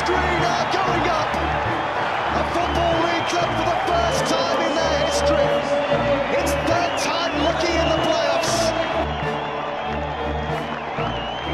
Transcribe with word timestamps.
Forest 0.00 0.06
Green 0.06 0.42
are 0.48 0.72
going 0.72 1.08
up. 1.10 1.28
A 2.36 2.44
Football 2.54 2.94
League 3.04 3.26
club 3.28 3.50
for 3.58 3.66
the 3.68 3.76
first 3.86 4.24
time 4.32 4.60
in 4.64 4.72
their 4.74 4.98
history. 5.04 5.48
It's 6.40 6.52
third 6.52 6.92
time 6.98 7.32
lucky 7.44 7.72
in 7.72 7.86
the 7.88 7.98
playoffs. 8.08 8.72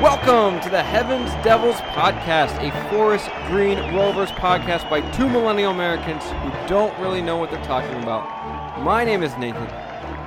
Welcome 0.00 0.60
to 0.60 0.70
the 0.70 0.82
Heavens 0.82 1.30
Devils 1.42 1.76
podcast, 1.96 2.56
a 2.62 2.70
Forest 2.90 3.28
Green 3.48 3.78
Rovers 3.96 4.30
podcast 4.32 4.88
by 4.88 5.00
two 5.10 5.28
millennial 5.28 5.72
Americans 5.72 6.22
who 6.22 6.68
don't 6.68 6.96
really 7.00 7.22
know 7.22 7.38
what 7.38 7.50
they're 7.50 7.64
talking 7.64 8.00
about. 8.02 8.80
My 8.80 9.02
name 9.02 9.24
is 9.24 9.36
Nathan. 9.38 9.66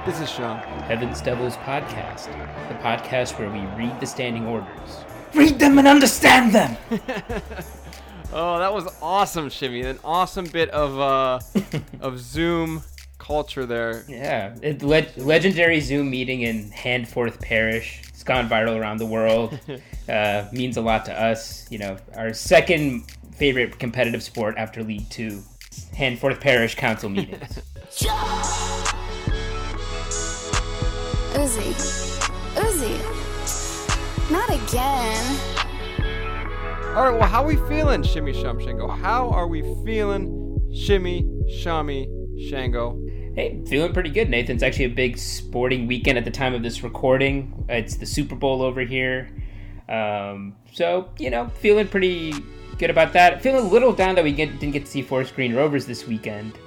This 0.05 0.19
is 0.19 0.29
Sean. 0.29 0.57
Heavens 0.89 1.21
Devils 1.21 1.55
Podcast, 1.57 2.25
the 2.67 2.75
podcast 2.75 3.39
where 3.39 3.49
we 3.49 3.61
read 3.81 3.97
the 4.01 4.07
standing 4.07 4.45
orders. 4.45 5.05
Read 5.33 5.59
them 5.59 5.77
and 5.77 5.87
understand 5.87 6.51
them! 6.51 6.75
Oh, 8.31 8.59
that 8.59 8.71
was 8.73 8.87
awesome, 9.01 9.49
Shimmy. 9.49 9.81
An 9.81 9.97
awesome 10.03 10.45
bit 10.45 10.69
of 10.69 10.99
uh, 10.99 11.39
of 12.01 12.19
Zoom 12.19 12.83
culture 13.17 13.65
there. 13.65 14.05
yeah, 14.07 14.55
it, 14.61 14.81
le- 14.83 15.05
legendary 15.17 15.79
Zoom 15.79 16.09
meeting 16.09 16.41
in 16.41 16.69
Handforth 16.71 17.41
Parish. 17.41 18.01
It's 18.09 18.23
gone 18.23 18.47
viral 18.47 18.79
around 18.79 18.97
the 18.97 19.05
world. 19.05 19.59
uh, 20.09 20.45
means 20.51 20.77
a 20.77 20.81
lot 20.81 21.05
to 21.05 21.21
us. 21.21 21.69
You 21.71 21.79
know, 21.79 21.97
our 22.15 22.33
second 22.33 23.09
favorite 23.33 23.79
competitive 23.79 24.21
sport 24.21 24.55
after 24.57 24.83
League 24.83 25.09
Two. 25.09 25.41
Handforth 25.95 26.39
Parish 26.39 26.75
Council 26.75 27.09
meetings. 27.09 27.59
Uzi. 31.33 31.73
Uzi. 32.55 34.31
Not 34.31 34.49
again. 34.49 35.58
All 36.95 37.05
right, 37.05 37.13
well, 37.13 37.29
how 37.29 37.43
are 37.43 37.47
we 37.47 37.55
feeling, 37.69 38.01
Shimmy 38.01 38.33
Shum 38.33 38.59
Shango? 38.59 38.87
How 38.87 39.29
are 39.29 39.47
we 39.47 39.61
feeling, 39.85 40.59
Shimmy 40.73 41.23
Shami 41.47 42.07
Shango? 42.49 42.99
Hey, 43.35 43.61
feeling 43.67 43.93
pretty 43.93 44.09
good, 44.09 44.27
Nathan. 44.27 44.55
It's 44.55 44.63
actually 44.63 44.85
a 44.85 44.89
big 44.89 45.19
sporting 45.19 45.85
weekend 45.85 46.17
at 46.17 46.25
the 46.25 46.31
time 46.31 46.55
of 46.55 46.63
this 46.63 46.81
recording. 46.81 47.63
It's 47.69 47.95
the 47.95 48.07
Super 48.07 48.33
Bowl 48.35 48.63
over 48.63 48.81
here. 48.81 49.29
Um, 49.87 50.55
so, 50.73 51.09
you 51.19 51.29
know, 51.29 51.47
feeling 51.49 51.87
pretty 51.87 52.33
good 52.79 52.89
about 52.89 53.13
that. 53.13 53.43
Feeling 53.43 53.67
a 53.67 53.69
little 53.69 53.93
down 53.93 54.15
that 54.15 54.23
we 54.23 54.31
get, 54.31 54.59
didn't 54.59 54.73
get 54.73 54.85
to 54.85 54.91
see 54.91 55.03
Forest 55.03 55.35
Green 55.35 55.55
Rovers 55.55 55.85
this 55.85 56.07
weekend 56.07 56.57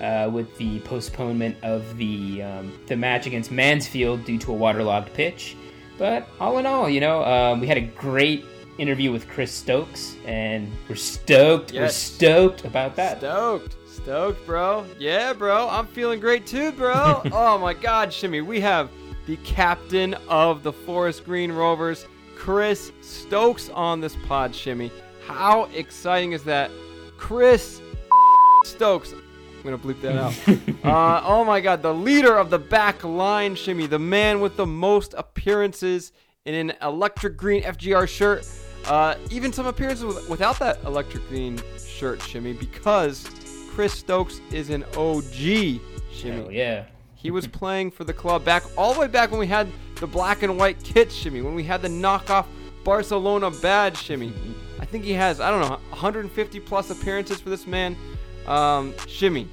uh, 0.00 0.28
with 0.30 0.54
the 0.58 0.80
postponement 0.80 1.56
of 1.62 1.96
the, 1.96 2.42
um, 2.42 2.76
the 2.88 2.96
match 2.96 3.26
against 3.26 3.52
Mansfield 3.52 4.24
due 4.24 4.38
to 4.38 4.52
a 4.52 4.56
waterlogged 4.56 5.14
pitch. 5.14 5.56
But 5.98 6.28
all 6.40 6.58
in 6.58 6.66
all, 6.66 6.90
you 6.90 7.00
know, 7.00 7.24
um, 7.24 7.60
we 7.60 7.68
had 7.68 7.78
a 7.78 7.82
great 7.82 8.44
interview 8.78 9.12
with 9.12 9.28
Chris 9.28 9.52
Stokes, 9.52 10.16
and 10.24 10.70
we're 10.88 10.94
stoked. 10.94 11.72
We're 11.72 11.88
stoked 11.88 12.64
about 12.64 12.96
that. 12.96 13.18
Stoked. 13.18 13.76
Stoked, 13.86 14.46
bro. 14.46 14.86
Yeah, 14.98 15.32
bro. 15.32 15.68
I'm 15.68 15.86
feeling 15.86 16.20
great 16.20 16.46
too, 16.46 16.72
bro. 16.72 17.20
oh 17.32 17.58
my 17.58 17.74
god, 17.74 18.12
Shimmy. 18.12 18.40
We 18.40 18.60
have 18.60 18.90
the 19.26 19.36
captain 19.38 20.14
of 20.28 20.62
the 20.62 20.72
Forest 20.72 21.24
Green 21.24 21.52
Rovers, 21.52 22.06
Chris 22.36 22.92
Stokes, 23.02 23.68
on 23.70 24.00
this 24.00 24.16
pod, 24.26 24.54
Shimmy. 24.54 24.90
How 25.26 25.64
exciting 25.74 26.32
is 26.32 26.44
that? 26.44 26.70
Chris 27.18 27.82
Stokes. 28.64 29.12
I'm 29.12 29.62
gonna 29.64 29.78
bleep 29.78 30.00
that 30.02 30.16
out. 30.16 30.84
uh, 30.84 31.22
oh 31.26 31.44
my 31.44 31.60
god, 31.60 31.82
the 31.82 31.92
leader 31.92 32.36
of 32.36 32.48
the 32.48 32.58
back 32.58 33.02
line, 33.02 33.56
Shimmy, 33.56 33.86
the 33.86 33.98
man 33.98 34.40
with 34.40 34.56
the 34.56 34.66
most 34.66 35.14
appearances 35.18 36.12
in 36.44 36.54
an 36.54 36.72
electric 36.80 37.36
green 37.36 37.62
FGR 37.62 38.08
shirt. 38.08 38.48
Uh, 38.88 39.16
even 39.30 39.52
some 39.52 39.66
appearances 39.66 40.04
with, 40.04 40.28
without 40.30 40.58
that 40.58 40.82
electric 40.84 41.26
green 41.28 41.60
shirt, 41.78 42.22
Shimmy, 42.22 42.54
because 42.54 43.28
Chris 43.70 43.92
Stokes 43.92 44.40
is 44.50 44.70
an 44.70 44.82
OG, 44.96 45.32
Shimmy. 45.32 45.80
Hell 46.22 46.52
yeah. 46.52 46.84
He 47.14 47.30
was 47.30 47.46
playing 47.46 47.90
for 47.90 48.04
the 48.04 48.12
club 48.12 48.44
back 48.44 48.62
all 48.76 48.94
the 48.94 49.00
way 49.00 49.08
back 49.08 49.30
when 49.30 49.40
we 49.40 49.46
had 49.46 49.68
the 49.96 50.06
black 50.06 50.42
and 50.42 50.56
white 50.56 50.82
kit 50.82 51.12
Shimmy, 51.12 51.42
when 51.42 51.54
we 51.54 51.64
had 51.64 51.82
the 51.82 51.88
knockoff 51.88 52.46
Barcelona 52.84 53.50
badge, 53.50 53.98
Shimmy. 53.98 54.32
I 54.80 54.86
think 54.86 55.04
he 55.04 55.12
has, 55.12 55.40
I 55.40 55.50
don't 55.50 55.60
know, 55.60 55.76
150 55.90 56.60
plus 56.60 56.90
appearances 56.90 57.40
for 57.40 57.50
this 57.50 57.66
man. 57.66 57.96
Um, 58.46 58.94
Shimmy, 59.06 59.48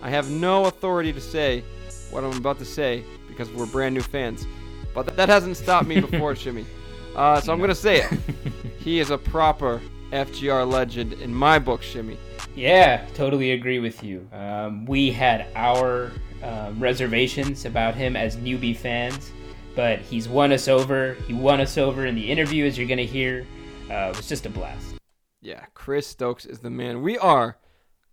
I 0.00 0.10
have 0.10 0.30
no 0.30 0.66
authority 0.66 1.12
to 1.12 1.20
say 1.20 1.64
what 2.10 2.22
I'm 2.22 2.36
about 2.36 2.58
to 2.58 2.64
say 2.64 3.02
because 3.26 3.50
we're 3.50 3.66
brand 3.66 3.94
new 3.94 4.02
fans. 4.02 4.46
But 4.94 5.16
that 5.16 5.28
hasn't 5.28 5.56
stopped 5.56 5.88
me 5.88 6.00
before, 6.00 6.36
Shimmy. 6.36 6.64
Uh, 7.16 7.40
so 7.40 7.52
I'm 7.52 7.58
going 7.58 7.68
to 7.68 7.74
say 7.74 8.02
it. 8.02 8.12
He 8.86 9.00
is 9.00 9.10
a 9.10 9.18
proper 9.18 9.82
FGR 10.12 10.70
legend 10.70 11.14
in 11.14 11.34
my 11.34 11.58
book, 11.58 11.82
Shimmy. 11.82 12.16
Yeah, 12.54 13.04
totally 13.14 13.50
agree 13.50 13.80
with 13.80 14.04
you. 14.04 14.28
Um, 14.32 14.86
we 14.86 15.10
had 15.10 15.48
our 15.56 16.12
um, 16.40 16.78
reservations 16.78 17.64
about 17.64 17.96
him 17.96 18.14
as 18.14 18.36
newbie 18.36 18.76
fans, 18.76 19.32
but 19.74 19.98
he's 19.98 20.28
won 20.28 20.52
us 20.52 20.68
over. 20.68 21.14
He 21.26 21.34
won 21.34 21.60
us 21.60 21.76
over 21.76 22.06
in 22.06 22.14
the 22.14 22.30
interview, 22.30 22.64
as 22.64 22.78
you're 22.78 22.86
going 22.86 22.98
to 22.98 23.04
hear. 23.04 23.44
Uh, 23.90 24.12
it 24.12 24.18
was 24.18 24.28
just 24.28 24.46
a 24.46 24.50
blast. 24.50 24.94
Yeah, 25.42 25.64
Chris 25.74 26.06
Stokes 26.06 26.46
is 26.46 26.60
the 26.60 26.70
man. 26.70 27.02
We 27.02 27.18
are 27.18 27.58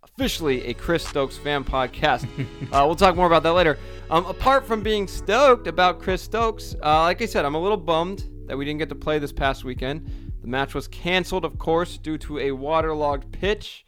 officially 0.02 0.66
a 0.66 0.74
Chris 0.74 1.06
Stokes 1.06 1.38
fan 1.38 1.62
podcast. 1.62 2.24
uh, 2.72 2.84
we'll 2.84 2.96
talk 2.96 3.14
more 3.14 3.28
about 3.28 3.44
that 3.44 3.52
later. 3.52 3.78
Um, 4.10 4.26
apart 4.26 4.66
from 4.66 4.82
being 4.82 5.06
stoked 5.06 5.68
about 5.68 6.00
Chris 6.00 6.22
Stokes, 6.22 6.74
uh, 6.82 7.02
like 7.02 7.22
I 7.22 7.26
said, 7.26 7.44
I'm 7.44 7.54
a 7.54 7.62
little 7.62 7.76
bummed 7.76 8.28
that 8.48 8.58
we 8.58 8.64
didn't 8.64 8.80
get 8.80 8.88
to 8.88 8.96
play 8.96 9.20
this 9.20 9.32
past 9.32 9.62
weekend. 9.62 10.10
The 10.44 10.50
match 10.50 10.74
was 10.74 10.86
canceled, 10.88 11.46
of 11.46 11.58
course, 11.58 11.96
due 11.96 12.18
to 12.18 12.38
a 12.38 12.50
waterlogged 12.52 13.32
pitch. 13.32 13.86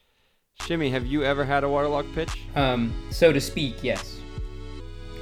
Shimmy, 0.63 0.89
have 0.89 1.05
you 1.05 1.23
ever 1.23 1.45
had 1.45 1.65
a 1.65 1.69
waterlogged 1.69 2.15
pitch? 2.15 2.31
Um, 2.55 2.95
so 3.11 3.31
to 3.31 3.43
speak, 3.43 3.85
yes. 3.85 4.19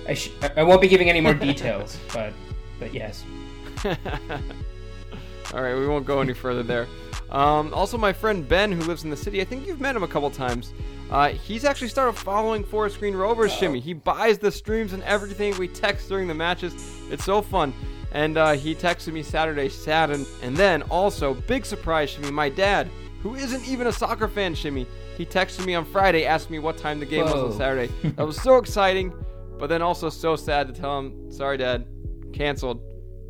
I, 0.09 0.15
sh- 0.15 0.31
I- 0.57 0.63
won't 0.63 0.81
be 0.81 0.87
giving 0.87 1.11
any 1.11 1.21
more 1.21 1.35
details, 1.51 1.99
but 2.13 2.33
but 2.79 2.95
yes. 2.95 3.25
All 3.85 5.61
right, 5.61 5.75
we 5.75 5.89
won't 5.89 6.07
go 6.07 6.21
any 6.21 6.35
further 6.35 6.63
there. 6.63 6.87
Um, 7.31 7.75
also, 7.75 7.99
my 7.99 8.13
friend 8.13 8.47
Ben, 8.49 8.71
who 8.71 8.83
lives 8.83 9.03
in 9.03 9.11
the 9.11 9.17
city, 9.17 9.41
I 9.41 9.45
think 9.45 9.67
you've 9.67 9.81
met 9.81 9.97
him 9.97 10.05
a 10.05 10.09
couple 10.09 10.31
times. 10.31 10.73
Uh, 11.11 11.31
he's 11.31 11.65
actually 11.65 11.89
started 11.89 12.13
following 12.13 12.63
Forest 12.63 13.01
Green 13.01 13.17
Rovers, 13.17 13.53
Shimmy. 13.53 13.81
He 13.81 13.93
buys 13.93 14.39
the 14.39 14.53
streams 14.53 14.93
and 14.93 15.03
everything. 15.03 15.59
We 15.59 15.67
text 15.67 16.09
during 16.09 16.29
the 16.29 16.35
matches. 16.35 16.75
It's 17.11 17.25
so 17.25 17.43
fun. 17.43 17.75
And 18.15 18.39
uh, 18.39 18.53
he 18.53 18.77
texted 18.77 19.13
me 19.13 19.23
Saturday, 19.25 19.69
sad. 19.69 20.11
And, 20.11 20.57
then 20.57 20.83
also, 20.83 21.35
big 21.35 21.67
surprise, 21.67 22.11
Shimmy, 22.11 22.31
my 22.31 22.49
dad, 22.49 22.89
who 23.23 23.35
isn't 23.35 23.69
even 23.69 23.89
a 23.89 23.93
soccer 23.93 24.29
fan, 24.29 24.55
Shimmy, 24.55 24.87
he 25.19 25.27
texted 25.27 25.67
me 25.67 25.75
on 25.75 25.85
Friday, 25.85 26.25
asked 26.25 26.49
me 26.49 26.61
what 26.61 26.79
time 26.79 27.01
the 27.01 27.07
game 27.07 27.25
was 27.25 27.35
on 27.35 27.53
Saturday. 27.53 27.93
that 28.05 28.25
was 28.25 28.41
so 28.41 28.57
exciting, 28.59 29.13
but 29.59 29.67
then 29.67 29.83
also 29.83 30.09
so 30.09 30.37
sad 30.37 30.69
to 30.69 30.73
tell 30.73 30.99
him, 30.99 31.31
sorry, 31.31 31.57
dad, 31.57 31.87
canceled 32.33 32.81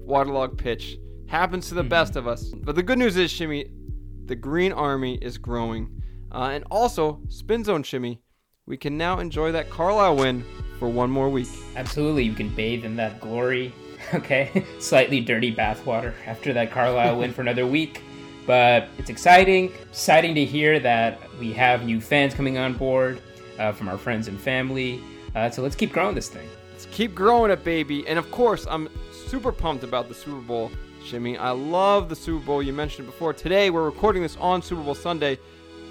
waterlogged 0.04 0.58
pitch. 0.58 0.98
Happens 1.28 1.68
to 1.68 1.74
the 1.74 1.82
best 1.82 2.14
of 2.16 2.28
us. 2.28 2.50
But 2.50 2.76
the 2.76 2.82
good 2.82 2.98
news 2.98 3.16
is, 3.16 3.30
Shimmy, 3.30 3.70
the 4.26 4.36
Green 4.36 4.72
Army 4.72 5.18
is 5.22 5.38
growing. 5.38 6.02
Uh, 6.30 6.50
and 6.52 6.64
also, 6.70 7.22
Spin 7.28 7.64
Zone 7.64 7.82
Shimmy, 7.82 8.20
we 8.66 8.76
can 8.76 8.98
now 8.98 9.18
enjoy 9.18 9.52
that 9.52 9.70
Carlisle 9.70 10.16
win 10.16 10.44
for 10.78 10.88
one 10.88 11.10
more 11.10 11.30
week. 11.30 11.48
Absolutely, 11.76 12.24
you 12.24 12.34
can 12.34 12.54
bathe 12.54 12.84
in 12.84 12.96
that 12.96 13.20
glory. 13.20 13.72
Okay, 14.14 14.64
slightly 14.78 15.20
dirty 15.20 15.54
bathwater 15.54 16.14
after 16.26 16.52
that 16.52 16.70
Carlisle 16.70 17.18
win 17.18 17.32
for 17.32 17.40
another 17.40 17.66
week, 17.66 18.02
but 18.46 18.88
it's 18.98 19.10
exciting. 19.10 19.72
Exciting 19.90 20.34
to 20.34 20.44
hear 20.44 20.78
that 20.80 21.20
we 21.38 21.52
have 21.52 21.84
new 21.84 22.00
fans 22.00 22.34
coming 22.34 22.58
on 22.58 22.74
board 22.74 23.20
uh, 23.58 23.72
from 23.72 23.88
our 23.88 23.98
friends 23.98 24.28
and 24.28 24.38
family. 24.38 25.00
Uh, 25.34 25.50
so 25.50 25.62
let's 25.62 25.74
keep 25.74 25.92
growing 25.92 26.14
this 26.14 26.28
thing. 26.28 26.48
Let's 26.72 26.86
keep 26.86 27.14
growing 27.14 27.50
it, 27.50 27.64
baby. 27.64 28.06
And 28.06 28.18
of 28.18 28.30
course, 28.30 28.66
I'm 28.68 28.88
super 29.26 29.52
pumped 29.52 29.84
about 29.84 30.08
the 30.08 30.14
Super 30.14 30.40
Bowl, 30.40 30.70
Jimmy. 31.04 31.36
I 31.36 31.50
love 31.50 32.08
the 32.08 32.16
Super 32.16 32.44
Bowl. 32.44 32.62
You 32.62 32.72
mentioned 32.72 33.08
it 33.08 33.10
before. 33.10 33.32
Today, 33.32 33.70
we're 33.70 33.84
recording 33.84 34.22
this 34.22 34.36
on 34.36 34.62
Super 34.62 34.82
Bowl 34.82 34.94
Sunday. 34.94 35.38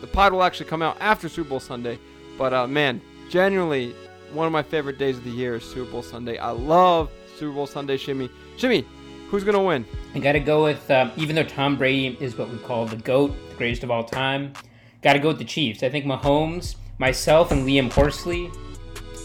The 0.02 0.08
pod 0.08 0.34
will 0.34 0.44
actually 0.44 0.70
come 0.70 0.82
out 0.82 0.98
after 1.00 1.28
Super 1.28 1.50
Bowl 1.50 1.60
Sunday. 1.60 2.00
But 2.38 2.54
uh, 2.54 2.68
man, 2.68 3.02
genuinely, 3.30 3.96
one 4.34 4.46
of 4.48 4.54
my 4.54 4.64
favorite 4.64 4.98
days 4.98 5.18
of 5.18 5.24
the 5.24 5.32
year 5.32 5.56
is 5.56 5.64
Super 5.64 5.92
Bowl 5.92 6.04
Sunday. 6.04 6.38
I 6.38 6.52
love 6.52 7.12
Super 7.44 7.56
Bowl 7.56 7.68
Sunday, 7.68 7.98
Shimmy. 7.98 8.30
Shimmy, 8.56 8.86
who's 9.30 9.44
gonna 9.44 9.62
win? 9.62 9.86
I 10.16 10.20
got 10.20 10.32
to 10.32 10.40
go 10.40 10.64
with, 10.64 10.90
um, 10.90 11.12
even 11.18 11.36
though 11.36 11.44
Tom 11.44 11.76
Brady 11.76 12.18
is 12.22 12.38
what 12.38 12.50
we 12.50 12.58
call 12.60 12.86
the 12.86 12.96
GOAT, 12.96 13.36
the 13.50 13.56
greatest 13.56 13.84
of 13.84 13.92
all 13.92 14.06
time, 14.06 14.54
got 15.02 15.14
to 15.14 15.20
go 15.20 15.28
with 15.30 15.40
the 15.40 15.44
Chiefs. 15.44 15.84
I 15.84 15.90
think 15.90 16.06
Mahomes, 16.06 16.76
myself, 17.00 17.52
and 17.52 17.68
Liam 17.68 17.92
Horsley 17.92 18.48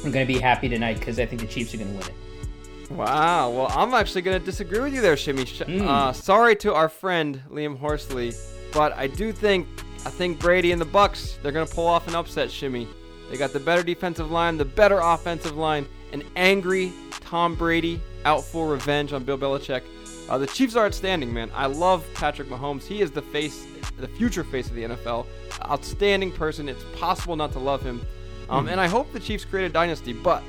are 0.04 0.10
going 0.10 0.26
to 0.26 0.32
be 0.32 0.40
happy 0.40 0.68
tonight 0.68 0.98
because 0.98 1.20
I 1.20 1.26
think 1.26 1.42
the 1.42 1.46
Chiefs 1.46 1.74
are 1.74 1.76
going 1.76 1.92
to 1.92 1.98
win 1.98 2.08
it. 2.08 2.90
Wow. 2.90 3.50
Well, 3.50 3.68
I'm 3.70 3.94
actually 3.94 4.22
gonna 4.22 4.38
disagree 4.40 4.80
with 4.80 4.94
you 4.94 5.02
there, 5.02 5.16
Shimmy. 5.16 5.44
Sh- 5.44 5.60
uh, 5.60 6.12
sorry 6.12 6.56
to 6.56 6.72
our 6.74 6.88
friend 6.88 7.40
Liam 7.50 7.78
Horsley, 7.78 8.32
but 8.72 8.94
I 8.94 9.06
do 9.06 9.30
think 9.30 9.68
I 10.06 10.10
think 10.10 10.40
Brady 10.40 10.72
and 10.72 10.80
the 10.80 10.86
Bucs 10.86 11.40
they're 11.42 11.52
gonna 11.52 11.66
pull 11.66 11.86
off 11.86 12.08
an 12.08 12.14
upset, 12.14 12.50
Shimmy. 12.50 12.88
They 13.30 13.36
got 13.36 13.52
the 13.52 13.60
better 13.60 13.82
defensive 13.82 14.30
line, 14.30 14.56
the 14.56 14.64
better 14.64 15.00
offensive 15.00 15.54
line, 15.54 15.86
an 16.14 16.22
angry 16.34 16.90
Tom 17.28 17.54
Brady 17.54 18.00
out 18.24 18.42
for 18.42 18.66
revenge 18.66 19.12
on 19.12 19.22
Bill 19.22 19.36
Belichick. 19.36 19.82
Uh, 20.30 20.38
the 20.38 20.46
Chiefs 20.46 20.76
are 20.76 20.86
outstanding, 20.86 21.30
man. 21.30 21.50
I 21.54 21.66
love 21.66 22.02
Patrick 22.14 22.48
Mahomes. 22.48 22.84
He 22.84 23.02
is 23.02 23.10
the 23.10 23.20
face 23.20 23.66
the 23.98 24.08
future 24.08 24.44
face 24.44 24.68
of 24.68 24.74
the 24.74 24.84
NFL. 24.84 25.26
Outstanding 25.66 26.32
person. 26.32 26.70
It's 26.70 26.82
possible 26.98 27.36
not 27.36 27.52
to 27.52 27.58
love 27.58 27.82
him. 27.82 28.00
Um, 28.48 28.66
And 28.66 28.80
I 28.80 28.86
hope 28.88 29.12
the 29.12 29.20
Chiefs 29.20 29.44
create 29.44 29.66
a 29.66 29.68
dynasty, 29.68 30.14
but 30.14 30.42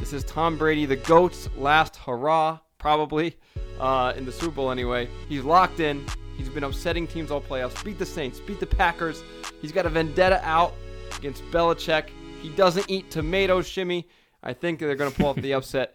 this 0.00 0.12
is 0.12 0.24
Tom 0.24 0.58
Brady, 0.58 0.84
the 0.84 0.96
GOAT's 0.96 1.48
last 1.56 1.94
hurrah, 1.94 2.58
probably, 2.78 3.36
uh, 3.78 4.12
in 4.16 4.24
the 4.24 4.32
Super 4.32 4.56
Bowl 4.56 4.70
anyway. 4.72 5.08
He's 5.28 5.44
locked 5.44 5.78
in. 5.78 6.04
He's 6.36 6.48
been 6.48 6.64
upsetting 6.64 7.06
teams 7.06 7.30
all 7.30 7.40
playoffs. 7.40 7.84
Beat 7.84 8.00
the 8.00 8.06
Saints, 8.06 8.40
beat 8.40 8.58
the 8.58 8.66
Packers. 8.66 9.22
He's 9.62 9.70
got 9.70 9.86
a 9.86 9.90
vendetta 9.90 10.40
out 10.42 10.72
against 11.16 11.44
Belichick. 11.52 12.08
He 12.42 12.48
doesn't 12.48 12.90
eat 12.90 13.10
tomatoes, 13.12 13.68
Shimmy. 13.68 14.08
I 14.42 14.52
think 14.52 14.78
they're 14.78 14.94
going 14.94 15.10
to 15.10 15.16
pull 15.16 15.26
off 15.26 15.36
the 15.36 15.54
upset. 15.54 15.94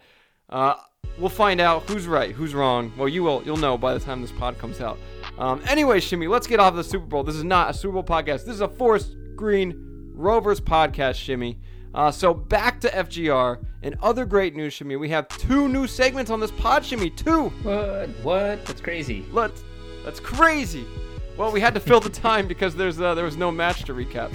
Uh, 0.49 0.75
we'll 1.17 1.29
find 1.29 1.59
out 1.59 1.89
who's 1.89 2.07
right, 2.07 2.31
who's 2.31 2.53
wrong. 2.53 2.91
Well, 2.97 3.09
you 3.09 3.23
will. 3.23 3.43
You'll 3.43 3.57
know 3.57 3.77
by 3.77 3.93
the 3.93 3.99
time 3.99 4.21
this 4.21 4.31
pod 4.31 4.57
comes 4.57 4.81
out. 4.81 4.97
Um, 5.37 5.61
anyway, 5.67 5.99
Shimmy, 5.99 6.27
let's 6.27 6.47
get 6.47 6.59
off 6.59 6.75
the 6.75 6.83
Super 6.83 7.05
Bowl. 7.05 7.23
This 7.23 7.35
is 7.35 7.43
not 7.43 7.69
a 7.69 7.73
Super 7.73 7.93
Bowl 7.93 8.03
podcast. 8.03 8.45
This 8.45 8.55
is 8.55 8.61
a 8.61 8.67
Forest 8.67 9.15
Green 9.35 10.11
Rovers 10.13 10.61
podcast, 10.61 11.15
Shimmy. 11.15 11.59
Uh, 11.93 12.11
so 12.11 12.33
back 12.33 12.79
to 12.81 12.89
FGR 12.89 13.63
and 13.81 13.95
other 14.01 14.25
great 14.25 14.55
news, 14.55 14.73
Shimmy. 14.73 14.97
We 14.97 15.09
have 15.09 15.27
two 15.29 15.67
new 15.67 15.87
segments 15.87 16.29
on 16.29 16.39
this 16.39 16.51
pod, 16.51 16.85
Shimmy. 16.85 17.09
Two. 17.09 17.49
What? 17.63 18.09
What? 18.21 18.65
That's 18.65 18.81
crazy. 18.81 19.25
Let's. 19.31 19.63
That's 20.03 20.19
crazy. 20.19 20.85
Well, 21.37 21.51
we 21.51 21.59
had 21.59 21.73
to 21.73 21.79
fill 21.79 21.99
the 21.99 22.09
time 22.27 22.47
because 22.47 22.75
there's 22.75 22.99
uh, 22.99 23.15
there 23.15 23.25
was 23.25 23.37
no 23.37 23.51
match 23.51 23.83
to 23.85 23.93
recap. 23.93 24.29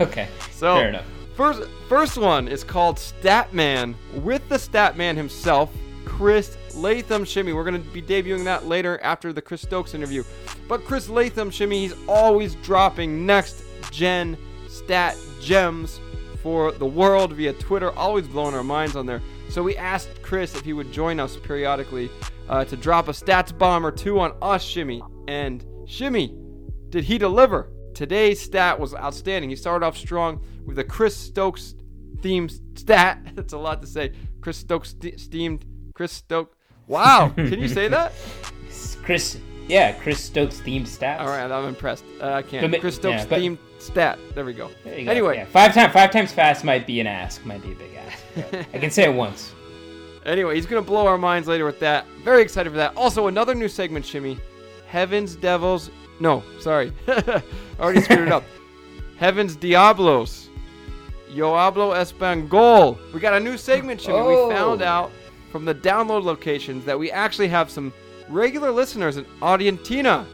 okay. 0.00 0.28
So 0.52 0.76
Fair 0.76 0.88
enough. 0.90 1.06
First, 1.38 1.62
first 1.88 2.18
one 2.18 2.48
is 2.48 2.64
called 2.64 2.96
Statman 2.96 3.94
with 4.24 4.48
the 4.48 4.56
Statman 4.56 5.14
himself, 5.14 5.70
Chris 6.04 6.58
Latham 6.74 7.24
Shimmy. 7.24 7.52
We're 7.52 7.62
gonna 7.62 7.78
be 7.78 8.02
debuting 8.02 8.42
that 8.42 8.66
later 8.66 8.98
after 9.04 9.32
the 9.32 9.40
Chris 9.40 9.62
Stokes 9.62 9.94
interview. 9.94 10.24
But 10.66 10.84
Chris 10.84 11.08
Latham 11.08 11.52
Shimmy, 11.52 11.82
he's 11.82 11.94
always 12.08 12.56
dropping 12.56 13.24
next 13.24 13.62
gen 13.92 14.36
stat 14.66 15.16
gems 15.40 16.00
for 16.42 16.72
the 16.72 16.86
world 16.86 17.34
via 17.34 17.52
Twitter, 17.52 17.92
always 17.92 18.26
blowing 18.26 18.56
our 18.56 18.64
minds 18.64 18.96
on 18.96 19.06
there. 19.06 19.22
So 19.48 19.62
we 19.62 19.76
asked 19.76 20.20
Chris 20.22 20.56
if 20.56 20.64
he 20.64 20.72
would 20.72 20.90
join 20.90 21.20
us 21.20 21.36
periodically 21.36 22.10
uh, 22.48 22.64
to 22.64 22.76
drop 22.76 23.06
a 23.06 23.12
stats 23.12 23.56
bomb 23.56 23.86
or 23.86 23.92
two 23.92 24.18
on 24.18 24.34
us, 24.42 24.64
Shimmy. 24.64 25.04
And 25.28 25.64
Shimmy, 25.86 26.36
did 26.88 27.04
he 27.04 27.16
deliver? 27.16 27.70
Today's 27.98 28.40
stat 28.40 28.78
was 28.78 28.94
outstanding. 28.94 29.50
He 29.50 29.56
started 29.56 29.84
off 29.84 29.96
strong 29.96 30.40
with 30.64 30.78
a 30.78 30.84
Chris 30.84 31.16
Stokes 31.16 31.74
themed 32.20 32.52
stat. 32.78 33.18
That's 33.34 33.54
a 33.54 33.58
lot 33.58 33.80
to 33.80 33.88
say. 33.88 34.12
Chris 34.40 34.56
Stokes 34.56 34.94
themed. 34.94 35.62
Chris 35.94 36.12
Stokes. 36.12 36.56
Wow, 36.86 37.30
can 37.34 37.58
you 37.58 37.66
say 37.66 37.88
that? 37.96 38.12
Chris. 39.02 39.36
Yeah, 39.66 39.90
Chris 39.94 40.22
Stokes 40.22 40.58
themed 40.60 40.82
stats. 40.86 41.18
All 41.18 41.26
right, 41.26 41.50
I'm 41.50 41.64
impressed. 41.64 42.04
Uh, 42.20 42.34
I 42.34 42.42
can't. 42.42 42.70
But- 42.70 42.80
Chris 42.80 42.94
Stokes 42.94 43.22
yeah, 43.22 43.26
but- 43.26 43.40
themed 43.40 43.58
stat. 43.80 44.16
There 44.36 44.44
we 44.44 44.52
go. 44.52 44.70
There 44.84 44.96
you 44.96 45.04
go. 45.06 45.10
Anyway, 45.10 45.36
Yeah, 45.38 45.46
five 45.46 45.74
times 45.74 45.92
five 45.92 46.12
times 46.12 46.30
fast 46.32 46.64
might 46.64 46.86
be 46.86 47.00
an 47.00 47.08
ask. 47.08 47.44
Might 47.44 47.62
be 47.62 47.72
a 47.72 47.74
big 47.74 47.90
ask. 47.96 48.68
I 48.74 48.78
can 48.78 48.92
say 48.92 49.06
it 49.10 49.12
once. 49.12 49.52
Anyway, 50.24 50.54
he's 50.54 50.66
gonna 50.66 50.82
blow 50.82 51.08
our 51.08 51.18
minds 51.18 51.48
later 51.48 51.64
with 51.64 51.80
that. 51.80 52.06
Very 52.22 52.42
excited 52.42 52.70
for 52.70 52.76
that. 52.76 52.96
Also, 52.96 53.26
another 53.26 53.56
new 53.56 53.66
segment, 53.68 54.06
Shimmy. 54.06 54.38
Heavens 54.86 55.34
Devils. 55.34 55.90
No, 56.20 56.42
sorry. 56.60 56.92
Already 57.80 58.00
screwed 58.00 58.20
it 58.28 58.32
up. 58.32 58.44
Heavens 59.18 59.56
Diablos. 59.56 60.48
Yo 61.30 61.52
hablo 61.52 61.94
español. 61.94 62.96
We 63.12 63.20
got 63.20 63.34
a 63.34 63.40
new 63.40 63.56
segment, 63.58 64.00
Shimmy. 64.00 64.16
Oh. 64.18 64.48
We 64.48 64.54
found 64.54 64.82
out 64.82 65.10
from 65.52 65.64
the 65.64 65.74
download 65.74 66.24
locations 66.24 66.84
that 66.84 66.98
we 66.98 67.10
actually 67.10 67.48
have 67.48 67.70
some 67.70 67.92
regular 68.28 68.70
listeners 68.70 69.16
in 69.16 69.26
Argentina, 69.42 70.26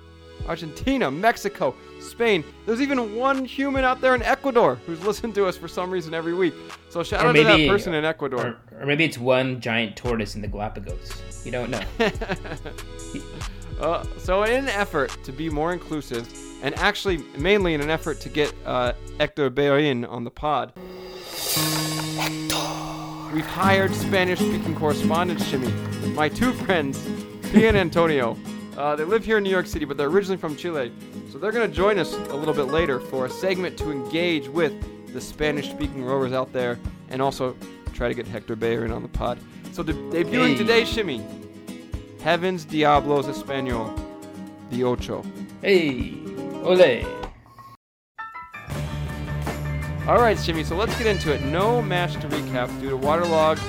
Argentina, 0.47 1.11
Mexico, 1.11 1.75
Spain. 2.01 2.45
There's 2.67 2.81
even 2.81 3.17
one 3.17 3.45
human 3.45 3.85
out 3.85 4.01
there 4.01 4.15
in 4.15 4.23
Ecuador 4.23 4.77
who's 4.87 5.05
listened 5.07 5.35
to 5.37 5.47
us 5.47 5.57
for 5.57 5.69
some 5.69 5.91
reason 5.91 6.15
every 6.15 6.35
week. 6.35 6.55
So 6.91 7.03
shout 7.03 7.25
Or 7.25 7.29
out 7.29 7.33
to 7.35 7.43
maybe- 7.45 7.67
that 7.67 7.73
person 7.73 7.95
in 7.95 8.05
Ecuador. 8.05 8.59
Or, 8.73 8.81
or 8.83 8.87
maybe 8.87 9.05
it's 9.05 9.19
one 9.19 9.61
giant 9.61 9.97
tortoise 9.97 10.35
in 10.37 10.43
the 10.43 10.49
Galapagos. 10.49 11.45
You 11.45 11.51
don't 11.53 11.71
know. 11.71 11.81
Uh, 13.85 14.03
so, 14.17 14.45
in 14.45 14.53
an 14.65 14.69
effort 14.71 15.11
to 15.25 15.31
be 15.31 15.51
more 15.51 15.75
inclusive, 15.75 16.27
and 16.63 16.75
actually 16.77 17.19
mainly 17.37 17.75
in 17.75 17.83
an 17.83 17.91
effort 17.91 18.19
to 18.19 18.31
get 18.31 18.51
uh, 18.65 18.95
Hector 19.21 19.51
Bellerin 19.51 20.07
on 20.07 20.25
the 20.25 20.31
pod, 20.31 20.73
we've 23.35 23.45
hired 23.45 23.95
Spanish-speaking 23.95 24.75
correspondent 24.75 25.39
Shimmy, 25.43 25.71
my 26.15 26.31
two 26.31 26.55
friends, 26.55 27.07
Pia 27.53 27.69
and 27.69 27.77
Antonio. 27.77 28.39
Uh, 28.75 28.97
they 28.97 29.05
live 29.05 29.23
here 29.23 29.37
in 29.37 29.45
New 29.45 29.51
York 29.51 29.67
City, 29.67 29.85
but 29.85 29.99
they're 29.99 30.09
originally 30.09 30.39
from 30.39 30.57
Chile, 30.57 30.91
so 31.31 31.37
they're 31.37 31.53
going 31.53 31.69
to 31.69 31.77
join 31.77 31.99
us 31.99 32.15
a 32.15 32.35
little 32.35 32.55
bit 32.55 32.69
later 32.69 33.01
for 33.01 33.27
a 33.27 33.31
segment 33.31 33.77
to 33.77 33.91
engage 33.91 34.49
with 34.49 34.73
the 35.13 35.21
Spanish-speaking 35.21 36.03
rovers 36.03 36.33
out 36.33 36.51
there, 36.55 36.79
and 37.11 37.21
also 37.21 37.55
try 37.93 38.09
to 38.09 38.15
get 38.15 38.27
Hector 38.27 38.57
Bellerin 38.57 38.93
on 38.93 39.03
the 39.03 39.09
pod. 39.09 39.39
So, 39.73 39.83
de- 39.83 39.93
debuting 39.93 40.53
Hey. 40.53 40.57
today, 40.57 40.85
Shimmy. 40.87 41.23
Heavens 42.25 42.65
Diablos 42.65 43.29
Espanol, 43.29 43.95
the 44.71 44.83
Ocho. 44.83 45.23
hey, 45.61 46.15
ole. 46.63 47.05
All 50.09 50.17
right, 50.17 50.39
Jimmy. 50.39 50.65
So 50.65 50.75
let's 50.75 50.97
get 50.97 51.07
into 51.07 51.35
it. 51.35 51.43
No 51.43 51.83
match 51.83 52.15
to 52.15 52.29
recap 52.29 52.69
due 52.81 52.89
to 52.89 52.97
waterlogged 52.97 53.61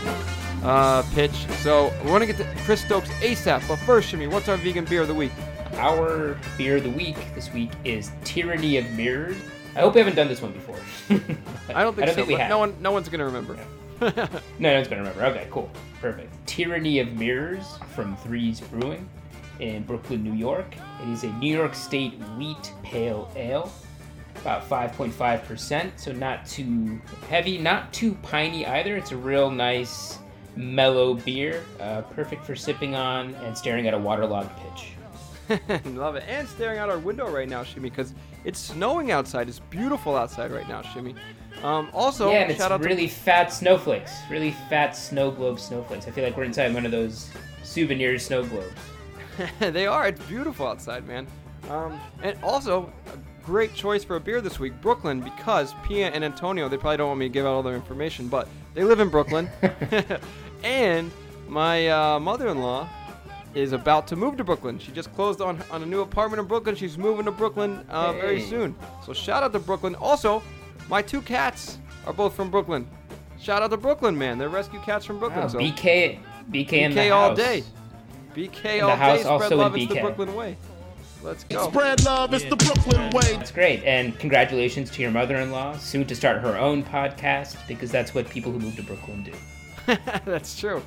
uh, 0.64 1.04
pitch. 1.14 1.34
So 1.64 1.92
we 2.06 2.12
want 2.12 2.22
to 2.22 2.28
get 2.28 2.38
to 2.38 2.46
Chris 2.64 2.80
Stokes 2.80 3.10
ASAP. 3.20 3.68
But 3.68 3.76
first, 3.80 4.08
Jimmy, 4.08 4.28
what's 4.28 4.48
our 4.48 4.56
vegan 4.56 4.86
beer 4.86 5.02
of 5.02 5.10
the 5.10 5.14
week? 5.14 5.34
Our 5.74 6.38
beer 6.58 6.78
of 6.78 6.84
the 6.84 6.92
week 6.92 7.18
this 7.36 7.52
week 7.52 7.72
is 7.84 8.10
Tyranny 8.24 8.78
of 8.78 8.90
Mirrors. 8.92 9.36
I 9.76 9.82
hope 9.82 9.96
we 9.96 10.00
haven't 10.00 10.16
done 10.16 10.30
this 10.30 10.42
one 10.42 10.54
before. 10.54 10.78
I 11.76 11.84
don't 11.84 11.94
think 11.94 12.04
I 12.04 12.06
don't 12.06 12.08
so. 12.08 12.14
think 12.14 12.28
we 12.30 12.36
have. 12.36 12.50
no 12.50 12.60
one, 12.60 12.74
no 12.80 12.94
one's 12.94 13.10
gonna 13.10 13.26
remember. 13.26 13.60
No, 14.02 14.28
no 14.60 14.74
one's 14.76 14.88
gonna 14.88 15.02
remember. 15.02 15.26
Okay, 15.26 15.48
cool, 15.52 15.70
perfect. 16.02 16.34
Tyranny 16.48 17.00
of 17.00 17.14
Mirrors 17.14 17.78
from 17.94 18.16
Threes 18.18 18.60
Brewing 18.60 19.10
in 19.60 19.84
Brooklyn, 19.84 20.24
New 20.24 20.34
York. 20.34 20.76
It 21.02 21.10
is 21.10 21.24
a 21.24 21.32
New 21.34 21.54
York 21.56 21.76
State 21.76 22.14
wheat 22.38 22.74
pale 22.84 23.30
ale, 23.36 23.72
about 24.42 24.68
5.5%, 24.70 25.92
so 25.96 26.12
not 26.12 26.46
too 26.46 27.00
heavy, 27.30 27.58
not 27.58 27.92
too 27.94 28.16
piney 28.16 28.66
either. 28.66 28.98
It's 28.98 29.12
a 29.12 29.18
real 29.18 29.50
nice, 29.50 30.20
mellow 30.56 31.14
beer, 31.14 31.64
uh, 31.80 32.02
perfect 32.02 32.46
for 32.46 32.56
sipping 32.56 32.96
on 32.96 33.34
and 33.36 33.58
staring 33.58 33.88
at 33.88 33.94
a 33.94 33.98
waterlogged 33.98 34.52
pitch. 34.58 34.92
Love 35.86 36.16
it. 36.16 36.24
And 36.28 36.48
staring 36.48 36.80
out 36.80 36.90
our 36.90 36.98
window 36.98 37.30
right 37.30 37.48
now, 37.48 37.64
Shimmy, 37.64 37.90
because 37.90 38.14
it's 38.46 38.60
snowing 38.60 39.12
outside. 39.12 39.48
It's 39.48 39.60
beautiful 39.60 40.16
outside 40.16 40.52
right 40.52 40.68
now, 40.68 40.82
Shimmy. 40.82 41.16
Um, 41.66 41.90
also, 41.94 42.30
yeah, 42.30 42.48
it's 42.48 42.86
really 42.86 43.08
fat 43.08 43.52
snowflakes, 43.52 44.14
really 44.30 44.52
fat 44.70 44.92
snow 44.92 45.32
globe 45.32 45.60
snowflakes. 45.60 46.08
I 46.08 46.12
feel 46.12 46.24
like 46.24 46.38
we're 46.38 46.44
inside 46.44 46.72
one 46.76 46.86
of 46.86 46.92
those 46.92 47.32
souvenir 47.64 48.20
snow 48.20 48.46
globes. 48.46 48.76
they 49.60 49.88
are. 49.88 50.08
It's 50.08 50.24
beautiful 50.26 50.68
outside, 50.68 51.08
man. 51.08 51.26
Um, 51.72 52.00
and 52.22 52.38
also, 52.44 52.94
a 53.12 53.44
great 53.44 53.74
choice 53.74 54.04
for 54.04 54.16
a 54.16 54.20
beer 54.20 54.42
this 54.42 54.60
week, 54.60 54.80
Brooklyn, 54.80 55.22
because 55.22 55.74
Pia 55.84 56.10
and 56.10 56.24
Antonio, 56.24 56.70
they 56.70 56.78
probably 56.78 56.98
don't 56.98 57.08
want 57.08 57.20
me 57.20 57.26
to 57.26 57.34
give 57.34 57.48
out 57.48 57.54
all 57.56 57.64
their 57.64 57.74
information, 57.74 58.28
but 58.28 58.48
they 58.76 58.84
live 58.84 59.00
in 59.00 59.10
Brooklyn. 59.10 59.50
and 60.64 61.12
my 61.48 61.88
uh, 61.88 62.20
mother-in-law 62.20 62.88
is 63.56 63.72
about 63.72 64.06
to 64.10 64.16
move 64.16 64.38
to 64.38 64.44
Brooklyn. 64.44 64.78
She 64.78 64.92
just 64.92 65.12
closed 65.16 65.42
on, 65.42 65.64
on 65.72 65.82
a 65.82 65.86
new 65.88 66.02
apartment 66.02 66.42
in 66.42 66.46
Brooklyn. 66.46 66.76
She's 66.76 66.96
moving 66.96 67.26
to 67.26 67.32
Brooklyn 67.32 67.84
uh, 67.90 68.14
very 68.14 68.42
soon. 68.42 68.76
So 69.04 69.14
shout 69.14 69.42
out 69.42 69.54
to 69.54 69.60
Brooklyn. 69.60 69.96
Also, 69.96 70.44
my 70.90 71.02
two 71.02 71.22
cats 71.22 71.78
are 72.06 72.14
both 72.14 72.36
from 72.36 72.50
Brooklyn. 72.52 72.88
Shout 73.40 73.62
out 73.62 73.72
to 73.72 73.78
Brooklyn, 73.78 74.18
man. 74.18 74.38
They're 74.38 74.50
rescue 74.50 74.80
cats 74.82 75.06
from 75.06 75.20
Brooklyn. 75.20 75.42
Wow, 75.42 75.48
so 75.48 75.60
BK, 75.60 76.20
BK, 76.52 76.74
in 76.74 76.94
the 76.96 77.02
BK 77.02 77.16
all 77.16 77.30
house. 77.30 77.38
day. 77.38 77.64
BK 78.36 78.62
the 78.62 78.80
all 78.82 78.96
house 78.96 79.18
day. 79.18 79.24
Spread 79.24 79.42
also 79.42 79.54
in 79.54 79.58
love. 79.60 79.76
It's 79.78 79.94
the 79.94 80.02
Brooklyn 80.02 80.36
way. 80.36 80.58
Let's 81.24 81.44
go. 81.46 81.70
Spread 81.70 82.04
love, 82.06 82.34
it's 82.36 82.46
the 82.46 82.56
Brooklyn 82.56 83.10
way. 83.10 83.36
That's 83.36 83.52
great, 83.52 83.84
and 83.84 84.18
congratulations 84.20 84.92
to 84.92 85.02
your 85.02 85.10
mother-in-law, 85.10 85.78
soon 85.78 86.06
to 86.06 86.16
start 86.16 86.40
her 86.42 86.56
own 86.56 86.84
podcast 86.84 87.56
because 87.68 87.92
that's 87.92 88.14
what 88.14 88.30
people 88.30 88.52
who 88.52 88.60
move 88.60 88.76
to 88.76 88.84
Brooklyn 88.84 89.24
do. 89.24 89.34
That's 90.26 90.58
true. 90.60 90.84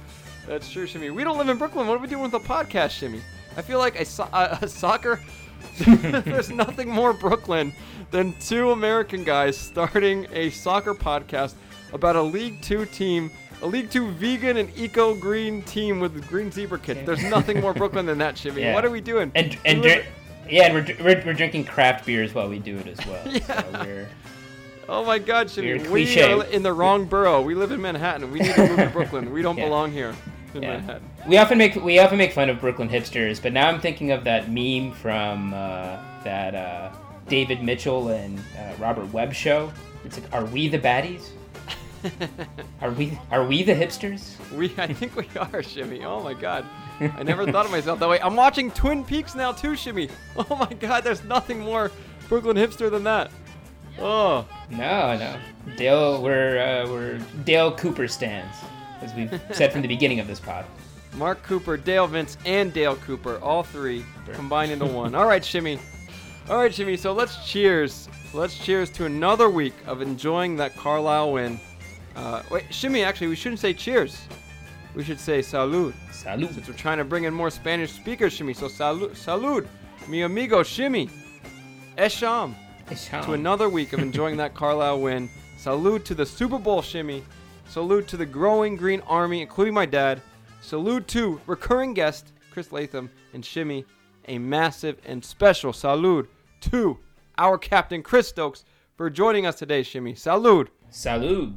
That's 0.47 0.71
true, 0.71 0.87
Shimmy. 0.87 1.11
We 1.11 1.23
don't 1.25 1.39
live 1.39 1.49
in 1.49 1.57
Brooklyn. 1.57 1.87
What 1.87 1.95
are 1.99 2.01
we 2.01 2.09
doing 2.09 2.23
with 2.23 2.35
a 2.35 2.41
podcast, 2.41 2.91
Shimmy? 2.91 3.21
I 3.57 3.63
feel 3.63 3.79
like 3.79 3.99
a, 4.01 4.05
so- 4.05 4.29
uh, 4.33 4.59
a, 4.61 4.65
a 4.67 4.69
soccer. 4.69 5.21
There's 5.81 6.51
nothing 6.51 6.89
more 6.89 7.13
Brooklyn 7.13 7.73
than 8.11 8.33
two 8.41 8.71
American 8.73 9.25
guys 9.25 9.57
starting 9.57 10.27
a 10.33 10.51
soccer 10.51 10.95
podcast 10.95 11.55
about 11.93 12.17
a 12.17 12.23
League 12.23 12.61
Two 12.63 12.85
team, 12.87 13.31
a 13.63 13.67
League 13.67 13.91
Two 13.91 14.11
vegan 14.13 14.57
and 14.57 14.71
eco 14.77 15.15
green 15.15 15.63
team 15.63 16.01
with 16.01 16.27
green 16.29 16.51
zebra 16.51 16.79
kits. 16.79 17.01
There's 17.07 17.23
nothing 17.25 17.61
more 17.61 17.73
Brooklyn 17.75 18.07
than 18.07 18.19
that, 18.19 18.37
Shimmy. 18.37 18.63
Yeah. 18.63 18.75
What 18.75 18.85
are 18.85 18.91
we 18.91 19.01
doing? 19.01 19.31
And 19.35 19.57
and 19.65 19.83
dri- 19.83 20.05
yeah, 20.51 20.65
and 20.67 20.75
we're, 20.75 20.97
we're, 21.05 21.23
we're 21.27 21.35
drinking 21.35 21.65
craft 21.67 22.07
beers 22.07 22.33
while 22.35 22.49
we 22.49 22.59
do 22.59 22.77
it 22.79 22.87
as 22.87 23.07
well. 23.07 23.23
Yeah. 23.33 23.63
So 23.63 23.85
we're 23.85 24.09
Oh 24.89 25.05
my 25.05 25.19
God, 25.19 25.51
Shimmy. 25.51 25.75
Weird 25.75 25.91
We 25.91 26.23
are 26.23 26.45
in 26.47 26.63
the 26.63 26.73
wrong 26.73 27.05
borough. 27.05 27.43
We 27.43 27.55
live 27.55 27.73
in 27.73 27.81
Manhattan. 27.83 28.33
We 28.33 28.39
need 28.41 28.55
to 28.55 28.67
move 28.69 28.79
to 28.79 28.89
Brooklyn. 28.89 29.31
We 29.33 29.43
don't 29.43 29.57
Yeah. 29.59 29.67
belong 29.67 29.93
here. 29.93 30.15
In 30.55 30.63
Yeah. 30.63 30.75
my 30.77 30.81
head. 30.81 31.03
We 31.27 31.39
often 31.39 31.59
make 31.59 31.75
we 31.77 31.99
often 31.99 32.19
make 32.19 32.33
fun 32.33 32.49
of 32.51 32.61
Brooklyn 32.61 32.89
hipsters, 32.89 33.41
but 33.43 33.53
now 33.53 33.69
I'm 33.69 33.81
thinking 33.81 34.11
of 34.13 34.25
that 34.25 34.51
meme 34.51 34.93
from 34.93 35.53
uh, 35.55 35.99
that 36.25 36.55
uh, 36.55 36.91
David 37.29 37.63
Mitchell 37.63 38.09
and 38.09 38.39
uh, 38.39 38.75
Robert 38.79 39.13
Webb 39.13 39.33
show. 39.35 39.73
It's 40.05 40.19
like, 40.21 40.33
are 40.33 40.45
we 40.47 40.69
the 40.69 40.79
baddies? 40.79 41.29
Are 42.81 42.93
we 42.93 43.19
are 43.33 43.45
we 43.45 43.65
the 43.65 43.75
hipsters? 43.75 44.37
We, 44.57 44.73
I 44.79 44.87
think 44.93 45.17
we 45.17 45.29
are, 45.37 45.63
Shimmy. 45.65 46.05
Oh 46.05 46.23
my 46.23 46.33
god. 46.33 46.65
I 47.01 47.25
never 47.25 47.45
thought 47.51 47.65
of 47.67 47.73
myself 47.73 47.99
that 47.99 48.09
way. 48.09 48.21
I'm 48.21 48.37
watching 48.37 48.71
Twin 48.71 49.05
Peaks 49.05 49.35
now 49.35 49.51
too, 49.51 49.75
Shimmy. 49.75 50.09
Oh 50.37 50.55
my 50.55 50.73
god, 50.75 51.03
there's 51.03 51.25
nothing 51.25 51.59
more 51.59 51.91
Brooklyn 52.29 52.57
hipster 52.57 52.89
than 52.89 53.03
that. 53.03 53.33
Oh, 54.01 54.47
No, 54.71 55.17
no. 55.19 55.37
Dale, 55.77 56.23
we're 56.23 56.59
uh, 56.61 56.89
we're 56.89 57.19
Dale 57.45 57.73
Cooper 57.75 58.07
stands, 58.07 58.57
as 59.03 59.15
we've 59.15 59.41
said 59.53 59.73
from 59.73 59.83
the 59.83 59.89
beginning 59.89 60.21
of 60.21 60.27
this 60.27 60.41
pod. 60.41 60.65
Mark 61.15 61.43
Cooper, 61.43 61.77
Dale 61.77 62.07
Vince, 62.07 62.37
and 62.45 62.73
Dale 62.73 62.97
Cooper, 62.97 63.39
all 63.39 63.63
three 63.63 64.05
combined 64.33 64.73
into 64.73 64.87
one. 64.87 65.15
All 65.15 65.27
right, 65.27 65.45
Shimmy. 65.45 65.79
All 66.49 66.59
right, 66.59 66.73
Shimmy. 66.73 66.97
So 66.97 67.13
let's 67.13 67.49
cheers. 67.49 68.09
Let's 68.35 68.59
cheers 68.59 68.91
to 68.91 69.07
another 69.07 69.49
week 69.49 69.75
of 69.87 70.03
enjoying 70.03 70.57
that 70.57 70.77
Carlisle 70.77 71.33
win. 71.33 71.61
Uh, 72.15 72.43
wait, 72.51 72.65
Shimmy. 72.71 73.03
Actually, 73.03 73.29
we 73.29 73.37
shouldn't 73.37 73.61
say 73.61 73.73
cheers. 73.73 74.21
We 74.95 75.03
should 75.05 75.21
say 75.21 75.41
salud. 75.41 75.95
Salud. 76.11 76.55
Since 76.55 76.69
we're 76.69 76.75
trying 76.75 76.99
to 76.99 77.05
bring 77.05 77.25
in 77.25 77.35
more 77.35 77.51
Spanish 77.51 77.93
speakers, 77.93 78.33
Shimmy. 78.33 78.55
So 78.55 78.67
salud, 78.67 79.11
salud, 79.11 79.67
mi 80.09 80.23
amigo, 80.23 80.63
Shimmy. 80.63 81.09
Esham. 81.97 82.55
Esham. 82.87 83.25
To 83.25 83.33
another 83.33 83.69
week 83.69 83.93
of 83.93 83.99
enjoying 83.99 84.37
that 84.37 84.55
Carlisle 84.55 85.01
win. 85.01 85.29
Salud 85.59 86.05
to 86.05 86.15
the 86.15 86.25
Super 86.25 86.59
Bowl 86.59 86.81
shimmy. 86.81 87.25
Salute 87.69 88.09
to 88.09 88.17
the 88.17 88.25
growing 88.25 88.77
Green 88.77 89.03
Army, 89.07 89.43
including 89.43 89.75
my 89.75 89.85
dad. 89.85 90.23
Salute 90.63 91.07
to 91.09 91.39
recurring 91.47 91.93
guest 91.93 92.33
Chris 92.51 92.73
Latham 92.73 93.11
and 93.35 93.45
Shimmy. 93.45 93.85
A 94.27 94.39
massive 94.39 94.97
and 95.05 95.23
special 95.23 95.75
salute 95.75 96.31
to 96.63 96.99
our 97.37 97.59
captain 97.59 98.03
Chris 98.03 98.27
Stokes 98.29 98.65
for 98.97 99.11
joining 99.11 99.45
us 99.45 99.57
today, 99.57 99.83
Shimmy. 99.83 100.15
Salute. 100.15 100.71
Salute. 100.89 101.55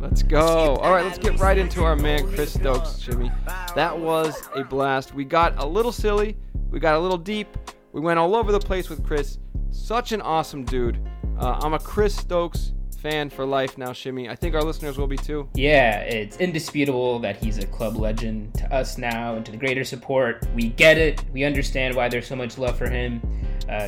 Let's 0.00 0.22
go. 0.22 0.76
All 0.76 0.92
right, 0.92 1.04
let's 1.04 1.18
get 1.18 1.40
right 1.40 1.58
into 1.58 1.82
our 1.82 1.96
man 1.96 2.32
Chris 2.32 2.54
Stokes, 2.54 3.00
Jimmy. 3.00 3.32
That 3.74 3.98
was 3.98 4.48
a 4.54 4.62
blast. 4.62 5.12
We 5.12 5.24
got 5.24 5.60
a 5.60 5.66
little 5.66 5.92
silly, 5.92 6.36
we 6.70 6.78
got 6.78 6.94
a 6.94 7.00
little 7.00 7.18
deep, 7.18 7.48
we 7.92 8.00
went 8.00 8.20
all 8.20 8.36
over 8.36 8.52
the 8.52 8.60
place 8.60 8.88
with 8.88 9.04
Chris. 9.04 9.38
Such 9.72 10.12
an 10.12 10.20
awesome 10.22 10.64
dude. 10.64 11.00
Uh, 11.36 11.58
I'm 11.60 11.74
a 11.74 11.80
Chris 11.80 12.14
Stokes 12.14 12.74
fan 12.98 13.30
for 13.30 13.46
life 13.46 13.78
now, 13.78 13.92
Shimmy. 13.92 14.28
I 14.28 14.34
think 14.34 14.54
our 14.54 14.62
listeners 14.62 14.98
will 14.98 15.06
be 15.06 15.16
too. 15.16 15.48
Yeah, 15.54 16.00
it's 16.00 16.36
indisputable 16.38 17.18
that 17.20 17.36
he's 17.36 17.58
a 17.58 17.66
club 17.66 17.96
legend 17.96 18.54
to 18.54 18.74
us 18.74 18.98
now 18.98 19.36
and 19.36 19.46
to 19.46 19.52
the 19.52 19.58
greater 19.58 19.84
support. 19.84 20.46
We 20.54 20.68
get 20.70 20.98
it. 20.98 21.24
We 21.32 21.44
understand 21.44 21.94
why 21.94 22.08
there's 22.08 22.26
so 22.26 22.36
much 22.36 22.58
love 22.58 22.76
for 22.76 22.88
him 22.88 23.20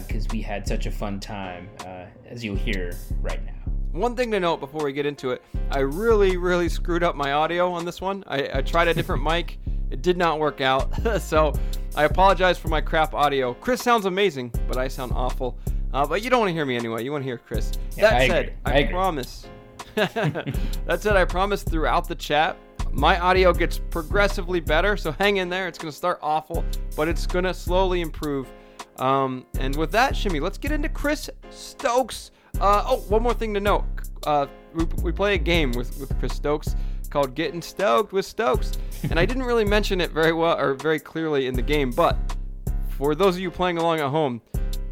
because 0.07 0.29
we 0.29 0.43
had 0.43 0.67
such 0.67 0.87
a 0.87 0.91
fun 0.91 1.21
time, 1.21 1.69
uh, 1.81 2.05
as 2.27 2.45
you'll 2.45 2.57
hear 2.57 2.93
right 3.21 3.45
now. 3.45 3.53
One 3.93 4.15
thing 4.15 4.31
to 4.31 4.41
note 4.41 4.61
before 4.61 4.85
we 4.85 4.93
get 4.93 5.07
into 5.07 5.31
it, 5.31 5.43
I 5.71 5.81
really, 5.81 6.37
really 6.37 6.69
screwed 6.69 7.03
up 7.03 7.17
my 7.17 7.33
audio 7.33 7.73
on 7.73 7.85
this 7.85 8.01
one. 8.01 8.23
I, 8.27 8.59
I 8.59 8.63
tried 8.63 8.89
a 8.89 8.95
different 8.95 9.23
mic. 9.23 9.59
It 9.91 10.03
did 10.03 10.17
not 10.17 10.39
work 10.39 10.61
out. 10.61 10.93
so 11.21 11.53
I 11.97 12.05
apologize 12.05 12.59
for 12.59 12.69
my 12.69 12.81
crap 12.81 13.15
audio. 13.15 13.55
Chris 13.55 13.83
sounds 13.83 14.05
amazing, 14.05 14.53
but 14.69 14.77
I 14.77 14.87
sound 14.87 15.13
awful. 15.13 15.59
Uh, 15.93 16.07
but 16.07 16.23
you 16.23 16.31
don't 16.31 16.41
want 16.41 16.51
to 16.51 16.55
hear 16.55 16.67
me 16.67 16.77
anyway. 16.77 17.05
You 17.05 17.13
want 17.13 17.23
to 17.23 17.27
hear 17.27 17.39
Chris. 17.39 17.73
Yeah, 17.97 18.11
that 18.11 18.21
I 18.21 18.29
said, 18.29 18.45
agree. 18.47 18.55
I, 18.65 18.79
I 18.79 18.85
promise. 18.85 19.47
that 19.95 20.99
said, 21.01 21.17
I 21.17 21.25
promise 21.25 21.63
throughout 21.63 22.07
the 22.09 22.15
chat, 22.15 22.57
my 22.93 23.19
audio 23.19 23.53
gets 23.53 23.79
progressively 23.79 24.61
better. 24.61 24.97
So 24.97 25.13
hang 25.13 25.39
in 25.39 25.49
there. 25.49 25.69
It's 25.69 25.79
going 25.79 25.91
to 25.91 25.97
start 25.97 26.19
awful, 26.23 26.65
but 26.97 27.09
it's 27.09 27.27
going 27.27 27.45
to 27.45 27.55
slowly 27.55 28.01
improve. 28.01 28.49
Um, 28.99 29.47
and 29.59 29.75
with 29.77 29.91
that, 29.93 30.15
Shimmy, 30.15 30.41
let's 30.41 30.59
get 30.59 30.73
into 30.73 30.89
Chris 30.89 31.31
Stokes. 31.51 32.31
Uh, 32.61 32.85
oh, 32.87 32.97
one 33.09 33.23
more 33.23 33.35
thing 33.35 33.55
to 33.55 33.61
note. 33.61 33.85
Uh, 34.27 34.47
we, 34.75 34.85
we 35.03 35.13
play 35.13 35.35
a 35.35 35.39
game 35.39 35.73
with, 35.73 35.99
with 35.99 36.17
Chris 36.19 36.35
Stokes 36.35 36.77
called 37.09 37.35
Getting 37.35 37.63
Stoked 37.63 38.13
with 38.13 38.25
Stokes. 38.25 38.73
And 39.11 39.19
I 39.19 39.27
didn't 39.27 39.43
really 39.43 39.65
mention 39.65 40.01
it 40.01 40.11
very 40.11 40.33
well 40.33 40.59
or 40.59 40.75
very 40.75 41.01
clearly 41.01 41.47
in 41.47 41.55
the 41.55 41.63
game, 41.63 41.91
but 41.91 42.17
for 42.91 43.15
those 43.15 43.37
of 43.37 43.41
you 43.41 43.51
playing 43.51 43.79
along 43.79 44.01
at 44.01 44.09
home, 44.09 44.41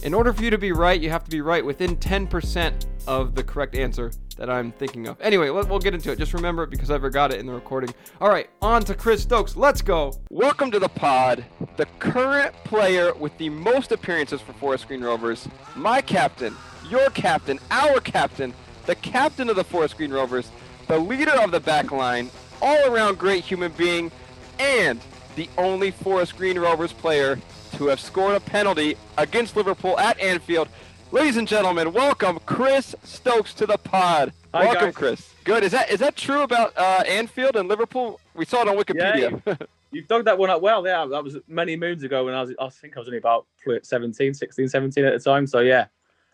in 0.09 0.15
order 0.15 0.33
for 0.33 0.43
you 0.43 0.49
to 0.49 0.57
be 0.57 0.73
right, 0.73 1.03
you 1.03 1.11
have 1.11 1.23
to 1.23 1.31
be 1.31 1.43
right 1.43 1.63
within 1.63 1.95
10% 1.95 2.87
of 3.07 3.35
the 3.35 3.45
correct 3.45 3.75
answer 3.75 4.11
that 4.39 4.49
I'm 4.49 4.73
thinking 4.73 5.07
of. 5.07 5.21
Anyway, 5.21 5.51
let, 5.51 5.69
we'll 5.69 5.81
get 5.81 5.93
into 5.93 6.11
it. 6.11 6.19
Just 6.19 6.33
remember 6.33 6.63
it 6.63 6.71
because 6.71 6.91
I 6.91 6.99
forgot 6.99 7.31
it 7.31 7.39
in 7.41 7.45
the 7.45 7.53
recording. 7.53 7.93
All 8.19 8.31
right, 8.31 8.49
on 8.63 8.81
to 8.85 8.95
Chris 8.95 9.21
Stokes. 9.21 9.55
Let's 9.55 9.83
go. 9.83 10.15
Welcome 10.31 10.71
to 10.71 10.79
the 10.79 10.89
pod. 10.89 11.45
The 11.77 11.85
current 11.99 12.55
player 12.65 13.13
with 13.13 13.37
the 13.37 13.51
most 13.51 13.93
appearances 13.93 14.41
for 14.41 14.55
Forest 14.55 14.89
Green 14.89 15.03
Rovers, 15.03 15.47
my 15.77 16.01
captain, 16.01 16.57
your 16.89 17.11
captain, 17.11 17.59
our 17.71 18.01
captain, 18.01 18.55
the 18.87 18.95
captain 18.95 19.51
of 19.51 19.57
the 19.57 19.65
Forest 19.65 19.99
Green 19.99 20.11
Rovers, 20.11 20.51
the 20.87 20.99
leader 20.99 21.39
of 21.39 21.51
the 21.51 21.61
back 21.61 21.93
line, 21.93 22.31
all 22.63 22.91
around 22.91 23.19
great 23.19 23.45
human 23.45 23.73
being, 23.73 24.11
and 24.59 25.01
the 25.37 25.51
only 25.59 25.91
Forest 25.91 26.39
Green 26.39 26.59
Rovers 26.59 26.95
player 26.95 27.39
to 27.73 27.87
have 27.87 28.01
scored 28.01 28.35
a 28.35 28.41
penalty 28.41 28.97
against 29.17 29.57
Liverpool 29.57 29.99
at 29.99 30.19
Anfield. 30.21 30.69
Ladies 31.11 31.37
and 31.37 31.49
gentlemen, 31.49 31.93
welcome 31.93 32.39
Chris 32.45 32.95
Stokes 33.03 33.55
to 33.55 33.67
the 33.67 33.79
pod. 33.79 34.33
Hi, 34.53 34.65
welcome, 34.65 34.87
guys. 34.87 34.95
Chris. 34.95 35.35
Good. 35.45 35.65
Is 35.65 35.73
that 35.73 35.91
is 35.91 36.01
that 36.01 36.17
true 36.17 36.43
about 36.43 36.77
uh, 36.77 37.03
Anfield 37.09 37.57
and 37.57 37.69
Liverpool? 37.69 38.21
We 38.35 38.45
saw 38.45 38.63
it 38.63 38.69
on 38.69 38.77
Wikipedia. 38.77 39.67
You've 39.91 40.07
dug 40.09 40.25
that 40.27 40.39
one 40.39 40.51
up 40.51 40.61
well. 40.61 40.87
Yeah, 40.87 41.07
that 41.07 41.25
was 41.25 41.39
many 41.47 41.77
moons 41.77 42.03
ago 42.03 42.25
when 42.27 42.35
I 42.35 42.43
was, 42.43 42.55
I 42.61 42.69
think 42.69 42.97
I 42.97 43.01
was 43.01 43.09
only 43.09 43.19
about 43.19 43.47
17, 43.83 44.35
16, 44.35 44.69
17 44.69 45.05
at 45.05 45.13
the 45.13 45.19
time. 45.19 45.47
So 45.47 45.61
yeah, 45.61 45.87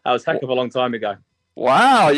that 0.05 0.12
was 0.12 0.25
heck 0.25 0.43
of 0.43 0.49
a 0.49 0.55
long 0.55 0.71
time 0.71 0.95
ago. 0.95 1.17
wow. 1.55 2.12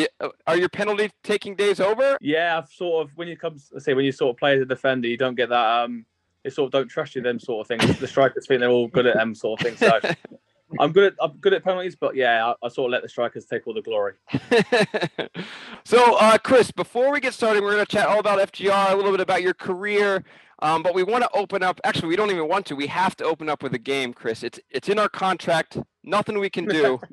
Are 0.46 0.56
your 0.56 0.68
penalty 0.70 1.10
taking 1.22 1.54
days 1.56 1.78
over? 1.78 2.16
Yeah, 2.20 2.58
I've 2.58 2.70
sort 2.70 3.06
of 3.06 3.16
when 3.16 3.28
you 3.28 3.36
come, 3.36 3.58
say 3.58 3.92
when 3.92 4.04
you 4.04 4.12
sort 4.12 4.34
of 4.34 4.38
play 4.38 4.54
as 4.56 4.62
a 4.62 4.66
defender, 4.66 5.08
you 5.08 5.18
don't 5.18 5.34
get 5.34 5.50
that. 5.50 5.84
Um, 5.84 6.06
they 6.46 6.50
sort 6.50 6.68
of 6.68 6.72
don't 6.72 6.86
trust 6.86 7.16
you. 7.16 7.22
Them 7.22 7.40
sort 7.40 7.64
of 7.64 7.66
things. 7.66 7.98
The 7.98 8.06
strikers 8.06 8.46
think 8.46 8.60
they're 8.60 8.70
all 8.70 8.86
good 8.86 9.04
at 9.04 9.16
them 9.16 9.34
sort 9.34 9.60
of 9.60 9.66
things. 9.66 9.80
So 9.80 9.98
I'm 10.78 10.92
good 10.92 11.12
at 11.12 11.14
I'm 11.20 11.32
good 11.38 11.52
at 11.54 11.64
penalties, 11.64 11.96
but 11.96 12.14
yeah, 12.14 12.46
I, 12.62 12.66
I 12.66 12.68
sort 12.68 12.88
of 12.88 12.92
let 12.92 13.02
the 13.02 13.08
strikers 13.08 13.46
take 13.46 13.66
all 13.66 13.74
the 13.74 13.82
glory. 13.82 14.12
so, 15.84 16.16
uh, 16.16 16.38
Chris, 16.38 16.70
before 16.70 17.10
we 17.10 17.18
get 17.18 17.34
started, 17.34 17.64
we're 17.64 17.72
going 17.72 17.84
to 17.84 17.90
chat 17.90 18.06
all 18.06 18.20
about 18.20 18.38
FGR, 18.52 18.92
a 18.92 18.94
little 18.94 19.10
bit 19.10 19.20
about 19.20 19.42
your 19.42 19.54
career. 19.54 20.22
Um, 20.60 20.84
but 20.84 20.94
we 20.94 21.02
want 21.02 21.24
to 21.24 21.30
open 21.34 21.64
up. 21.64 21.80
Actually, 21.82 22.08
we 22.08 22.16
don't 22.16 22.30
even 22.30 22.48
want 22.48 22.66
to. 22.66 22.76
We 22.76 22.86
have 22.86 23.16
to 23.16 23.24
open 23.24 23.48
up 23.48 23.64
with 23.64 23.74
a 23.74 23.78
game, 23.78 24.14
Chris. 24.14 24.44
It's 24.44 24.60
it's 24.70 24.88
in 24.88 25.00
our 25.00 25.08
contract. 25.08 25.78
Nothing 26.04 26.38
we 26.38 26.50
can 26.50 26.66
do. 26.66 27.00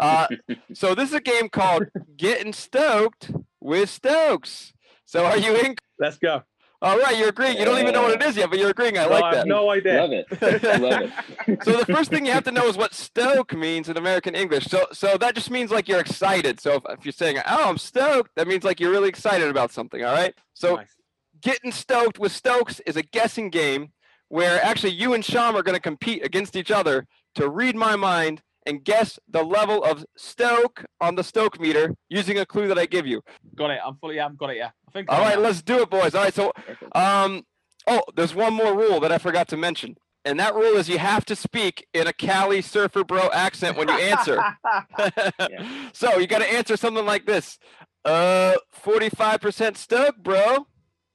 Uh, 0.00 0.26
so 0.72 0.94
this 0.94 1.10
is 1.10 1.14
a 1.14 1.20
game 1.20 1.50
called 1.50 1.84
Getting 2.16 2.54
Stoked 2.54 3.30
with 3.60 3.90
Stokes. 3.90 4.72
So 5.04 5.26
are 5.26 5.36
you 5.36 5.54
in? 5.56 5.76
Let's 5.98 6.16
go. 6.16 6.42
All 6.84 6.98
right, 6.98 7.16
you're 7.16 7.30
agreeing. 7.30 7.56
You 7.58 7.64
don't 7.64 7.78
even 7.80 7.92
know 7.94 8.02
what 8.02 8.12
it 8.20 8.22
is 8.22 8.36
yet, 8.36 8.50
but 8.50 8.58
you're 8.58 8.70
agreeing. 8.70 8.98
I 8.98 9.04
No, 9.04 9.10
like 9.10 9.24
I 9.24 9.26
have 9.28 9.36
that. 9.36 9.46
no 9.46 9.70
idea. 9.70 10.00
Love 10.02 10.12
it. 10.12 10.80
Love 10.80 11.10
it. 11.48 11.62
so 11.64 11.72
the 11.78 11.86
first 11.86 12.10
thing 12.10 12.26
you 12.26 12.32
have 12.32 12.44
to 12.44 12.52
know 12.52 12.66
is 12.68 12.76
what 12.76 12.92
stoke 12.94 13.54
means 13.54 13.88
in 13.88 13.96
American 13.96 14.34
English. 14.34 14.66
So 14.66 14.86
so 14.92 15.16
that 15.18 15.34
just 15.34 15.50
means 15.50 15.70
like 15.70 15.88
you're 15.88 16.00
excited. 16.00 16.60
So 16.60 16.74
if, 16.74 16.82
if 16.90 17.04
you're 17.06 17.12
saying, 17.12 17.38
"Oh, 17.46 17.68
I'm 17.70 17.78
stoked," 17.78 18.32
that 18.36 18.46
means 18.46 18.64
like 18.64 18.80
you're 18.80 18.90
really 18.90 19.08
excited 19.08 19.48
about 19.48 19.72
something. 19.72 20.04
All 20.04 20.14
right. 20.14 20.34
So 20.52 20.76
Nice. 20.76 20.94
getting 21.40 21.72
stoked 21.72 22.18
with 22.18 22.32
Stokes 22.32 22.80
is 22.80 22.96
a 22.96 23.02
guessing 23.02 23.48
game 23.50 23.92
where 24.28 24.62
actually 24.64 24.92
you 24.92 25.14
and 25.14 25.24
Sham 25.24 25.56
are 25.56 25.62
going 25.62 25.76
to 25.76 25.80
compete 25.80 26.24
against 26.24 26.54
each 26.56 26.70
other 26.70 27.06
to 27.36 27.48
read 27.48 27.76
my 27.76 27.96
mind 27.96 28.42
and 28.66 28.84
guess 28.84 29.18
the 29.28 29.42
level 29.42 29.82
of 29.84 30.04
stoke 30.16 30.84
on 31.00 31.14
the 31.16 31.24
stoke 31.24 31.60
meter 31.60 31.94
using 32.08 32.38
a 32.38 32.46
clue 32.46 32.68
that 32.68 32.78
I 32.78 32.86
give 32.86 33.06
you. 33.06 33.22
Got 33.54 33.70
it. 33.72 33.80
I'm 33.84 33.96
fully. 33.96 34.20
I've 34.20 34.36
got 34.38 34.50
it. 34.50 34.56
Yeah. 34.58 34.70
I 34.88 34.90
think. 34.92 35.10
All 35.10 35.18
I 35.20 35.22
right, 35.30 35.36
know. 35.36 35.42
let's 35.42 35.62
do 35.62 35.80
it, 35.82 35.90
boys. 35.90 36.14
All 36.14 36.22
right, 36.24 36.34
so 36.34 36.52
um, 36.94 37.44
oh, 37.86 38.02
there's 38.16 38.34
one 38.34 38.54
more 38.54 38.76
rule 38.76 39.00
that 39.00 39.12
I 39.12 39.18
forgot 39.18 39.48
to 39.48 39.56
mention, 39.56 39.96
and 40.24 40.38
that 40.40 40.54
rule 40.54 40.76
is 40.76 40.88
you 40.88 40.98
have 40.98 41.24
to 41.26 41.36
speak 41.36 41.86
in 41.94 42.06
a 42.06 42.12
Cali 42.12 42.62
surfer 42.62 43.04
bro 43.04 43.28
accent 43.32 43.76
when 43.76 43.88
you 43.88 43.94
answer. 43.94 44.42
So 45.92 46.18
you 46.18 46.26
got 46.26 46.38
to 46.40 46.52
answer 46.52 46.76
something 46.76 47.04
like 47.06 47.26
this: 47.26 47.58
uh, 48.04 48.54
45% 48.84 49.76
stoked, 49.76 50.22
bro. 50.22 50.66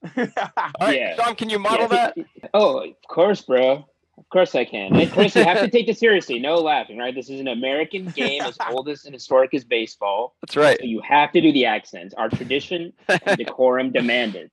All 0.17 0.27
right, 0.79 0.97
Yeah. 0.97 1.15
Tom, 1.17 1.35
can 1.35 1.49
you 1.49 1.59
model 1.59 1.87
Yeah, 1.91 2.11
that? 2.15 2.17
Oh, 2.53 2.79
of 2.79 2.93
course, 3.09 3.41
bro. 3.41 3.85
Of 4.19 4.29
course 4.29 4.53
I 4.53 4.65
can. 4.65 4.95
And 4.95 5.11
Chris, 5.11 5.35
you 5.35 5.43
have 5.43 5.59
to 5.59 5.67
take 5.71 5.87
this 5.87 5.99
seriously. 5.99 6.39
No 6.39 6.55
laughing, 6.55 6.97
right? 6.97 7.15
This 7.15 7.29
is 7.29 7.39
an 7.39 7.47
American 7.47 8.05
game 8.15 8.41
as 8.41 8.57
old 8.69 8.89
as 8.89 9.05
and 9.05 9.13
historic 9.13 9.53
as 9.53 9.63
baseball. 9.63 10.35
That's 10.41 10.55
right. 10.55 10.77
So 10.79 10.85
you 10.85 11.01
have 11.01 11.31
to 11.31 11.41
do 11.41 11.51
the 11.51 11.65
accents. 11.65 12.13
Our 12.15 12.29
tradition 12.29 12.93
and 13.07 13.21
decorum 13.37 13.91
demanded. 13.91 14.51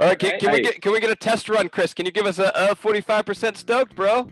All 0.00 0.08
right, 0.08 0.18
can, 0.18 0.30
Okay. 0.30 0.38
can 0.38 0.52
we 0.52 0.60
get 0.62 0.82
can 0.82 0.92
we 0.92 1.00
get 1.00 1.10
a 1.10 1.16
test 1.16 1.48
run, 1.48 1.68
Chris? 1.68 1.94
Can 1.94 2.04
you 2.06 2.12
give 2.12 2.26
us 2.26 2.38
a, 2.40 2.50
a 2.54 2.74
45% 2.74 3.56
stoked, 3.56 3.94
bro? 3.94 4.28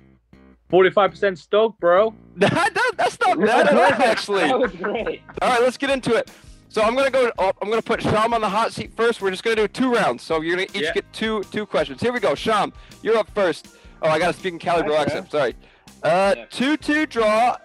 Forty-five 0.70 1.10
percent 1.10 1.38
stoked, 1.38 1.78
bro. 1.80 2.14
That, 2.36 2.50
that- 2.52 2.92
that's 2.96 3.18
not 3.20 3.38
bad 3.38 3.68
at 3.68 3.74
all, 3.76 4.02
actually. 4.08 4.40
That 4.40 4.58
was 4.58 4.72
great. 4.72 5.20
All 5.42 5.50
right, 5.50 5.60
let's 5.60 5.76
get 5.76 5.90
into 5.90 6.14
it. 6.16 6.30
So 6.70 6.80
I'm 6.82 6.94
gonna 6.96 7.10
go. 7.10 7.30
Oh, 7.38 7.52
I'm 7.60 7.68
gonna 7.68 7.82
put 7.82 8.00
Sham 8.00 8.32
on 8.32 8.40
the 8.40 8.48
hot 8.48 8.72
seat 8.72 8.92
first. 8.96 9.20
We're 9.20 9.30
just 9.30 9.44
gonna 9.44 9.56
do 9.56 9.68
two 9.68 9.92
rounds. 9.92 10.22
So 10.22 10.40
you're 10.40 10.56
gonna 10.56 10.68
each 10.72 10.82
Yeah. 10.84 10.94
get 10.94 11.12
two 11.12 11.42
two 11.50 11.66
questions. 11.66 12.00
Here 12.00 12.12
we 12.12 12.20
go. 12.20 12.34
Sham, 12.34 12.72
you're 13.02 13.18
up 13.18 13.28
first. 13.34 13.68
Oh, 14.02 14.08
I 14.08 14.18
gotta 14.18 14.32
speak 14.36 14.52
in 14.54 14.58
Cali 14.58 14.82
bro 14.82 14.92
Okay. 14.94 15.02
accent. 15.02 15.30
Sorry. 15.30 15.54
Uh, 16.02 16.34
Yeah. 16.36 16.44
two 16.50 16.76
two 16.76 17.06
draw. 17.06 17.56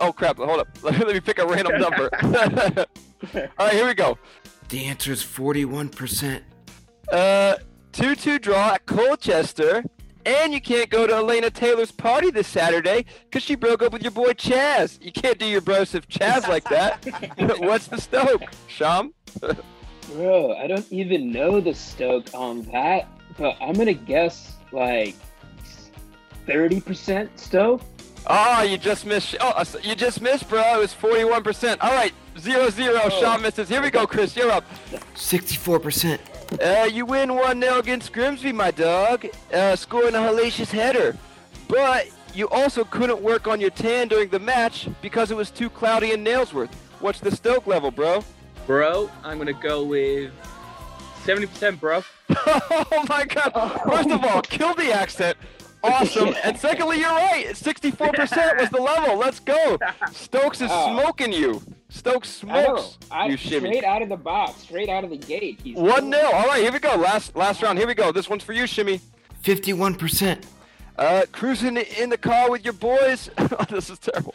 Oh 0.00 0.12
crap! 0.12 0.36
Hold 0.38 0.60
up. 0.60 0.68
Let 0.82 1.06
me 1.06 1.20
pick 1.20 1.38
a 1.38 1.46
random 1.46 1.80
number. 1.80 2.08
All 3.34 3.66
right, 3.66 3.72
here 3.72 3.86
we 3.86 3.94
go. 3.94 4.18
The 4.68 4.84
answer 4.86 5.12
is 5.12 5.22
41%. 5.22 6.40
Uh, 7.12 7.56
2 7.92 8.14
2 8.16 8.38
draw 8.38 8.72
at 8.74 8.86
Colchester. 8.86 9.84
And 10.24 10.52
you 10.54 10.60
can't 10.60 10.88
go 10.88 11.06
to 11.06 11.14
Elena 11.14 11.50
Taylor's 11.50 11.90
party 11.92 12.30
this 12.30 12.46
Saturday 12.46 13.04
because 13.24 13.42
she 13.42 13.54
broke 13.56 13.82
up 13.82 13.92
with 13.92 14.02
your 14.02 14.12
boy 14.12 14.30
Chaz. 14.32 14.98
You 15.04 15.10
can't 15.12 15.36
do 15.38 15.44
your 15.46 15.60
brosif 15.60 16.06
Chaz 16.06 16.46
like 16.48 16.62
that. 16.70 17.04
What's 17.60 17.88
the 17.88 18.00
Stoke, 18.00 18.42
Sham? 18.68 19.12
Bro, 20.12 20.56
I 20.56 20.66
don't 20.68 20.90
even 20.92 21.32
know 21.32 21.60
the 21.60 21.74
Stoke 21.74 22.28
on 22.34 22.62
that, 22.72 23.08
but 23.36 23.56
I'm 23.60 23.74
gonna 23.74 23.92
guess 23.94 24.54
like 24.72 25.16
30% 26.46 27.28
Stoke. 27.36 27.82
Oh, 28.26 28.62
you 28.62 28.78
just 28.78 29.04
missed. 29.04 29.36
Oh, 29.40 29.50
uh, 29.50 29.64
you 29.82 29.94
just 29.94 30.20
missed, 30.20 30.48
bro. 30.48 30.60
It 30.76 30.78
was 30.78 30.94
41%. 30.94 31.78
All 31.80 31.92
right, 31.92 32.12
0 32.38 32.70
0. 32.70 33.08
Sham 33.08 33.42
misses. 33.42 33.68
Here 33.68 33.82
we 33.82 33.90
go, 33.90 34.06
Chris. 34.06 34.36
You're 34.36 34.50
up. 34.50 34.64
64%. 35.14 36.20
Uh, 36.60 36.84
you 36.84 37.04
win 37.04 37.34
1 37.34 37.60
0 37.60 37.78
against 37.78 38.12
Grimsby, 38.12 38.52
my 38.52 38.70
dog, 38.70 39.26
uh, 39.52 39.74
scoring 39.74 40.14
a 40.14 40.18
hellacious 40.18 40.70
header. 40.70 41.16
But 41.66 42.08
you 42.34 42.48
also 42.48 42.84
couldn't 42.84 43.20
work 43.20 43.48
on 43.48 43.60
your 43.60 43.70
tan 43.70 44.08
during 44.08 44.28
the 44.28 44.38
match 44.38 44.88
because 45.00 45.30
it 45.30 45.36
was 45.36 45.50
too 45.50 45.70
cloudy 45.70 46.12
in 46.12 46.22
Nailsworth. 46.22 46.72
What's 47.00 47.20
the 47.20 47.34
Stoke 47.34 47.66
level, 47.66 47.90
bro? 47.90 48.22
Bro, 48.66 49.10
I'm 49.24 49.38
gonna 49.38 49.52
go 49.52 49.82
with 49.82 50.30
seventy 51.24 51.46
percent, 51.46 51.80
bro. 51.80 52.04
oh 52.30 53.04
my 53.08 53.24
god. 53.24 53.80
First 53.88 54.10
of 54.10 54.24
all, 54.24 54.42
kill 54.42 54.74
the 54.74 54.92
accent. 54.92 55.36
Awesome. 55.82 56.34
And 56.44 56.58
secondly, 56.58 56.98
you're 57.00 57.08
right. 57.10 57.46
64% 57.48 58.60
was 58.60 58.70
the 58.70 58.80
level. 58.80 59.16
Let's 59.18 59.40
go. 59.40 59.78
Stokes 60.12 60.60
is 60.60 60.70
Oh. 60.72 60.98
smoking 60.98 61.32
you. 61.32 61.62
Stokes 61.88 62.30
smokes 62.30 62.96
I, 63.10 63.26
you 63.26 63.36
shimmy. 63.36 63.68
straight 63.68 63.84
out 63.84 64.00
of 64.00 64.08
the 64.08 64.16
box, 64.16 64.62
straight 64.62 64.88
out 64.88 65.04
of 65.04 65.10
the 65.10 65.18
gate. 65.18 65.60
He's 65.62 65.76
One 65.76 66.10
0 66.10 66.24
All 66.32 66.46
right, 66.46 66.62
here 66.62 66.72
we 66.72 66.78
go. 66.78 66.94
Last 66.96 67.36
last 67.36 67.62
round. 67.62 67.78
Here 67.78 67.86
we 67.86 67.94
go. 67.94 68.12
This 68.12 68.30
one's 68.30 68.42
for 68.42 68.54
you, 68.54 68.66
Shimmy. 68.66 69.00
Fifty-one 69.42 69.96
percent. 69.96 70.46
Uh, 70.96 71.22
cruising 71.32 71.76
in 71.76 72.08
the 72.10 72.16
car 72.16 72.50
with 72.50 72.64
your 72.64 72.72
boys. 72.74 73.28
this 73.68 73.90
is 73.90 73.98
terrible. 73.98 74.34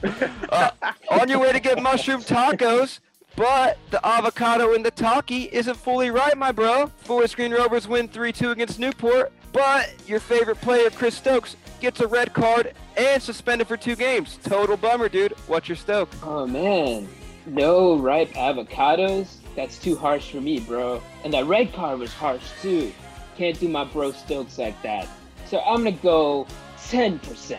Uh, 0.50 0.70
on 1.10 1.30
your 1.30 1.40
way 1.40 1.52
to 1.52 1.60
get 1.60 1.82
mushroom 1.82 2.22
tacos, 2.22 3.00
but 3.36 3.78
the 3.90 4.06
avocado 4.06 4.74
in 4.74 4.84
the 4.84 4.92
talkie 4.92 5.44
isn't 5.52 5.76
fully 5.78 6.10
right, 6.12 6.38
my 6.38 6.52
bro. 6.52 6.88
Forest 7.06 7.36
Green 7.38 7.52
Rovers 7.54 7.88
win 7.88 8.08
3-2 8.08 8.52
against 8.52 8.80
Newport, 8.80 9.32
but 9.58 9.92
your 10.06 10.20
favorite 10.20 10.62
player, 10.62 10.92
Chris 10.92 11.16
Stokes, 11.16 11.56
gets 11.80 12.00
a 12.00 12.08
red 12.08 12.32
card 12.32 12.74
and 12.96 13.22
suspended 13.22 13.68
for 13.68 13.76
two 13.76 13.96
games. 13.96 14.38
Total 14.44 14.78
bummer, 14.78 15.10
dude. 15.10 15.32
What's 15.48 15.68
your 15.68 15.76
Stoke? 15.76 16.10
Oh 16.22 16.46
man, 16.46 17.08
no 17.48 17.98
ripe 17.98 18.30
avocados. 18.34 19.38
That's 19.56 19.80
too 19.80 19.96
harsh 19.96 20.30
for 20.30 20.42
me, 20.42 20.60
bro. 20.60 21.02
And 21.24 21.34
that 21.34 21.46
red 21.46 21.74
card 21.74 21.98
was 21.98 22.14
harsh 22.14 22.44
too. 22.62 22.94
Can't 23.36 23.60
do 23.60 23.68
my 23.68 23.84
bro 23.84 24.12
Stokes 24.12 24.60
like 24.60 24.80
that. 24.84 25.08
So 25.48 25.60
I'm 25.62 25.78
gonna 25.78 25.92
go 25.94 26.46
10%. 26.78 27.58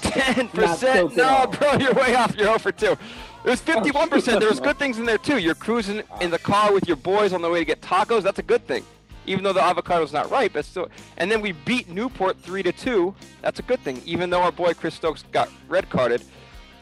10%? 0.00 1.16
No, 1.16 1.46
bro, 1.46 1.74
you're 1.74 1.92
way 1.92 2.14
off. 2.14 2.34
You're 2.36 2.46
0 2.46 2.58
for 2.58 2.72
two. 2.72 2.92
It 2.92 3.50
was 3.50 3.60
51 3.60 4.08
percent. 4.08 4.40
There 4.40 4.48
was 4.48 4.60
good 4.60 4.78
things 4.78 4.98
in 4.98 5.04
there 5.04 5.18
too. 5.18 5.36
You're 5.36 5.54
cruising 5.54 6.02
in 6.22 6.30
the 6.30 6.38
car 6.38 6.72
with 6.72 6.88
your 6.88 6.96
boys 6.96 7.34
on 7.34 7.42
the 7.42 7.50
way 7.50 7.58
to 7.58 7.66
get 7.66 7.82
tacos. 7.82 8.22
That's 8.22 8.38
a 8.38 8.42
good 8.42 8.66
thing. 8.66 8.82
Even 9.26 9.44
though 9.44 9.52
the 9.52 9.60
avocado's 9.60 10.12
not 10.12 10.30
ripe, 10.30 10.56
it's 10.56 10.68
still. 10.68 10.88
And 11.16 11.30
then 11.30 11.40
we 11.40 11.52
beat 11.52 11.88
Newport 11.88 12.38
three 12.38 12.62
to 12.62 12.72
two. 12.72 13.14
That's 13.42 13.58
a 13.58 13.62
good 13.62 13.80
thing. 13.80 14.02
Even 14.04 14.30
though 14.30 14.42
our 14.42 14.52
boy 14.52 14.74
Chris 14.74 14.94
Stokes 14.94 15.24
got 15.32 15.48
red 15.68 15.88
carded. 15.90 16.24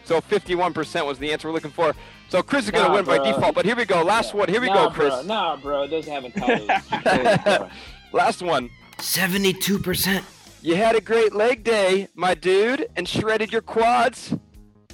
So 0.05 0.21
51 0.21 0.73
percent 0.73 1.07
was 1.07 1.19
the 1.19 1.33
answer 1.33 1.49
we're 1.49 1.55
looking 1.55 1.71
for. 1.71 1.95
So 2.29 2.43
Chris 2.43 2.65
is 2.65 2.71
gonna 2.71 2.89
Nah, 2.89 2.95
win 2.95 3.05
by 3.05 3.19
default. 3.19 3.55
But 3.55 3.65
here 3.65 3.77
we 3.77 3.85
go. 3.85 4.03
Last 4.03 4.35
one. 4.35 4.49
Here 4.49 4.61
we 4.61 4.67
nah, 4.69 4.89
go, 4.89 4.91
Chris. 4.91 5.15
Bro, 5.15 5.23
nah, 5.25 5.57
bro, 5.57 5.87
those 5.87 6.07
avocados. 6.07 7.71
Last 8.13 8.43
one. 8.43 8.71
72%. 8.99 10.23
You 10.63 10.77
had 10.77 10.95
a 10.95 11.01
great 11.01 11.35
leg 11.35 11.65
day, 11.65 12.09
my 12.15 12.35
dude, 12.35 12.89
and 12.97 13.09
shredded 13.09 13.53
your 13.53 13.63
quads. 13.63 14.35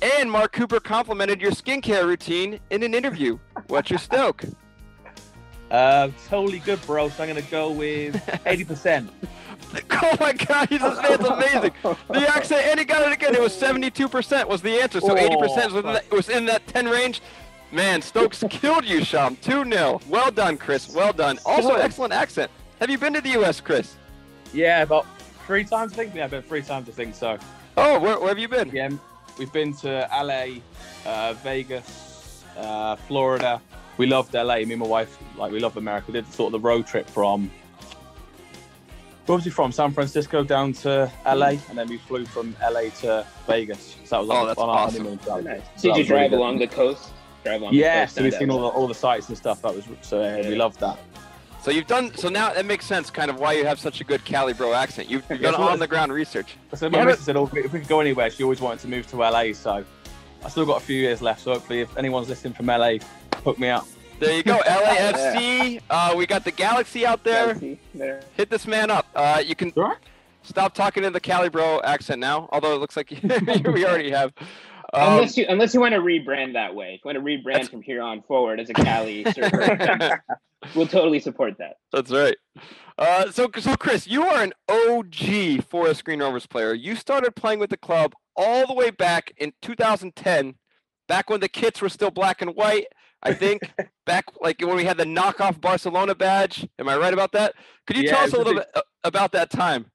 And 0.00 0.30
Mark 0.30 0.52
Cooper 0.52 0.80
complimented 0.80 1.40
your 1.42 1.50
skincare 1.50 2.06
routine 2.06 2.58
in 2.70 2.82
an 2.82 2.94
interview. 2.94 3.38
What's 3.66 3.90
your 3.90 3.98
stoke? 3.98 4.44
Uh, 5.70 6.10
totally 6.28 6.60
good, 6.60 6.80
bro. 6.86 7.08
So 7.08 7.22
I'm 7.22 7.28
gonna 7.28 7.42
go 7.42 7.70
with 7.70 8.20
eighty 8.46 8.64
percent. 8.64 9.10
Oh 9.90 10.16
my 10.18 10.32
god, 10.32 10.68
he's, 10.68 10.80
man's 10.80 11.26
amazing. 11.26 11.72
The 11.82 12.26
accent, 12.34 12.66
and 12.66 12.78
he 12.78 12.86
got 12.86 13.06
it 13.06 13.12
again. 13.12 13.34
It 13.34 13.40
was 13.40 13.52
72% 13.52 14.48
was 14.48 14.62
the 14.62 14.80
answer. 14.80 15.00
So 15.00 15.14
80% 15.14 15.38
was 15.40 15.72
within 15.74 15.92
that, 15.92 16.10
was 16.10 16.28
in 16.28 16.46
that 16.46 16.66
10 16.68 16.88
range. 16.88 17.20
Man, 17.70 18.00
Stokes 18.00 18.42
killed 18.48 18.86
you, 18.86 19.04
Sham. 19.04 19.36
2 19.36 19.64
0. 19.64 20.00
Well 20.08 20.30
done, 20.30 20.56
Chris. 20.56 20.88
Well 20.94 21.12
done. 21.12 21.38
Also, 21.44 21.74
excellent 21.74 22.14
accent. 22.14 22.50
Have 22.80 22.88
you 22.88 22.96
been 22.96 23.12
to 23.12 23.20
the 23.20 23.30
U.S., 23.30 23.60
Chris? 23.60 23.96
Yeah, 24.54 24.82
about 24.82 25.06
three 25.46 25.64
times 25.64 25.92
I 25.92 25.96
think. 25.96 26.14
Yeah, 26.14 26.24
I've 26.24 26.30
been 26.30 26.42
three 26.42 26.62
times 26.62 26.88
I 26.88 26.92
think 26.92 27.14
so. 27.14 27.38
Oh, 27.76 27.98
where, 27.98 28.18
where 28.18 28.28
have 28.28 28.38
you 28.38 28.48
been? 28.48 28.70
Yeah, 28.70 28.90
we've 29.38 29.52
been 29.52 29.74
to 29.78 30.08
LA, 30.10 30.60
uh, 31.04 31.34
Vegas, 31.34 32.44
uh, 32.56 32.96
Florida. 32.96 33.60
We 33.98 34.06
loved 34.06 34.32
LA. 34.32 34.56
Me 34.58 34.72
and 34.72 34.78
my 34.78 34.86
wife, 34.86 35.18
like, 35.36 35.52
we 35.52 35.58
love 35.60 35.76
America. 35.76 36.06
We 36.08 36.12
did 36.14 36.32
sort 36.32 36.54
of 36.54 36.60
the 36.62 36.66
road 36.66 36.86
trip 36.86 37.08
from. 37.10 37.50
Where 39.26 39.36
was 39.36 39.44
we 39.44 39.50
from? 39.50 39.72
San 39.72 39.90
Francisco 39.92 40.42
down 40.42 40.72
to 40.74 41.10
LA, 41.26 41.56
and 41.68 41.76
then 41.76 41.86
we 41.88 41.98
flew 41.98 42.24
from 42.24 42.56
LA 42.62 42.88
to 43.00 43.26
Vegas. 43.46 43.96
So 44.04 44.16
that 44.16 44.20
was 44.20 44.30
Oh, 44.30 44.36
on, 44.36 44.46
that's 44.46 44.58
on 44.60 44.68
our 44.70 44.76
awesome. 44.78 45.04
honeymoon 45.04 45.18
trip. 45.18 45.44
nice. 45.44 45.60
So 45.76 45.82
Did 45.82 45.82
you 45.82 45.90
was 45.90 45.96
really 45.98 46.06
drive 46.06 46.30
good. 46.30 46.36
along 46.38 46.58
the 46.60 46.66
coast? 46.68 47.10
Drive 47.44 47.60
along 47.60 47.74
Yeah, 47.74 48.00
the 48.00 48.06
coast 48.06 48.14
so 48.16 48.22
we've 48.22 48.32
uh, 48.34 48.38
seen 48.38 48.50
all 48.50 48.60
the, 48.62 48.68
all 48.68 48.88
the 48.88 48.94
sites 48.94 49.28
and 49.28 49.36
stuff. 49.36 49.60
That 49.62 49.74
was 49.74 49.84
so 50.00 50.22
yeah, 50.22 50.48
we 50.48 50.54
loved 50.54 50.80
that. 50.80 50.98
So 51.60 51.70
you've 51.72 51.86
done 51.88 52.14
so 52.14 52.28
now 52.30 52.54
that 52.54 52.64
makes 52.64 52.86
sense 52.86 53.10
kind 53.10 53.30
of 53.30 53.38
why 53.38 53.52
you 53.52 53.66
have 53.66 53.78
such 53.80 54.00
a 54.00 54.04
good 54.04 54.24
Cali 54.24 54.54
bro 54.54 54.72
accent. 54.72 55.10
You've, 55.10 55.24
you've 55.30 55.40
Yeah, 55.42 55.50
done 55.50 55.60
so 55.60 55.68
on 55.68 55.78
the 55.78 55.86
ground 55.88 56.12
research. 56.12 56.56
So 56.74 56.88
my 56.88 56.98
Yeah, 56.98 57.04
missus 57.04 57.26
said, 57.26 57.36
oh, 57.36 57.50
if 57.52 57.72
we 57.72 57.80
could 57.80 57.88
go 57.88 58.00
anywhere, 58.00 58.30
she 58.30 58.44
always 58.44 58.60
wanted 58.62 58.78
to 58.80 58.88
move 58.88 59.06
to 59.08 59.16
LA. 59.16 59.52
So 59.52 59.84
I 60.42 60.48
still 60.48 60.64
got 60.64 60.78
a 60.78 60.84
few 60.84 60.96
years 60.96 61.20
left. 61.20 61.42
So 61.42 61.52
hopefully, 61.52 61.80
if 61.80 61.94
anyone's 61.98 62.30
listening 62.30 62.54
from 62.54 62.66
LA, 62.66 62.94
hook 63.44 63.58
me 63.58 63.68
up. 63.68 63.86
There 64.20 64.32
you 64.36 64.42
go, 64.42 64.58
LAFC. 64.66 65.80
Uh, 65.88 66.14
we 66.16 66.26
got 66.26 66.44
the 66.44 66.50
Galaxy 66.50 67.06
out 67.06 67.22
there. 67.24 67.46
Galaxy 67.46 67.78
there. 67.94 68.22
Hit 68.36 68.50
this 68.50 68.66
man 68.66 68.90
up. 68.90 69.06
Uh, 69.14 69.42
you 69.44 69.54
can 69.54 69.72
Sure. 69.72 69.96
stop 70.42 70.74
talking 70.74 71.04
in 71.04 71.12
the 71.12 71.20
Cali 71.20 71.48
bro 71.48 71.80
accent 71.82 72.20
now. 72.20 72.48
Although 72.52 72.74
it 72.74 72.80
looks 72.80 72.96
like 72.96 73.10
we 73.22 73.86
already 73.86 74.10
have. 74.10 74.32
Um, 74.94 75.12
unless 75.14 75.36
you 75.36 75.44
unless 75.48 75.74
you 75.74 75.80
want 75.80 75.94
to 75.94 76.00
rebrand 76.00 76.54
that 76.54 76.74
way, 76.74 76.94
if 76.94 77.04
you 77.04 77.14
want 77.14 77.18
to 77.18 77.22
rebrand 77.22 77.70
from 77.70 77.82
here 77.82 78.00
on 78.02 78.22
forward 78.22 78.58
as 78.58 78.70
a 78.70 78.74
Cali 78.74 79.22
server, 79.32 80.22
we'll 80.74 80.86
totally 80.86 81.20
support 81.20 81.58
that. 81.58 81.76
That's 81.92 82.10
right. 82.10 82.36
Uh, 82.96 83.30
so, 83.30 83.48
so 83.60 83.76
Chris, 83.76 84.08
you 84.08 84.24
are 84.24 84.42
an 84.42 84.52
OG 84.68 85.62
Forest 85.68 86.04
Green 86.04 86.20
Rovers 86.20 86.46
player. 86.46 86.72
You 86.74 86.96
started 86.96 87.36
playing 87.36 87.60
with 87.60 87.70
the 87.70 87.76
club 87.76 88.14
all 88.34 88.66
the 88.66 88.72
way 88.74 88.90
back 88.90 89.32
in 89.36 89.52
2010, 89.62 90.54
back 91.06 91.30
when 91.30 91.38
the 91.40 91.48
kits 91.48 91.80
were 91.80 91.88
still 91.90 92.10
black 92.10 92.42
and 92.42 92.56
white. 92.56 92.86
I 93.22 93.34
think 93.34 93.72
back 94.06 94.26
like 94.40 94.60
when 94.60 94.76
we 94.76 94.84
had 94.84 94.96
the 94.96 95.04
knockoff 95.04 95.60
Barcelona 95.60 96.14
badge. 96.14 96.66
Am 96.78 96.88
I 96.88 96.96
right 96.96 97.12
about 97.12 97.32
that? 97.32 97.54
Could 97.86 97.96
you 97.96 98.04
Yeah, 98.04 98.12
tell 98.12 98.24
us 98.24 98.32
a 98.32 98.38
little 98.38 98.54
bit 98.54 98.68
uh, 98.74 98.82
about 99.04 99.32
that 99.32 99.50
time? 99.50 99.90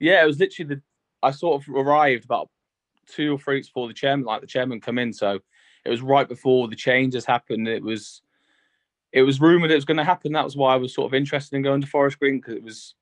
Yeah, 0.00 0.22
it 0.22 0.26
was 0.26 0.38
literally 0.38 0.76
the. 0.76 0.82
I 1.22 1.32
sort 1.32 1.62
of 1.62 1.74
arrived 1.74 2.24
about 2.24 2.48
two 3.08 3.34
or 3.34 3.38
three 3.38 3.56
weeks 3.56 3.68
before 3.68 3.88
the 3.88 3.94
chairman, 3.94 4.26
like 4.26 4.40
the 4.40 4.46
chairman 4.46 4.80
come 4.80 4.98
in. 4.98 5.12
So 5.12 5.40
it 5.84 5.90
was 5.90 6.02
right 6.02 6.28
before 6.28 6.68
the 6.68 6.76
changes 6.76 7.24
happened. 7.24 7.66
It 7.66 7.82
was, 7.82 8.22
it 9.12 9.22
was 9.22 9.40
rumored 9.40 9.70
it 9.70 9.76
was 9.76 9.84
going 9.84 9.96
to 9.96 10.04
happen. 10.04 10.32
That 10.32 10.44
was 10.44 10.56
why 10.56 10.74
I 10.74 10.76
was 10.76 10.94
sort 10.94 11.10
of 11.10 11.14
interested 11.14 11.56
in 11.56 11.62
going 11.62 11.80
to 11.80 11.86
Forest 11.86 12.20
Green 12.20 12.38
because 12.38 12.54
it 12.54 12.62
was, 12.62 12.94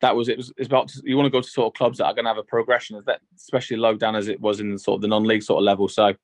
that 0.00 0.16
was 0.16 0.28
it 0.28 0.38
was 0.38 0.52
it's 0.56 0.66
about 0.66 0.92
you 1.04 1.16
want 1.16 1.26
to 1.26 1.30
go 1.30 1.42
to 1.42 1.48
sort 1.48 1.66
of 1.66 1.76
clubs 1.76 1.98
that 1.98 2.06
are 2.06 2.14
going 2.14 2.24
to 2.24 2.30
have 2.30 2.38
a 2.38 2.42
progression, 2.42 2.96
as 2.96 3.04
that 3.04 3.20
especially 3.36 3.76
low 3.76 3.94
down 3.94 4.16
as 4.16 4.28
it 4.28 4.40
was 4.40 4.58
in 4.58 4.76
sort 4.78 4.96
of 4.96 5.02
the 5.02 5.08
non-league 5.08 5.42
sort 5.42 5.58
of 5.58 5.64
level. 5.64 5.88
So 5.88 6.14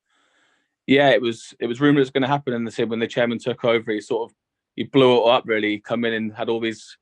yeah, 0.87 1.09
it 1.09 1.21
was 1.21 1.53
it 1.59 1.67
was 1.67 1.81
rumored 1.81 1.99
it 1.99 2.01
was 2.01 2.11
going 2.11 2.23
to 2.23 2.27
happen, 2.27 2.53
and 2.53 2.65
they 2.65 2.71
said 2.71 2.89
when 2.89 2.99
the 2.99 3.07
chairman 3.07 3.37
took 3.37 3.63
over, 3.63 3.91
he 3.91 4.01
sort 4.01 4.31
of 4.31 4.35
he 4.75 4.83
blew 4.83 5.17
it 5.17 5.29
up 5.29 5.43
really. 5.45 5.79
Come 5.79 6.05
in 6.05 6.13
and 6.13 6.33
had 6.33 6.49
all 6.49 6.61
these 6.61 6.97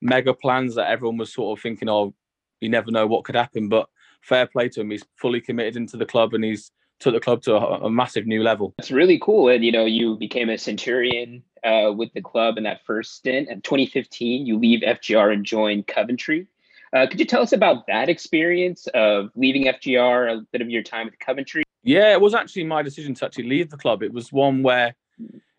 mega 0.00 0.32
plans 0.32 0.76
that 0.76 0.88
everyone 0.88 1.16
was 1.16 1.32
sort 1.32 1.58
of 1.58 1.62
thinking, 1.62 1.88
oh, 1.88 2.14
you 2.60 2.68
never 2.68 2.90
know 2.90 3.06
what 3.06 3.24
could 3.24 3.34
happen. 3.34 3.68
But 3.68 3.88
fair 4.22 4.46
play 4.46 4.68
to 4.70 4.80
him. 4.80 4.90
He's 4.90 5.04
fully 5.16 5.40
committed 5.40 5.76
into 5.76 5.96
the 5.96 6.06
club 6.06 6.34
and 6.34 6.44
he's 6.44 6.70
took 7.00 7.14
the 7.14 7.20
club 7.20 7.42
to 7.42 7.54
a, 7.54 7.86
a 7.86 7.90
massive 7.90 8.26
new 8.26 8.42
level. 8.42 8.74
It's 8.78 8.90
really 8.90 9.18
cool, 9.18 9.48
and 9.48 9.64
you 9.64 9.72
know, 9.72 9.84
you 9.84 10.16
became 10.16 10.48
a 10.48 10.56
Centurion 10.56 11.42
uh, 11.64 11.92
with 11.92 12.12
the 12.12 12.22
club 12.22 12.56
in 12.56 12.64
that 12.64 12.84
first 12.86 13.14
stint. 13.14 13.48
In 13.48 13.60
2015, 13.62 14.46
you 14.46 14.58
leave 14.58 14.80
FGR 14.80 15.32
and 15.32 15.44
join 15.44 15.82
Coventry. 15.82 16.46
Uh, 16.94 17.08
could 17.08 17.18
you 17.18 17.26
tell 17.26 17.42
us 17.42 17.52
about 17.52 17.86
that 17.88 18.08
experience 18.08 18.86
of 18.94 19.30
leaving 19.34 19.64
FGR, 19.64 20.38
a 20.38 20.46
bit 20.52 20.60
of 20.62 20.70
your 20.70 20.82
time 20.82 21.06
with 21.06 21.18
Coventry? 21.18 21.64
Yeah, 21.82 22.12
it 22.12 22.20
was 22.20 22.34
actually 22.34 22.64
my 22.64 22.82
decision 22.82 23.14
to 23.14 23.26
actually 23.26 23.48
leave 23.48 23.68
the 23.68 23.76
club. 23.76 24.02
It 24.02 24.12
was 24.12 24.32
one 24.32 24.62
where 24.62 24.94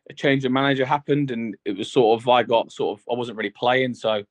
a 0.09 0.13
change 0.13 0.45
of 0.45 0.53
manager 0.53 0.85
happened, 0.85 1.31
and 1.31 1.55
it 1.65 1.77
was 1.77 1.91
sort 1.91 2.19
of 2.19 2.29
I 2.29 2.43
got 2.43 2.71
sort 2.71 2.97
of 2.97 3.05
I 3.11 3.17
wasn't 3.17 3.37
really 3.37 3.49
playing, 3.49 3.95
so 3.95 4.23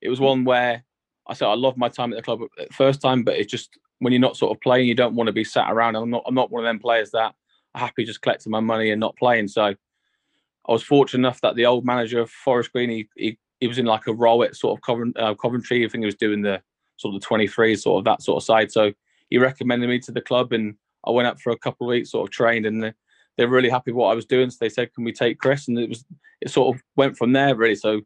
it 0.00 0.08
was 0.08 0.20
one 0.20 0.44
where 0.44 0.84
I 1.26 1.34
said 1.34 1.48
I 1.48 1.54
love 1.54 1.76
my 1.76 1.88
time 1.88 2.12
at 2.12 2.16
the 2.16 2.22
club 2.22 2.40
at 2.58 2.72
first 2.72 3.02
time, 3.02 3.24
but 3.24 3.34
it's 3.34 3.50
just 3.50 3.76
when 3.98 4.12
you're 4.12 4.20
not 4.20 4.36
sort 4.36 4.56
of 4.56 4.60
playing, 4.60 4.86
you 4.86 4.94
don't 4.94 5.16
want 5.16 5.26
to 5.26 5.32
be 5.32 5.44
sat 5.44 5.72
around. 5.72 5.96
I'm 5.96 6.10
not 6.10 6.22
I'm 6.24 6.34
not 6.34 6.52
one 6.52 6.64
of 6.64 6.68
them 6.68 6.78
players 6.78 7.10
that 7.10 7.34
are 7.74 7.80
happy 7.80 8.04
just 8.04 8.22
collecting 8.22 8.52
my 8.52 8.60
money 8.60 8.90
and 8.90 9.00
not 9.00 9.16
playing. 9.16 9.48
So 9.48 9.64
I 9.64 10.72
was 10.72 10.84
fortunate 10.84 11.26
enough 11.26 11.40
that 11.40 11.56
the 11.56 11.66
old 11.66 11.84
manager 11.84 12.20
of 12.20 12.30
Forest 12.30 12.72
Green, 12.72 12.90
he 12.90 13.08
he, 13.16 13.38
he 13.60 13.66
was 13.66 13.78
in 13.78 13.86
like 13.86 14.06
a 14.06 14.12
role 14.12 14.42
at 14.42 14.56
sort 14.56 14.78
of 14.78 15.12
uh, 15.16 15.34
Coventry. 15.34 15.84
I 15.84 15.88
think 15.88 16.02
he 16.02 16.06
was 16.06 16.14
doing 16.14 16.42
the 16.42 16.60
sort 16.96 17.14
of 17.14 17.20
the 17.20 17.26
23, 17.26 17.76
sort 17.76 18.00
of 18.00 18.04
that 18.04 18.22
sort 18.22 18.42
of 18.42 18.44
side. 18.44 18.70
So 18.70 18.92
he 19.30 19.38
recommended 19.38 19.88
me 19.88 19.98
to 20.00 20.12
the 20.12 20.20
club, 20.20 20.52
and 20.52 20.74
I 21.06 21.10
went 21.10 21.28
up 21.28 21.40
for 21.40 21.50
a 21.50 21.58
couple 21.58 21.86
of 21.86 21.90
weeks, 21.90 22.10
sort 22.10 22.28
of 22.28 22.32
trained, 22.32 22.66
and 22.66 22.82
they, 22.82 22.92
they're 23.36 23.48
really 23.48 23.70
happy 23.70 23.92
with 23.92 24.00
what 24.00 24.10
I 24.10 24.14
was 24.14 24.26
doing. 24.26 24.50
So 24.50 24.58
they 24.60 24.68
said, 24.68 24.92
"Can 24.94 25.04
we 25.04 25.12
take 25.12 25.38
Chris?" 25.38 25.68
And 25.68 25.78
it 25.78 25.88
was 25.88 26.04
it 26.40 26.50
sort 26.50 26.74
of 26.74 26.82
went 26.96 27.16
from 27.16 27.32
there 27.32 27.54
really. 27.54 27.74
So 27.74 28.02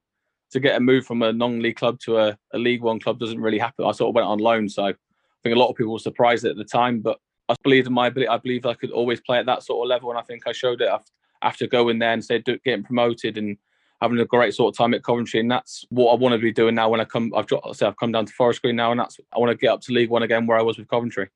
to 0.51 0.61
get 0.61 0.77
a 0.77 0.81
move 0.81 1.05
from 1.05 1.23
a 1.23 1.33
non-league 1.33 1.77
club 1.77 2.01
to 2.01 2.19
a, 2.19 2.39
a 2.55 2.59
League 2.59 2.83
One 2.83 3.01
club 3.01 3.19
doesn't 3.19 3.41
really 3.41 3.59
happen. 3.59 3.85
I 3.85 3.93
sort 3.93 4.09
of 4.09 4.15
went 4.15 4.29
on 4.29 4.39
loan, 4.39 4.69
so 4.69 4.87
I 4.87 4.95
think 5.43 5.55
a 5.55 5.59
lot 5.59 5.69
of 5.69 5.77
people 5.77 5.93
were 5.93 5.99
surprised 5.99 6.45
at 6.45 6.57
the 6.57 6.65
time, 6.65 7.01
but 7.01 7.19
I 7.49 7.55
believed 7.63 7.87
in 7.87 7.93
my 7.93 8.07
ability. 8.07 8.29
I 8.29 8.39
believe 8.39 8.67
I 8.67 8.75
could 8.75 8.91
always 8.91 9.21
play 9.21 9.39
at 9.39 9.47
that 9.47 9.63
sort 9.63 9.85
of 9.85 9.89
level, 9.89 10.11
and 10.11 10.19
I 10.19 10.23
think 10.23 10.47
I 10.47 10.53
showed 10.53 10.81
it 10.81 10.91
after 11.43 11.67
going 11.67 11.99
there 11.99 12.13
and 12.13 12.25
said 12.25 12.45
getting 12.45 12.83
promoted 12.83 13.39
and 13.39 13.57
having 14.01 14.19
a 14.19 14.25
great 14.25 14.55
sort 14.55 14.73
of 14.73 14.79
time 14.79 14.95
at 14.95 15.03
Coventry, 15.03 15.41
and 15.41 15.51
that's 15.51 15.85
what 15.91 16.13
I 16.13 16.17
want 16.17 16.33
to 16.35 16.39
be 16.39 16.53
doing 16.53 16.75
now. 16.75 16.89
When 16.89 17.01
I 17.01 17.05
come, 17.05 17.33
I've 17.37 17.47
got, 17.47 17.77
say 17.77 17.87
I've 17.87 17.97
come 17.97 18.13
down 18.13 18.27
to 18.27 18.33
Forest 18.33 18.63
Green 18.63 18.77
now, 18.77 18.91
and 18.91 19.01
that's 19.01 19.19
I 19.35 19.39
want 19.39 19.51
to 19.51 19.57
get 19.57 19.71
up 19.71 19.81
to 19.83 19.93
League 19.93 20.11
One 20.11 20.23
again, 20.23 20.47
where 20.47 20.59
I 20.59 20.63
was 20.63 20.79
with 20.79 20.89
Coventry. 20.89 21.29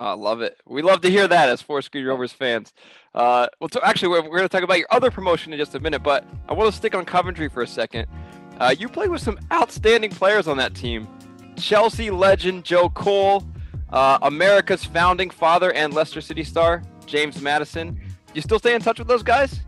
I 0.00 0.12
love 0.12 0.42
it. 0.42 0.56
We 0.64 0.82
love 0.82 1.00
to 1.00 1.10
hear 1.10 1.26
that 1.26 1.48
as 1.48 1.60
Forest 1.60 1.90
Green 1.90 2.04
Rovers 2.04 2.32
fans. 2.32 2.72
Uh, 3.14 3.48
well, 3.60 3.68
so 3.72 3.80
actually, 3.82 4.08
we're, 4.08 4.22
we're 4.22 4.38
going 4.38 4.42
to 4.42 4.48
talk 4.48 4.62
about 4.62 4.78
your 4.78 4.86
other 4.90 5.10
promotion 5.10 5.52
in 5.52 5.58
just 5.58 5.74
a 5.74 5.80
minute, 5.80 6.04
but 6.04 6.24
I 6.48 6.52
want 6.52 6.70
to 6.70 6.76
stick 6.76 6.94
on 6.94 7.04
Coventry 7.04 7.48
for 7.48 7.62
a 7.62 7.66
second. 7.66 8.06
Uh, 8.58 8.74
you 8.78 8.88
played 8.88 9.10
with 9.10 9.22
some 9.22 9.38
outstanding 9.52 10.10
players 10.10 10.46
on 10.46 10.56
that 10.58 10.74
team. 10.74 11.08
Chelsea 11.56 12.10
legend 12.10 12.64
Joe 12.64 12.90
Cole, 12.90 13.44
uh, 13.90 14.18
America's 14.22 14.84
founding 14.84 15.30
father 15.30 15.72
and 15.72 15.92
Leicester 15.92 16.20
City 16.20 16.44
star 16.44 16.82
James 17.06 17.40
Madison. 17.40 18.00
You 18.34 18.42
still 18.42 18.58
stay 18.58 18.74
in 18.74 18.80
touch 18.80 18.98
with 18.98 19.08
those 19.08 19.22
guys? 19.22 19.60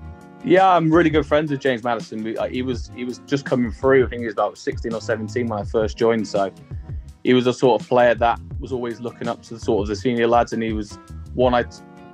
Yeah, 0.45 0.69
I'm 0.69 0.93
really 0.93 1.11
good 1.11 1.27
friends 1.27 1.51
with 1.51 1.61
James 1.61 1.85
Madison. 1.85 2.35
He 2.51 2.63
was 2.63 2.91
he 2.95 3.05
was 3.05 3.19
just 3.27 3.45
coming 3.45 3.71
through. 3.71 4.07
I 4.07 4.09
think 4.09 4.21
he 4.21 4.27
was 4.27 4.35
about 4.35 4.57
16 4.57 4.93
or 4.93 5.01
17 5.01 5.47
when 5.47 5.59
I 5.59 5.65
first 5.65 5.99
joined. 5.99 6.27
So 6.27 6.51
he 7.25 7.35
was 7.35 7.47
a 7.47 7.53
sort 7.53 7.81
of 7.81 7.89
player 7.89 8.15
that 8.15 8.41
was 8.59 8.73
always 8.73 9.01
looking 9.01 9.29
up 9.29 9.43
to 9.43 9.55
the 9.55 9.61
sort 9.61 9.83
of 9.83 9.89
the 9.89 9.97
senior 9.97 10.27
lads, 10.27 10.53
and 10.53 10.63
he 10.63 10.73
was 10.73 10.99
one 11.35 11.55
I 11.55 11.65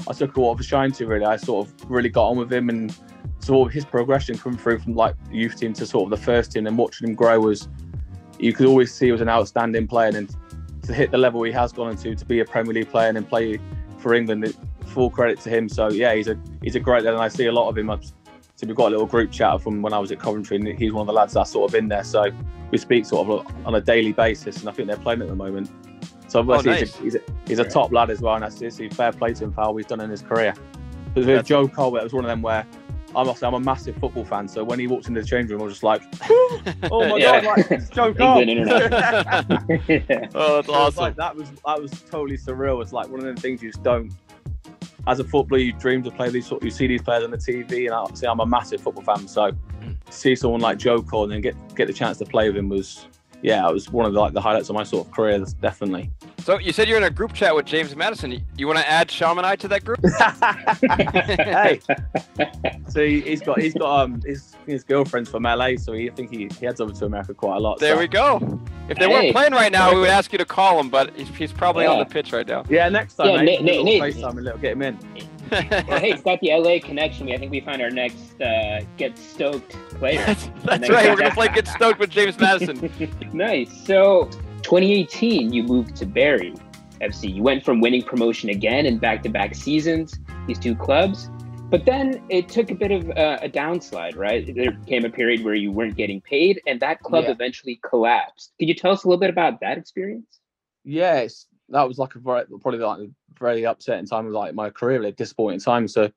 I 0.09 0.13
took 0.13 0.37
a 0.37 0.41
lot 0.41 0.53
of 0.53 0.61
a 0.61 0.65
shine 0.65 0.93
to. 0.93 1.07
Really, 1.07 1.25
I 1.25 1.37
sort 1.37 1.67
of 1.67 1.91
really 1.91 2.09
got 2.09 2.29
on 2.29 2.37
with 2.37 2.53
him, 2.53 2.69
and 2.69 2.95
sort 3.39 3.69
of 3.69 3.73
his 3.73 3.85
progression 3.85 4.37
coming 4.37 4.59
through 4.59 4.81
from 4.81 4.95
like 4.95 5.15
the 5.31 5.37
youth 5.37 5.57
team 5.57 5.73
to 5.75 5.87
sort 5.87 6.05
of 6.05 6.19
the 6.19 6.25
first 6.25 6.53
team, 6.53 6.67
and 6.67 6.77
watching 6.77 7.09
him 7.09 7.15
grow 7.15 7.39
was 7.39 7.69
you 8.39 8.53
could 8.53 8.67
always 8.67 8.93
see 8.93 9.07
he 9.07 9.13
was 9.13 9.21
an 9.21 9.29
outstanding 9.29 9.87
player, 9.87 10.11
and 10.15 10.35
to 10.83 10.93
hit 10.93 11.13
the 11.13 11.19
level 11.19 11.43
he 11.45 11.53
has 11.53 11.73
gone 11.73 11.91
into 11.91 12.15
to 12.15 12.25
be 12.25 12.41
a 12.41 12.45
Premier 12.45 12.73
League 12.73 12.91
player 12.91 13.09
and 13.09 13.17
then 13.17 13.25
play 13.25 13.61
for 13.99 14.15
England, 14.15 14.57
full 14.87 15.11
credit 15.11 15.41
to 15.41 15.51
him. 15.51 15.69
So 15.69 15.91
yeah, 15.91 16.15
he's 16.15 16.29
a 16.29 16.37
he's 16.63 16.75
a 16.75 16.81
great 16.81 17.05
lad, 17.05 17.15
and 17.15 17.23
I 17.23 17.29
see 17.29 17.47
a 17.47 17.53
lot 17.53 17.69
of 17.69 17.79
him. 17.79 17.91
So 18.57 18.67
we've 18.67 18.75
got 18.75 18.89
a 18.89 18.91
little 18.91 19.07
group 19.07 19.31
chat 19.31 19.61
from 19.61 19.83
when 19.83 19.93
I 19.93 19.99
was 19.99 20.11
at 20.11 20.19
Coventry, 20.19 20.57
and 20.57 20.67
he's 20.67 20.93
one 20.93 21.03
of 21.03 21.07
the 21.07 21.13
lads 21.13 21.35
that's 21.35 21.51
sort 21.51 21.71
of 21.71 21.75
in 21.75 21.89
there. 21.89 22.03
So 22.03 22.31
we 22.71 22.79
speak 22.79 23.05
sort 23.05 23.29
of 23.29 23.67
on 23.67 23.75
a 23.75 23.81
daily 23.83 24.13
basis, 24.13 24.61
and 24.61 24.69
I 24.69 24.73
think 24.73 24.89
they're 24.89 24.97
playing 24.97 25.21
at 25.21 25.29
the 25.29 25.37
moment. 25.37 25.71
So 26.29 26.39
oh, 26.39 26.43
obviously 26.43 26.71
oh, 26.71 26.73
nice. 26.73 26.81
he's, 26.81 26.95
a, 26.95 27.03
he's, 27.03 27.15
a, 27.17 27.21
he's, 27.47 27.59
a, 27.59 27.65
top 27.65 27.93
lad 27.93 28.09
as 28.09 28.23
well, 28.23 28.35
and 28.35 28.43
that's 28.43 28.59
just 28.59 28.83
fair 28.95 29.13
play 29.13 29.35
to 29.35 29.45
him 29.45 29.53
for 29.53 29.61
how 29.61 29.77
he's 29.77 29.85
done 29.85 30.01
in 30.01 30.09
his 30.09 30.23
career. 30.23 30.55
But 31.15 31.27
with 31.27 31.47
Joe 31.47 31.69
Cole, 31.69 31.97
it 31.97 32.03
was 32.03 32.15
one 32.15 32.25
of 32.25 32.31
them 32.31 32.41
where 32.41 32.67
I 33.15 33.23
must 33.25 33.41
say 33.41 33.47
I'm 33.47 33.55
a 33.55 33.61
massive 33.61 33.97
football 33.97 34.25
fan. 34.25 34.49
So 34.49 34.65
when 34.65 34.79
he 34.79 34.87
walked 34.87 35.09
into 35.09 35.21
the 35.21 35.27
change 35.27 35.51
room, 35.51 35.61
I 35.61 35.65
was 35.65 35.75
just 35.75 35.83
like, 35.83 36.03
"Oh 36.91 37.09
my 37.09 37.19
yeah. 37.19 37.43
god, 37.43 37.59
like, 37.59 37.71
it's 37.71 37.91
Joe 37.91 38.15
Cole!" 38.15 38.43
yeah. 38.43 39.43
Oh, 40.35 40.57
that's 40.57 40.69
awesome. 40.69 41.03
Like, 41.03 41.17
that 41.17 41.37
was 41.37 41.51
that 41.67 41.81
was 41.81 41.91
totally 42.11 42.39
surreal. 42.39 42.81
It's 42.83 42.93
like 42.93 43.09
one 43.09 43.21
of 43.25 43.35
the 43.35 43.41
things 43.41 43.63
you 43.63 43.71
just 43.71 43.83
don't 43.83 44.13
as 45.07 45.21
a 45.21 45.25
footballer, 45.25 45.61
you 45.61 45.73
dream 45.73 46.03
to 46.03 46.11
play 46.11 46.29
these 46.31 46.47
sort. 46.47 46.63
You 46.63 46.71
see 46.71 46.87
these 46.87 47.03
players 47.03 47.25
on 47.25 47.31
the 47.31 47.37
TV, 47.37 47.87
and 47.87 47.91
obviously, 47.91 48.29
I'm 48.29 48.41
a 48.41 48.47
massive 48.47 48.81
football 48.81 49.05
fan. 49.05 49.29
So, 49.29 49.51
to 49.51 50.13
see 50.13 50.35
someone 50.35 50.61
like 50.61 50.79
Joe 50.79 51.03
Cole 51.03 51.31
and 51.31 51.43
get 51.43 51.55
get 51.77 51.87
the 51.87 51.93
chance 51.93 52.19
to 52.19 52.25
play 52.25 52.49
with 52.49 52.57
him 52.57 52.69
was, 52.69 53.07
yeah, 53.43 53.69
it 53.69 53.73
was 53.73 53.91
one 53.91 54.07
of 54.07 54.13
the, 54.13 54.21
like 54.21 54.33
the 54.33 54.41
highlights 54.41 54.69
of 54.69 54.75
my 54.75 54.83
sort 54.83 55.07
of 55.07 55.13
career. 55.13 55.45
Definitely. 55.61 56.11
So 56.47 56.61
you 56.61 56.73
said 56.73 56.87
you're 56.87 56.97
in 56.97 57.03
a 57.03 57.11
group 57.11 57.33
chat 57.33 57.57
with 57.57 57.67
James 57.67 57.97
Madison. 57.97 58.41
You 58.57 58.69
want 58.69 58.79
to 58.79 58.89
add 58.89 59.11
Shaman 59.11 59.45
I 59.45 59.57
to 59.57 59.67
that 59.67 59.85
group? 59.85 59.99
hey, 61.41 61.81
so 62.89 63.05
he's 63.05 63.41
got 63.41 63.61
he's 63.61 63.75
got 63.75 64.05
um 64.05 64.23
his 64.25 64.55
his 64.65 64.85
girlfriend's 64.85 65.29
from 65.29 65.43
LA, 65.43 65.71
so 65.77 65.93
he, 65.93 66.09
I 66.09 66.15
think 66.15 66.31
he, 66.31 66.49
he 66.61 66.65
heads 66.65 66.81
over 66.81 66.93
to 66.93 67.05
America 67.05 67.35
quite 67.35 67.57
a 67.57 67.59
lot. 67.59 67.81
There 67.81 67.97
so. 67.97 67.99
we 67.99 68.07
go. 68.07 68.61
If 68.89 68.97
they 68.97 69.07
hey. 69.07 69.13
weren't 69.13 69.33
playing 69.33 69.55
right 69.55 69.73
now, 69.73 69.93
we 69.93 69.99
would 69.99 70.09
ask 70.09 70.31
you 70.31 70.39
to 70.39 70.45
call 70.45 70.79
him, 70.79 70.89
but 70.89 71.13
he's, 71.17 71.27
he's 71.31 71.53
probably 71.53 71.83
yeah. 71.83 71.91
on 71.91 71.99
the 71.99 72.05
pitch 72.05 72.33
right 72.33 72.47
now. 72.47 72.63
Yeah, 72.69 72.89
next 72.91 73.17
time. 73.17 73.27
Yeah, 73.27 73.43
Nate, 73.43 73.63
Nate, 73.63 73.85
Nate. 73.85 74.01
FaceTime 74.01 74.39
and 74.39 74.63
get 74.63 74.75
him 74.75 74.83
in. 74.83 74.99
well, 75.51 75.99
hey, 75.99 76.13
it's 76.13 76.23
got 76.23 76.39
the 76.39 76.53
LA 76.53 76.79
connection. 76.79 77.29
I 77.33 77.39
think 77.39 77.51
we 77.51 77.59
find 77.59 77.83
our 77.83 77.91
next 77.91 78.41
uh, 78.41 78.83
Get 78.97 79.19
Stoked 79.19 79.71
player. 79.99 80.25
That's, 80.25 80.49
that's 80.65 80.89
right. 80.91 81.09
We're 81.09 81.17
going 81.17 81.31
to 81.31 81.35
play 81.35 81.49
Get 81.49 81.67
Stoked 81.67 81.99
with 81.99 82.11
James 82.11 82.39
Madison. 82.39 82.89
nice. 83.33 83.85
So, 83.85 84.31
2018, 84.67 85.53
you 85.53 85.63
moved 85.63 85.95
to 85.95 86.05
Bury. 86.05 86.53
FC. 87.01 87.33
You 87.33 87.41
went 87.41 87.65
from 87.65 87.81
winning 87.81 88.03
promotion 88.03 88.49
again 88.49 88.85
in 88.85 88.99
back 88.99 89.23
to 89.23 89.29
back 89.29 89.55
seasons, 89.55 90.19
these 90.49 90.59
two 90.59 90.75
clubs. 90.75 91.31
But 91.71 91.85
then 91.85 92.21
it 92.31 92.49
took 92.49 92.73
a 92.73 92.75
bit 92.75 92.91
of 92.91 93.09
uh, 93.11 93.39
a, 93.43 93.45
a 93.45 93.49
downside, 93.49 94.17
right? 94.17 94.53
There 94.53 94.73
came 94.89 95.05
a 95.05 95.09
period 95.09 95.45
where 95.45 95.55
you 95.55 95.71
weren't 95.71 95.97
getting 95.97 96.21
paid, 96.21 96.61
and 96.67 96.81
that 96.81 97.01
club 97.05 97.27
yeah. 97.27 97.31
eventually 97.31 97.79
collapsed. 97.89 98.55
Could 98.59 98.67
you 98.67 98.75
tell 98.75 98.91
us 98.91 99.05
a 99.05 99.09
little 99.09 99.21
bit 99.21 99.31
about 99.31 99.61
that 99.61 99.79
experience? 99.79 100.41
Yes, 100.83 101.47
that 101.69 101.87
was 101.87 101.99
like 101.99 102.17
a 102.17 102.19
very, 102.19 102.45
probably 102.61 102.81
like 102.81 102.99
a 102.99 103.11
very 103.39 103.63
upsetting 103.63 104.07
time 104.07 104.27
of 104.27 104.33
like 104.33 104.53
my 104.57 104.71
career, 104.71 105.01
like 105.01 105.15
disappointing 105.15 105.61
time. 105.61 105.87
So 105.87 106.11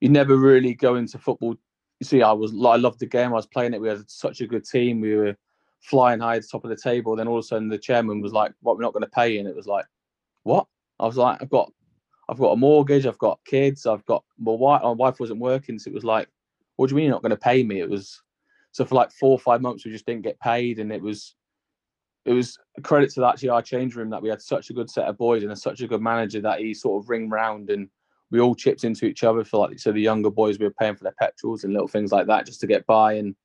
you 0.00 0.08
never 0.08 0.38
really 0.38 0.72
go 0.72 0.94
into 0.94 1.18
football. 1.18 1.56
You 2.00 2.06
see, 2.06 2.22
I 2.22 2.32
was 2.32 2.52
I 2.52 2.76
loved 2.76 3.00
the 3.00 3.06
game. 3.06 3.32
I 3.32 3.36
was 3.36 3.46
playing 3.46 3.74
it. 3.74 3.82
We 3.82 3.88
had 3.88 4.10
such 4.10 4.40
a 4.40 4.46
good 4.46 4.64
team. 4.64 5.02
We 5.02 5.14
were 5.14 5.36
flying 5.80 6.20
high 6.20 6.36
at 6.36 6.42
the 6.42 6.48
top 6.48 6.64
of 6.64 6.70
the 6.70 6.76
table. 6.76 7.16
Then 7.16 7.28
all 7.28 7.38
of 7.38 7.44
a 7.44 7.46
sudden, 7.46 7.68
the 7.68 7.78
chairman 7.78 8.20
was 8.20 8.32
like, 8.32 8.52
"What? 8.60 8.76
We're 8.76 8.82
not 8.82 8.92
going 8.92 9.04
to 9.04 9.10
pay 9.10 9.34
you." 9.34 9.40
And 9.40 9.48
it 9.48 9.56
was 9.56 9.66
like, 9.66 9.86
what? 10.46 10.66
I 11.00 11.06
was 11.06 11.16
like, 11.16 11.42
I've 11.42 11.50
got, 11.50 11.70
I've 12.28 12.38
got 12.38 12.52
a 12.52 12.56
mortgage, 12.56 13.04
I've 13.04 13.18
got 13.18 13.40
kids, 13.44 13.84
I've 13.84 14.06
got 14.06 14.24
my 14.38 14.52
wife. 14.52 14.82
My 14.82 14.90
wife 14.92 15.20
wasn't 15.20 15.40
working, 15.40 15.78
so 15.78 15.90
it 15.90 15.94
was 15.94 16.04
like, 16.04 16.28
what 16.76 16.88
do 16.88 16.92
you 16.92 16.96
mean 16.96 17.06
you're 17.06 17.14
not 17.14 17.22
going 17.22 17.30
to 17.30 17.36
pay 17.36 17.62
me? 17.64 17.80
It 17.80 17.90
was 17.90 18.22
so 18.70 18.84
for 18.84 18.94
like 18.94 19.10
four 19.10 19.32
or 19.32 19.38
five 19.38 19.60
months 19.60 19.84
we 19.84 19.90
just 19.90 20.06
didn't 20.06 20.22
get 20.22 20.38
paid, 20.40 20.78
and 20.78 20.92
it 20.92 21.02
was, 21.02 21.34
it 22.24 22.32
was 22.32 22.58
a 22.78 22.80
credit 22.80 23.10
to 23.14 23.24
actually 23.24 23.48
our 23.48 23.62
change 23.62 23.96
room 23.96 24.10
that 24.10 24.22
we 24.22 24.28
had 24.28 24.40
such 24.40 24.70
a 24.70 24.72
good 24.72 24.88
set 24.88 25.06
of 25.06 25.18
boys 25.18 25.42
and 25.42 25.58
such 25.58 25.80
a 25.80 25.88
good 25.88 26.00
manager 26.00 26.40
that 26.40 26.60
he 26.60 26.72
sort 26.72 27.02
of 27.02 27.10
ring 27.10 27.28
round 27.28 27.70
and 27.70 27.88
we 28.30 28.40
all 28.40 28.54
chipped 28.54 28.84
into 28.84 29.06
each 29.06 29.22
other 29.22 29.44
for 29.44 29.68
like 29.68 29.78
so 29.78 29.92
the 29.92 30.00
younger 30.00 30.30
boys 30.30 30.58
we 30.58 30.64
were 30.64 30.74
paying 30.80 30.96
for 30.96 31.04
their 31.04 31.14
petrols 31.20 31.62
and 31.62 31.72
little 31.72 31.86
things 31.86 32.10
like 32.10 32.26
that 32.26 32.44
just 32.44 32.60
to 32.60 32.66
get 32.66 32.84
by 32.86 33.12
and 33.12 33.36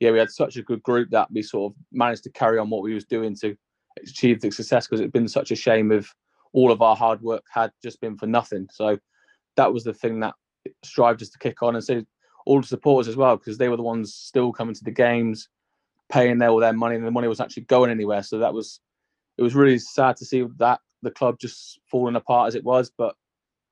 yeah 0.00 0.10
we 0.10 0.18
had 0.18 0.30
such 0.30 0.56
a 0.56 0.62
good 0.62 0.82
group 0.82 1.10
that 1.10 1.30
we 1.30 1.42
sort 1.42 1.72
of 1.72 1.78
managed 1.92 2.24
to 2.24 2.30
carry 2.30 2.58
on 2.58 2.70
what 2.70 2.82
we 2.82 2.94
was 2.94 3.04
doing 3.04 3.34
to 3.34 3.56
achieve 4.02 4.40
the 4.40 4.50
success 4.50 4.86
because 4.86 5.00
it'd 5.00 5.12
been 5.12 5.28
such 5.28 5.50
a 5.50 5.56
shame 5.56 5.92
if 5.92 6.14
all 6.52 6.70
of 6.72 6.82
our 6.82 6.96
hard 6.96 7.20
work 7.22 7.44
had 7.52 7.70
just 7.82 8.00
been 8.00 8.16
for 8.16 8.26
nothing. 8.26 8.68
So 8.72 8.98
that 9.56 9.72
was 9.72 9.84
the 9.84 9.94
thing 9.94 10.20
that 10.20 10.34
strived 10.84 11.22
us 11.22 11.30
to 11.30 11.38
kick 11.38 11.62
on 11.62 11.74
and 11.74 11.84
so 11.84 12.02
all 12.46 12.60
the 12.60 12.66
supporters 12.66 13.08
as 13.08 13.16
well 13.16 13.36
because 13.36 13.58
they 13.58 13.68
were 13.68 13.76
the 13.76 13.82
ones 13.82 14.14
still 14.14 14.52
coming 14.52 14.74
to 14.74 14.84
the 14.84 14.90
games, 14.90 15.48
paying 16.10 16.38
their 16.38 16.48
all 16.48 16.60
their 16.60 16.72
money, 16.72 16.96
and 16.96 17.06
the 17.06 17.10
money 17.10 17.28
was 17.28 17.40
actually 17.40 17.64
going 17.64 17.90
anywhere. 17.90 18.22
So 18.22 18.38
that 18.38 18.54
was 18.54 18.80
it 19.36 19.42
was 19.42 19.54
really 19.54 19.78
sad 19.78 20.16
to 20.16 20.24
see 20.24 20.44
that 20.56 20.80
the 21.02 21.10
club 21.10 21.38
just 21.38 21.78
falling 21.90 22.16
apart 22.16 22.48
as 22.48 22.54
it 22.54 22.64
was, 22.64 22.90
but 22.96 23.14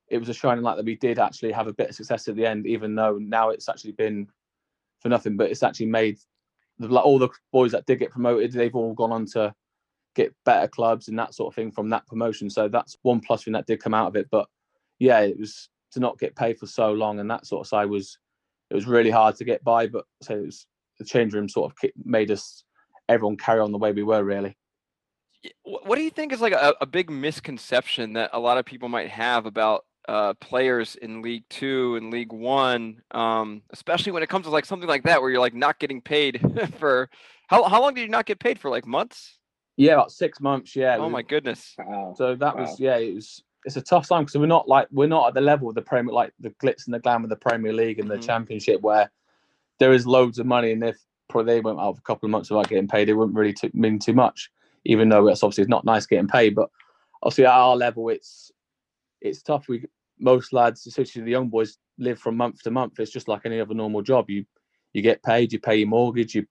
it 0.09 0.19
was 0.19 0.29
a 0.29 0.35
shining 0.35 0.63
light 0.63 0.77
that 0.77 0.85
we 0.85 0.97
did 0.97 1.19
actually 1.19 1.53
have 1.53 1.67
a 1.67 1.73
bit 1.73 1.89
of 1.89 1.95
success 1.97 2.29
at 2.29 2.37
the 2.37 2.47
end, 2.47 2.67
even 2.67 2.95
though 2.95 3.19
now 3.21 3.49
it's 3.49 3.69
actually 3.69 3.93
been 3.93 4.29
for 5.07 5.11
nothing. 5.11 5.37
But 5.37 5.51
it's 5.51 5.63
actually 5.63 5.87
made 5.87 6.19
like 6.81 7.05
all 7.05 7.19
the 7.19 7.29
boys 7.53 7.73
that 7.73 7.87
did 7.87 8.01
get 8.01 8.11
promoted, 8.11 8.53
they've 8.53 8.75
all 8.75 8.93
gone 8.93 9.13
on 9.13 9.25
to 9.27 9.55
get 10.17 10.35
better 10.45 10.67
clubs 10.67 11.09
and 11.09 11.19
that 11.19 11.33
sort 11.35 11.53
of 11.53 11.55
thing 11.55 11.71
from 11.71 11.89
that 11.91 12.07
promotion. 12.07 12.51
So 12.51 12.69
that's 12.69 12.97
one 13.03 13.21
plus 13.21 13.45
thing 13.45 13.53
that 13.53 13.67
did 13.67 13.81
come 13.81 13.95
out 13.95 14.09
of 14.09 14.17
it. 14.17 14.27
But 14.31 14.49
yeah, 14.99 15.21
it 15.21 15.39
was 15.39 15.69
to 15.93 16.01
not 16.01 16.19
get 16.19 16.35
paid 16.35 16.59
for 16.59 16.67
so 16.67 16.93
long 16.93 17.21
and 17.21 17.31
that 17.31 17.47
sort 17.47 17.61
of 17.61 17.69
side 17.69 17.89
was 17.89 18.19
it 18.69 18.75
was 18.75 18.87
really 18.87 19.11
hard 19.11 19.37
to 19.37 19.45
get 19.45 19.63
by. 19.63 19.87
But 19.87 20.05
so 20.23 20.35
it 20.35 20.47
was 20.47 20.67
the 20.99 21.05
change 21.05 21.33
room 21.35 21.49
sort 21.49 21.73
of 21.73 21.91
made 22.05 22.31
us 22.31 22.65
everyone 23.09 23.37
carry 23.37 23.61
on 23.61 23.71
the 23.71 23.79
way 23.79 23.93
we 23.93 24.03
were 24.03 24.25
really. 24.25 24.57
What 25.63 25.95
do 25.95 26.03
you 26.03 26.11
think 26.11 26.33
is 26.33 26.41
like 26.41 26.55
a, 26.55 26.75
a 26.81 26.87
big 26.87 27.09
misconception 27.11 28.15
that 28.15 28.31
a 28.33 28.41
lot 28.41 28.59
of 28.59 28.65
people 28.65 28.89
might 28.89 29.11
have 29.11 29.47
about 29.47 29.85
uh, 30.09 30.35
players 30.35 30.97
in 30.97 31.23
League 31.23 31.45
Two 31.49 31.97
and 31.97 32.11
League 32.11 32.33
One, 32.33 33.03
um, 33.11 33.63
especially 33.71 34.13
when 34.13 34.23
it 34.23 34.29
comes 34.29 34.45
to 34.47 34.51
like 34.51 34.65
something 34.65 34.89
like 34.89 35.03
that 35.05 35.21
where 35.21 35.31
you're 35.31 35.41
like 35.41 35.55
not 35.55 35.79
getting 35.79 36.01
paid 36.01 36.41
for 36.79 37.11
how 37.49 37.65
how 37.65 37.81
long 37.81 37.95
did 37.95 38.03
you 38.03 38.09
not 38.09 38.27
get 38.27 38.39
paid 38.39 38.59
for 38.59 38.71
like 38.71 38.87
months? 38.87 39.39
Yeah, 39.77 39.95
about 39.95 40.13
six 40.13 40.41
months. 40.41 40.75
Yeah. 40.75 40.97
Oh 40.99 41.11
my 41.11 41.23
goodness. 41.23 41.75
Wow. 41.79 42.15
So 42.17 42.35
that 42.35 42.57
wow. 42.57 42.63
was 42.63 42.81
yeah. 42.81 42.97
It 42.97 43.15
was 43.15 43.43
it's 43.65 43.77
a 43.77 43.83
tough 43.83 44.09
time 44.09 44.23
because 44.25 44.39
we're 44.39 44.47
not 44.47 44.69
like 44.69 44.89
we're 44.93 45.09
not 45.09 45.29
at 45.29 45.35
the 45.35 45.41
level 45.41 45.69
of 45.69 45.75
the 45.75 45.83
Premier 45.83 46.15
like 46.15 46.33
the 46.41 46.51
glitz 46.63 46.87
and 46.87 46.95
the 46.95 47.01
glam 47.01 47.25
of 47.25 47.31
the 47.31 47.37
Premier 47.37 47.73
League 47.73 47.99
and 47.99 48.09
the 48.09 48.17
Mhm. 48.17 48.27
Championship 48.27 48.81
where 48.81 49.11
there 49.79 49.93
is 49.93 50.07
loads 50.07 50.39
of 50.39 50.47
money 50.47 50.73
and 50.73 50.83
if 50.85 50.97
probably 51.29 51.55
they 51.55 51.61
went 51.61 51.79
out 51.81 51.97
for 51.97 51.99
a 51.99 52.03
couple 52.03 52.27
of 52.27 52.31
months 52.31 52.49
without 52.49 52.69
getting 52.69 52.89
paid, 52.89 53.09
it 53.09 53.15
wouldn't 53.15 53.37
really 53.37 53.53
t- 53.53 53.71
mean 53.75 53.99
too 53.99 54.13
much. 54.15 54.51
Even 54.85 55.09
though 55.09 55.27
it's 55.29 55.43
obviously 55.43 55.63
it's 55.63 55.69
not 55.69 55.85
nice 55.85 56.07
getting 56.07 56.29
paid, 56.29 56.55
but 56.55 56.71
obviously 57.23 57.45
at 57.45 57.51
our 57.53 57.77
level, 57.77 58.09
it's 58.09 58.53
it's 59.21 59.43
tough. 59.43 59.69
We 59.69 59.85
most 60.19 60.53
lads, 60.53 60.87
especially 60.87 61.23
the 61.23 61.31
young 61.31 61.49
boys, 61.49 61.79
live 61.99 62.19
from 62.19 62.37
month 62.37 62.63
to 62.63 62.71
month. 62.71 62.99
It's 62.99 63.11
just 63.11 63.29
like 63.29 63.43
any 63.45 63.61
other 63.61 63.75
normal 63.75 64.03
job. 64.03 64.31
You 64.31 64.45
you 64.93 65.03
get 65.03 65.23
paid, 65.23 65.53
you 65.53 65.59
pay 65.61 65.77
your 65.77 65.89
mortgage, 65.89 66.35
you 66.35 66.47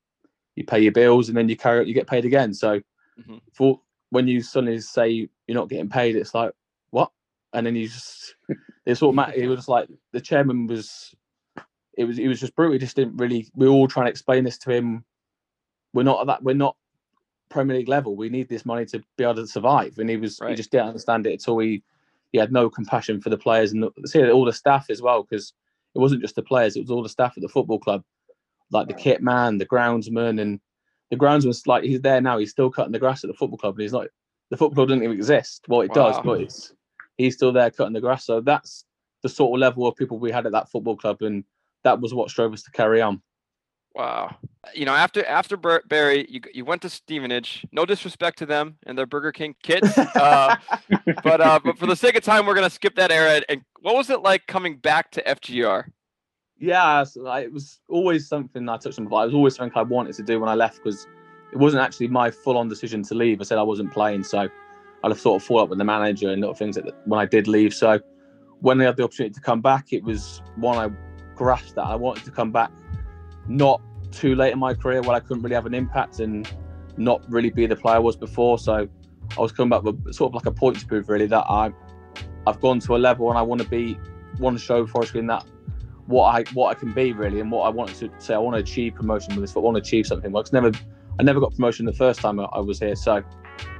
you 0.55 0.63
pay 0.63 0.79
your 0.79 0.91
bills, 0.91 1.29
and 1.29 1.37
then 1.37 1.49
you 1.49 1.57
carry 1.57 1.87
you 1.87 1.93
get 1.93 2.07
paid 2.07 2.25
again. 2.25 2.53
So 2.53 2.81
Mhm. 3.19 3.41
for 3.53 3.81
when 4.09 4.27
you 4.27 4.41
suddenly 4.41 4.79
say 4.79 5.09
you're 5.47 5.55
not 5.55 5.69
getting 5.69 5.89
paid, 5.89 6.15
it's 6.15 6.33
like 6.33 6.51
what? 6.91 7.11
And 7.53 7.65
then 7.65 7.75
you 7.75 7.87
just 7.87 8.35
it's 8.85 9.01
automatic. 9.03 9.37
It 9.37 9.47
was 9.47 9.67
like 9.67 9.89
the 10.11 10.21
chairman 10.21 10.67
was. 10.67 11.13
It 11.97 12.03
was 12.03 12.19
it 12.19 12.27
was 12.27 12.41
just 12.41 12.55
brutal. 12.55 12.73
He 12.73 12.79
just 12.79 12.95
didn't 12.97 13.17
really. 13.17 13.47
We 13.55 13.67
were 13.67 13.73
all 13.73 13.87
trying 13.87 14.07
to 14.07 14.09
explain 14.11 14.43
this 14.43 14.57
to 14.59 14.71
him. 14.71 15.05
We're 15.93 16.03
not 16.03 16.19
at 16.21 16.27
that. 16.27 16.43
We're 16.43 16.53
not 16.55 16.75
Premier 17.49 17.77
League 17.77 17.87
level. 17.87 18.17
We 18.17 18.27
need 18.29 18.49
this 18.49 18.65
money 18.65 18.85
to 18.87 19.01
be 19.17 19.23
able 19.23 19.35
to 19.35 19.47
survive. 19.47 19.97
And 19.97 20.09
he 20.09 20.17
was 20.17 20.39
he 20.45 20.55
just 20.55 20.71
didn't 20.71 20.87
understand 20.87 21.25
it 21.25 21.33
at 21.41 21.47
all. 21.47 21.59
He 21.59 21.83
he 22.35 22.39
had 22.39 22.51
no 22.51 22.69
compassion 22.69 23.21
for 23.21 23.29
the 23.29 23.37
players 23.37 23.71
and 23.71 23.81
the, 23.81 23.91
see, 24.07 24.29
all 24.29 24.43
the 24.43 24.51
staff 24.51 24.89
as 24.89 25.01
well 25.01 25.23
because 25.23 25.53
it 25.95 25.99
wasn't 25.99 26.21
just 26.21 26.35
the 26.35 26.43
players. 26.43 26.75
It 26.75 26.81
was 26.81 26.91
all 26.91 27.01
the 27.01 27.07
staff 27.07 27.31
at 27.37 27.41
the 27.41 27.47
football 27.47 27.79
club, 27.79 28.03
like 28.71 28.89
the 28.89 28.93
kit 28.93 29.23
man, 29.23 29.57
the 29.57 29.65
groundsman, 29.65 30.41
and 30.41 30.59
the 31.11 31.15
groundsman's 31.15 31.65
like 31.65 31.85
he's 31.85 32.01
there 32.01 32.19
now. 32.19 32.37
He's 32.37 32.51
still 32.51 32.69
cutting 32.69 32.91
the 32.91 32.99
grass 32.99 33.23
at 33.23 33.29
the 33.29 33.37
football 33.37 33.57
club, 33.57 33.75
and 33.75 33.83
he's 33.83 33.93
like 33.93 34.09
the 34.51 34.57
football 34.57 34.75
club 34.75 34.89
doesn't 34.89 35.03
even 35.03 35.15
exist. 35.15 35.63
Well, 35.69 35.79
it 35.79 35.93
does, 35.93 36.17
but 36.25 36.41
it's 36.41 36.73
he's 37.17 37.35
still 37.35 37.53
there 37.53 37.71
cutting 37.71 37.93
the 37.93 38.01
grass. 38.01 38.25
So 38.25 38.41
that's 38.41 38.83
the 39.23 39.29
sort 39.29 39.57
of 39.57 39.61
level 39.61 39.87
of 39.87 39.95
people 39.95 40.19
we 40.19 40.29
had 40.29 40.45
at 40.45 40.51
that 40.51 40.69
football 40.69 40.97
club, 40.97 41.21
and 41.21 41.45
that 41.85 42.01
was 42.01 42.13
what 42.13 42.27
drove 42.27 42.51
us 42.51 42.63
to 42.63 42.71
carry 42.71 43.01
on. 43.01 43.21
Wow. 43.95 44.35
You 44.73 44.85
know, 44.85 44.93
after 44.93 45.25
after 45.25 45.55
Bar- 45.55 45.83
Bury, 45.87 46.27
you 46.29 46.41
you 46.53 46.65
went 46.65 46.81
to 46.81 46.89
Stevenage. 46.89 47.65
No 47.71 47.85
disrespect 47.85 48.37
to 48.39 48.45
them 48.45 48.77
and 48.85 48.97
their 48.97 49.05
Burger 49.05 49.31
King 49.31 49.55
kids, 49.63 49.97
uh, 49.97 50.55
but 51.23 51.39
uh, 51.39 51.59
but 51.63 51.77
for 51.77 51.85
the 51.85 51.95
sake 51.95 52.17
of 52.17 52.23
time, 52.23 52.45
we're 52.45 52.55
gonna 52.55 52.69
skip 52.69 52.95
that 52.95 53.11
era. 53.11 53.41
And 53.47 53.61
what 53.81 53.95
was 53.95 54.09
it 54.09 54.21
like 54.21 54.47
coming 54.47 54.77
back 54.77 55.11
to 55.11 55.23
FGR? 55.23 55.85
Yeah, 56.57 57.03
so, 57.03 57.21
like, 57.21 57.45
it 57.45 57.53
was 57.53 57.79
always 57.89 58.27
something 58.27 58.67
I 58.67 58.77
touched 58.77 58.97
on 58.97 59.05
before. 59.05 59.23
It 59.23 59.27
was 59.27 59.35
always 59.35 59.55
something 59.55 59.77
I 59.77 59.83
wanted 59.83 60.15
to 60.15 60.23
do 60.23 60.39
when 60.39 60.49
I 60.49 60.55
left 60.55 60.81
because 60.83 61.05
it 61.51 61.57
wasn't 61.57 61.83
actually 61.83 62.07
my 62.07 62.31
full-on 62.31 62.69
decision 62.69 63.03
to 63.03 63.13
leave. 63.13 63.41
I 63.41 63.43
said 63.43 63.57
I 63.57 63.63
wasn't 63.63 63.93
playing, 63.93 64.23
so 64.23 64.39
I'd 64.39 64.51
have 65.03 65.19
sort 65.19 65.41
of 65.41 65.45
fought 65.45 65.63
up 65.63 65.69
with 65.69 65.79
the 65.79 65.83
manager 65.83 66.29
and 66.29 66.39
little 66.39 66.55
things 66.55 66.75
that 66.75 66.85
when 67.05 67.19
I 67.19 67.25
did 67.25 67.47
leave. 67.47 67.73
So 67.73 67.99
when 68.61 68.79
I 68.81 68.85
had 68.85 68.95
the 68.95 69.03
opportunity 69.03 69.33
to 69.33 69.41
come 69.41 69.61
back, 69.61 69.91
it 69.91 70.03
was 70.03 70.41
one 70.55 70.77
I 70.77 70.89
grasped 71.35 71.75
that 71.75 71.83
I 71.83 71.95
wanted 71.95 72.23
to 72.23 72.31
come 72.31 72.51
back, 72.51 72.71
not 73.47 73.81
too 74.11 74.35
late 74.35 74.53
in 74.53 74.59
my 74.59 74.73
career 74.73 75.01
where 75.01 75.15
I 75.15 75.19
couldn't 75.19 75.43
really 75.43 75.55
have 75.55 75.65
an 75.65 75.73
impact 75.73 76.19
and 76.19 76.49
not 76.97 77.21
really 77.29 77.49
be 77.49 77.65
the 77.65 77.75
player 77.75 77.95
I 77.95 77.99
was 77.99 78.15
before. 78.15 78.57
So 78.57 78.87
I 79.37 79.41
was 79.41 79.51
coming 79.51 79.69
back 79.69 79.83
with 79.83 80.13
sort 80.13 80.31
of 80.31 80.35
like 80.35 80.45
a 80.45 80.51
point 80.51 80.79
to 80.79 80.85
prove 80.85 81.09
really 81.09 81.27
that 81.27 81.45
I 81.49 81.71
I've 82.47 82.61
gone 82.61 82.79
to 82.81 82.95
a 82.95 82.97
level 82.97 83.29
and 83.29 83.37
I 83.37 83.41
want 83.41 83.61
to 83.61 83.67
be 83.67 83.97
want 84.39 84.57
to 84.57 84.63
show 84.63 84.85
Forest 84.85 85.13
Green 85.13 85.27
that 85.27 85.45
what 86.05 86.25
I 86.25 86.43
what 86.53 86.69
I 86.69 86.79
can 86.79 86.93
be 86.93 87.13
really 87.13 87.39
and 87.39 87.51
what 87.51 87.63
I 87.63 87.69
wanted 87.69 87.95
to 87.97 88.21
say 88.23 88.35
I 88.35 88.37
want 88.37 88.55
to 88.55 88.59
achieve 88.61 88.95
promotion 88.95 89.35
with 89.35 89.43
this 89.43 89.53
but 89.53 89.61
I 89.61 89.63
want 89.63 89.75
to 89.75 89.81
achieve 89.81 90.05
something 90.05 90.31
well 90.31 90.41
it's 90.41 90.53
never 90.53 90.71
I 91.19 91.23
never 91.23 91.39
got 91.39 91.55
promotion 91.55 91.85
the 91.85 91.93
first 91.93 92.19
time 92.19 92.39
I, 92.39 92.43
I 92.45 92.59
was 92.59 92.79
here 92.79 92.95
so 92.95 93.23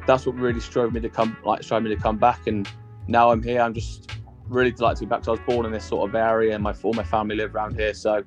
that's 0.08 0.26
what 0.26 0.36
really 0.36 0.60
strove 0.60 0.94
me 0.94 1.02
to 1.02 1.10
come 1.10 1.38
like 1.46 1.62
drove 1.62 1.84
me 1.84 1.90
to 1.90 1.96
come 1.96 2.18
back 2.18 2.48
and 2.48 2.68
now 3.08 3.32
I'm 3.32 3.44
here 3.44 3.62
I'm 3.62 3.74
just 3.74 4.12
really 4.48 4.72
delighted 4.72 5.00
to 5.00 5.06
be 5.06 5.10
back 5.10 5.20
'cause 5.20 5.28
I 5.28 5.32
was 5.32 5.40
born 5.42 5.66
in 5.66 5.72
this 5.72 5.86
sort 5.86 6.10
of 6.10 6.16
area 6.16 6.56
and 6.56 6.64
my 6.64 6.74
all 6.84 6.94
my 6.94 7.04
family 7.04 7.36
live 7.36 7.54
around 7.54 7.76
here 7.76 7.94
so 7.94 8.24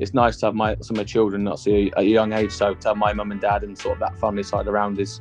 it's 0.00 0.14
nice 0.14 0.38
to 0.38 0.46
have 0.46 0.54
my 0.54 0.74
some 0.80 0.96
of 0.96 0.98
my 0.98 1.04
children 1.04 1.44
not 1.44 1.60
see 1.60 1.92
at 1.96 1.98
a 1.98 2.04
young 2.04 2.32
age 2.32 2.50
so 2.50 2.74
to 2.74 2.88
have 2.88 2.96
my 2.96 3.12
mum 3.12 3.30
and 3.30 3.40
dad 3.40 3.62
and 3.62 3.78
sort 3.78 3.94
of 3.94 4.00
that 4.00 4.18
family 4.18 4.42
side 4.42 4.66
around 4.66 4.98
is 4.98 5.20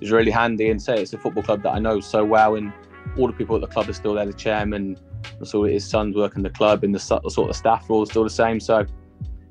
is 0.00 0.10
really 0.10 0.30
handy 0.30 0.70
and 0.70 0.80
say 0.80 0.94
it's 0.94 1.12
a 1.12 1.18
football 1.18 1.42
club 1.42 1.62
that 1.62 1.72
I 1.72 1.78
know 1.78 2.00
so 2.00 2.24
well 2.24 2.54
and 2.54 2.72
all 3.18 3.26
the 3.26 3.32
people 3.32 3.56
at 3.56 3.60
the 3.60 3.66
club 3.66 3.88
are 3.88 3.92
still 3.92 4.14
there 4.14 4.24
the 4.24 4.32
chairman 4.32 4.96
so 5.42 5.64
his 5.64 5.84
sons 5.84 6.16
work 6.16 6.36
in 6.36 6.42
the 6.42 6.50
club 6.50 6.84
and 6.84 6.94
the 6.94 6.98
sort 6.98 7.24
of 7.24 7.56
staff 7.56 7.90
are 7.90 7.92
all 7.92 8.06
still 8.06 8.24
the 8.24 8.30
same 8.30 8.60
so 8.60 8.86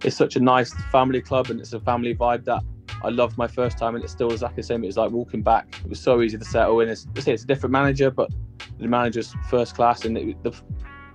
it's 0.04 0.16
such 0.16 0.38
a 0.38 0.40
nice 0.40 0.74
family 0.92 1.22
club 1.22 1.50
and 1.50 1.60
it's 1.60 1.74
a 1.74 1.80
family 1.82 2.16
vibe 2.16 2.46
that 2.46 2.64
I 3.04 3.10
loved 3.10 3.38
my 3.38 3.48
first 3.48 3.78
time 3.78 3.96
and 3.96 4.04
it's 4.04 4.14
still 4.14 4.32
exactly 4.32 4.62
the 4.62 4.68
same. 4.68 4.84
It 4.84 4.88
was 4.88 4.98
like 4.98 5.12
walking 5.12 5.42
back. 5.42 5.80
It 5.84 5.90
was 5.90 6.02
so 6.02 6.22
easy 6.22 6.38
to 6.38 6.44
settle 6.44 6.82
in. 6.82 6.90
It's, 6.90 7.08
it's 7.16 7.44
a 7.44 7.48
different 7.48 7.72
manager, 7.72 8.12
but 8.12 8.30
the 8.78 8.88
manager's 8.88 9.34
first 9.50 9.76
class 9.76 10.04
and 10.04 10.18
it, 10.18 10.44
the, 10.44 10.54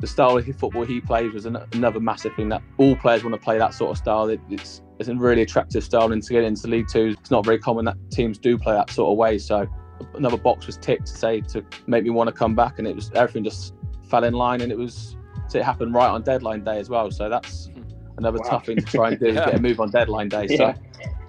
the 0.04 0.08
style 0.10 0.36
of 0.36 0.44
football 0.58 0.84
he 0.84 1.00
plays 1.00 1.32
was 1.32 1.46
an, 1.46 1.56
another 1.72 1.98
massive 1.98 2.34
thing 2.34 2.50
that 2.50 2.60
all 2.76 2.94
players 2.94 3.24
want 3.24 3.32
to 3.34 3.40
play 3.40 3.56
that 3.58 3.72
sort 3.72 3.90
of 3.92 3.96
style. 3.96 4.28
It, 4.28 4.38
it's 4.50 4.82
it's 4.98 5.08
a 5.08 5.14
really 5.14 5.40
attractive 5.40 5.82
style 5.82 6.12
and 6.12 6.22
to 6.22 6.32
get 6.34 6.44
into 6.44 6.68
League 6.68 6.88
Two, 6.88 7.14
it's 7.18 7.30
not 7.30 7.42
very 7.44 7.58
common 7.58 7.86
that 7.86 7.96
teams 8.10 8.36
do 8.36 8.58
play 8.58 8.74
that 8.74 8.90
sort 8.90 9.10
of 9.10 9.16
way. 9.16 9.38
So 9.38 9.66
another 10.14 10.36
box 10.36 10.66
was 10.66 10.76
ticked 10.76 11.06
to 11.06 11.12
say 11.16 11.40
to 11.40 11.64
make 11.86 12.04
me 12.04 12.10
want 12.10 12.28
to 12.28 12.34
come 12.34 12.54
back 12.54 12.78
and 12.78 12.86
it 12.86 12.94
was 12.94 13.10
everything 13.14 13.44
just 13.44 13.72
fell 14.10 14.24
in 14.24 14.34
line 14.34 14.60
and 14.60 14.70
it 14.70 14.76
was 14.76 15.16
so 15.48 15.58
it 15.58 15.64
happened 15.64 15.94
right 15.94 16.08
on 16.10 16.20
deadline 16.22 16.62
day 16.64 16.78
as 16.78 16.90
well. 16.90 17.10
So 17.10 17.30
that's 17.30 17.70
another 18.18 18.38
Wow. 18.40 18.50
tough 18.50 18.66
thing 18.66 18.76
to 18.76 18.84
try 18.84 19.08
and 19.08 19.18
do 19.18 19.26
Yeah. 19.32 19.46
get 19.46 19.54
a 19.54 19.58
move 19.58 19.80
on 19.80 19.90
deadline 19.90 20.28
day. 20.28 20.46
Yeah. 20.50 20.56
So 20.74 20.74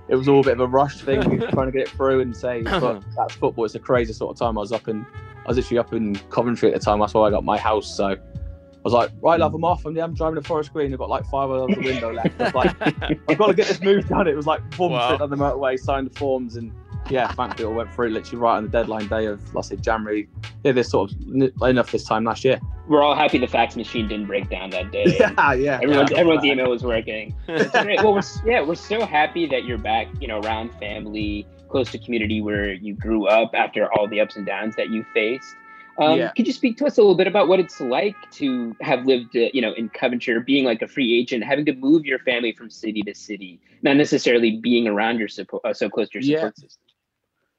it 0.10 0.16
was 0.16 0.28
all 0.28 0.42
a 0.42 0.44
bit 0.44 0.54
of 0.54 0.60
a 0.60 0.68
rush 0.68 1.00
thing, 1.00 1.22
trying 1.52 1.68
to 1.68 1.72
get 1.72 1.84
it 1.84 1.90
through 1.92 2.20
and 2.20 2.36
say, 2.36 2.62
but 2.82 3.02
that's 3.16 3.36
football. 3.36 3.64
It's 3.64 3.76
a 3.76 3.80
crazy 3.80 4.12
sort 4.12 4.36
of 4.36 4.38
time. 4.38 4.58
I 4.58 4.62
was 4.62 4.74
up 4.74 4.90
in, 4.90 5.06
I 5.46 5.48
was 5.48 5.56
literally 5.58 5.80
up 5.80 5.94
in 5.94 6.16
Coventry 6.30 6.72
at 6.74 6.80
the 6.80 6.84
time. 6.86 7.00
That's 7.00 7.14
why 7.14 7.22
I 7.28 7.30
got 7.32 7.44
my 7.46 7.58
house. 7.58 7.88
So 7.96 8.16
was 8.86 8.94
like, 8.94 9.10
right, 9.22 9.40
love, 9.40 9.54
I'm 9.56 9.64
off. 9.66 9.86
I'm, 9.86 9.98
I'm 9.98 10.14
driving 10.14 10.36
to 10.42 10.48
Forest 10.48 10.72
Green. 10.72 10.94
I've 10.94 11.00
got 11.00 11.10
like 11.10 11.26
five 11.26 11.50
hours 11.50 11.70
of 11.72 11.76
the 11.76 11.82
window 11.82 12.14
left. 12.14 12.40
I 12.40 12.44
was 12.46 12.54
like, 12.54 12.82
I've 13.28 13.38
got 13.38 13.48
to 13.48 13.54
get 13.54 13.68
this 13.68 13.82
move 13.82 14.08
done. 14.08 14.28
It 14.28 14.36
was 14.36 14.46
like, 14.48 14.62
boom, 14.78 14.92
Wow. 14.92 15.08
straight 15.08 15.22
on 15.22 15.30
the 15.32 15.36
motorway, 15.36 15.80
signed 15.80 16.10
the 16.12 16.18
forms, 16.18 16.56
and 16.56 16.72
yeah, 17.10 17.32
thankfully 17.32 17.66
it 17.66 17.68
all 17.68 17.74
went 17.76 17.94
through 17.94 18.10
literally 18.10 18.38
right 18.38 18.58
on 18.58 18.64
the 18.64 18.70
deadline 18.70 19.08
day 19.08 19.26
of, 19.26 19.54
let's 19.56 19.70
say, 19.70 19.76
January. 19.76 20.28
Yeah, 20.64 20.72
this 20.72 20.90
sort 20.90 21.12
of 21.12 21.52
enough 21.64 21.92
this 21.92 22.04
time 22.04 22.24
last 22.24 22.44
year. 22.46 22.60
We're 22.88 23.02
all 23.02 23.16
happy 23.16 23.40
the 23.40 23.48
fax 23.48 23.76
machine 23.76 24.08
didn't 24.08 24.28
break 24.28 24.50
down 24.50 24.70
that 24.72 24.92
day. 24.92 25.06
Yeah, 25.20 25.54
yeah. 25.54 25.80
Everyone's, 25.82 26.12
yeah. 26.12 26.18
everyone's 26.18 26.46
email 26.46 26.70
was 26.70 26.84
working. 26.84 27.36
Great. 27.48 28.04
Well, 28.04 28.14
we're, 28.14 28.22
yeah, 28.46 28.62
we're 28.62 28.76
so 28.76 29.06
happy 29.06 29.48
that 29.48 29.66
you're 29.66 29.80
back, 29.80 30.08
you 30.20 30.28
know, 30.28 30.40
around 30.42 30.72
family, 30.80 31.48
close 31.70 31.92
to 31.92 31.98
community 31.98 32.42
where 32.42 32.74
you 32.74 32.94
grew 32.94 33.28
up 33.28 33.52
after 33.56 33.92
all 33.94 34.08
the 34.08 34.20
ups 34.20 34.36
and 34.36 34.46
downs 34.46 34.76
that 34.76 34.90
you 34.90 35.04
faced. 35.14 35.56
Um, 35.98 36.20
Yeah. 36.20 36.32
Could 36.36 36.48
you 36.48 36.54
speak 36.54 36.78
to 36.78 36.86
us 36.86 36.98
a 36.98 37.02
little 37.02 37.16
bit 37.16 37.28
about 37.28 37.48
what 37.48 37.60
it's 37.60 37.80
like 37.80 38.16
to 38.32 38.76
have 38.82 39.06
lived, 39.06 39.36
uh, 39.36 39.50
you 39.54 39.62
know, 39.62 39.74
in 39.74 39.90
Coventry, 39.90 40.40
being 40.42 40.66
like 40.66 40.82
a 40.82 40.88
free 40.88 41.18
agent, 41.18 41.44
having 41.44 41.66
to 41.66 41.74
move 41.74 42.06
your 42.06 42.20
family 42.20 42.52
from 42.52 42.70
city 42.70 43.02
to 43.04 43.14
city, 43.14 43.60
not 43.82 43.96
necessarily 43.96 44.58
being 44.58 44.88
around 44.88 45.20
your 45.20 45.30
support, 45.30 45.64
uh, 45.66 45.74
so 45.74 45.90
close 45.90 46.10
to 46.10 46.20
your 46.20 46.24
Yeah. 46.24 46.38
support 46.40 46.58
system? 46.58 46.82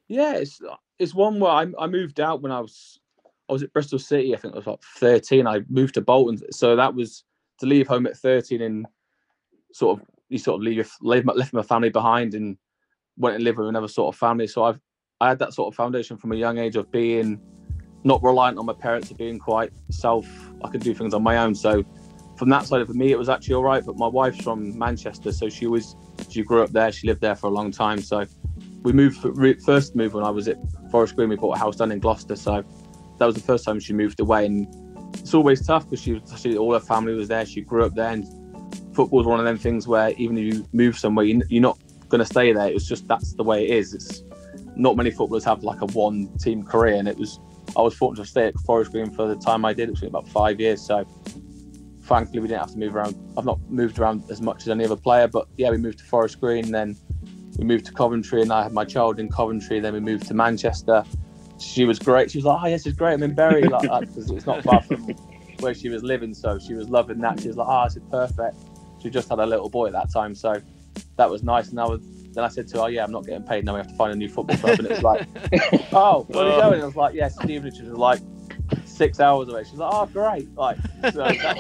Yeah, 0.09 0.35
it's 0.37 0.61
it's 0.99 1.14
one 1.14 1.40
where 1.40 1.51
I, 1.51 1.66
I 1.79 1.87
moved 1.88 2.20
out 2.20 2.42
when 2.42 2.53
I 2.53 2.61
was 2.61 3.01
I 3.49 3.53
was 3.53 3.62
at 3.62 3.72
Bristol 3.72 3.99
City. 3.99 4.35
I 4.35 4.38
think 4.38 4.55
I 4.55 4.59
was 4.59 4.66
like 4.66 4.81
thirteen. 4.83 5.46
I 5.46 5.62
moved 5.68 5.94
to 5.94 6.01
Bolton, 6.01 6.40
so 6.53 6.77
that 6.77 6.94
was 6.94 7.25
to 7.61 7.66
leave 7.66 7.88
home 7.88 8.07
at 8.07 8.16
thirteen 8.16 8.62
and 8.62 8.87
sort 9.72 9.99
of 9.99 10.07
you 10.29 10.38
sort 10.38 10.61
of 10.61 10.62
leave 10.62 10.77
your 10.77 10.87
leave 11.01 11.25
my, 11.25 11.33
left 11.33 11.53
my 11.53 11.62
family 11.62 11.88
behind 11.88 12.35
and 12.35 12.57
went 13.16 13.35
and 13.35 13.44
lived 13.44 13.59
with 13.59 13.68
another 13.68 13.88
sort 13.88 14.14
of 14.14 14.18
family. 14.18 14.46
So 14.46 14.62
I've 14.62 14.81
I 15.20 15.29
had 15.29 15.38
that 15.40 15.55
sort 15.55 15.72
of 15.72 15.75
foundation 15.75 16.16
from 16.16 16.33
a 16.33 16.37
young 16.37 16.59
age 16.59 16.77
of 16.77 16.90
being 16.92 17.40
not 18.07 18.23
reliant 18.23 18.57
on 18.57 18.66
my 18.66 18.73
parents, 18.73 19.11
of 19.11 19.19
being 19.19 19.38
quite 19.38 19.73
self. 19.90 20.27
I 20.64 20.69
could 20.71 20.81
do 20.81 20.95
things 20.95 21.12
on 21.12 21.23
my 21.23 21.38
own. 21.38 21.55
So 21.55 21.85
from 22.38 22.49
that 22.51 22.64
side 22.64 22.81
of 22.81 22.87
for 22.87 22.95
me, 22.95 23.11
it 23.11 23.19
was 23.19 23.29
actually 23.29 23.55
all 23.55 23.64
right. 23.64 23.85
But 23.85 23.97
my 23.97 24.07
wife's 24.07 24.42
from 24.42 24.79
Manchester, 24.79 25.33
so 25.33 25.49
she 25.49 25.66
was 25.66 25.97
she 26.31 26.42
grew 26.42 26.62
up 26.62 26.71
there. 26.71 26.92
She 26.92 27.09
lived 27.09 27.21
there 27.21 27.35
for 27.35 27.49
a 27.49 27.51
long 27.51 27.73
time. 27.73 28.01
So 28.01 28.25
we 28.83 28.92
moved 28.92 29.19
first 29.64 29.97
moved 29.97 30.14
when 30.14 30.25
I 30.25 30.31
was 30.31 30.47
at 30.47 30.57
Forest 30.90 31.16
Green. 31.16 31.29
We 31.29 31.37
bought 31.37 31.57
a 31.57 31.59
house 31.59 31.77
down 31.77 31.90
in 31.90 31.99
Gloucester, 31.99 32.37
so 32.37 32.64
that 33.19 33.27
was 33.27 33.35
the 33.35 33.40
first 33.40 33.64
time 33.64 33.81
she 33.81 33.92
moved 33.92 34.21
away. 34.21 34.47
And 34.47 34.69
it's 35.14 35.35
always 35.35 35.66
tough 35.66 35.85
because 35.85 36.01
she, 36.01 36.23
she 36.37 36.57
all 36.57 36.73
her 36.73 36.81
family 36.81 37.14
was 37.14 37.27
there. 37.27 37.45
She 37.45 37.61
grew 37.61 37.85
up 37.85 37.95
there, 37.95 38.11
and 38.11 38.25
football's 38.95 39.27
one 39.27 39.40
of 39.40 39.45
them 39.45 39.59
things 39.59 39.88
where 39.88 40.11
even 40.11 40.38
if 40.38 40.55
you 40.55 40.69
move 40.73 40.97
somewhere, 40.97 41.25
you, 41.25 41.42
you're 41.49 41.61
not 41.61 41.79
going 42.09 42.21
to 42.21 42.25
stay 42.25 42.53
there. 42.53 42.69
It's 42.69 42.87
just 42.87 43.09
that's 43.09 43.33
the 43.35 43.42
way 43.42 43.64
it 43.64 43.71
is. 43.71 43.95
It's 43.95 44.23
not 44.77 44.97
many 44.97 45.11
footballers 45.11 45.45
have 45.45 45.64
like 45.64 45.81
a 45.81 45.87
one 45.87 46.29
team 46.38 46.62
career, 46.62 46.95
and 46.95 47.09
it 47.09 47.19
was 47.19 47.40
I 47.77 47.83
was 47.83 47.95
fortunate 47.95 48.25
to 48.25 48.31
stay 48.31 48.47
at 48.47 48.55
Forest 48.61 48.93
Green 48.93 49.11
for 49.11 49.27
the 49.29 49.37
time 49.37 49.65
I 49.65 49.73
did, 49.73 49.91
which 49.91 50.01
was 50.01 50.09
about 50.09 50.29
five 50.29 50.59
years. 50.61 50.81
So 50.81 51.05
thankfully 52.03 52.41
we 52.41 52.49
didn't 52.49 52.61
have 52.61 52.73
to 52.73 52.79
move 52.79 52.95
around. 52.97 53.17
I've 53.37 53.45
not 53.45 53.61
moved 53.69 53.99
around 53.99 54.25
as 54.31 54.41
much 54.41 54.62
as 54.62 54.69
any 54.69 54.85
other 54.85 54.97
player, 54.97 55.29
but 55.29 55.49
yeah, 55.57 55.71
we 55.71 55.77
moved 55.77 55.99
to 55.99 56.05
Forest 56.05 56.41
Green, 56.41 56.71
then 56.71 56.97
we 57.59 57.65
moved 57.65 57.87
to 57.87 57.93
Coventry, 57.93 58.43
and 58.43 58.53
I 58.53 58.62
had 58.62 58.73
my 58.73 58.85
child 58.85 59.19
in 59.19 59.29
Coventry. 59.29 59.81
Then 59.81 59.95
we 59.95 60.01
moved 60.01 60.27
to 60.29 60.35
Manchester. 60.35 61.05
She 61.59 61.85
was 61.85 61.99
great. 61.99 62.31
She 62.31 62.39
was 62.39 62.45
like, 62.45 62.62
"Oh 62.62 62.67
yes, 62.67 62.87
it's 62.87 62.97
great. 62.97 63.15
I'm 63.15 63.23
in 63.23 63.35
Bury," 63.35 63.62
like 63.62 63.89
that 63.89 64.01
because 64.01 64.31
it's 64.31 64.47
not 64.47 64.62
far 64.62 64.83
from 64.83 65.07
where 65.61 65.75
she 65.75 65.89
was 65.89 66.03
living. 66.03 66.35
So 66.35 66.59
she 66.59 66.75
was 66.75 66.89
loving 66.91 67.19
that. 67.21 67.41
She 67.41 67.49
was 67.49 67.57
like, 67.57 67.67
"Oh, 67.69 67.85
this 67.85 67.97
is 67.97 68.03
perfect." 68.11 68.57
She 69.03 69.09
just 69.09 69.29
had 69.31 69.39
a 69.39 69.47
little 69.47 69.71
boy 69.71 69.87
at 69.87 69.93
that 69.93 70.12
time, 70.12 70.35
so 70.35 70.61
that 71.17 71.31
was 71.31 71.43
nice. 71.43 71.71
And 71.71 71.81
I 71.81 71.87
was 71.87 72.01
then 72.37 72.44
I 72.44 72.49
said 72.49 72.68
to 72.68 72.79
her, 72.79 72.83
"Oh 72.85 72.87
yeah, 72.87 73.05
I'm 73.05 73.12
not 73.12 73.25
getting 73.25 73.42
paid. 73.42 73.64
Now 73.64 73.75
we 73.75 73.79
have 73.79 73.88
to 73.88 73.94
find 73.94 74.12
a 74.12 74.16
new 74.16 74.29
football 74.29 74.57
club." 74.59 74.79
And 74.79 74.88
it 74.88 74.90
was 74.90 75.03
like, 75.03 75.27
"Oh, 75.92 76.25
where 76.29 76.44
are 76.44 76.51
you 76.51 76.61
going?" 76.61 76.75
And 76.75 76.83
I 76.83 76.87
was 76.87 76.96
like, 76.96 77.14
"Yeah, 77.14 77.29
Stevenage." 77.29 77.77
She 77.77 77.83
was 77.83 77.92
like, 77.92 78.20
six 78.85 79.20
hours 79.20 79.49
away. 79.49 79.64
She's 79.64 79.79
like, 79.79 79.92
oh, 79.92 80.07
great. 80.07 80.53
Like, 80.55 80.79
so 81.12 81.29
that 81.29 81.57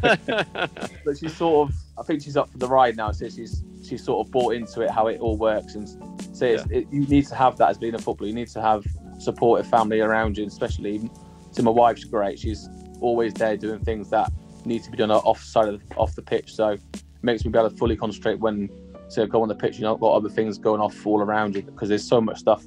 was, 0.00 0.90
but 1.04 1.18
she's 1.18 1.36
sort 1.36 1.68
of, 1.68 1.76
I 1.98 2.02
think 2.02 2.22
she's 2.22 2.36
up 2.36 2.50
for 2.50 2.58
the 2.58 2.68
ride 2.68 2.96
now. 2.96 3.10
So 3.12 3.28
she's 3.28 3.64
she's 3.86 4.04
sort 4.04 4.26
of 4.26 4.30
bought 4.30 4.54
into 4.54 4.82
it, 4.82 4.90
how 4.90 5.06
it 5.06 5.20
all 5.20 5.36
works, 5.36 5.74
and 5.74 5.88
so 6.36 6.46
it's, 6.46 6.64
it, 6.70 6.86
you 6.92 7.06
need 7.06 7.26
to 7.26 7.34
have 7.34 7.56
that 7.58 7.70
as 7.70 7.78
being 7.78 7.94
a 7.94 7.98
footballer. 7.98 8.28
You 8.28 8.34
need 8.34 8.48
to 8.48 8.60
have 8.60 8.84
supportive 9.18 9.66
family 9.68 10.00
around 10.00 10.38
you, 10.38 10.46
especially. 10.46 11.10
So 11.50 11.62
my 11.62 11.70
wife's 11.70 12.04
great. 12.04 12.38
She's 12.38 12.68
always 13.00 13.34
there 13.34 13.56
doing 13.56 13.80
things 13.80 14.10
that 14.10 14.30
need 14.64 14.84
to 14.84 14.90
be 14.90 14.96
done 14.96 15.10
off 15.10 15.42
side 15.42 15.68
of 15.68 15.88
the, 15.88 15.94
off 15.96 16.14
the 16.14 16.22
pitch. 16.22 16.54
So 16.54 16.70
it 16.70 16.82
makes 17.22 17.44
me 17.44 17.50
be 17.50 17.58
able 17.58 17.70
to 17.70 17.76
fully 17.76 17.96
concentrate 17.96 18.38
when 18.38 18.68
to 19.10 19.26
go 19.26 19.42
on 19.42 19.48
the 19.48 19.54
pitch. 19.54 19.76
You 19.76 19.82
know, 19.82 19.96
got 19.96 20.14
other 20.14 20.28
things 20.28 20.58
going 20.58 20.80
off 20.80 21.06
all 21.06 21.20
around 21.20 21.56
you 21.56 21.62
because 21.62 21.88
there's 21.88 22.06
so 22.06 22.20
much 22.20 22.38
stuff 22.38 22.64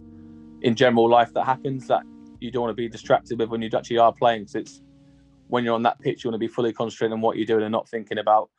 in 0.61 0.75
general 0.75 1.09
life 1.09 1.33
that 1.33 1.45
happens 1.45 1.87
that 1.87 2.03
you 2.39 2.51
don't 2.51 2.63
want 2.63 2.71
to 2.71 2.81
be 2.81 2.89
distracted 2.89 3.39
with 3.39 3.49
when 3.49 3.61
you 3.61 3.69
actually 3.75 3.97
are 3.97 4.13
playing. 4.13 4.43
Because 4.43 4.55
it's 4.55 4.81
when 5.47 5.63
you're 5.63 5.75
on 5.75 5.83
that 5.83 5.99
pitch, 5.99 6.23
you 6.23 6.29
want 6.29 6.35
to 6.35 6.39
be 6.39 6.47
fully 6.47 6.73
concentrated 6.73 7.13
on 7.13 7.21
what 7.21 7.37
you're 7.37 7.45
doing 7.45 7.63
and 7.63 7.71
not 7.71 7.87
thinking 7.87 8.17
about 8.17 8.49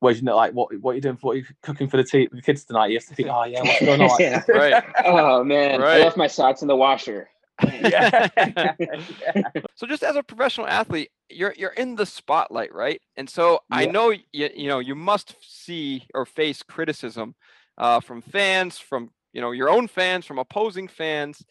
where's 0.00 0.18
you 0.18 0.24
know 0.24 0.36
like 0.36 0.52
what 0.52 0.68
what 0.80 0.92
you're 0.92 1.00
doing 1.00 1.16
for 1.16 1.28
what 1.28 1.36
you're 1.36 1.46
cooking 1.62 1.88
for 1.88 1.96
the 1.96 2.04
tea 2.04 2.28
the 2.30 2.42
kids 2.42 2.64
tonight. 2.64 2.88
You 2.88 2.98
have 2.98 3.06
to 3.06 3.14
think, 3.14 3.28
oh 3.30 3.44
yeah, 3.44 3.62
what's 3.62 3.84
going 3.84 4.00
on? 4.00 4.16
Yeah. 4.20 4.42
right. 4.48 4.84
Oh 5.04 5.42
man, 5.44 5.82
I 5.82 5.98
left 5.98 6.16
my 6.16 6.26
socks 6.26 6.62
in 6.62 6.68
the 6.68 6.76
washer. 6.76 7.28
Yeah. 7.62 8.28
So 9.74 9.86
just 9.86 10.02
as 10.02 10.16
a 10.16 10.22
professional 10.22 10.66
athlete, 10.66 11.10
you're 11.28 11.52
you're 11.56 11.72
in 11.72 11.96
the 11.96 12.06
spotlight, 12.06 12.74
right? 12.74 13.00
And 13.16 13.28
so 13.28 13.60
I 13.70 13.84
know 13.86 14.10
you 14.10 14.22
you 14.32 14.68
know 14.68 14.78
you 14.78 14.94
must 14.94 15.34
see 15.42 16.06
or 16.14 16.24
face 16.24 16.62
criticism 16.62 17.34
uh, 17.76 18.00
from 18.00 18.22
fans, 18.22 18.78
from 18.78 19.10
you 19.34 19.40
know 19.42 19.50
your 19.50 19.68
own 19.68 19.86
fans, 19.86 20.24
from 20.24 20.38
opposing 20.38 20.88
fans. 20.88 21.44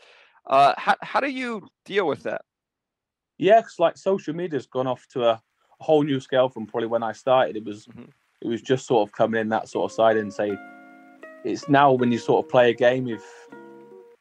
Uh, 0.48 0.74
how 0.78 0.96
how 1.02 1.20
do 1.20 1.28
you 1.30 1.68
deal 1.86 2.08
with 2.08 2.24
that? 2.24 2.42
Yeah, 3.38 3.62
'cause 3.62 3.76
like 3.80 3.98
social 3.98 4.34
media's 4.34 4.66
gone 4.66 4.88
off 4.88 5.06
to 5.10 5.28
a 5.30 5.42
whole 5.80 6.02
new 6.04 6.20
scale 6.20 6.50
from 6.50 6.66
probably 6.66 6.88
when 6.88 7.04
I 7.04 7.12
started. 7.12 7.58
It 7.58 7.64
was 7.66 7.86
Mhm. 7.88 8.10
it 8.42 8.48
was 8.48 8.62
just 8.62 8.88
sort 8.88 9.08
of 9.08 9.14
coming 9.14 9.40
in 9.40 9.50
that 9.50 9.68
sort 9.70 9.92
of 9.92 9.96
side 9.96 10.18
and 10.18 10.34
say 10.34 10.58
it's 11.44 11.70
now 11.70 11.92
when 11.94 12.12
you 12.12 12.18
sort 12.18 12.44
of 12.44 12.50
play 12.50 12.72
a 12.72 12.74
game 12.74 13.08
if 13.08 13.24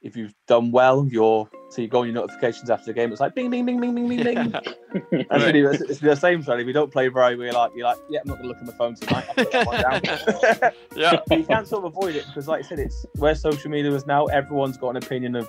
if 0.04 0.16
you've 0.16 0.34
done 0.46 0.70
well, 0.70 1.06
you're 1.10 1.48
so 1.70 1.82
you 1.82 1.88
go 1.88 2.00
on 2.00 2.06
your 2.06 2.14
notifications 2.14 2.70
after 2.70 2.86
the 2.86 2.92
game. 2.92 3.10
It's 3.10 3.20
like 3.20 3.34
bing 3.34 3.50
bing 3.50 3.66
bing 3.66 3.80
bing 3.80 3.94
bing 3.94 4.08
bing 4.08 4.22
bing. 4.22 4.54
And 4.94 5.26
Right. 5.30 5.52
really, 5.54 5.60
it's, 5.62 5.80
it's 5.82 5.98
the 5.98 6.14
same 6.14 6.40
side. 6.42 6.60
If 6.60 6.68
you 6.68 6.72
don't 6.72 6.92
play 6.92 7.08
very 7.08 7.34
well, 7.36 7.44
you're 7.46 7.52
like 7.54 7.72
you're 7.74 7.86
like 7.86 7.98
yeah, 8.08 8.20
I'm 8.20 8.28
not 8.28 8.36
gonna 8.36 8.48
look 8.48 8.58
at 8.58 8.66
my 8.66 8.72
phone 8.74 8.94
tonight. 8.94 9.24
I'll 9.28 9.34
put 9.34 9.50
that 9.52 9.66
one 9.66 9.82
down. 9.82 10.72
yeah, 10.96 11.20
But 11.28 11.38
you 11.38 11.44
can't 11.44 11.66
sort 11.66 11.84
of 11.84 11.92
avoid 11.96 12.14
it 12.14 12.24
because, 12.28 12.46
like 12.46 12.64
I 12.64 12.68
said, 12.68 12.78
it's 12.78 13.04
where 13.16 13.34
social 13.34 13.70
media 13.72 13.90
is 13.92 14.06
now. 14.06 14.26
Everyone's 14.26 14.76
got 14.76 14.90
an 14.90 14.98
opinion 14.98 15.34
of 15.34 15.48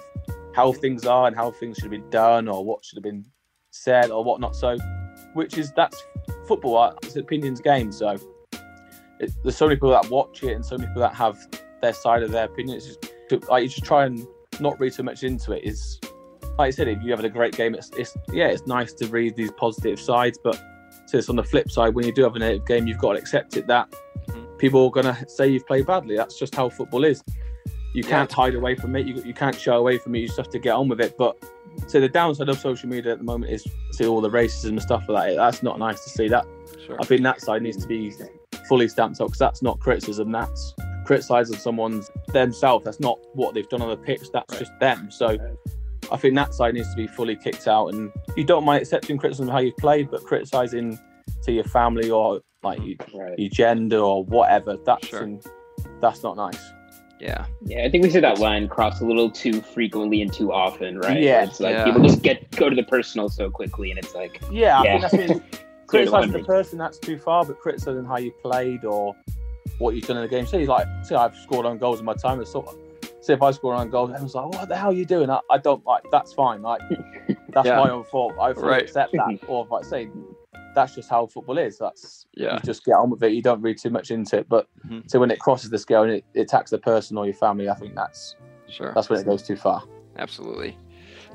how 0.55 0.71
things 0.71 1.05
are 1.05 1.27
and 1.27 1.35
how 1.35 1.51
things 1.51 1.75
should 1.77 1.83
have 1.83 1.91
been 1.91 2.09
done 2.09 2.47
or 2.47 2.65
what 2.65 2.83
should 2.83 2.95
have 2.97 3.03
been 3.03 3.23
said 3.69 4.09
or 4.09 4.23
whatnot. 4.23 4.55
So, 4.55 4.77
which 5.33 5.57
is 5.59 5.71
that's 5.73 6.01
football. 6.47 6.77
uh, 6.77 6.93
It's 7.03 7.15
an 7.15 7.21
opinions 7.21 7.61
game. 7.61 7.91
So, 7.91 8.17
it, 9.19 9.31
there's 9.43 9.57
so 9.57 9.65
many 9.67 9.75
people 9.75 9.91
that 9.91 10.09
watch 10.09 10.41
it 10.43 10.53
and 10.53 10.65
so 10.65 10.75
many 10.77 10.87
people 10.87 11.01
that 11.03 11.13
have 11.13 11.37
their 11.83 11.93
side 11.93 12.23
of 12.23 12.31
their 12.31 12.45
opinion. 12.45 12.77
It's 12.77 12.87
just 12.87 13.47
like 13.49 13.61
you 13.63 13.69
just 13.69 13.83
try 13.83 14.05
and 14.05 14.25
not 14.59 14.79
read 14.79 14.93
too 14.93 15.03
much 15.03 15.23
into 15.23 15.53
it. 15.53 15.63
Is 15.63 15.99
like 16.57 16.67
I 16.67 16.69
said, 16.69 16.87
if 16.87 17.01
you're 17.01 17.15
having 17.15 17.29
a 17.29 17.33
great 17.33 17.55
game, 17.55 17.75
it's, 17.75 17.89
it's 17.97 18.15
yeah, 18.31 18.47
it's 18.47 18.65
nice 18.67 18.93
to 18.93 19.07
read 19.07 19.35
these 19.35 19.51
positive 19.51 19.99
sides, 19.99 20.39
but 20.43 20.61
so 21.05 21.17
it's 21.17 21.29
on 21.29 21.35
the 21.35 21.43
flip 21.43 21.69
side 21.69 21.93
when 21.93 22.05
you 22.05 22.13
do 22.13 22.23
have 22.23 22.35
a 22.35 22.39
negative 22.39 22.65
game, 22.65 22.87
you've 22.87 22.97
got 22.97 23.13
to 23.13 23.19
accept 23.19 23.57
it 23.57 23.67
that 23.67 23.91
mm-hmm. 24.27 24.43
people 24.57 24.85
are 24.85 24.91
going 24.91 25.05
to 25.05 25.29
say 25.29 25.47
you've 25.47 25.67
played 25.67 25.85
badly. 25.85 26.15
That's 26.15 26.37
just 26.37 26.55
how 26.55 26.69
football 26.69 27.03
is. 27.03 27.23
You 27.93 28.03
can't 28.03 28.31
hide 28.31 28.55
away 28.55 28.75
from 28.75 28.95
it. 28.95 29.05
You, 29.05 29.21
you 29.23 29.33
can't 29.33 29.57
shy 29.57 29.73
away 29.73 29.97
from 29.97 30.15
it. 30.15 30.19
You 30.19 30.27
just 30.27 30.37
have 30.37 30.49
to 30.49 30.59
get 30.59 30.73
on 30.73 30.89
with 30.89 30.99
it. 30.99 31.15
But 31.17 31.37
so 31.87 32.01
the 32.01 32.09
downside 32.09 32.49
of 32.49 32.59
social 32.59 32.89
media 32.89 33.13
at 33.13 33.19
the 33.19 33.23
moment 33.23 33.51
is 33.51 33.65
see 33.91 34.05
all 34.05 34.19
the 34.19 34.29
racism 34.29 34.69
and 34.69 34.81
stuff 34.81 35.05
like 35.07 35.29
that. 35.29 35.35
That's 35.37 35.63
not 35.63 35.79
nice 35.79 36.03
to 36.03 36.09
see. 36.09 36.27
That 36.27 36.45
sure. 36.85 36.97
I 36.99 37.05
think 37.05 37.21
that 37.23 37.39
side 37.39 37.61
needs 37.61 37.77
to 37.77 37.87
be 37.87 38.13
fully 38.67 38.87
stamped 38.89 39.21
out 39.21 39.27
because 39.27 39.39
that's 39.39 39.61
not 39.61 39.79
criticism. 39.79 40.31
That's 40.31 40.73
criticizing 41.05 41.57
someone's 41.57 42.09
themselves. 42.33 42.85
That's 42.85 42.99
not 42.99 43.19
what 43.33 43.53
they've 43.53 43.69
done 43.69 43.81
on 43.81 43.89
the 43.89 43.97
pitch. 43.97 44.21
That's 44.33 44.59
just 44.59 44.71
them. 44.79 45.09
So 45.11 45.37
I 46.11 46.17
think 46.17 46.35
that 46.35 46.53
side 46.53 46.73
needs 46.73 46.89
to 46.89 46.95
be 46.95 47.07
fully 47.07 47.35
kicked 47.35 47.67
out. 47.67 47.89
And 47.89 48.11
you 48.35 48.43
don't 48.43 48.65
mind 48.65 48.81
accepting 48.81 49.17
criticism 49.17 49.47
of 49.47 49.53
how 49.53 49.59
you've 49.59 49.77
played, 49.77 50.11
but 50.11 50.23
criticizing 50.23 50.99
to 51.43 51.51
your 51.51 51.63
family 51.65 52.09
or 52.09 52.41
like 52.63 52.79
mm-hmm. 52.79 53.15
your, 53.17 53.27
Right. 53.29 53.39
your 53.39 53.49
gender 53.49 53.99
or 53.99 54.23
whatever, 54.25 54.77
that's 54.85 55.07
Sure. 55.07 55.23
in- 55.23 55.41
that's 56.01 56.23
not 56.23 56.35
nice. 56.35 56.59
Yeah, 57.19 57.45
Yeah, 57.63 57.85
I 57.85 57.89
think 57.89 58.03
we 58.03 58.09
see 58.09 58.19
that 58.19 58.39
line 58.39 58.67
crossed 58.67 59.01
a 59.01 59.05
little 59.05 59.29
too 59.31 59.61
frequently 59.61 60.21
and 60.21 60.33
too 60.33 60.51
often, 60.51 60.99
right? 60.99 61.21
Yeah. 61.21 61.45
It's 61.45 61.59
like 61.59 61.73
Yeah. 61.73 61.85
people 61.85 62.01
just 62.01 62.21
get 62.21 62.51
go 62.51 62.69
to 62.69 62.75
the 62.75 62.83
personal 62.83 63.29
so 63.29 63.49
quickly, 63.49 63.89
and 63.91 63.97
it's 63.97 64.13
like, 64.13 64.41
Yeah, 64.51 64.79
I 64.79 64.83
think 64.83 65.01
that's 65.01 65.13
it. 65.13 65.29
Clear 65.87 66.05
the 66.05 66.11
criticizing 66.11 66.31
the 66.41 66.47
person 66.47 66.77
that's 66.79 66.97
too 66.97 67.17
far, 67.17 67.45
but 67.45 67.59
criticizing 67.59 68.05
how 68.05 68.17
you 68.17 68.31
played 68.43 68.83
or 68.83 69.15
what 69.79 69.95
you've 69.95 70.05
done 70.05 70.17
in 70.17 70.23
the 70.23 70.29
game. 70.29 70.45
See, 70.45 70.65
like, 70.65 70.87
see, 71.03 71.15
I've 71.15 71.35
scored 71.35 71.65
on 71.65 71.77
goals 71.77 71.99
in 71.99 72.05
my 72.05 72.13
time. 72.13 72.39
It's 72.41 72.51
sort 72.51 72.67
of, 72.67 72.77
see, 73.21 73.33
if 73.33 73.41
I 73.41 73.51
score 73.51 73.73
on 73.73 73.89
goals, 73.89 74.09
everyone's 74.11 74.35
like, 74.35 74.45
"What 74.47 74.69
the 74.69 74.75
hell 74.75 74.89
are 74.89 74.93
you 74.93 75.05
doing?" 75.05 75.29
I, 75.29 75.39
I 75.49 75.57
don't 75.57 75.85
like. 75.85 76.03
That's 76.11 76.33
fine. 76.33 76.61
Like, 76.61 76.81
that's 77.49 77.67
Yeah. 77.67 77.77
my 77.79 77.89
own 77.89 78.03
fault. 78.05 78.33
I 78.39 78.53
fully 78.53 78.67
Right. 78.67 78.83
accept 78.83 79.11
that. 79.13 79.39
or 79.47 79.65
if 79.65 79.71
I 79.71 79.81
say, 79.87 80.09
that's 80.75 80.93
just 80.95 81.09
how 81.09 81.25
football 81.27 81.57
is. 81.57 81.77
That's 81.77 82.25
Yeah. 82.35 82.55
You 82.55 82.59
just 82.61 82.83
get 82.85 82.93
on 82.93 83.09
with 83.09 83.23
it. 83.23 83.31
You 83.31 83.41
don't 83.41 83.61
read 83.61 83.77
too 83.77 83.89
much 83.89 84.11
into 84.11 84.37
it. 84.39 84.49
But 84.49 84.67
Mhm. 84.87 85.09
so 85.09 85.19
when 85.19 85.31
it 85.31 85.39
crosses 85.39 85.69
the 85.69 85.77
scale 85.79 86.03
and 86.03 86.11
it, 86.11 86.25
it 86.33 86.41
attacks 86.41 86.71
the 86.71 86.77
person 86.77 87.17
or 87.17 87.25
your 87.25 87.33
family, 87.35 87.69
I 87.69 87.73
think 87.75 87.95
that's 87.95 88.35
sure. 88.67 88.91
that's 88.93 89.09
when 89.09 89.19
it 89.19 89.25
goes 89.25 89.41
too 89.43 89.55
far. 89.55 89.83
Absolutely. 90.17 90.77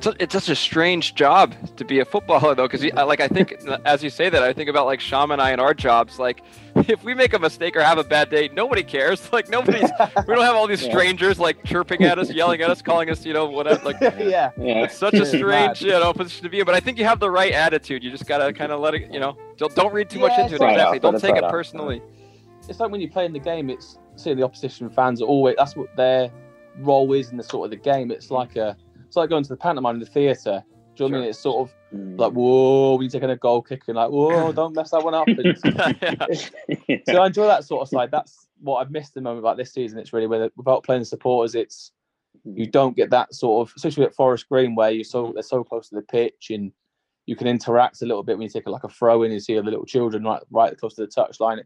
It's, 0.06 0.32
such 0.32 0.48
a 0.48 0.56
strange 0.56 1.14
job 1.14 1.54
to 1.76 1.84
be 1.84 2.00
a 2.00 2.04
footballer, 2.04 2.54
though, 2.54 2.66
because 2.68 2.84
like 2.92 3.20
I 3.20 3.28
think, 3.28 3.52
as 3.84 4.02
you 4.02 4.10
say 4.10 4.28
that, 4.30 4.42
I 4.42 4.52
think 4.52 4.70
about 4.70 4.86
like 4.86 5.00
Sham 5.00 5.30
and 5.30 5.40
I 5.40 5.50
and 5.50 5.60
our 5.60 5.74
jobs. 5.74 6.18
Like, 6.18 6.42
if 6.88 7.02
we 7.04 7.14
make 7.14 7.34
a 7.34 7.38
mistake 7.38 7.76
or 7.76 7.82
have 7.82 7.98
a 7.98 8.04
bad 8.04 8.30
day, 8.30 8.48
nobody 8.52 8.82
cares. 8.82 9.20
Like, 9.32 9.48
nobody's. 9.48 9.88
we 10.26 10.34
don't 10.34 10.44
have 10.44 10.56
all 10.56 10.66
these 10.66 10.82
Yeah. 10.82 10.90
strangers 10.90 11.38
like 11.38 11.62
chirping 11.64 12.02
at 12.04 12.18
us, 12.18 12.32
yelling 12.32 12.60
at 12.62 12.70
us, 12.70 12.82
calling 12.82 13.10
us, 13.10 13.24
you 13.24 13.32
know, 13.32 13.46
whatever. 13.46 13.84
Like, 13.84 14.00
yeah. 14.00 14.50
yeah, 14.58 14.84
it's 14.84 14.96
such 14.96 15.14
a 15.14 15.24
strange, 15.26 15.42
mad. 15.44 15.80
you 15.82 15.90
know, 15.90 16.12
position 16.12 16.42
to 16.44 16.50
be 16.50 16.60
in. 16.60 16.66
But 16.66 16.74
I 16.74 16.80
think 16.80 16.98
you 16.98 17.04
have 17.04 17.20
the 17.20 17.30
right 17.30 17.52
attitude. 17.52 18.02
You 18.02 18.10
just 18.10 18.26
gotta 18.26 18.52
kind 18.52 18.72
of 18.72 18.80
let 18.80 18.94
it, 18.94 19.12
you 19.12 19.20
know, 19.20 19.36
don't, 19.56 19.74
don't 19.74 19.92
read 19.92 20.10
too 20.10 20.18
much 20.20 20.32
into 20.38 20.54
it. 20.54 20.62
Exactly. 20.62 20.98
Let 20.98 21.02
Don't 21.02 21.20
take 21.20 21.36
it 21.36 21.44
out. 21.44 21.50
personally. 21.50 22.02
it's 22.68 22.80
like 22.80 22.90
when 22.90 23.00
you 23.00 23.10
play 23.10 23.24
in 23.26 23.32
the 23.32 23.38
game, 23.38 23.70
it's 23.70 23.98
see 24.16 24.34
the 24.34 24.42
opposition 24.42 24.90
fans 24.90 25.22
are 25.22 25.26
always 25.26 25.54
that's 25.56 25.76
what 25.76 25.94
their 25.96 26.30
role 26.78 27.12
is 27.12 27.30
in 27.30 27.36
the 27.36 27.42
sort 27.42 27.66
of 27.66 27.70
the 27.70 27.76
game. 27.76 28.10
It's 28.10 28.30
like 28.30 28.56
a 28.56 28.76
it's 29.10 29.16
like 29.16 29.28
going 29.28 29.42
to 29.42 29.48
the 29.48 29.56
pantomime 29.56 29.96
in 29.96 30.00
the 30.00 30.06
theatre. 30.06 30.62
Do 30.94 31.04
you 31.04 31.10
know 31.10 31.16
what 31.16 31.18
I 31.18 31.20
mean? 31.22 31.30
It's 31.30 31.38
sort 31.40 31.68
of 31.68 31.74
Mm. 31.94 32.18
like 32.20 32.32
whoa, 32.32 32.92
when 32.92 33.02
you're 33.02 33.10
taking 33.10 33.30
a 33.30 33.36
goal 33.36 33.62
kick 33.62 33.82
and 33.88 33.96
like 33.96 34.10
whoa, 34.10 34.52
don't 34.60 34.76
mess 34.76 34.90
that 34.90 35.02
one 35.02 35.14
up. 35.14 35.26
Yeah. 36.88 36.98
so 37.08 37.22
I 37.22 37.26
enjoy 37.26 37.46
that 37.46 37.64
sort 37.64 37.82
of 37.82 37.88
side. 37.88 38.10
That's 38.12 38.46
what 38.60 38.76
I've 38.76 38.92
missed 38.92 39.14
the 39.14 39.20
moment 39.20 39.40
about 39.40 39.56
this 39.56 39.72
season. 39.72 39.98
It's 39.98 40.12
really 40.12 40.28
where 40.28 40.50
without 40.56 40.84
playing 40.84 41.00
the 41.00 41.06
supporters, 41.06 41.56
it's 41.56 41.90
mm. 42.46 42.56
you 42.56 42.66
don't 42.66 42.96
get 42.96 43.10
that 43.10 43.34
sort 43.34 43.68
of 43.68 43.74
especially 43.76 44.04
at 44.04 44.14
Forest 44.14 44.48
Green 44.48 44.76
where 44.76 44.90
you're 44.90 45.02
so 45.02 45.26
mm. 45.26 45.34
they're 45.34 45.42
so 45.42 45.64
close 45.64 45.88
to 45.88 45.96
the 45.96 46.02
pitch 46.02 46.50
and 46.50 46.70
you 47.26 47.34
can 47.34 47.48
interact 47.48 48.02
a 48.02 48.06
little 48.06 48.22
bit 48.22 48.38
when 48.38 48.44
you 48.44 48.48
take 48.48 48.68
like 48.68 48.84
a 48.84 48.88
throw 48.88 49.24
in 49.24 49.32
and 49.32 49.42
see 49.42 49.54
the 49.54 49.62
little 49.62 49.84
children 49.84 50.22
right 50.22 50.42
right 50.52 50.78
close 50.78 50.94
to 50.94 51.06
the 51.06 51.08
touchline. 51.08 51.60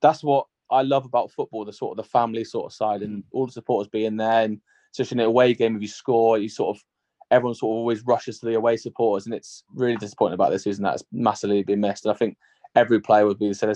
That's 0.00 0.24
what 0.24 0.46
I 0.72 0.82
love 0.82 1.04
about 1.04 1.30
football, 1.30 1.64
the 1.64 1.72
sort 1.72 1.96
of 1.96 2.04
the 2.04 2.10
family 2.10 2.42
sort 2.42 2.66
of 2.66 2.72
side 2.72 3.02
and 3.02 3.22
mm. 3.22 3.26
all 3.30 3.46
the 3.46 3.52
supporters 3.52 3.88
being 3.88 4.16
there 4.16 4.42
and 4.42 4.60
especially 4.92 5.16
in 5.16 5.20
an 5.20 5.26
away 5.26 5.54
game 5.54 5.76
if 5.76 5.82
you 5.82 5.88
score, 5.88 6.38
you 6.38 6.48
sort 6.48 6.76
of 6.76 6.82
everyone 7.30 7.54
sort 7.54 7.72
of 7.72 7.78
always 7.78 8.04
rushes 8.04 8.38
to 8.38 8.46
the 8.46 8.54
away 8.54 8.76
supporters 8.76 9.24
and 9.24 9.34
it's 9.34 9.64
really 9.74 9.96
disappointing 9.96 10.34
about 10.34 10.50
this 10.50 10.64
season 10.64 10.84
that's 10.84 11.02
massively 11.12 11.62
been 11.62 11.80
missed. 11.80 12.04
And 12.04 12.12
I 12.14 12.16
think 12.16 12.36
every 12.76 13.00
player 13.00 13.26
would 13.26 13.38
be 13.38 13.52
say 13.54 13.72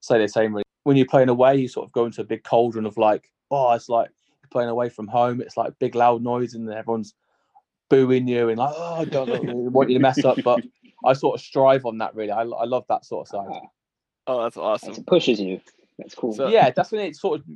say 0.00 0.18
the 0.18 0.28
same 0.28 0.52
really. 0.52 0.62
When 0.84 0.96
you're 0.96 1.06
playing 1.06 1.28
away, 1.28 1.56
you 1.56 1.68
sort 1.68 1.86
of 1.86 1.92
go 1.92 2.06
into 2.06 2.20
a 2.22 2.24
big 2.24 2.42
cauldron 2.44 2.86
of 2.86 2.96
like, 2.96 3.30
oh, 3.50 3.72
it's 3.72 3.88
like 3.88 4.08
you're 4.42 4.48
playing 4.50 4.70
away 4.70 4.88
from 4.88 5.06
home. 5.08 5.40
It's 5.40 5.56
like 5.56 5.78
big 5.78 5.94
loud 5.94 6.22
noise 6.22 6.54
and 6.54 6.68
everyone's 6.70 7.14
booing 7.88 8.26
you 8.26 8.48
and 8.48 8.58
like, 8.58 8.74
oh, 8.76 8.94
I 9.00 9.04
don't 9.04 9.28
know, 9.28 9.52
want 9.54 9.90
you 9.90 9.98
to 9.98 10.02
mess 10.02 10.24
up. 10.24 10.38
But 10.42 10.62
I 11.04 11.12
sort 11.12 11.38
of 11.38 11.44
strive 11.44 11.84
on 11.84 11.98
that 11.98 12.14
really. 12.14 12.30
I, 12.30 12.42
I 12.42 12.64
love 12.64 12.84
that 12.88 13.04
sort 13.04 13.28
of 13.28 13.28
side. 13.28 13.60
Oh, 14.26 14.42
that's 14.44 14.56
awesome. 14.56 14.94
it 14.94 15.06
pushes 15.06 15.40
you. 15.40 15.60
That's 15.98 16.14
cool. 16.14 16.32
So- 16.32 16.48
yeah, 16.48 16.70
definitely. 16.70 17.08
It's 17.08 17.20
sort 17.20 17.40
of 17.40 17.46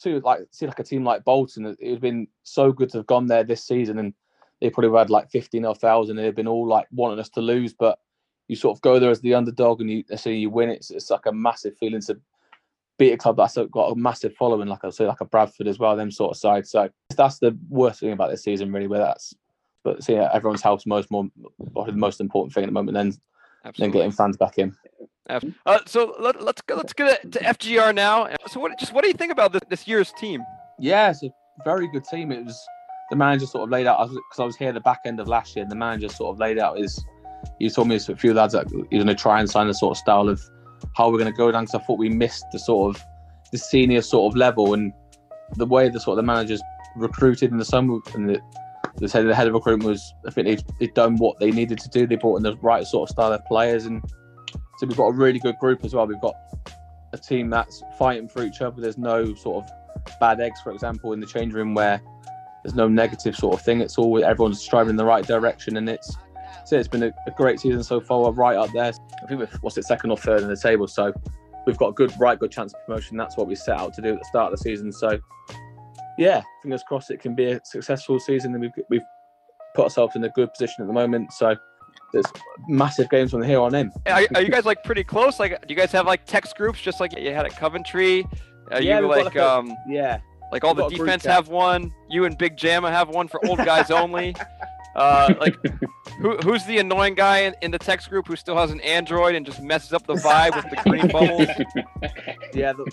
see 0.00 0.18
like 0.18 0.40
see 0.50 0.66
like 0.66 0.78
a 0.78 0.84
team 0.84 1.04
like 1.04 1.24
Bolton. 1.24 1.66
It 1.66 1.90
has 1.90 1.98
been 1.98 2.26
so 2.42 2.72
good 2.72 2.90
to 2.90 2.98
have 2.98 3.06
gone 3.06 3.26
there 3.26 3.44
this 3.44 3.64
season, 3.64 3.98
and 3.98 4.14
they 4.60 4.70
probably 4.70 4.96
had 4.98 5.10
like 5.10 5.30
fifteen 5.30 5.64
or 5.64 5.74
thousand, 5.74 6.16
they've 6.16 6.34
been 6.34 6.48
all 6.48 6.66
like 6.66 6.86
wanting 6.90 7.20
us 7.20 7.28
to 7.30 7.40
lose. 7.40 7.72
But 7.72 7.98
you 8.48 8.56
sort 8.56 8.76
of 8.76 8.82
go 8.82 8.98
there 8.98 9.10
as 9.10 9.20
the 9.20 9.34
underdog, 9.34 9.80
and 9.80 9.90
you 9.90 10.04
see 10.16 10.36
you 10.36 10.50
win. 10.50 10.70
It's 10.70 10.90
it's 10.90 11.10
like 11.10 11.26
a 11.26 11.32
massive 11.32 11.76
feeling 11.78 12.00
to 12.02 12.18
beat 12.98 13.12
a 13.12 13.16
club 13.16 13.36
that's 13.36 13.56
got 13.70 13.92
a 13.92 13.96
massive 13.96 14.34
following, 14.34 14.68
like 14.68 14.84
I 14.84 14.90
say, 14.90 15.06
like 15.06 15.22
a 15.22 15.24
Bradford 15.24 15.68
as 15.68 15.78
well, 15.78 15.96
them 15.96 16.10
sort 16.10 16.32
of 16.32 16.36
side. 16.36 16.66
So 16.66 16.90
that's 17.16 17.38
the 17.38 17.56
worst 17.68 18.00
thing 18.00 18.12
about 18.12 18.30
this 18.30 18.42
season, 18.42 18.72
really. 18.72 18.88
Where 18.88 19.00
that's 19.00 19.34
but 19.84 20.02
see, 20.02 20.14
everyone's 20.14 20.62
health's 20.62 20.86
most 20.86 21.10
more 21.10 21.28
the 21.86 21.92
most 21.92 22.20
important 22.20 22.54
thing 22.54 22.64
at 22.64 22.66
the 22.66 22.72
moment. 22.72 22.94
Then 22.94 23.12
then 23.62 23.70
Absolutely. 23.70 23.98
getting 23.98 24.12
fans 24.12 24.36
back 24.36 24.58
in. 24.58 24.74
Uh, 25.28 25.78
so 25.86 26.16
let, 26.18 26.42
let's 26.42 26.60
go. 26.62 26.74
Let's 26.74 26.92
get 26.92 27.24
it 27.24 27.32
to 27.32 27.38
FGR 27.38 27.94
now. 27.94 28.28
So 28.48 28.58
what? 28.60 28.76
Just 28.78 28.92
what 28.92 29.02
do 29.02 29.08
you 29.08 29.14
think 29.14 29.32
about 29.32 29.52
this, 29.52 29.62
this 29.68 29.86
year's 29.86 30.12
team? 30.12 30.42
Yeah, 30.78 31.10
it's 31.10 31.22
a 31.22 31.30
very 31.64 31.88
good 31.88 32.04
team. 32.04 32.32
It 32.32 32.44
was 32.44 32.60
the 33.10 33.16
manager 33.16 33.46
sort 33.46 33.64
of 33.64 33.70
laid 33.70 33.86
out 33.86 34.08
because 34.08 34.40
I 34.40 34.44
was 34.44 34.56
here 34.56 34.72
the 34.72 34.80
back 34.80 35.00
end 35.04 35.20
of 35.20 35.28
last 35.28 35.54
year. 35.54 35.62
And 35.62 35.70
the 35.70 35.76
manager 35.76 36.08
sort 36.08 36.34
of 36.34 36.40
laid 36.40 36.58
out 36.58 36.78
his. 36.78 37.04
He 37.58 37.70
told 37.70 37.88
me 37.88 37.96
a 37.96 38.00
few 38.00 38.34
lads 38.34 38.52
that 38.54 38.66
he's 38.68 39.02
going 39.02 39.06
to 39.06 39.14
try 39.14 39.40
and 39.40 39.48
sign 39.48 39.66
the 39.66 39.74
sort 39.74 39.92
of 39.92 39.98
style 39.98 40.28
of 40.28 40.42
how 40.96 41.10
we're 41.10 41.18
going 41.18 41.30
to 41.30 41.36
go 41.36 41.50
down 41.50 41.64
because 41.64 41.80
I 41.80 41.84
thought 41.84 41.98
we 41.98 42.08
missed 42.08 42.44
the 42.52 42.58
sort 42.58 42.96
of 42.96 43.02
the 43.52 43.58
senior 43.58 44.02
sort 44.02 44.32
of 44.32 44.36
level 44.36 44.74
and 44.74 44.92
the 45.56 45.66
way 45.66 45.88
the 45.88 46.00
sort 46.00 46.18
of 46.18 46.24
the 46.24 46.26
managers 46.26 46.62
recruited 46.96 47.50
in 47.50 47.58
the 47.58 47.64
summer 47.64 47.98
and 48.14 48.28
the, 48.28 48.40
the 49.00 49.08
head 49.08 49.26
the 49.26 49.34
head 49.34 49.48
of 49.48 49.54
recruitment 49.54 49.88
was 49.88 50.14
I 50.26 50.30
think 50.30 50.46
they've, 50.46 50.62
they've 50.78 50.94
done 50.94 51.16
what 51.16 51.38
they 51.40 51.50
needed 51.50 51.78
to 51.78 51.88
do. 51.88 52.06
They 52.06 52.16
brought 52.16 52.36
in 52.36 52.42
the 52.42 52.56
right 52.58 52.86
sort 52.86 53.08
of 53.08 53.12
style 53.12 53.32
of 53.32 53.44
players 53.46 53.86
and 53.86 54.02
so 54.78 54.86
we've 54.86 54.96
got 54.96 55.08
a 55.08 55.12
really 55.12 55.38
good 55.38 55.58
group 55.58 55.84
as 55.84 55.94
well. 55.94 56.06
We've 56.06 56.20
got 56.20 56.34
a 57.12 57.18
team 57.18 57.50
that's 57.50 57.82
fighting 57.98 58.28
for 58.28 58.42
each 58.42 58.62
other. 58.62 58.80
There's 58.80 58.96
no 58.96 59.34
sort 59.34 59.64
of 59.64 59.70
bad 60.20 60.40
eggs, 60.40 60.60
for 60.62 60.72
example, 60.72 61.12
in 61.12 61.20
the 61.20 61.26
change 61.26 61.52
room 61.52 61.74
where 61.74 62.00
there's 62.62 62.74
no 62.74 62.88
negative 62.88 63.36
sort 63.36 63.54
of 63.54 63.62
thing. 63.62 63.80
It's 63.80 63.98
all 63.98 64.24
everyone's 64.24 64.60
striving 64.60 64.90
in 64.90 64.96
the 64.96 65.04
right 65.04 65.26
direction, 65.26 65.76
and 65.76 65.88
it's 65.88 66.16
so 66.64 66.78
it's 66.78 66.88
been 66.88 67.02
a, 67.02 67.12
a 67.26 67.30
great 67.36 67.60
season 67.60 67.82
so 67.82 68.00
far. 68.00 68.22
We're 68.22 68.30
right 68.30 68.56
up 68.56 68.70
there. 68.72 68.92
I 69.22 69.26
think 69.26 69.40
we're 69.40 69.48
what's 69.60 69.76
it 69.76 69.84
second 69.84 70.10
or 70.10 70.16
third 70.16 70.42
in 70.42 70.48
the 70.48 70.56
table, 70.56 70.86
so 70.86 71.12
we've 71.66 71.78
got 71.78 71.88
a 71.88 71.92
good 71.92 72.12
right 72.18 72.38
good 72.38 72.50
chance 72.50 72.72
of 72.72 72.84
promotion. 72.86 73.16
That's 73.16 73.36
what 73.36 73.46
we 73.46 73.54
set 73.54 73.78
out 73.78 73.94
to 73.94 74.02
do 74.02 74.14
at 74.14 74.18
the 74.18 74.24
start 74.24 74.52
of 74.52 74.58
the 74.58 74.62
season. 74.62 74.92
So 74.92 75.18
yeah, 76.20 76.42
fingers 76.62 76.84
crossed 76.86 77.10
it 77.10 77.18
can 77.20 77.34
be 77.34 77.46
a 77.52 77.60
successful 77.64 78.20
season, 78.20 78.52
and 78.54 78.60
we've 78.60 78.84
we've 78.88 79.02
put 79.74 79.84
ourselves 79.84 80.14
in 80.14 80.22
a 80.24 80.28
good 80.28 80.52
position 80.52 80.76
at 80.82 80.86
the 80.86 80.92
moment. 80.92 81.32
So 81.32 81.56
there's 82.12 82.26
massive 82.68 83.08
games 83.10 83.30
from 83.32 83.42
here 83.42 83.60
on 83.60 83.74
in. 83.74 83.90
Are, 84.06 84.22
are 84.34 84.42
you 84.42 84.48
guys 84.50 84.64
like 84.64 84.84
pretty 84.84 85.02
close? 85.04 85.40
Like, 85.40 85.52
do 85.66 85.72
you 85.74 85.80
guys 85.80 85.90
have 85.92 86.06
like 86.06 86.24
text 86.26 86.56
groups 86.56 86.80
just 86.80 87.00
like 87.00 87.16
you 87.18 87.32
had 87.32 87.46
at 87.46 87.56
Coventry? 87.56 88.26
Are 88.70 88.80
Yeah, 88.80 89.00
you 89.00 89.08
like, 89.08 89.24
like 89.24 89.36
a- 89.36 89.48
um 89.50 89.74
Yeah, 89.88 90.18
like 90.52 90.62
all 90.64 90.70
we've 90.74 90.76
the 90.76 90.82
got 90.82 90.92
a 90.92 90.96
group 90.96 91.06
defense 91.06 91.24
have 91.24 91.48
one? 91.48 91.90
You 92.08 92.24
and 92.26 92.36
Big 92.38 92.56
Jamma 92.56 92.90
have 92.90 93.08
one 93.08 93.26
for 93.28 93.44
old 93.46 93.58
guys 93.58 93.90
only. 94.02 94.34
Uh, 94.96 95.32
like, 95.38 95.56
who, 96.20 96.36
who's 96.38 96.64
the 96.64 96.78
annoying 96.78 97.14
guy 97.14 97.42
in, 97.42 97.54
in 97.62 97.70
the 97.70 97.78
text 97.78 98.10
group 98.10 98.26
who 98.26 98.34
still 98.34 98.56
has 98.56 98.72
an 98.72 98.80
Android 98.80 99.36
and 99.36 99.46
just 99.46 99.62
messes 99.62 99.92
up 99.92 100.04
the 100.08 100.14
vibe 100.14 100.56
with 100.56 100.68
the 100.68 100.76
green 100.90 101.06
bubbles? 101.12 101.48
yeah. 102.52 102.72
The, 102.72 102.84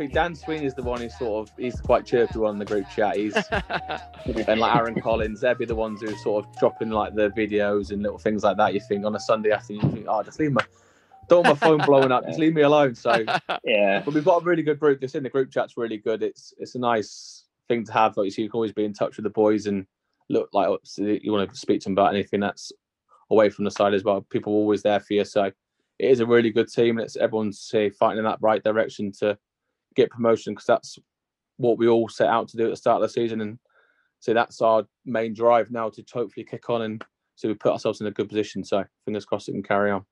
think 0.00 0.14
Dan 0.14 0.34
Sweeney 0.34 0.64
is 0.64 0.74
the 0.74 0.82
one 0.82 1.02
who's 1.02 1.16
sort 1.18 1.46
of 1.46 1.54
he's 1.58 1.78
quite 1.78 2.06
chirpy 2.06 2.38
one 2.38 2.54
in 2.54 2.58
the 2.58 2.64
group 2.64 2.88
chat. 2.88 3.16
He's 3.16 3.36
and 4.48 4.58
like 4.58 4.74
Aaron 4.74 4.98
Collins, 4.98 5.42
they'd 5.42 5.58
be 5.58 5.66
the 5.66 5.74
ones 5.74 6.00
who 6.00 6.16
sort 6.16 6.46
of 6.46 6.56
dropping 6.58 6.88
like 6.88 7.14
the 7.14 7.28
videos 7.30 7.90
and 7.90 8.02
little 8.02 8.16
things 8.16 8.42
like 8.42 8.56
that. 8.56 8.72
You 8.72 8.80
think 8.80 9.04
on 9.04 9.14
a 9.14 9.20
Sunday 9.20 9.50
afternoon, 9.50 9.82
you 9.84 9.92
think, 9.92 10.06
oh, 10.08 10.22
just 10.22 10.40
leave 10.40 10.52
my 10.52 10.64
don't 11.28 11.46
want 11.46 11.60
my 11.60 11.66
phone 11.66 11.78
blowing 11.84 12.10
up, 12.10 12.26
just 12.26 12.38
leave 12.38 12.54
me 12.54 12.62
alone. 12.62 12.94
So, 12.94 13.24
yeah. 13.64 14.02
but 14.02 14.14
we've 14.14 14.24
got 14.24 14.40
a 14.40 14.44
really 14.44 14.62
good 14.62 14.80
group. 14.80 15.00
Just 15.00 15.14
in 15.14 15.22
the 15.22 15.28
group 15.28 15.50
chat's 15.50 15.76
really 15.76 15.98
good. 15.98 16.22
It's 16.22 16.54
it's 16.56 16.74
a 16.74 16.78
nice 16.78 17.44
thing 17.68 17.84
to 17.84 17.92
have. 17.92 18.16
Like 18.16 18.24
you 18.24 18.30
see, 18.30 18.42
you 18.42 18.48
can 18.48 18.56
always 18.56 18.72
be 18.72 18.86
in 18.86 18.94
touch 18.94 19.18
with 19.18 19.24
the 19.24 19.30
boys 19.30 19.66
and 19.66 19.86
look 20.30 20.48
like 20.54 20.68
you 20.96 21.30
want 21.30 21.50
to 21.50 21.56
speak 21.56 21.80
to 21.80 21.84
them 21.84 21.92
about 21.92 22.14
anything 22.14 22.40
that's 22.40 22.72
away 23.30 23.50
from 23.50 23.66
the 23.66 23.70
side 23.70 23.92
as 23.92 24.02
well. 24.02 24.22
People 24.22 24.54
are 24.54 24.56
always 24.56 24.82
there 24.82 25.00
for 25.00 25.12
you. 25.12 25.26
So 25.26 25.44
it 25.44 25.54
is 25.98 26.20
a 26.20 26.26
really 26.26 26.50
good 26.50 26.72
team. 26.72 26.98
It's 26.98 27.16
everyone's 27.16 27.60
say 27.60 27.90
fighting 27.90 28.18
in 28.18 28.24
that 28.24 28.38
right 28.40 28.64
direction 28.64 29.12
to 29.18 29.36
get 29.96 30.10
promotion 30.10 30.52
because 30.54 30.66
that's 30.66 30.98
what 31.56 31.78
we 31.78 31.88
all 31.88 32.08
set 32.08 32.28
out 32.28 32.48
to 32.48 32.56
do 32.56 32.64
at 32.64 32.70
the 32.70 32.76
start 32.76 33.02
of 33.02 33.08
the 33.08 33.12
season. 33.12 33.40
And 33.40 33.58
so 34.18 34.34
that's 34.34 34.60
our 34.60 34.84
main 35.04 35.34
drive 35.34 35.70
now 35.70 35.90
to 35.90 36.04
hopefully 36.12 36.44
kick 36.44 36.68
on 36.70 36.82
and 36.82 37.04
so 37.36 37.48
we 37.48 37.54
put 37.54 37.72
ourselves 37.72 38.00
in 38.02 38.06
a 38.06 38.10
good 38.10 38.28
position. 38.28 38.62
So 38.64 38.84
fingers 39.04 39.24
crossed 39.24 39.48
it 39.48 39.52
can 39.52 39.62
carry 39.62 39.90
on. 39.90 40.04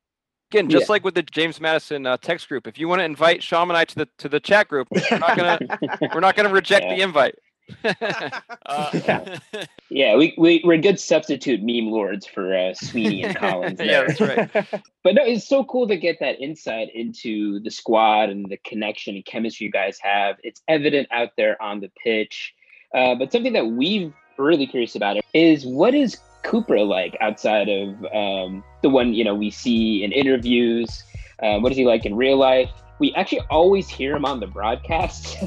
Again, 0.50 0.70
just 0.70 0.88
Yeah. 0.88 0.92
like 0.92 1.04
with 1.04 1.14
the 1.14 1.22
James 1.22 1.60
Madison 1.60 2.06
uh, 2.06 2.16
text 2.16 2.48
group, 2.48 2.66
if 2.66 2.78
you 2.78 2.88
want 2.88 3.00
to 3.00 3.04
invite 3.04 3.42
Sham 3.42 3.70
and 3.70 3.76
I 3.76 3.84
to 3.84 3.94
the 3.94 4.08
to 4.16 4.30
the 4.30 4.40
chat 4.40 4.66
group, 4.68 4.88
we're 4.90 5.18
not 5.18 5.36
gonna 5.36 5.58
we're 6.14 6.20
not 6.20 6.36
gonna 6.36 6.48
reject 6.48 6.88
the 6.88 7.02
invite. 7.02 7.34
uh, 8.66 9.36
Yeah, 9.98 10.14
we, 10.14 10.32
we, 10.38 10.62
we're 10.62 10.78
good 10.78 11.00
substitute 11.00 11.60
meme 11.60 11.90
lords 11.90 12.24
for 12.24 12.56
uh, 12.56 12.72
Sweeney 12.72 13.24
and 13.24 13.36
Collins. 13.36 13.80
yeah, 13.80 14.04
that's 14.06 14.20
right. 14.20 14.48
But 15.02 15.16
no, 15.16 15.24
it's 15.24 15.48
so 15.48 15.64
cool 15.64 15.88
to 15.88 15.96
get 15.96 16.20
that 16.20 16.40
insight 16.40 16.94
into 16.94 17.58
the 17.58 17.70
squad 17.72 18.30
and 18.30 18.48
the 18.48 18.58
connection 18.58 19.16
and 19.16 19.24
chemistry 19.24 19.66
you 19.66 19.72
guys 19.72 19.98
have. 20.00 20.36
It's 20.44 20.62
evident 20.68 21.08
out 21.10 21.30
there 21.36 21.60
on 21.60 21.80
the 21.80 21.90
pitch. 22.04 22.54
Uh, 22.94 23.16
but 23.16 23.32
something 23.32 23.52
that 23.54 23.66
we've 23.66 24.14
really 24.36 24.68
curious 24.68 24.94
about 24.94 25.16
is 25.34 25.66
what 25.66 25.94
is 25.96 26.16
Cooper 26.44 26.78
like 26.84 27.16
outside 27.20 27.68
of 27.68 27.88
um, 28.14 28.62
the 28.82 28.88
one 28.88 29.14
you 29.14 29.24
know 29.24 29.34
we 29.34 29.50
see 29.50 30.04
in 30.04 30.12
interviews? 30.12 31.02
Uh, 31.42 31.58
what 31.58 31.72
is 31.72 31.78
he 31.78 31.84
like 31.84 32.06
in 32.06 32.14
real 32.14 32.36
life? 32.36 32.70
We 33.00 33.12
actually 33.14 33.40
always 33.50 33.88
hear 33.88 34.14
him 34.14 34.24
on 34.24 34.38
the 34.38 34.46
broadcast. 34.46 35.38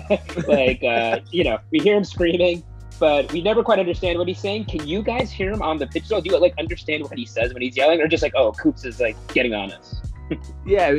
like 0.46 0.84
uh, 0.84 1.22
you 1.32 1.46
know, 1.46 1.58
we 1.72 1.80
hear 1.80 1.96
him 1.96 2.04
screaming, 2.04 2.64
but 3.02 3.32
we 3.34 3.42
never 3.42 3.64
quite 3.64 3.80
understand 3.80 4.20
what 4.20 4.28
he's 4.28 4.38
saying. 4.38 4.66
Can 4.66 4.88
you 4.88 5.02
guys 5.02 5.32
hear 5.32 5.52
him 5.52 5.64
on 5.64 5.80
the 5.80 5.88
pitch? 5.88 6.08
Do 6.08 6.22
you 6.24 6.38
like 6.38 6.54
understand 6.60 7.02
what 7.02 7.18
he 7.18 7.26
says 7.26 7.52
when 7.52 7.64
he's 7.64 7.76
yelling, 7.76 8.00
or 8.00 8.08
just 8.08 8.22
like, 8.22 8.34
oh, 8.36 8.52
Coops 8.52 8.86
is 8.86 9.00
like 9.00 9.18
getting 9.34 9.56
on 9.56 9.74
us? 9.74 10.02
Yeah, 10.66 10.94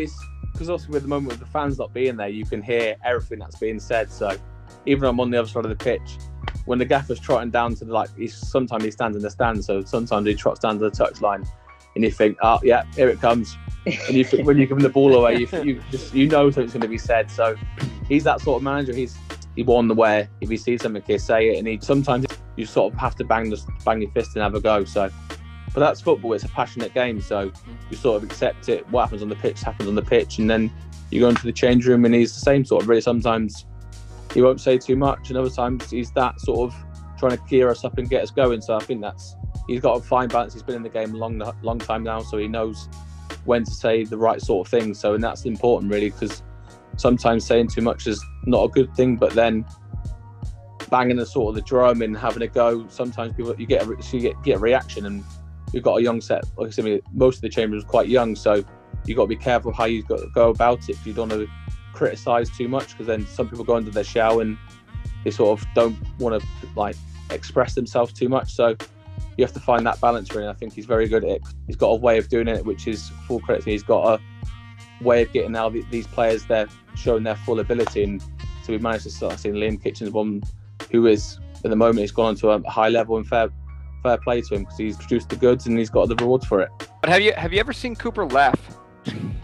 because 0.52 0.68
also 0.68 0.88
with 0.88 1.02
the 1.02 1.08
moment 1.08 1.30
with 1.30 1.38
the 1.38 1.46
fans 1.46 1.78
not 1.78 1.94
being 1.94 2.16
there, 2.16 2.28
you 2.28 2.44
can 2.44 2.60
hear 2.60 2.96
everything 3.02 3.38
that's 3.38 3.56
being 3.56 3.80
said. 3.80 4.10
So 4.10 4.36
even 4.84 5.04
I'm 5.04 5.18
on 5.20 5.30
the 5.30 5.38
other 5.38 5.48
side 5.48 5.64
of 5.64 5.70
the 5.70 5.76
pitch, 5.76 6.18
when 6.66 6.78
the 6.78 6.84
gaffer's 6.84 7.18
trotting 7.18 7.50
down 7.50 7.74
to 7.76 7.84
the 7.86 7.92
like, 7.94 8.14
he's 8.14 8.34
sometimes 8.34 8.84
he 8.84 8.90
stands 8.90 9.16
in 9.16 9.22
the 9.22 9.30
stand, 9.30 9.64
so 9.64 9.82
sometimes 9.84 10.26
he 10.26 10.34
trots 10.34 10.60
down 10.60 10.78
to 10.80 10.90
the 10.90 10.90
touchline, 10.90 11.48
and 11.94 12.04
you 12.04 12.10
think, 12.10 12.36
oh 12.42 12.58
yeah, 12.62 12.82
here 12.94 13.08
it 13.08 13.20
comes. 13.20 13.56
And 13.86 14.14
you 14.14 14.24
when 14.44 14.58
you 14.58 14.66
give 14.66 14.76
him 14.76 14.82
the 14.82 14.90
ball 14.90 15.14
away, 15.14 15.38
you 15.38 15.48
you 15.62 15.82
just 15.90 16.12
you 16.12 16.28
know 16.28 16.50
something's 16.50 16.72
going 16.72 16.82
to 16.82 16.88
be 16.88 16.98
said. 16.98 17.30
So 17.30 17.56
he's 18.08 18.24
that 18.24 18.40
sort 18.40 18.58
of 18.58 18.64
manager. 18.64 18.92
He's 18.92 19.16
he 19.56 19.62
won 19.62 19.88
the 19.88 19.94
way. 19.94 20.28
If 20.40 20.48
he 20.48 20.56
sees 20.56 20.82
something, 20.82 21.02
he'll 21.06 21.18
say 21.18 21.50
it, 21.50 21.58
and 21.58 21.68
he 21.68 21.78
sometimes 21.80 22.26
you 22.56 22.66
sort 22.66 22.92
of 22.92 22.98
have 23.00 23.16
to 23.16 23.24
bang 23.24 23.50
the 23.50 23.60
bang 23.84 24.02
your 24.02 24.10
fist 24.12 24.34
and 24.34 24.42
have 24.42 24.54
a 24.54 24.60
go. 24.60 24.84
So. 24.84 25.10
But 25.74 25.80
that's 25.80 26.02
football. 26.02 26.34
It's 26.34 26.44
a 26.44 26.48
passionate 26.48 26.92
game, 26.92 27.22
so 27.22 27.50
you 27.90 27.96
sort 27.96 28.22
of 28.22 28.28
accept 28.28 28.68
it. 28.68 28.86
What 28.90 29.04
happens 29.04 29.22
on 29.22 29.30
the 29.30 29.36
pitch 29.36 29.62
happens 29.62 29.88
on 29.88 29.94
the 29.94 30.02
pitch, 30.02 30.38
and 30.38 30.50
then 30.50 30.70
you 31.10 31.20
go 31.20 31.30
into 31.30 31.44
the 31.44 31.52
change 31.52 31.86
room, 31.86 32.04
and 32.04 32.14
he's 32.14 32.34
the 32.34 32.40
same 32.40 32.62
sort 32.62 32.82
of. 32.82 32.88
Really, 32.90 33.00
sometimes 33.00 33.64
he 34.34 34.42
won't 34.42 34.60
say 34.60 34.76
too 34.76 34.96
much, 34.96 35.30
and 35.30 35.38
other 35.38 35.48
times 35.48 35.90
he's 35.90 36.10
that 36.12 36.38
sort 36.40 36.70
of 36.70 36.84
trying 37.18 37.38
to 37.38 37.42
gear 37.48 37.70
us 37.70 37.84
up 37.84 37.96
and 37.96 38.10
get 38.10 38.22
us 38.22 38.30
going. 38.30 38.60
So 38.60 38.76
I 38.76 38.80
think 38.80 39.00
that's 39.00 39.34
he's 39.66 39.80
got 39.80 39.98
a 39.98 40.02
fine 40.02 40.28
balance. 40.28 40.52
He's 40.52 40.62
been 40.62 40.76
in 40.76 40.82
the 40.82 40.88
game 40.88 41.14
a 41.14 41.16
long, 41.16 41.40
long 41.62 41.78
time 41.78 42.02
now, 42.02 42.20
so 42.20 42.36
he 42.36 42.48
knows 42.48 42.88
when 43.44 43.64
to 43.64 43.70
say 43.70 44.04
the 44.04 44.18
right 44.18 44.40
sort 44.40 44.66
of 44.66 44.70
thing. 44.70 44.92
So 44.94 45.14
and 45.14 45.24
that's 45.24 45.44
important, 45.44 45.90
really, 45.90 46.10
because 46.10 46.42
sometimes 46.96 47.44
saying 47.44 47.68
too 47.68 47.82
much 47.82 48.06
is 48.06 48.24
not 48.46 48.64
a 48.64 48.68
good 48.68 48.94
thing, 48.94 49.16
but 49.16 49.32
then 49.32 49.64
banging 50.90 51.16
the 51.16 51.26
sort 51.26 51.50
of 51.50 51.54
the 51.54 51.62
drum 51.62 52.02
and 52.02 52.16
having 52.16 52.42
a 52.42 52.46
go. 52.46 52.86
Sometimes 52.88 53.32
people 53.34 53.54
you 53.58 53.66
get 53.66 53.82
a, 53.82 53.96
you 54.12 54.20
get 54.20 54.42
get 54.42 54.56
a 54.56 54.58
reaction, 54.58 55.06
and 55.06 55.24
we've 55.72 55.82
got 55.82 55.96
a 55.96 56.02
young 56.02 56.20
set. 56.20 56.44
Like 56.56 56.68
I 56.68 56.70
said, 56.70 57.00
most 57.12 57.36
of 57.36 57.42
the 57.42 57.48
chambers 57.48 57.84
are 57.84 57.86
quite 57.86 58.08
young, 58.08 58.36
so 58.36 58.64
you 59.06 59.14
got 59.14 59.22
to 59.22 59.28
be 59.28 59.36
careful 59.36 59.72
how 59.72 59.86
you 59.86 60.02
go, 60.02 60.50
about 60.50 60.88
it. 60.88 60.90
If 60.90 61.06
you 61.06 61.12
don't 61.12 61.30
want 61.30 61.42
to 61.42 61.50
criticize 61.92 62.50
too 62.50 62.68
much 62.68 62.90
because 62.90 63.06
then 63.06 63.26
some 63.26 63.48
people 63.48 63.64
go 63.64 63.76
under 63.76 63.90
their 63.90 64.04
shell 64.04 64.40
and 64.40 64.56
they 65.24 65.30
sort 65.30 65.60
of 65.60 65.66
don't 65.74 65.96
want 66.18 66.40
to 66.40 66.48
like 66.74 66.96
express 67.30 67.74
themselves 67.74 68.12
too 68.12 68.28
much. 68.28 68.52
So 68.54 68.76
you 69.36 69.44
have 69.44 69.54
to 69.54 69.60
find 69.60 69.86
that 69.86 70.00
balance. 70.00 70.34
Really, 70.34 70.48
I 70.48 70.52
think 70.52 70.74
he's 70.74 70.86
very 70.86 71.08
good 71.08 71.24
at 71.24 71.30
it. 71.30 71.42
He's 71.66 71.76
got 71.76 71.88
a 71.88 71.96
way 71.96 72.18
of 72.18 72.28
doing 72.28 72.48
it, 72.48 72.64
which 72.64 72.86
is 72.86 73.10
full 73.26 73.40
credit. 73.40 73.64
He's 73.64 73.82
got 73.82 74.20
a 74.20 75.04
way 75.04 75.22
of 75.22 75.32
getting 75.32 75.52
now 75.52 75.68
these 75.68 76.06
players 76.06 76.44
they're 76.46 76.68
showing 76.96 77.22
their 77.22 77.36
full 77.36 77.60
ability, 77.60 78.04
and 78.04 78.20
so 78.20 78.72
we've 78.72 78.82
managed 78.82 79.04
to 79.04 79.10
start 79.10 79.38
seeing 79.38 79.54
Liam 79.54 79.82
Kitching's 79.82 80.10
one 80.10 80.42
who 80.90 81.06
is 81.06 81.38
at 81.64 81.70
the 81.70 81.76
moment 81.76 82.00
he's 82.00 82.12
gone 82.12 82.26
on 82.26 82.34
to 82.36 82.50
a 82.50 82.70
high 82.70 82.88
level 82.88 83.16
and 83.16 83.26
fair 83.26 83.48
fair 84.02 84.18
play 84.18 84.40
to 84.40 84.54
him 84.56 84.62
because 84.62 84.78
he's 84.78 84.96
produced 84.96 85.28
the 85.28 85.36
goods 85.36 85.66
and 85.66 85.78
he's 85.78 85.90
got 85.90 86.08
the 86.08 86.16
rewards 86.16 86.44
for 86.46 86.60
it. 86.60 86.70
But 87.00 87.10
have 87.10 87.20
you 87.22 87.32
have 87.34 87.52
you 87.52 87.60
ever 87.60 87.72
seen 87.72 87.94
Cooper 87.96 88.26
laugh? 88.26 88.60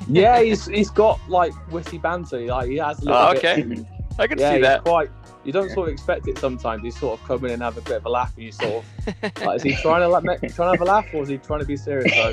Yeah, 0.09 0.41
he's 0.41 0.67
he's 0.67 0.91
got 0.91 1.21
like 1.29 1.53
witty 1.71 1.99
banter. 1.99 2.41
Like 2.47 2.69
he 2.71 2.77
has. 2.79 2.99
A 3.01 3.05
little 3.05 3.17
Oh, 3.21 3.33
bit- 3.33 3.45
okay, 3.45 3.89
I 4.19 4.27
can 4.27 4.39
yeah, 4.39 4.51
see 4.51 4.57
he's 4.57 4.65
that. 4.65 4.85
quite. 4.85 5.11
You 5.45 5.53
don't 5.53 5.71
sort 5.71 5.89
of 5.89 5.93
expect 5.95 6.27
it 6.29 6.37
sometimes. 6.37 6.83
He's 6.83 6.99
sort 6.99 7.19
of 7.19 7.27
come 7.27 7.45
in 7.47 7.53
and 7.53 7.63
have 7.63 7.79
a 7.79 7.81
bit 7.81 7.97
of 7.97 8.05
a 8.07 8.09
laugh, 8.09 8.35
and 8.37 8.45
you 8.45 8.53
sort 8.53 8.85
of 9.07 9.43
like, 9.47 9.57
is 9.57 9.63
he 9.63 9.75
trying 9.77 10.01
to 10.01 10.09
like, 10.09 10.25
make, 10.25 10.41
trying 10.41 10.51
to 10.51 10.79
have 10.79 10.81
a 10.81 10.85
laugh, 10.85 11.07
or 11.15 11.23
is 11.23 11.29
he 11.29 11.39
trying 11.39 11.61
to 11.61 11.67
be 11.67 11.77
serious? 11.77 12.13
So, 12.15 12.31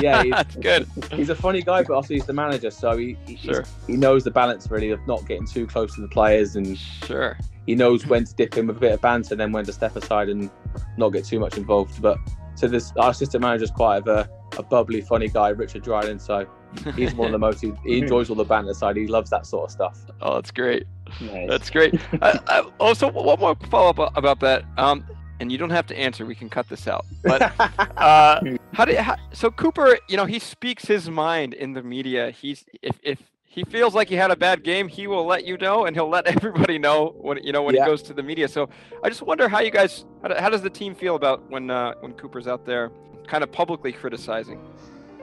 yeah, 0.00 0.22
he's, 0.22 0.30
that's 0.32 0.56
good. 0.56 0.86
he's 1.12 1.28
a 1.28 1.34
funny 1.34 1.60
guy, 1.62 1.82
but 1.82 1.92
also 1.94 2.14
he's 2.14 2.24
the 2.24 2.32
manager, 2.32 2.70
so 2.70 2.96
he 2.96 3.18
he, 3.26 3.36
Sure. 3.36 3.64
he 3.86 3.96
knows 3.96 4.24
the 4.24 4.30
balance 4.30 4.70
really 4.70 4.90
of 4.90 5.00
not 5.06 5.26
getting 5.26 5.46
too 5.46 5.66
close 5.66 5.94
to 5.96 6.00
the 6.00 6.08
players, 6.08 6.56
and 6.56 6.78
Sure. 6.78 7.36
he 7.66 7.74
knows 7.74 8.06
when 8.06 8.24
to 8.24 8.34
dip 8.34 8.56
in 8.56 8.66
with 8.66 8.76
a 8.76 8.80
bit 8.80 8.92
of 8.92 9.00
banter, 9.00 9.34
and 9.34 9.40
then 9.40 9.52
when 9.52 9.64
to 9.66 9.72
step 9.72 9.96
aside 9.96 10.28
and 10.28 10.48
not 10.96 11.10
get 11.10 11.24
too 11.24 11.40
much 11.40 11.58
involved. 11.58 12.00
But 12.00 12.18
so 12.54 12.68
this 12.68 12.92
our 12.96 13.10
assistant 13.10 13.42
manager 13.42 13.64
is 13.64 13.70
quite 13.72 13.98
of 13.98 14.06
a, 14.08 14.30
a 14.56 14.62
bubbly, 14.62 15.00
funny 15.02 15.28
guy, 15.28 15.48
Richard 15.48 15.82
Dryden. 15.82 16.18
So 16.18 16.46
he's 16.96 17.14
one 17.14 17.26
of 17.26 17.32
the 17.32 17.38
most. 17.38 17.60
He, 17.60 17.72
he 17.84 17.98
enjoys 17.98 18.30
all 18.30 18.36
the 18.36 18.44
banter 18.44 18.74
side. 18.74 18.96
He 18.96 19.06
loves 19.06 19.30
that 19.30 19.46
sort 19.46 19.64
of 19.66 19.70
stuff. 19.70 19.98
Oh, 20.20 20.34
that's 20.34 20.50
great. 20.50 20.84
Nice. 21.20 21.48
That's 21.48 21.70
great. 21.70 21.94
uh, 22.22 22.38
uh, 22.48 22.62
also, 22.80 23.10
one 23.10 23.38
more 23.38 23.56
follow 23.70 23.90
up 23.90 24.16
about 24.16 24.40
that. 24.40 24.64
Um, 24.76 25.04
and 25.40 25.50
you 25.50 25.58
don't 25.58 25.70
have 25.70 25.86
to 25.88 25.98
answer. 25.98 26.24
We 26.24 26.34
can 26.34 26.48
cut 26.48 26.68
this 26.68 26.86
out. 26.86 27.04
But 27.22 27.42
uh, 27.98 28.40
how 28.72 28.84
did 28.84 28.96
how, 28.96 29.16
so 29.32 29.50
Cooper? 29.50 29.98
You 30.08 30.16
know, 30.16 30.26
he 30.26 30.38
speaks 30.38 30.86
his 30.86 31.10
mind 31.10 31.54
in 31.54 31.72
the 31.72 31.82
media. 31.82 32.30
He's 32.30 32.64
if 32.82 32.98
if 33.02 33.18
he 33.46 33.62
feels 33.64 33.94
like 33.94 34.08
he 34.08 34.16
had 34.16 34.32
a 34.32 34.36
bad 34.36 34.64
game, 34.64 34.88
he 34.88 35.06
will 35.06 35.24
let 35.24 35.44
you 35.44 35.56
know, 35.56 35.86
and 35.86 35.94
he'll 35.94 36.08
let 36.08 36.26
everybody 36.26 36.78
know 36.78 37.14
when 37.20 37.42
you 37.42 37.52
know 37.52 37.62
when 37.62 37.74
Yeah. 37.74 37.84
he 37.84 37.90
goes 37.90 38.02
to 38.04 38.14
the 38.14 38.22
media. 38.22 38.48
So 38.48 38.68
I 39.02 39.08
just 39.08 39.22
wonder 39.22 39.48
how 39.48 39.60
you 39.60 39.70
guys, 39.70 40.04
how, 40.22 40.40
how 40.40 40.50
does 40.50 40.62
the 40.62 40.70
team 40.70 40.94
feel 40.94 41.14
about 41.14 41.48
when 41.50 41.70
uh, 41.70 41.94
when 42.00 42.14
Cooper's 42.14 42.48
out 42.48 42.64
there, 42.66 42.90
kind 43.26 43.44
of 43.44 43.52
publicly 43.52 43.92
criticizing? 43.92 44.60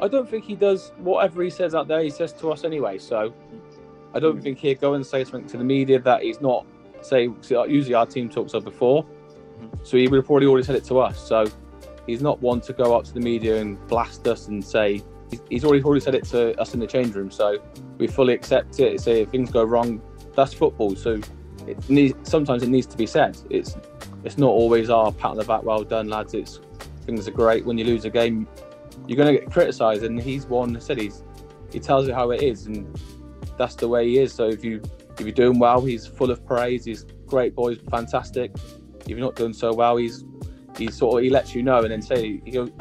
I 0.02 0.08
don't 0.08 0.28
think 0.28 0.45
he 0.45 0.56
does 0.56 0.91
whatever 0.97 1.43
he 1.43 1.49
says 1.49 1.76
out 1.76 1.88
there. 1.88 2.02
He 2.02 2.10
says 2.10 2.34
to 2.34 2.52
us 2.52 2.64
anyway. 2.64 2.97
So 2.97 3.34
I 4.14 4.20
don't 4.20 4.38
hmm. 4.38 4.41
think 4.41 4.60
he'd 4.60 4.82
go 4.82 4.95
and 4.95 5.06
say 5.06 5.24
something 5.24 5.47
to 5.49 5.58
the 5.58 5.64
media 5.64 5.99
that 5.99 6.24
he's 6.24 6.41
not. 6.41 6.66
Say 7.02 7.30
usually 7.47 7.95
our 7.95 8.06
team 8.06 8.30
talks 8.30 8.54
up 8.54 8.64
before, 8.64 9.04
hmm. 9.04 9.68
so 9.84 9.97
he 9.97 10.08
would 10.08 10.18
have 10.18 10.26
probably 10.26 10.47
already 10.47 10.66
said 10.66 10.76
it 10.76 10.86
to 10.86 10.99
us. 10.99 11.20
So 11.28 11.45
he's 12.06 12.22
not 12.22 12.41
one 12.41 12.62
to 12.62 12.74
go 12.74 12.95
out 12.95 13.06
to 13.06 13.14
the 13.14 13.20
media 13.20 13.58
and 13.62 13.78
blast 13.88 14.28
us 14.28 14.47
and 14.47 14.64
say. 14.64 14.93
he's- 15.30 15.41
He's 15.49 15.64
already 15.64 15.82
already 15.82 16.02
said 16.02 16.14
it 16.14 16.26
to 16.26 16.60
us 16.60 16.74
in 16.74 16.82
the 16.82 16.88
change 16.88 17.16
room, 17.16 17.32
so 17.32 17.58
we 17.97 18.06
fully 18.06 18.34
accept 18.34 18.78
it. 18.82 18.99
Say 18.99 19.22
if 19.22 19.30
things 19.30 19.49
go 19.49 19.64
wrong, 19.64 20.02
that's 20.36 20.54
football. 20.54 20.93
So 20.95 21.22
it 21.68 21.89
needs 21.89 22.30
sometimes 22.30 22.64
it 22.64 22.70
needs 22.70 22.88
to 22.88 22.97
be 22.97 23.06
said. 23.06 23.38
It's 23.49 23.78
it's 24.24 24.38
not 24.38 24.49
always 24.49 24.89
our 24.89 25.12
pat 25.12 25.32
on 25.32 25.38
the 25.38 25.45
back, 25.45 25.64
well 25.64 25.84
done, 25.84 26.10
lads. 26.10 26.34
It's 26.34 26.60
things 27.06 27.28
are 27.28 27.32
great. 27.32 27.66
When 27.66 27.78
you 27.78 27.86
lose 27.86 28.06
a 28.06 28.10
game, 28.10 28.47
you're 29.08 29.18
going 29.18 29.34
to 29.34 29.39
get 29.39 29.52
criticised, 29.52 30.04
and 30.04 30.22
he's 30.22 30.45
one 30.45 30.74
that 30.74 30.84
said 30.84 30.99
he's 30.99 31.24
he 31.72 31.80
tells 31.80 32.08
you 32.08 32.14
how 32.14 32.32
it 32.32 32.41
is, 32.41 32.66
and 32.66 32.99
that's 33.58 33.76
the 33.76 33.88
way 33.88 34.08
he 34.08 34.20
is. 34.20 34.34
So 34.34 34.47
if 34.47 34.64
you 34.64 34.82
if 35.18 35.22
you're 35.22 35.32
doing 35.32 35.60
well, 35.60 35.82
he's 35.82 36.06
full 36.06 36.32
of 36.32 36.45
praise. 36.45 36.86
He's 36.86 37.06
great, 37.26 37.56
boys, 37.56 37.80
fantastic. 37.89 38.52
If 39.02 39.10
you're 39.10 39.20
not 39.20 39.36
doing 39.36 39.54
so 39.54 39.74
well, 39.74 39.97
he's 39.97 40.26
he's 40.78 40.97
sort 40.97 41.18
of 41.18 41.24
he 41.24 41.30
lets 41.30 41.56
you 41.56 41.64
know, 41.64 41.80
and 41.80 41.91
then 41.91 42.02
say 42.02 42.41
he 42.43 42.52
goes. 42.52 42.72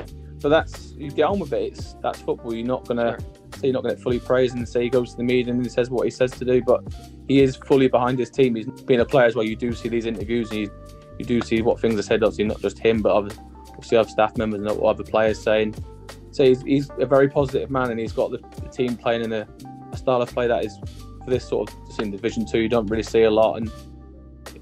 But 0.41 0.49
that's 0.49 0.93
you 0.93 1.11
get 1.11 1.25
on 1.25 1.39
with 1.39 1.53
it. 1.53 1.73
It's 1.73 1.95
that's 2.03 2.21
football. 2.21 2.55
You're 2.55 2.67
not 2.67 2.87
gonna 2.87 3.19
say 3.57 3.69
you're 3.69 3.75
not 3.75 3.83
gonna 3.83 3.95
get 3.95 4.03
fully 4.03 4.21
praised 4.21 4.57
and 4.57 4.69
say 4.69 4.85
he 4.85 4.91
goes 4.91 5.11
to 5.13 5.19
the 5.19 5.25
media 5.25 5.53
and 5.53 5.63
he 5.63 5.69
says 5.69 5.91
what 5.91 6.05
he 6.05 6.11
says 6.11 6.31
to 6.33 6.45
do, 6.45 6.63
but 6.63 6.83
he 7.29 7.41
is 7.41 7.57
fully 7.57 7.89
behind 7.89 8.19
his 8.19 8.31
team. 8.31 8.55
He's 8.55 8.67
being 8.67 9.01
a 9.01 9.05
player 9.05 9.27
as 9.27 9.37
well. 9.37 9.45
You 9.45 9.57
do 9.57 9.73
see 9.73 9.89
these 9.89 10.07
interviews, 10.07 10.51
and 10.51 10.61
you, 10.61 10.71
you 11.19 11.25
do 11.25 11.41
see 11.43 11.63
what 11.63 11.81
things 11.81 11.99
are 11.99 12.03
said. 12.03 12.23
Obviously, 12.23 12.45
not 12.45 12.61
just 12.61 12.79
him, 12.79 13.03
but 13.03 13.13
obviously 13.13 13.99
other 13.99 14.09
staff 14.09 14.37
members 14.37 14.61
and 14.61 14.71
other 14.83 15.05
players 15.05 15.41
saying. 15.41 15.75
So 16.33 16.45
he's, 16.45 16.63
he's 16.63 16.91
a 16.99 17.07
very 17.07 17.29
positive 17.29 17.71
man, 17.71 17.91
and 17.91 17.99
he's 17.99 18.13
got 18.13 18.31
the, 18.31 18.39
the 18.63 18.69
team 18.69 18.97
playing 18.97 19.25
in 19.25 19.33
a, 19.33 19.49
a 19.93 19.97
style 19.97 20.23
of 20.23 20.33
play 20.33 20.47
that 20.47 20.65
is 20.65 20.79
for 21.25 21.31
this 21.31 21.49
sort 21.49 21.71
of 21.71 22.01
in 22.01 22.11
Division 22.11 22.47
Two. 22.47 22.61
You 22.61 22.69
don't 22.69 22.87
really 22.87 23.03
see 23.03 23.25
a 23.25 23.31
lot, 23.31 23.57
and 23.57 23.71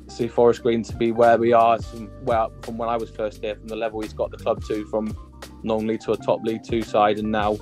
see 0.08 0.26
Forest 0.26 0.62
Green 0.62 0.82
to 0.82 0.96
be 0.96 1.12
where 1.12 1.36
we 1.36 1.52
are 1.52 1.80
from, 1.80 2.06
where, 2.24 2.46
from 2.62 2.78
when 2.78 2.88
I 2.88 2.96
was 2.96 3.10
first 3.10 3.42
here, 3.42 3.54
from 3.54 3.68
the 3.68 3.76
level 3.76 4.00
he's 4.00 4.14
got 4.14 4.30
the 4.30 4.38
club 4.38 4.64
to, 4.64 4.86
from 4.86 5.16
non-league 5.62 6.00
to 6.00 6.12
a 6.12 6.16
top 6.16 6.42
League 6.42 6.62
Two 6.64 6.82
side, 6.82 7.18
and 7.18 7.30
now 7.30 7.56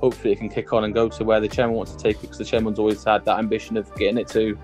hopefully 0.00 0.32
it 0.32 0.38
can 0.38 0.48
kick 0.48 0.72
on 0.72 0.84
and 0.84 0.94
go 0.94 1.08
to 1.08 1.24
where 1.24 1.40
the 1.40 1.48
chairman 1.48 1.76
wants 1.76 1.92
to 1.92 1.98
take 1.98 2.16
it, 2.16 2.22
because 2.22 2.38
the 2.38 2.44
chairman's 2.44 2.78
always 2.78 3.02
had 3.02 3.24
that 3.24 3.38
ambition 3.38 3.76
of 3.76 3.92
getting 3.96 4.18
it 4.18 4.28
to, 4.28 4.56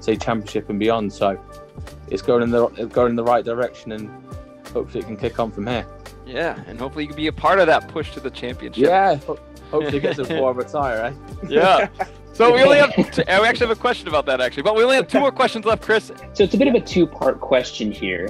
say, 0.00 0.14
Championship 0.14 0.68
and 0.68 0.78
beyond. 0.78 1.12
So 1.12 1.40
it's 2.08 2.22
going 2.22 2.42
in 2.42 2.50
the 2.50 2.68
going 2.68 3.10
in 3.10 3.16
the 3.16 3.24
right 3.24 3.44
direction, 3.44 3.92
and 3.92 4.10
hopefully 4.72 5.00
it 5.00 5.06
can 5.06 5.16
kick 5.16 5.40
on 5.40 5.50
from 5.50 5.66
here. 5.66 5.86
Yeah, 6.26 6.60
and 6.66 6.78
hopefully 6.78 7.04
you 7.04 7.08
can 7.08 7.16
be 7.16 7.28
a 7.28 7.32
part 7.32 7.60
of 7.60 7.66
that 7.68 7.88
push 7.88 8.12
to 8.14 8.20
the 8.20 8.30
championship. 8.30 8.84
Yeah, 8.84 9.14
ho- 9.26 9.38
hopefully 9.70 9.98
it 9.98 10.00
gets 10.00 10.18
it 10.18 10.28
before 10.28 10.50
I 10.50 10.54
retire, 10.54 11.00
right? 11.00 11.50
Yeah. 11.50 11.88
So 12.32 12.52
we 12.52 12.62
only 12.62 12.76
have, 12.76 12.92
t- 13.12 13.22
uh, 13.22 13.40
we 13.40 13.48
actually 13.48 13.68
have 13.68 13.78
a 13.78 13.80
question 13.80 14.08
about 14.08 14.26
that 14.26 14.42
actually, 14.42 14.64
but 14.64 14.76
we 14.76 14.82
only 14.82 14.96
have 14.96 15.08
two 15.08 15.20
more 15.20 15.32
questions 15.32 15.64
left, 15.64 15.82
Chris. 15.82 16.12
So 16.34 16.44
it's 16.44 16.52
a 16.52 16.58
bit 16.58 16.68
of 16.68 16.74
a 16.74 16.80
two-part 16.80 17.40
question 17.40 17.90
here, 17.90 18.28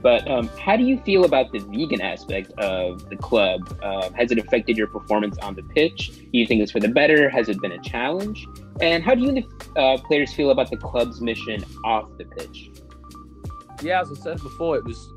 but 0.00 0.30
um, 0.30 0.48
how 0.60 0.76
do 0.76 0.84
you 0.84 1.00
feel 1.00 1.24
about 1.24 1.50
the 1.50 1.58
vegan 1.58 2.00
aspect 2.00 2.52
of 2.52 3.08
the 3.10 3.16
club? 3.16 3.76
Uh, 3.82 4.10
has 4.12 4.30
it 4.30 4.38
affected 4.38 4.76
your 4.76 4.86
performance 4.86 5.38
on 5.38 5.56
the 5.56 5.64
pitch? 5.64 6.12
Do 6.18 6.38
you 6.38 6.46
think 6.46 6.62
it's 6.62 6.70
for 6.70 6.78
the 6.78 6.86
better? 6.88 7.28
Has 7.28 7.48
it 7.48 7.60
been 7.60 7.72
a 7.72 7.82
challenge? 7.82 8.46
And 8.80 9.02
how 9.02 9.16
do 9.16 9.22
you 9.24 9.48
uh, 9.76 9.98
players 10.02 10.32
feel 10.32 10.50
about 10.50 10.70
the 10.70 10.76
club's 10.76 11.20
mission 11.20 11.64
off 11.84 12.08
the 12.16 12.26
pitch? 12.26 12.70
yeah, 13.82 14.00
as 14.00 14.10
I 14.10 14.14
said 14.14 14.42
before, 14.42 14.76
it 14.76 14.84
was 14.84 15.12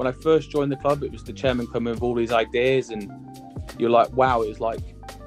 when 0.00 0.06
I 0.06 0.12
first 0.12 0.50
joined 0.50 0.72
the 0.72 0.76
club, 0.76 1.02
it 1.02 1.12
was 1.12 1.22
the 1.24 1.32
chairman 1.34 1.66
coming 1.66 1.92
with 1.92 2.02
all 2.02 2.14
these 2.14 2.32
ideas, 2.32 2.88
and 2.88 3.12
you're 3.78 3.90
like, 3.90 4.10
wow, 4.14 4.40
it 4.40 4.48
was 4.48 4.58
like, 4.58 4.80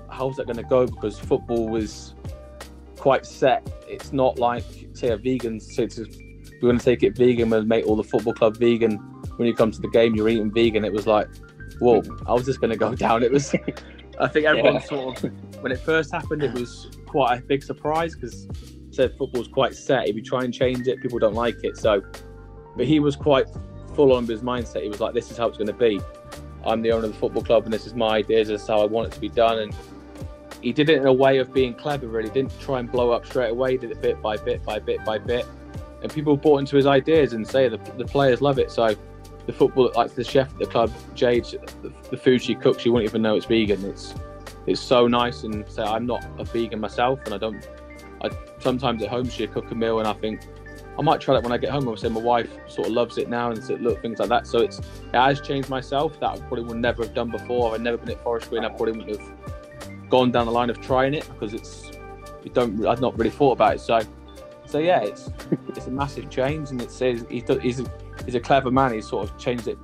how's 0.09 0.35
that 0.37 0.47
going 0.47 0.57
to 0.57 0.63
go? 0.63 0.87
Because 0.87 1.19
football 1.19 1.69
was 1.69 2.15
quite 2.97 3.23
set. 3.23 3.69
It's 3.87 4.11
not 4.11 4.39
like, 4.39 4.63
say, 4.93 5.09
a 5.09 5.17
vegan, 5.17 5.59
to, 5.59 5.87
we're 6.59 6.69
going 6.69 6.79
to 6.79 6.83
take 6.83 7.03
it 7.03 7.15
vegan 7.15 7.53
and 7.53 7.69
make 7.69 7.85
all 7.85 7.95
the 7.95 8.03
football 8.03 8.33
club 8.33 8.57
vegan. 8.57 8.93
When 9.37 9.47
you 9.47 9.53
come 9.53 9.69
to 9.69 9.79
the 9.79 9.89
game, 9.89 10.15
you're 10.15 10.27
eating 10.27 10.51
vegan. 10.51 10.83
It 10.85 10.91
was 10.91 11.05
like, 11.05 11.27
whoa, 11.77 12.01
I 12.25 12.33
was 12.33 12.43
just 12.45 12.59
going 12.59 12.71
to 12.71 12.75
go 12.75 12.95
down. 13.05 13.21
It 13.21 13.31
was, 13.31 13.53
I 14.19 14.27
think 14.27 14.47
everyone 14.47 14.73
Yeah. 14.73 14.79
sort 14.79 15.23
of, 15.23 15.31
when 15.61 15.71
it 15.71 15.81
first 15.81 16.11
happened, 16.11 16.41
it 16.41 16.53
was 16.53 16.89
quite 17.05 17.37
a 17.37 17.41
big 17.43 17.61
surprise 17.61 18.15
because 18.15 18.47
said 18.89 19.13
football's 19.19 19.49
quite 19.49 19.75
set. 19.75 20.09
If 20.09 20.15
you 20.15 20.23
try 20.23 20.43
and 20.43 20.51
change 20.51 20.87
it, 20.87 20.99
people 20.99 21.19
don't 21.19 21.35
like 21.35 21.57
it. 21.63 21.77
So, 21.77 22.01
but 22.75 22.87
he 22.87 22.99
was 22.99 23.15
quite 23.15 23.45
full 23.95 24.13
on 24.13 24.23
with 24.23 24.29
his 24.29 24.41
mindset. 24.41 24.83
He 24.83 24.89
was 24.89 24.99
like, 24.99 25.13
"This 25.13 25.31
is 25.31 25.37
how 25.37 25.47
it's 25.47 25.57
going 25.57 25.67
to 25.67 25.73
be. 25.73 26.01
I'm 26.65 26.81
the 26.81 26.91
owner 26.91 27.05
of 27.05 27.13
the 27.13 27.19
football 27.19 27.43
club, 27.43 27.65
and 27.65 27.73
this 27.73 27.85
is 27.85 27.93
my 27.93 28.17
ideas. 28.17 28.47
This 28.47 28.61
is 28.61 28.67
how 28.67 28.81
I 28.81 28.85
want 28.85 29.07
it 29.07 29.13
to 29.13 29.19
be 29.19 29.29
done." 29.29 29.59
And 29.59 29.75
he 30.61 30.71
did 30.71 30.89
it 30.89 30.97
in 30.97 31.07
a 31.07 31.13
way 31.13 31.39
of 31.39 31.53
being 31.53 31.73
clever. 31.73 32.07
Really, 32.07 32.29
didn't 32.29 32.59
try 32.59 32.79
and 32.79 32.91
blow 32.91 33.11
up 33.11 33.25
straight 33.25 33.51
away. 33.51 33.77
Did 33.77 33.91
it 33.91 34.01
bit 34.01 34.21
by 34.21 34.37
bit 34.37 34.63
by 34.63 34.79
bit 34.79 35.03
by 35.05 35.17
bit, 35.17 35.45
and 36.01 36.11
people 36.11 36.37
bought 36.37 36.59
into 36.59 36.75
his 36.75 36.85
ideas 36.85 37.33
and 37.33 37.47
say 37.47 37.67
the, 37.69 37.77
the 37.97 38.05
players 38.05 38.41
love 38.41 38.59
it. 38.59 38.71
So. 38.71 38.95
The 39.45 39.51
football, 39.51 39.91
like 39.93 40.15
the 40.15 40.23
chef 40.23 40.53
at 40.53 40.57
the 40.57 40.65
club, 40.65 40.89
Jade, 41.15 41.43
the, 41.81 41.91
the 42.09 42.15
food 42.15 42.41
she 42.41 42.55
cooks, 42.55 42.85
you 42.85 42.93
wouldn't 42.93 43.09
even 43.09 43.21
know 43.21 43.35
it's 43.35 43.45
vegan. 43.45 43.83
It's 43.83 44.15
it's 44.67 44.79
so 44.79 45.05
nice, 45.05 45.43
and 45.43 45.67
say 45.67 45.83
I'm 45.83 46.05
not 46.05 46.23
a 46.39 46.45
vegan 46.45 46.79
myself, 46.79 47.19
and 47.25 47.33
I 47.33 47.37
don't. 47.37 47.67
I 48.23 48.29
sometimes 48.59 49.03
at 49.03 49.09
home 49.09 49.27
she 49.27 49.45
cook 49.47 49.69
a 49.69 49.75
meal, 49.75 49.99
and 49.99 50.07
I 50.07 50.13
think 50.13 50.47
I 50.97 51.01
might 51.01 51.19
try 51.21 51.33
that 51.33 51.43
when 51.43 51.51
I 51.51 51.57
get 51.57 51.71
home. 51.71 51.95
Say 51.97 52.09
my 52.09 52.21
wife 52.21 52.49
sort 52.67 52.87
of 52.87 52.93
loves 52.93 53.17
it 53.17 53.29
now, 53.29 53.51
and 53.51 53.63
said, 53.63 53.81
look 53.81 54.01
things 54.01 54.19
like 54.19 54.29
that. 54.29 54.45
So 54.47 54.59
it's 54.59 54.79
it 54.79 55.13
has 55.13 55.41
changed 55.41 55.69
myself. 55.69 56.19
That 56.19 56.29
I 56.31 56.37
probably 56.39 56.63
would 56.63 56.77
never 56.77 57.03
have 57.03 57.13
done 57.13 57.31
before. 57.31 57.73
I've 57.73 57.81
never 57.81 57.97
been 57.97 58.11
at 58.11 58.23
Forest 58.23 58.49
Green. 58.49 58.63
I 58.63 58.69
probably 58.69 58.93
wouldn't 58.93 59.19
have 59.19 60.09
gone 60.09 60.31
down 60.31 60.45
the 60.45 60.51
line 60.51 60.69
of 60.69 60.79
trying 60.81 61.13
it 61.13 61.27
because 61.29 61.53
it's 61.53 61.91
you 62.43 62.51
don't. 62.51 62.85
I've 62.85 63.01
not 63.01 63.17
really 63.17 63.31
thought 63.31 63.53
about 63.53 63.75
it. 63.75 63.79
So 63.79 64.01
so 64.65 64.79
yeah, 64.79 65.01
it's 65.01 65.29
it's 65.69 65.87
a 65.87 65.91
massive 65.91 66.29
change, 66.29 66.71
and 66.71 66.81
it 66.81 66.91
says 66.91 67.25
he's 67.29 67.43
he's 67.61 67.79
a, 67.79 67.91
he's 68.25 68.35
a 68.35 68.39
clever 68.39 68.71
man. 68.71 68.93
He's 68.93 69.07
sort 69.07 69.29
of 69.29 69.37
changed 69.37 69.67
it, 69.67 69.77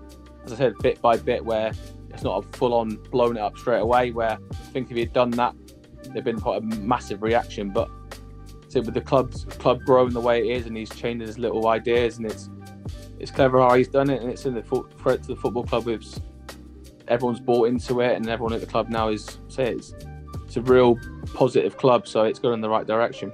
as 0.45 0.53
I 0.53 0.55
said, 0.55 0.73
bit 0.81 1.01
by 1.01 1.17
bit, 1.17 1.43
where 1.43 1.71
it's 2.09 2.23
not 2.23 2.43
a 2.43 2.57
full 2.57 2.73
on 2.73 2.95
blown 3.11 3.37
it 3.37 3.41
up 3.41 3.57
straight 3.57 3.81
away. 3.81 4.11
Where 4.11 4.31
I 4.51 4.55
think 4.71 4.89
if 4.91 4.97
he'd 4.97 5.13
done 5.13 5.31
that, 5.31 5.55
there'd 6.05 6.23
been 6.25 6.39
quite 6.39 6.63
a 6.63 6.65
massive 6.77 7.21
reaction, 7.21 7.69
but 7.69 7.89
so 8.69 8.79
with 8.81 8.93
the 8.93 9.01
club's 9.01 9.43
club 9.45 9.83
growing 9.83 10.13
the 10.13 10.21
way 10.21 10.47
it 10.47 10.55
is, 10.57 10.65
and 10.67 10.77
he's 10.77 10.89
changing 10.89 11.27
his 11.27 11.37
little 11.37 11.67
ideas, 11.67 12.17
and 12.17 12.25
it's 12.25 12.49
it's 13.19 13.31
clever 13.31 13.59
how 13.59 13.73
he's 13.73 13.89
done 13.89 14.09
it, 14.09 14.21
and 14.21 14.31
it's 14.31 14.45
in 14.45 14.53
the 14.53 14.63
foot 14.63 14.97
credit 14.97 15.23
to 15.23 15.27
the 15.29 15.35
football 15.35 15.63
club. 15.65 15.85
With 15.85 16.21
everyone's 17.07 17.39
bought 17.41 17.67
into 17.67 17.99
it, 18.01 18.15
and 18.15 18.29
everyone 18.29 18.53
at 18.53 18.61
the 18.61 18.67
club 18.67 18.89
now 18.89 19.09
is 19.09 19.39
say 19.49 19.71
it's 19.73 19.93
it's 20.45 20.55
a 20.57 20.61
real 20.61 20.97
positive 21.33 21.77
club, 21.77 22.07
so 22.07 22.23
it's 22.23 22.39
going 22.39 22.53
in 22.53 22.61
the 22.61 22.69
right 22.69 22.87
direction. 22.87 23.31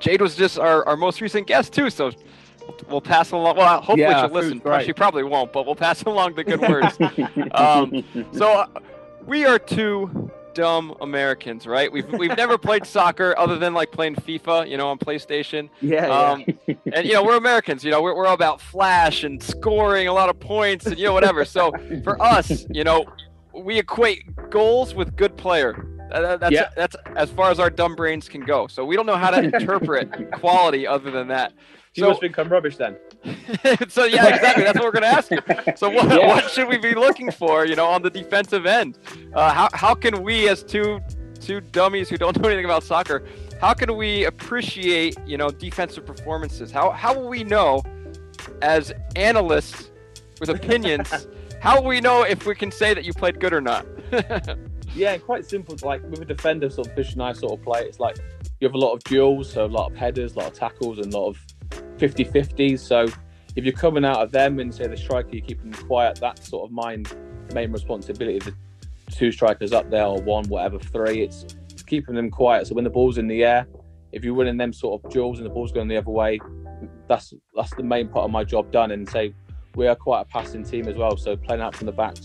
Jade 0.00 0.20
was 0.22 0.36
just 0.36 0.58
our, 0.58 0.86
our 0.86 0.96
most 0.96 1.20
recent 1.20 1.46
guest 1.48 1.72
too, 1.72 1.90
so 1.90 2.12
we'll, 2.60 2.76
we'll 2.88 3.00
pass 3.00 3.32
along. 3.32 3.56
Well, 3.56 3.78
hopefully 3.80 4.02
Yeah, 4.02 4.26
she'll 4.26 4.34
listen. 4.34 4.58
great. 4.60 4.86
She 4.86 4.92
probably 4.92 5.24
won't, 5.24 5.52
but 5.52 5.66
we'll 5.66 5.74
pass 5.74 6.02
along 6.04 6.36
the 6.36 6.44
good 6.44 6.60
words. 6.68 6.96
Um, 7.52 8.04
so 8.32 8.60
uh, 8.60 8.66
we 9.26 9.44
are 9.44 9.58
two 9.58 10.30
dumb 10.58 10.92
Americans, 11.00 11.66
right? 11.68 11.90
We've 11.90 12.10
we've 12.12 12.36
never 12.36 12.58
played 12.58 12.84
soccer 12.96 13.32
other 13.38 13.56
than 13.58 13.74
like 13.74 13.92
playing 13.92 14.16
FIFA, 14.16 14.68
you 14.68 14.76
know, 14.76 14.88
on 14.88 14.98
PlayStation. 14.98 15.68
Yeah, 15.80 16.06
Um, 16.08 16.44
and 16.92 17.06
you 17.06 17.12
know, 17.14 17.22
we're 17.22 17.36
Americans. 17.36 17.84
You 17.84 17.92
know, 17.92 18.02
we're, 18.02 18.14
we're 18.16 18.26
all 18.26 18.34
about 18.34 18.60
flash 18.60 19.22
and 19.22 19.40
scoring 19.42 20.08
a 20.08 20.12
lot 20.12 20.28
of 20.28 20.38
points 20.40 20.86
and 20.86 20.98
you 20.98 21.04
know 21.04 21.12
whatever. 21.12 21.44
So 21.44 21.72
for 22.02 22.20
us, 22.36 22.66
you 22.70 22.82
know, 22.82 23.04
we 23.54 23.78
equate 23.78 24.24
goals 24.50 24.94
with 24.94 25.14
good 25.16 25.36
player. 25.36 25.86
Uh, 26.10 26.36
that's 26.38 26.52
Yeah. 26.54 26.70
that's 26.74 26.96
as 27.16 27.30
far 27.30 27.50
as 27.50 27.60
our 27.60 27.70
dumb 27.70 27.94
brains 27.94 28.28
can 28.28 28.40
go. 28.40 28.66
So 28.66 28.84
we 28.84 28.96
don't 28.96 29.06
know 29.06 29.16
how 29.16 29.30
to 29.30 29.38
interpret 29.54 30.32
quality 30.32 30.86
other 30.86 31.10
than 31.12 31.28
that. 31.28 31.52
You 31.98 32.04
So 32.04 32.08
must 32.10 32.20
become 32.20 32.48
rubbish 32.48 32.76
then. 32.76 32.96
so 33.88 34.04
yeah, 34.04 34.26
exactly. 34.34 34.64
That's 34.64 34.78
what 34.78 34.84
we're 34.84 34.92
going 35.00 35.02
to 35.02 35.08
ask 35.08 35.30
you. 35.30 35.38
So 35.76 35.90
what, 35.90 36.08
Yeah. 36.18 36.26
what 36.26 36.50
should 36.50 36.68
we 36.68 36.78
be 36.78 36.94
looking 36.94 37.30
for, 37.30 37.66
you 37.66 37.76
know, 37.76 37.86
on 37.86 38.02
the 38.02 38.10
defensive 38.10 38.66
end? 38.66 38.98
Uh, 39.34 39.52
how 39.52 39.68
how 39.72 39.94
can 39.94 40.22
we, 40.22 40.48
as 40.48 40.62
two 40.62 41.00
two 41.40 41.60
dummies 41.60 42.08
who 42.08 42.16
don't 42.16 42.36
know 42.40 42.48
anything 42.48 42.64
about 42.64 42.82
soccer, 42.82 43.24
how 43.60 43.72
can 43.74 43.96
we 43.96 44.24
appreciate, 44.24 45.16
you 45.26 45.36
know, 45.36 45.50
defensive 45.50 46.06
performances? 46.06 46.70
How 46.70 46.90
how 46.90 47.14
will 47.14 47.28
we 47.28 47.44
know, 47.44 47.82
as 48.62 48.92
analysts 49.16 49.90
with 50.40 50.48
opinions, 50.50 51.26
how 51.60 51.80
will 51.80 51.88
we 51.88 52.00
know 52.00 52.22
if 52.22 52.46
we 52.46 52.54
can 52.54 52.70
say 52.70 52.94
that 52.94 53.04
you 53.04 53.12
played 53.12 53.40
good 53.40 53.52
or 53.52 53.60
not? 53.60 53.84
Yeah, 54.94 55.16
quite 55.18 55.44
simple. 55.44 55.76
Like 55.82 56.02
with 56.10 56.20
a 56.22 56.24
defender, 56.24 56.70
sort 56.70 56.88
of 56.88 56.94
Fish 56.94 57.12
and 57.12 57.22
I 57.22 57.32
sort 57.32 57.52
of 57.58 57.62
play. 57.64 57.82
It's 57.82 58.00
like 58.00 58.16
you 58.58 58.66
have 58.66 58.74
a 58.74 58.78
lot 58.78 58.94
of 58.94 59.04
duels, 59.04 59.52
so 59.52 59.64
a 59.64 59.66
lot 59.66 59.92
of 59.92 59.96
headers, 59.96 60.34
a 60.34 60.38
lot 60.38 60.48
of 60.48 60.54
tackles, 60.54 60.98
and 60.98 61.12
a 61.12 61.18
lot 61.18 61.28
of 61.28 61.38
50-50s. 61.98 62.80
So 62.80 63.06
if 63.56 63.64
you're 63.64 63.72
coming 63.72 64.04
out 64.04 64.18
of 64.18 64.30
them 64.30 64.58
and 64.58 64.74
say 64.74 64.86
the 64.86 64.96
striker, 64.96 65.30
you 65.32 65.42
keep 65.42 65.60
them 65.60 65.72
quiet. 65.72 66.18
That's 66.20 66.48
sort 66.48 66.68
of 66.68 66.72
mine 66.72 67.04
main 67.54 67.72
responsibility. 67.72 68.38
The 68.38 68.54
two 69.10 69.32
strikers 69.32 69.72
up 69.72 69.90
there 69.90 70.04
or 70.04 70.20
one, 70.20 70.46
whatever, 70.48 70.78
three. 70.78 71.22
It's, 71.22 71.46
keeping 71.88 72.14
them 72.14 72.30
quiet. 72.30 72.66
So 72.66 72.74
when 72.74 72.84
the 72.84 72.90
ball's 72.90 73.18
in 73.18 73.26
the 73.26 73.44
air, 73.44 73.66
if 74.12 74.22
you're 74.22 74.34
winning 74.34 74.56
them 74.56 74.72
sort 74.72 75.02
of 75.02 75.10
duels 75.10 75.38
and 75.38 75.46
the 75.46 75.50
ball's 75.50 75.72
going 75.72 75.88
the 75.88 75.96
other 75.96 76.10
way, 76.10 76.38
that's 77.08 77.32
that's 77.54 77.74
the 77.74 77.82
main 77.82 78.08
part 78.08 78.26
of 78.26 78.30
my 78.30 78.44
job 78.44 78.70
done. 78.70 78.90
And 78.92 79.08
say 79.08 79.34
we 79.74 79.86
are 79.88 79.96
quite 79.96 80.22
a 80.22 80.24
passing 80.26 80.64
team 80.64 80.86
as 80.86 80.96
well, 80.96 81.16
so 81.16 81.36
playing 81.36 81.62
out 81.62 81.74
from 81.74 81.86
the 81.86 81.92
back, 81.92 82.16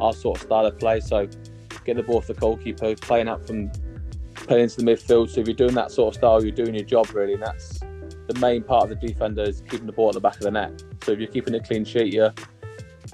our 0.00 0.12
sort 0.12 0.38
of 0.38 0.42
style 0.42 0.66
of 0.66 0.78
play. 0.78 1.00
So 1.00 1.26
getting 1.84 1.96
the 1.96 2.02
ball 2.02 2.18
off 2.18 2.26
the 2.26 2.34
goalkeeper, 2.34 2.94
playing 2.96 3.28
out 3.28 3.46
from 3.46 3.70
playing 4.34 4.64
into 4.64 4.76
the 4.76 4.84
midfield. 4.84 5.30
So 5.30 5.40
if 5.40 5.48
you're 5.48 5.56
doing 5.56 5.74
that 5.74 5.90
sort 5.90 6.14
of 6.14 6.18
style, 6.18 6.42
you're 6.42 6.54
doing 6.54 6.74
your 6.74 6.84
job 6.84 7.10
really. 7.12 7.34
And 7.34 7.42
that's 7.42 7.80
the 8.28 8.38
main 8.40 8.62
part 8.62 8.84
of 8.84 8.88
the 8.90 8.94
defender 9.06 9.42
is 9.42 9.62
keeping 9.68 9.86
the 9.86 9.92
ball 9.92 10.08
at 10.08 10.14
the 10.14 10.20
back 10.20 10.34
of 10.36 10.40
the 10.42 10.50
net. 10.50 10.82
So 11.02 11.12
if 11.12 11.18
you're 11.18 11.28
keeping 11.28 11.54
a 11.54 11.60
clean 11.60 11.84
sheet, 11.84 12.12
you're, 12.12 12.32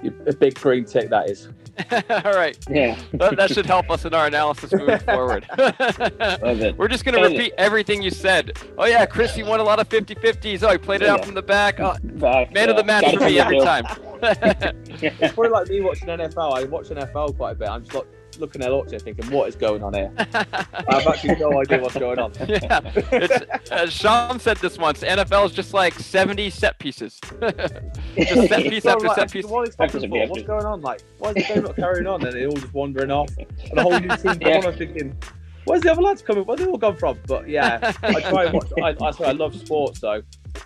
you're 0.03 0.13
a 0.27 0.33
big 0.33 0.55
green 0.55 0.85
tick 0.85 1.09
that 1.09 1.29
is. 1.29 1.47
All 1.91 2.33
right. 2.33 2.57
Yeah. 2.69 2.97
That, 3.13 3.35
that 3.37 3.51
should 3.51 3.65
help 3.65 3.89
us 3.89 4.05
in 4.05 4.13
our 4.13 4.27
analysis 4.27 4.71
moving 4.73 4.99
forward. 5.05 5.45
Love 5.57 6.61
it. 6.61 6.77
We're 6.77 6.87
just 6.87 7.03
going 7.05 7.15
to 7.15 7.21
Love 7.21 7.31
it. 7.31 7.37
repeat 7.37 7.53
everything 7.57 8.01
you 8.01 8.11
said. 8.11 8.57
Oh, 8.77 8.85
yeah, 8.85 9.05
Chris, 9.05 9.35
you 9.37 9.45
won 9.45 9.59
a 9.59 9.63
lot 9.63 9.79
of 9.79 9.87
50 9.87 10.15
50s. 10.15 10.63
Oh, 10.63 10.71
he 10.71 10.77
played 10.77 11.01
it 11.01 11.09
out 11.09 11.25
from 11.25 11.33
the 11.33 11.41
back. 11.41 11.79
Oh, 11.79 11.95
Back, 12.03 12.53
man 12.53 12.69
of 12.69 12.75
uh, 12.75 12.79
the 12.81 12.85
match 12.85 13.03
gotta 13.05 13.17
for 13.17 13.25
me 13.25 13.39
every 13.39 13.57
with 13.57 13.65
time. 13.65 13.85
It's 14.21 15.33
probably 15.33 15.49
like 15.49 15.67
me 15.67 15.81
watching 15.81 16.07
NFL. 16.07 16.57
I 16.57 16.63
watch 16.63 16.87
NFL 16.89 17.35
quite 17.37 17.51
a 17.51 17.55
bit. 17.55 17.69
I'm 17.69 17.83
just 17.83 17.93
like 17.95 18.07
looking 18.39 18.61
at 18.61 18.71
watching, 18.71 18.99
thinking, 18.99 19.29
what 19.31 19.49
is 19.49 19.55
going 19.55 19.83
on 19.83 19.93
here? 19.93 20.11
I 20.17 20.85
have 20.89 21.07
actually 21.07 21.35
no 21.35 21.59
idea 21.59 21.81
what's 21.81 21.97
going 21.97 22.19
on. 22.19 22.33
yeah. 22.47 22.79
It's, 23.11 23.69
as 23.71 23.93
Sean 23.93 24.39
said 24.39 24.57
this 24.57 24.77
once, 24.77 25.01
NFL 25.01 25.45
is 25.45 25.51
just 25.51 25.73
like 25.73 25.93
70 25.93 26.49
set 26.49 26.79
pieces. 26.79 27.19
just 27.41 28.47
set 28.49 28.63
piece 28.63 28.83
So 28.83 28.91
after 28.91 29.07
like, 29.07 29.15
set 29.15 29.31
piece. 29.31 29.45
What 29.45 29.67
is 29.67 29.75
happening? 29.75 30.15
After- 30.17 30.31
What's 30.31 30.43
going 30.43 30.65
on? 30.65 30.81
Like, 30.81 31.01
why 31.19 31.29
is 31.29 31.35
the 31.35 31.53
game 31.53 31.63
not 31.63 31.75
carrying 31.75 32.07
on? 32.07 32.23
And 32.25 32.33
they're 32.33 32.47
all 32.47 32.55
just 32.55 32.73
wandering 32.73 33.11
off. 33.11 33.29
And 33.37 33.77
the 33.77 33.81
whole 33.81 33.99
new 33.99 34.15
team 34.17 34.41
Yeah. 34.41 34.59
yeah. 34.59 34.67
I'm 34.67 34.75
thinking, 34.75 35.17
where's 35.65 35.81
the 35.81 35.91
other 35.91 36.01
lads 36.01 36.21
coming? 36.21 36.45
Where 36.45 36.57
they 36.57 36.65
all 36.65 36.77
gone 36.77 36.95
from? 36.95 37.19
But 37.27 37.49
yeah, 37.49 37.93
I 38.03 38.21
try 38.21 38.45
and 38.45 38.53
watch. 38.53 38.71
I, 38.81 38.95
I, 39.01 39.11
say 39.11 39.25
I 39.25 39.31
love 39.31 39.55
sports, 39.55 39.99
so 39.99 40.21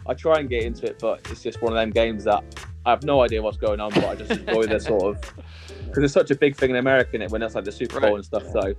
I 0.05 0.13
try 0.13 0.39
and 0.39 0.49
get 0.49 0.63
into 0.63 0.86
it. 0.86 0.99
But 0.99 1.22
it's 1.32 1.41
just 1.41 1.61
one 1.61 1.74
of 1.74 1.78
them 1.78 1.89
games 1.89 2.24
that 2.26 2.43
I 2.86 2.91
have 2.91 3.03
no 3.03 3.22
idea 3.22 3.41
what's 3.41 3.57
going 3.57 3.80
on, 3.80 3.91
but 3.91 4.05
I 4.05 4.15
just 4.15 4.32
enjoy 4.32 4.65
the 4.65 4.80
sort 4.80 5.03
of 5.17 5.34
because 5.90 6.04
it's 6.04 6.14
such 6.14 6.32
a 6.32 6.36
big 6.36 6.56
thing 6.56 6.70
in 6.72 6.76
America, 6.78 7.22
is 7.22 7.32
when 7.32 7.42
that's 7.42 7.56
like 7.56 7.66
the 7.66 7.72
Super 7.72 8.00
Bowl 8.00 8.10
Right. 8.12 8.16
and 8.18 8.26
stuff. 8.26 8.44
So, 8.52 8.74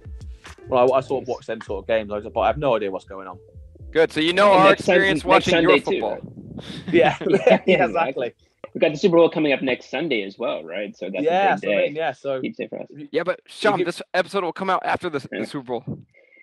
well, 0.68 0.92
I, 0.92 0.98
I 0.98 1.00
sort 1.00 1.22
of 1.22 1.28
watch 1.28 1.46
them 1.46 1.60
sort 1.60 1.82
of 1.84 1.86
games, 1.88 2.10
I 2.12 2.16
was- 2.18 2.26
but 2.32 2.40
I 2.40 2.46
have 2.46 2.58
no 2.58 2.74
idea 2.76 2.90
what's 2.90 3.04
going 3.04 3.26
on. 3.28 3.38
Good. 3.90 4.12
So 4.12 4.20
you 4.20 4.32
know 4.32 4.52
And 4.52 4.60
our 4.62 4.68
next 4.70 4.84
Sun- 4.84 4.94
experience 4.94 5.16
next 5.18 5.24
watching 5.26 5.50
Sunday 5.52 5.68
your 5.68 5.78
too, 5.78 5.84
football. 5.84 6.10
right? 6.10 6.94
Yeah, 6.94 7.16
Yeah, 7.28 7.60
yeah, 7.66 7.84
exactly. 7.86 8.34
We've 8.72 8.80
got 8.80 8.92
the 8.92 8.98
Super 8.98 9.16
Bowl 9.16 9.28
coming 9.28 9.52
up 9.52 9.62
next 9.62 9.90
Sunday 9.90 10.22
as 10.22 10.38
well, 10.38 10.62
right? 10.62 10.96
So 10.96 11.10
that's 11.10 11.24
Yeah, 11.24 11.54
a 11.54 11.58
so 11.58 11.60
big 11.62 11.70
I 11.70 11.74
day. 11.80 11.86
mean, 11.88 11.96
yeah. 11.96 12.12
So 12.12 12.40
Huge 12.40 12.54
day 12.56 12.68
for 12.68 12.80
us. 12.80 12.86
Yeah, 13.10 13.24
but 13.24 13.40
Sean, 13.48 13.78
give- 13.78 13.86
this 13.86 14.00
episode 14.14 14.44
will 14.44 14.52
come 14.52 14.70
out 14.70 14.82
after 14.86 15.10
the, 15.10 15.26
Yeah. 15.32 15.40
the 15.40 15.46
Super 15.46 15.64
Bowl. 15.80 15.84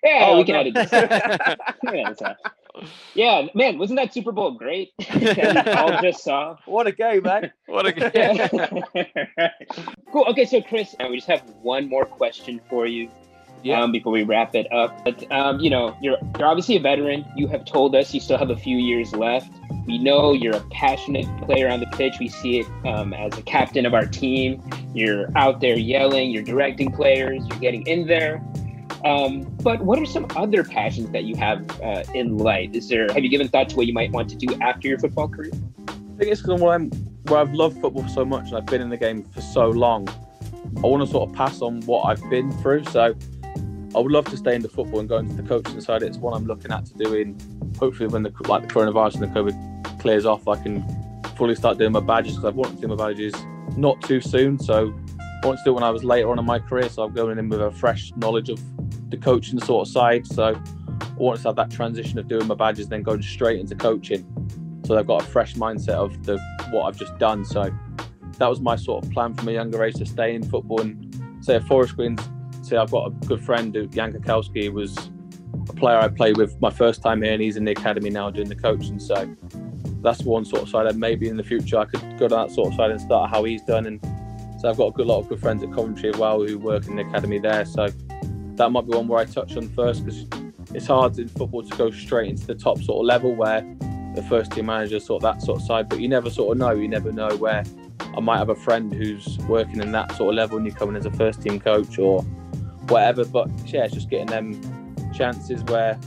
Yeah, 0.04 0.26
Oh, 0.28 0.36
we 0.38 0.44
can 0.44 0.54
no. 0.54 0.60
edit 0.60 0.74
this. 0.74 0.92
yeah, 0.92 1.56
that's 1.82 2.22
all. 2.22 2.34
Yeah, 3.14 3.46
man, 3.54 3.78
wasn't 3.78 3.98
that 3.98 4.12
Super 4.12 4.32
Bowl 4.32 4.52
great? 4.52 4.92
that 4.98 5.68
all 5.76 6.00
just 6.00 6.24
saw. 6.24 6.56
what 6.66 6.86
a 6.86 6.92
game, 6.92 7.22
man! 7.22 7.52
What 7.66 7.86
a 7.86 8.10
Yeah. 8.14 9.50
cool. 10.12 10.24
Okay, 10.28 10.44
so 10.44 10.62
Chris, 10.62 10.94
uh, 11.00 11.06
we 11.10 11.16
just 11.16 11.28
have 11.28 11.42
one 11.62 11.88
more 11.88 12.04
question 12.04 12.60
for 12.68 12.86
you. 12.86 13.10
Yeah. 13.64 13.82
Um, 13.82 13.90
before 13.90 14.12
we 14.12 14.22
wrap 14.22 14.54
it 14.54 14.72
up, 14.72 15.04
but 15.04 15.30
um, 15.32 15.58
you 15.58 15.68
know, 15.68 15.96
you're 16.00 16.16
you're 16.38 16.46
obviously 16.46 16.76
a 16.76 16.80
veteran. 16.80 17.26
You 17.36 17.48
have 17.48 17.64
told 17.64 17.96
us 17.96 18.14
you 18.14 18.20
still 18.20 18.38
have 18.38 18.50
a 18.50 18.56
few 18.56 18.76
years 18.76 19.12
left. 19.12 19.50
We 19.84 19.98
know 19.98 20.32
you're 20.32 20.54
a 20.54 20.64
passionate 20.70 21.26
player 21.42 21.68
on 21.68 21.80
the 21.80 21.86
pitch. 21.86 22.14
We 22.20 22.28
see 22.28 22.60
it 22.60 22.66
um, 22.86 23.12
as 23.12 23.36
a 23.36 23.42
captain 23.42 23.84
of 23.84 23.94
our 23.94 24.06
team. 24.06 24.62
You're 24.94 25.36
out 25.36 25.60
there 25.60 25.76
yelling. 25.76 26.30
You're 26.30 26.44
directing 26.44 26.92
players. 26.92 27.44
You're 27.48 27.58
getting 27.58 27.84
in 27.88 28.06
there. 28.06 28.40
Um, 29.04 29.42
but 29.62 29.80
what 29.82 29.98
are 29.98 30.06
some 30.06 30.26
other 30.36 30.64
passions 30.64 31.10
that 31.10 31.24
you 31.24 31.36
have 31.36 31.80
uh, 31.80 32.04
in 32.14 32.38
life? 32.38 32.70
Is 32.72 32.88
there 32.88 33.08
have 33.08 33.22
you 33.22 33.28
given 33.28 33.48
thought 33.48 33.68
to 33.70 33.76
what 33.76 33.86
you 33.86 33.92
might 33.92 34.10
want 34.10 34.28
to 34.30 34.36
do 34.36 34.58
after 34.60 34.88
your 34.88 34.98
football 34.98 35.28
career? 35.28 35.52
I 35.88 35.92
think 36.18 36.32
it's 36.32 36.42
because 36.42 36.60
I'm 36.60 36.90
where 37.28 37.40
I've 37.40 37.52
loved 37.52 37.80
football 37.80 38.08
so 38.08 38.24
much 38.24 38.48
and 38.48 38.56
I've 38.56 38.66
been 38.66 38.80
in 38.80 38.88
the 38.88 38.96
game 38.96 39.22
for 39.22 39.40
so 39.40 39.68
long. 39.68 40.08
I 40.78 40.80
want 40.80 41.04
to 41.04 41.10
sort 41.10 41.28
of 41.28 41.34
pass 41.34 41.62
on 41.62 41.82
what 41.82 42.02
I've 42.02 42.30
been 42.30 42.50
through. 42.60 42.84
So 42.86 43.14
I 43.94 43.98
would 44.00 44.12
love 44.12 44.26
to 44.26 44.36
stay 44.36 44.54
into 44.54 44.68
football 44.68 45.00
and 45.00 45.08
go 45.08 45.18
into 45.18 45.34
the 45.34 45.48
coaching 45.48 45.80
side. 45.80 46.02
It's 46.02 46.18
what 46.18 46.34
I'm 46.34 46.46
looking 46.46 46.72
at 46.72 46.86
to 46.86 46.94
do 46.94 47.14
in 47.14 47.38
hopefully 47.78 48.08
when 48.08 48.22
the 48.22 48.32
like 48.48 48.66
the 48.66 48.74
coronavirus 48.74 49.20
and 49.20 49.22
the 49.22 49.40
COVID 49.40 50.00
clears 50.00 50.26
off, 50.26 50.46
I 50.48 50.56
can 50.56 50.84
fully 51.36 51.54
start 51.54 51.78
doing 51.78 51.92
my 51.92 52.00
badges 52.00 52.34
because 52.34 52.46
I've 52.46 52.56
wanted 52.56 52.76
to 52.76 52.80
do 52.82 52.88
my 52.88 52.96
badges 52.96 53.34
not 53.76 54.00
too 54.02 54.20
soon. 54.20 54.58
So 54.58 54.92
I 55.42 55.46
wanted 55.46 55.58
to 55.58 55.64
do 55.64 55.70
it 55.70 55.74
when 55.74 55.84
I 55.84 55.90
was 55.90 56.04
later 56.04 56.30
on 56.30 56.38
in 56.38 56.44
my 56.44 56.58
career. 56.58 56.88
So 56.88 57.04
I'm 57.04 57.12
going 57.12 57.38
in 57.38 57.48
with 57.48 57.62
a 57.62 57.70
fresh 57.70 58.12
knowledge 58.16 58.48
of 58.48 58.60
the 59.08 59.16
coaching 59.16 59.58
sort 59.60 59.86
of 59.86 59.92
side. 59.92 60.26
So 60.26 60.54
I 61.00 61.06
wanted 61.16 61.42
to 61.42 61.48
have 61.48 61.56
that 61.56 61.70
transition 61.70 62.18
of 62.18 62.28
doing 62.28 62.46
my 62.46 62.54
badges, 62.54 62.88
then 62.88 63.02
going 63.02 63.22
straight 63.22 63.60
into 63.60 63.74
coaching. 63.74 64.26
So 64.86 64.96
I've 64.96 65.06
got 65.06 65.22
a 65.22 65.26
fresh 65.26 65.54
mindset 65.54 65.94
of 65.94 66.24
the 66.24 66.38
what 66.70 66.84
I've 66.84 66.96
just 66.96 67.16
done. 67.18 67.44
So 67.44 67.70
that 68.38 68.48
was 68.48 68.60
my 68.60 68.76
sort 68.76 69.04
of 69.04 69.10
plan 69.10 69.34
from 69.34 69.48
a 69.48 69.52
younger 69.52 69.82
age 69.82 69.94
to 69.96 70.06
stay 70.06 70.34
in 70.34 70.42
football 70.42 70.80
and 70.80 71.04
say 71.40 71.56
a 71.56 71.60
Forest 71.60 71.96
Greens. 71.96 72.20
Say 72.62 72.76
I've 72.76 72.90
got 72.90 73.08
a 73.08 73.26
good 73.26 73.42
friend, 73.42 73.74
who- 73.74 73.86
Jan 73.86 74.12
Kakowski, 74.12 74.72
was 74.72 75.10
a 75.68 75.72
player 75.72 75.98
I 75.98 76.08
played 76.08 76.36
with 76.36 76.60
my 76.60 76.70
first 76.70 77.02
time 77.02 77.22
here, 77.22 77.32
and 77.32 77.42
he's 77.42 77.56
in 77.56 77.64
the 77.64 77.72
academy 77.72 78.10
now 78.10 78.30
doing 78.30 78.48
the 78.48 78.54
coaching. 78.54 78.98
So 78.98 79.28
that's 80.02 80.22
one 80.22 80.44
sort 80.44 80.62
of 80.62 80.68
side. 80.68 80.86
And 80.86 80.98
maybe 80.98 81.28
in 81.28 81.36
the 81.36 81.42
future 81.42 81.78
I 81.78 81.84
could 81.84 82.02
go 82.18 82.28
down 82.28 82.48
that 82.48 82.54
sort 82.54 82.68
of 82.68 82.74
side 82.74 82.90
and 82.90 83.00
start 83.00 83.30
how 83.30 83.44
he's 83.44 83.62
done. 83.62 83.86
And 83.86 84.00
so 84.60 84.68
I've 84.68 84.76
got 84.76 84.86
a 84.86 84.92
good 84.92 85.06
lot 85.06 85.18
of 85.20 85.28
good 85.28 85.40
friends 85.40 85.62
at 85.62 85.72
Coventry 85.72 86.10
as 86.10 86.16
well 86.16 86.42
who 86.42 86.58
work 86.58 86.86
in 86.86 86.96
the 86.96 87.02
academy 87.02 87.38
there. 87.38 87.64
So 87.64 87.88
that 88.58 88.70
might 88.70 88.86
be 88.86 88.96
one 88.96 89.08
where 89.08 89.20
I 89.20 89.24
touch 89.24 89.56
on 89.56 89.68
first 89.70 90.04
because 90.04 90.26
it's 90.74 90.86
hard 90.86 91.18
in 91.18 91.28
football 91.28 91.62
to 91.62 91.76
go 91.76 91.90
straight 91.90 92.28
into 92.28 92.46
the 92.46 92.54
top 92.54 92.78
sort 92.82 93.00
of 93.00 93.06
level 93.06 93.34
where 93.34 93.60
the 94.14 94.22
first 94.28 94.52
team 94.52 94.66
manager 94.66 95.00
sort 95.00 95.22
of 95.22 95.34
that 95.34 95.42
sort 95.42 95.60
of 95.60 95.66
side. 95.66 95.88
But 95.88 96.00
you 96.00 96.08
never 96.08 96.28
sort 96.28 96.52
of 96.52 96.58
know. 96.58 96.72
You 96.72 96.88
never 96.88 97.12
know 97.12 97.28
where 97.36 97.64
I 98.00 98.20
might 98.20 98.38
have 98.38 98.48
a 98.48 98.56
friend 98.56 98.92
who's 98.92 99.38
working 99.48 99.80
in 99.80 99.92
that 99.92 100.14
sort 100.16 100.30
of 100.30 100.34
level 100.34 100.58
and 100.58 100.66
you 100.66 100.72
come 100.72 100.90
in 100.90 100.96
as 100.96 101.06
a 101.06 101.10
first 101.12 101.40
team 101.40 101.60
coach 101.60 101.98
or 101.98 102.22
whatever. 102.88 103.24
But 103.24 103.48
yeah, 103.66 103.84
it's 103.84 103.94
just 103.94 104.10
getting 104.10 104.26
them 104.26 105.12
chances 105.14 105.62
where 105.64 105.98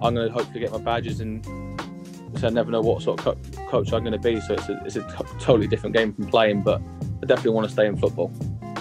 I'm 0.00 0.14
going 0.14 0.28
to 0.28 0.32
hopefully 0.32 0.60
get 0.60 0.72
my 0.72 0.78
badges 0.78 1.20
and 1.20 1.44
so 2.38 2.46
I 2.46 2.50
never 2.50 2.70
know 2.70 2.80
what 2.80 3.02
sort 3.02 3.18
of 3.18 3.24
co- 3.24 3.66
coach 3.68 3.92
I'm 3.92 4.04
going 4.04 4.12
to 4.12 4.18
be. 4.18 4.40
So 4.40 4.54
it's 4.54 4.68
a, 4.68 4.80
it's 4.84 4.96
a 4.96 5.02
t- 5.02 5.24
totally 5.40 5.66
different 5.66 5.96
game 5.96 6.12
from 6.12 6.28
playing, 6.28 6.62
but 6.62 6.80
I 7.22 7.26
definitely 7.26 7.50
want 7.50 7.66
to 7.66 7.72
stay 7.72 7.86
in 7.86 7.96
football. 7.96 8.32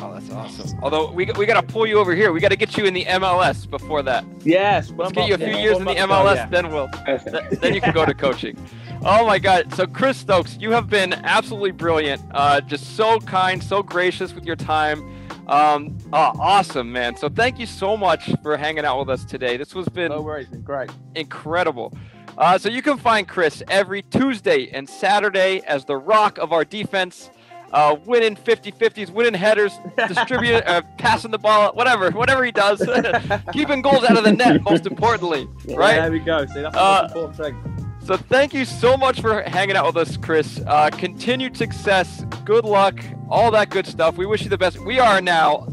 Oh, 0.02 0.14
that's 0.14 0.30
awesome. 0.32 0.80
Although 0.82 1.12
we, 1.12 1.26
we 1.38 1.46
got 1.46 1.60
to 1.60 1.74
pull 1.74 1.86
you 1.86 2.00
over 2.00 2.14
here. 2.16 2.32
We 2.32 2.40
got 2.40 2.50
to 2.50 2.56
get 2.56 2.78
you 2.78 2.86
in 2.86 2.94
the 2.94 3.06
MLS 3.06 3.70
before 3.70 4.02
that. 4.04 4.24
Yes, 4.44 4.92
Let's 4.96 5.12
get 5.12 5.28
you 5.28 5.36
a 5.36 5.38
few 5.38 5.58
years 5.58 5.78
in 5.78 5.86
the 5.86 5.96
MLS, 5.96 6.50
then 6.50 6.72
we'll 6.72 6.88
th- 7.06 7.60
then 7.60 7.74
you 7.74 7.82
can 7.82 7.94
go 7.94 8.06
to 8.06 8.14
coaching. 8.26 8.58
Oh 9.04 9.26
my 9.26 9.40
God! 9.40 9.74
So 9.76 9.86
Chris 9.88 10.18
Stokes, 10.18 10.58
you 10.60 10.72
have 10.72 10.90
been 10.90 11.14
absolutely 11.14 11.72
brilliant. 11.72 12.22
Uh, 12.32 12.60
just 12.62 12.96
so 12.98 13.20
kind, 13.20 13.64
so 13.64 13.82
gracious 13.84 14.34
with 14.34 14.46
your 14.46 14.56
time. 14.58 15.00
Um, 15.48 15.98
oh, 16.14 16.32
awesome, 16.40 16.92
man. 16.92 17.16
So 17.18 17.28
thank 17.28 17.60
you 17.60 17.66
so 17.66 17.98
much 17.98 18.30
for 18.44 18.56
hanging 18.56 18.86
out 18.86 19.00
with 19.00 19.10
us 19.10 19.26
today. 19.26 19.58
This 19.58 19.72
has 19.74 19.90
been 19.90 20.12
No 20.12 20.22
worries, 20.22 20.48
been 20.48 20.62
great. 20.62 20.92
incredible. 21.16 21.92
Uh, 22.38 22.58
so 22.58 22.70
you 22.70 22.82
can 22.82 22.98
find 22.98 23.28
Chris 23.28 23.64
every 23.70 24.02
Tuesday 24.04 24.70
and 24.72 24.88
Saturday 24.88 25.62
as 25.66 25.86
the 25.86 25.98
rock 25.98 26.38
of 26.38 26.54
our 26.54 26.64
defense, 26.64 27.30
uh, 27.72 27.96
winning 28.06 28.36
50-50s, 28.36 29.10
winning 29.12 29.34
headers, 29.34 29.74
distributing, 30.08 30.62
uh, 30.66 30.82
passing 30.98 31.32
the 31.32 31.38
ball, 31.38 31.72
whatever, 31.74 32.12
whatever 32.12 32.44
he 32.44 32.52
does, 32.52 32.80
keeping 33.54 33.82
goals 33.82 34.04
out 34.04 34.18
of 34.18 34.24
the 34.24 34.32
net. 34.34 34.62
Most 34.64 34.86
importantly, 34.86 35.48
right? 35.76 35.96
There 36.02 36.12
we 36.12 36.20
go. 36.20 36.46
See, 36.46 36.62
that's 36.62 36.76
the 36.76 36.80
Uh, 36.82 37.02
most 37.04 37.16
important 37.16 37.36
thing. 37.38 37.86
So 38.06 38.18
thank 38.18 38.54
you 38.54 38.66
so 38.66 38.98
much 38.98 39.22
for 39.22 39.44
hanging 39.44 39.76
out 39.76 39.86
with 39.86 39.98
us, 39.98 40.18
Chris. 40.18 40.60
Uh, 40.66 40.90
continued 40.90 41.56
success, 41.56 42.26
good 42.44 42.66
luck, 42.66 43.00
all 43.30 43.52
that 43.52 43.70
good 43.70 43.86
stuff. 43.86 44.18
We 44.18 44.26
wish 44.26 44.42
you 44.42 44.50
the 44.50 44.58
best. 44.58 44.80
We 44.84 45.00
are 45.00 45.22
now 45.22 45.68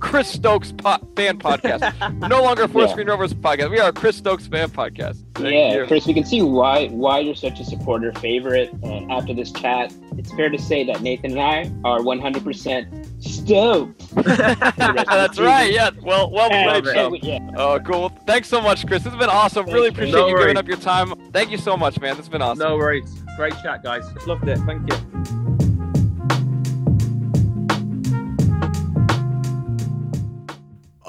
Chris 0.00 0.28
Stokes 0.28 0.72
po- 0.72 0.98
fan 1.16 1.38
podcast. 1.38 2.20
We're 2.20 2.28
no 2.28 2.42
longer 2.42 2.64
a 2.64 2.68
Forest 2.68 2.90
Yeah. 2.90 2.94
Green 2.96 3.08
Rovers 3.08 3.34
podcast. 3.34 3.70
We 3.70 3.78
are 3.80 3.88
a 3.90 3.92
Chris 3.92 4.16
Stokes 4.16 4.46
fan 4.46 4.70
podcast. 4.70 5.22
Thank 5.34 5.52
yeah, 5.54 5.74
you. 5.80 5.86
Chris, 5.86 6.06
we 6.06 6.14
can 6.14 6.24
see 6.24 6.42
why 6.42 6.88
why 6.88 7.18
you're 7.20 7.34
such 7.34 7.60
a 7.60 7.64
supporter 7.64 8.12
favorite. 8.14 8.72
And 8.82 9.10
after 9.12 9.34
this 9.34 9.52
chat, 9.52 9.92
it's 10.16 10.32
fair 10.32 10.48
to 10.48 10.58
say 10.58 10.84
that 10.84 11.02
Nathan 11.02 11.32
and 11.38 11.40
I 11.40 11.88
are 11.88 11.98
100% 12.00 13.22
stoked. 13.22 14.14
That's 14.14 15.38
right. 15.38 15.72
Yeah. 15.72 15.90
Well, 16.02 16.30
well 16.30 16.50
And- 16.52 16.84
played. 16.84 16.96
and 16.96 17.22
Sean. 17.22 17.30
yeah. 17.30 17.50
Oh, 17.56 17.78
cool. 17.80 18.08
Thanks 18.26 18.48
so 18.48 18.60
much, 18.60 18.86
Chris. 18.86 19.02
This 19.02 19.12
has 19.12 19.18
been 19.20 19.30
awesome. 19.30 19.66
Really 19.66 19.88
appreciate 19.88 20.12
no 20.12 20.28
you 20.28 20.38
giving 20.38 20.56
up 20.56 20.66
your 20.66 20.76
time. 20.78 21.14
Thank 21.32 21.50
you 21.50 21.58
so 21.58 21.76
much, 21.76 22.00
man. 22.00 22.10
This 22.16 22.26
has 22.26 22.28
been 22.28 22.42
awesome. 22.42 22.66
No 22.66 22.76
worries. 22.76 23.10
Great 23.36 23.54
chat, 23.62 23.82
guys. 23.82 24.04
Loved 24.26 24.48
it. 24.48 24.58
Thank 24.60 24.90
you. 24.90 24.98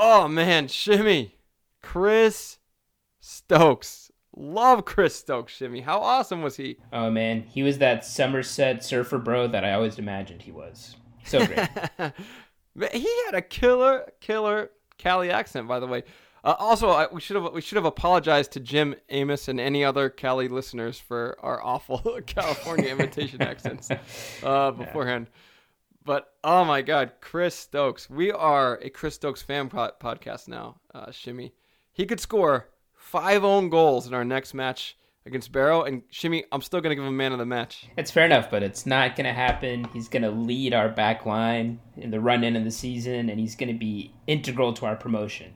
Oh 0.10 0.30
man, 0.30 0.70
Shimmy. 0.70 1.36
Chris 1.84 2.60
Stokes. 3.20 4.10
Love 4.38 4.86
Chris 4.86 5.18
Stokes, 5.18 5.51
Shimmy. 5.51 5.82
How 5.82 5.99
awesome 5.99 6.41
was 6.41 6.55
he? 6.55 6.78
Oh 6.93 7.12
man, 7.12 7.41
he 7.41 7.62
was 7.62 7.80
that 7.80 8.05
Somerset 8.05 8.86
surfer 8.86 9.18
bro 9.18 9.47
that 9.47 9.66
I 9.66 9.74
always 9.74 9.99
imagined 9.99 10.43
he 10.43 10.51
was. 10.53 10.95
So 11.26 11.45
great. 11.45 11.68
Man, 12.74 12.89
he 12.93 13.10
had 13.26 13.36
a 13.36 13.41
killer, 13.41 14.10
killer 14.22 14.70
Cali 14.97 15.30
accent, 15.30 15.68
by 15.68 15.82
the 15.82 15.88
way. 15.88 16.03
Uh, 16.41 16.55
also, 16.58 16.89
I, 16.89 17.08
we 17.12 17.20
should 17.20 17.36
have 17.36 17.51
we 17.51 17.60
should 17.60 17.76
have 17.76 17.84
apologized 17.84 18.53
to 18.53 18.62
Jim 18.62 18.95
Amos 19.10 19.49
and 19.49 19.60
any 19.60 19.84
other 19.84 20.10
Cali 20.10 20.47
listeners 20.47 20.97
for 20.97 21.36
our 21.41 21.62
awful 21.62 21.99
California 22.26 22.91
imitation 22.91 23.41
accents 23.41 23.91
uh, 24.41 24.72
beforehand. 24.84 25.28
But 26.08 26.32
oh 26.41 26.64
my 26.64 26.84
God, 26.84 27.12
Chris 27.20 27.53
Stokes, 27.53 28.10
we 28.10 28.32
are 28.32 28.76
a 28.76 28.89
Chris 28.89 29.16
Stokes 29.16 29.41
fan 29.41 29.68
po- 29.68 29.91
podcast 30.01 30.47
now. 30.47 30.80
Uh, 30.95 31.12
Shimmy, 31.12 31.53
he 31.91 32.05
could 32.05 32.22
score 32.22 32.70
five 32.93 33.43
own 33.43 33.68
goals 33.68 34.08
in 34.08 34.14
our 34.14 34.24
next 34.24 34.53
match 34.53 34.95
against 35.26 35.51
Barrow, 35.51 35.82
and 35.82 36.03
Shimmy, 36.10 36.45
I'm 36.53 36.62
still 36.62 36.80
gonna 36.80 36.95
give 36.95 37.03
him 37.03 37.18
man 37.18 37.34
of 37.34 37.39
the 37.39 37.45
match. 37.45 37.89
It's 37.97 38.10
fair 38.10 38.24
enough, 38.24 38.49
but 38.49 38.64
it's 38.64 38.86
not 38.86 39.18
going 39.18 39.26
to 39.26 39.34
happen. 39.34 39.84
He's 39.91 40.08
going 40.08 40.22
to 40.24 40.32
lead 40.32 40.74
our 40.74 40.88
back 40.88 41.26
line 41.26 41.82
in 41.97 42.10
the 42.10 42.22
run 42.22 42.45
in 42.45 42.55
of 42.55 42.64
the 42.64 42.72
season, 42.72 43.30
and 43.30 43.38
he's 43.38 43.58
going 43.58 43.74
to 43.74 43.78
be 43.78 44.16
integral 44.28 44.72
to 44.76 44.86
our 44.86 44.95
promotion. 44.95 45.53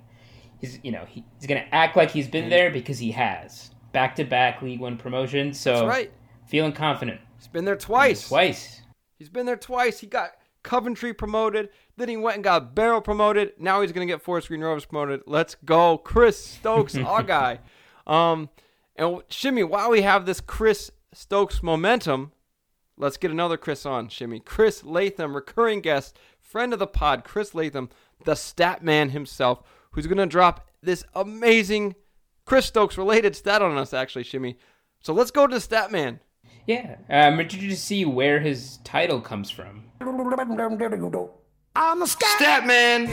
He's, 0.60 0.80
you 0.84 0.92
know, 0.92 1.06
he, 1.08 1.24
he's 1.40 1.48
going 1.48 1.64
to 1.64 1.74
act 1.74 1.96
like 1.96 2.12
he's 2.12 2.28
been 2.28 2.50
there 2.50 2.70
because 2.70 3.00
he 3.00 3.12
has 3.12 3.72
back 3.94 4.18
to 4.18 4.26
back 4.26 4.62
League 4.62 4.82
One 4.82 4.98
promotion. 4.98 5.54
So 5.54 5.76
That's 5.76 5.86
right. 5.86 6.12
feeling 6.46 6.74
confident. 6.74 7.22
He's 7.38 7.48
been 7.48 7.64
there 7.64 7.78
twice. 7.78 8.28
Twice. 8.28 8.82
He's 9.18 9.30
been 9.30 9.46
there 9.46 9.56
twice. 9.56 10.00
He 10.00 10.08
got 10.08 10.32
Coventry 10.64 11.14
promoted, 11.14 11.70
then 11.98 12.10
he 12.10 12.18
went 12.18 12.36
and 12.36 12.44
got 12.44 12.76
Barrow 12.76 13.02
promoted. 13.02 13.54
Now 13.60 13.82
he's 13.82 13.92
gonna 13.92 14.06
get 14.06 14.22
Forest 14.22 14.48
Green 14.48 14.62
Rovers 14.62 14.86
promoted. 14.86 15.22
Let's 15.26 15.56
go, 15.66 15.98
Chris 15.98 16.44
Stokes, 16.44 16.98
our 16.98 17.24
guy. 17.24 17.60
Um, 18.06 18.50
and 18.96 19.22
Shimmy, 19.30 19.64
while 19.64 19.90
we 19.90 20.02
have 20.02 20.26
this 20.26 20.42
Chris 20.42 20.92
Stokes 21.14 21.64
momentum, 21.64 22.32
let's 22.98 23.18
get 23.18 23.32
another 23.32 23.58
Chris 23.58 23.86
on. 23.86 24.10
Shimmy, 24.10 24.40
Chris 24.40 24.84
Latham, 24.84 25.36
recurring 25.36 25.82
guest, 25.82 26.18
friend 26.40 26.74
of 26.74 26.80
the 26.80 26.88
pod, 26.88 27.24
Chris 27.24 27.56
Latham, 27.56 27.90
the 28.26 28.36
stat 28.36 28.84
man 28.84 29.10
himself, 29.10 29.64
who's 29.92 30.08
gonna 30.08 30.26
drop 30.26 30.68
this 30.82 31.04
amazing 31.16 31.96
Chris 32.46 32.66
Stokes 32.66 32.98
related 32.98 33.36
stat 33.36 33.62
on 33.62 33.78
us. 33.78 33.94
Actually, 33.94 34.24
Shimmy. 34.24 34.58
So 35.02 35.14
let's 35.14 35.32
go 35.32 35.48
to 35.48 35.56
the 35.56 35.62
stat 35.62 35.92
man. 35.92 36.20
Yeah. 36.68 36.96
I'm 37.10 37.40
interested 37.40 37.70
to 37.70 37.76
see 37.76 38.06
where 38.06 38.40
his 38.40 38.78
title 38.84 39.20
comes 39.20 39.50
from. 39.50 39.84
I'm 41.76 42.02
a 42.02 42.08
scat. 42.08 42.38
Stat 42.38 42.68
man. 42.68 43.08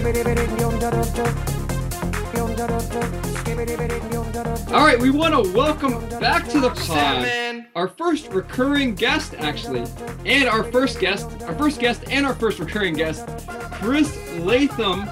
All 4.69 4.85
right, 4.85 4.99
we 5.01 5.11
want 5.11 5.33
to 5.33 5.53
welcome 5.55 5.93
back 6.21 6.47
to 6.49 6.61
the 6.61 6.75
Stat 6.75 7.25
pod 7.25 7.49
our 7.75 7.89
first 7.89 8.29
recurring 8.33 8.95
guest, 8.95 9.35
actually, 9.39 9.85
and 10.27 10.49
our 10.49 10.65
first 10.65 10.99
guest, 10.99 11.31
our 11.43 11.55
first 11.55 11.79
guest, 11.79 12.05
and 12.11 12.27
our 12.27 12.35
first 12.35 12.59
recurring 12.59 12.95
guest, 12.95 13.27
Chris 13.73 14.15
Latham. 14.41 15.09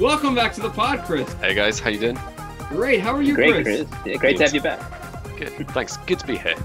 Welcome 0.00 0.34
back 0.34 0.54
to 0.54 0.62
the 0.62 0.70
pod, 0.70 1.04
Chris. 1.04 1.30
Hey 1.34 1.54
guys, 1.54 1.78
how 1.78 1.90
you 1.90 1.98
doing? 1.98 2.18
Great, 2.70 3.00
how 3.00 3.14
are 3.14 3.22
you, 3.22 3.34
Great, 3.34 3.62
Chris. 3.62 3.86
Yeah, 4.06 4.16
great 4.16 4.38
to 4.38 4.44
have 4.44 4.54
you 4.54 4.62
back. 4.62 4.80
Good. 5.36 5.68
Thanks. 5.72 5.96
Good 5.98 6.18
to 6.20 6.26
be 6.26 6.38
here. 6.38 6.56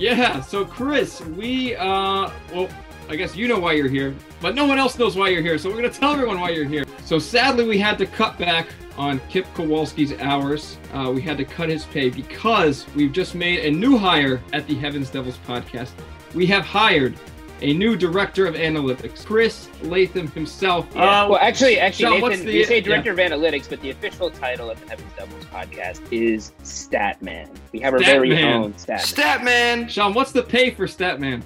Yeah, 0.00 0.40
so 0.40 0.64
Chris, 0.64 1.20
we 1.20 1.76
uh 1.76 2.30
well, 2.54 2.70
I 3.10 3.16
guess 3.16 3.36
you 3.36 3.46
know 3.46 3.58
why 3.58 3.72
you're 3.74 3.86
here, 3.86 4.14
but 4.40 4.54
no 4.54 4.64
one 4.64 4.78
else 4.78 4.98
knows 4.98 5.14
why 5.14 5.28
you're 5.28 5.42
here, 5.42 5.58
so 5.58 5.68
we're 5.68 5.76
gonna 5.76 5.90
tell 5.90 6.12
everyone 6.12 6.40
why 6.40 6.48
you're 6.48 6.64
here. 6.64 6.84
So 7.04 7.18
sadly 7.18 7.66
we 7.66 7.76
had 7.76 7.98
to 7.98 8.06
cut 8.06 8.38
back 8.38 8.68
on 8.96 9.20
Kip 9.28 9.44
Kowalski's 9.52 10.18
hours. 10.18 10.78
Uh, 10.94 11.12
we 11.14 11.20
had 11.20 11.36
to 11.36 11.44
cut 11.44 11.68
his 11.68 11.84
pay 11.84 12.08
because 12.08 12.86
we've 12.94 13.12
just 13.12 13.34
made 13.34 13.66
a 13.66 13.70
new 13.70 13.98
hire 13.98 14.40
at 14.54 14.66
the 14.66 14.74
Heavens 14.74 15.10
Devils 15.10 15.36
podcast. 15.46 15.90
We 16.34 16.46
have 16.46 16.64
hired 16.64 17.14
a 17.62 17.72
new 17.74 17.96
director 17.96 18.46
of 18.46 18.54
analytics, 18.54 19.24
Chris 19.24 19.68
Latham 19.82 20.28
himself. 20.32 20.86
Yeah. 20.94 21.24
Uh, 21.24 21.28
well, 21.30 21.38
actually, 21.40 21.78
actually, 21.78 22.20
Sean, 22.20 22.30
Nathan, 22.30 22.46
the- 22.46 22.52
you 22.52 22.64
say 22.64 22.76
yeah. 22.78 22.84
director 22.84 23.12
of 23.12 23.18
analytics, 23.18 23.68
but 23.68 23.80
the 23.80 23.90
official 23.90 24.30
title 24.30 24.70
of 24.70 24.80
the 24.80 24.88
Heavens 24.88 25.12
Devils 25.16 25.44
podcast 25.46 26.00
is 26.10 26.52
Statman. 26.62 27.48
We 27.72 27.80
have 27.80 27.94
our 27.94 28.00
Stat 28.00 28.14
very 28.14 28.30
Man. 28.30 28.52
own 28.54 28.72
Statman. 28.74 29.00
Stat 29.00 29.44
man. 29.44 29.88
Sean, 29.88 30.14
what's 30.14 30.32
the 30.32 30.42
pay 30.42 30.70
for 30.70 30.86
Statman? 30.86 31.42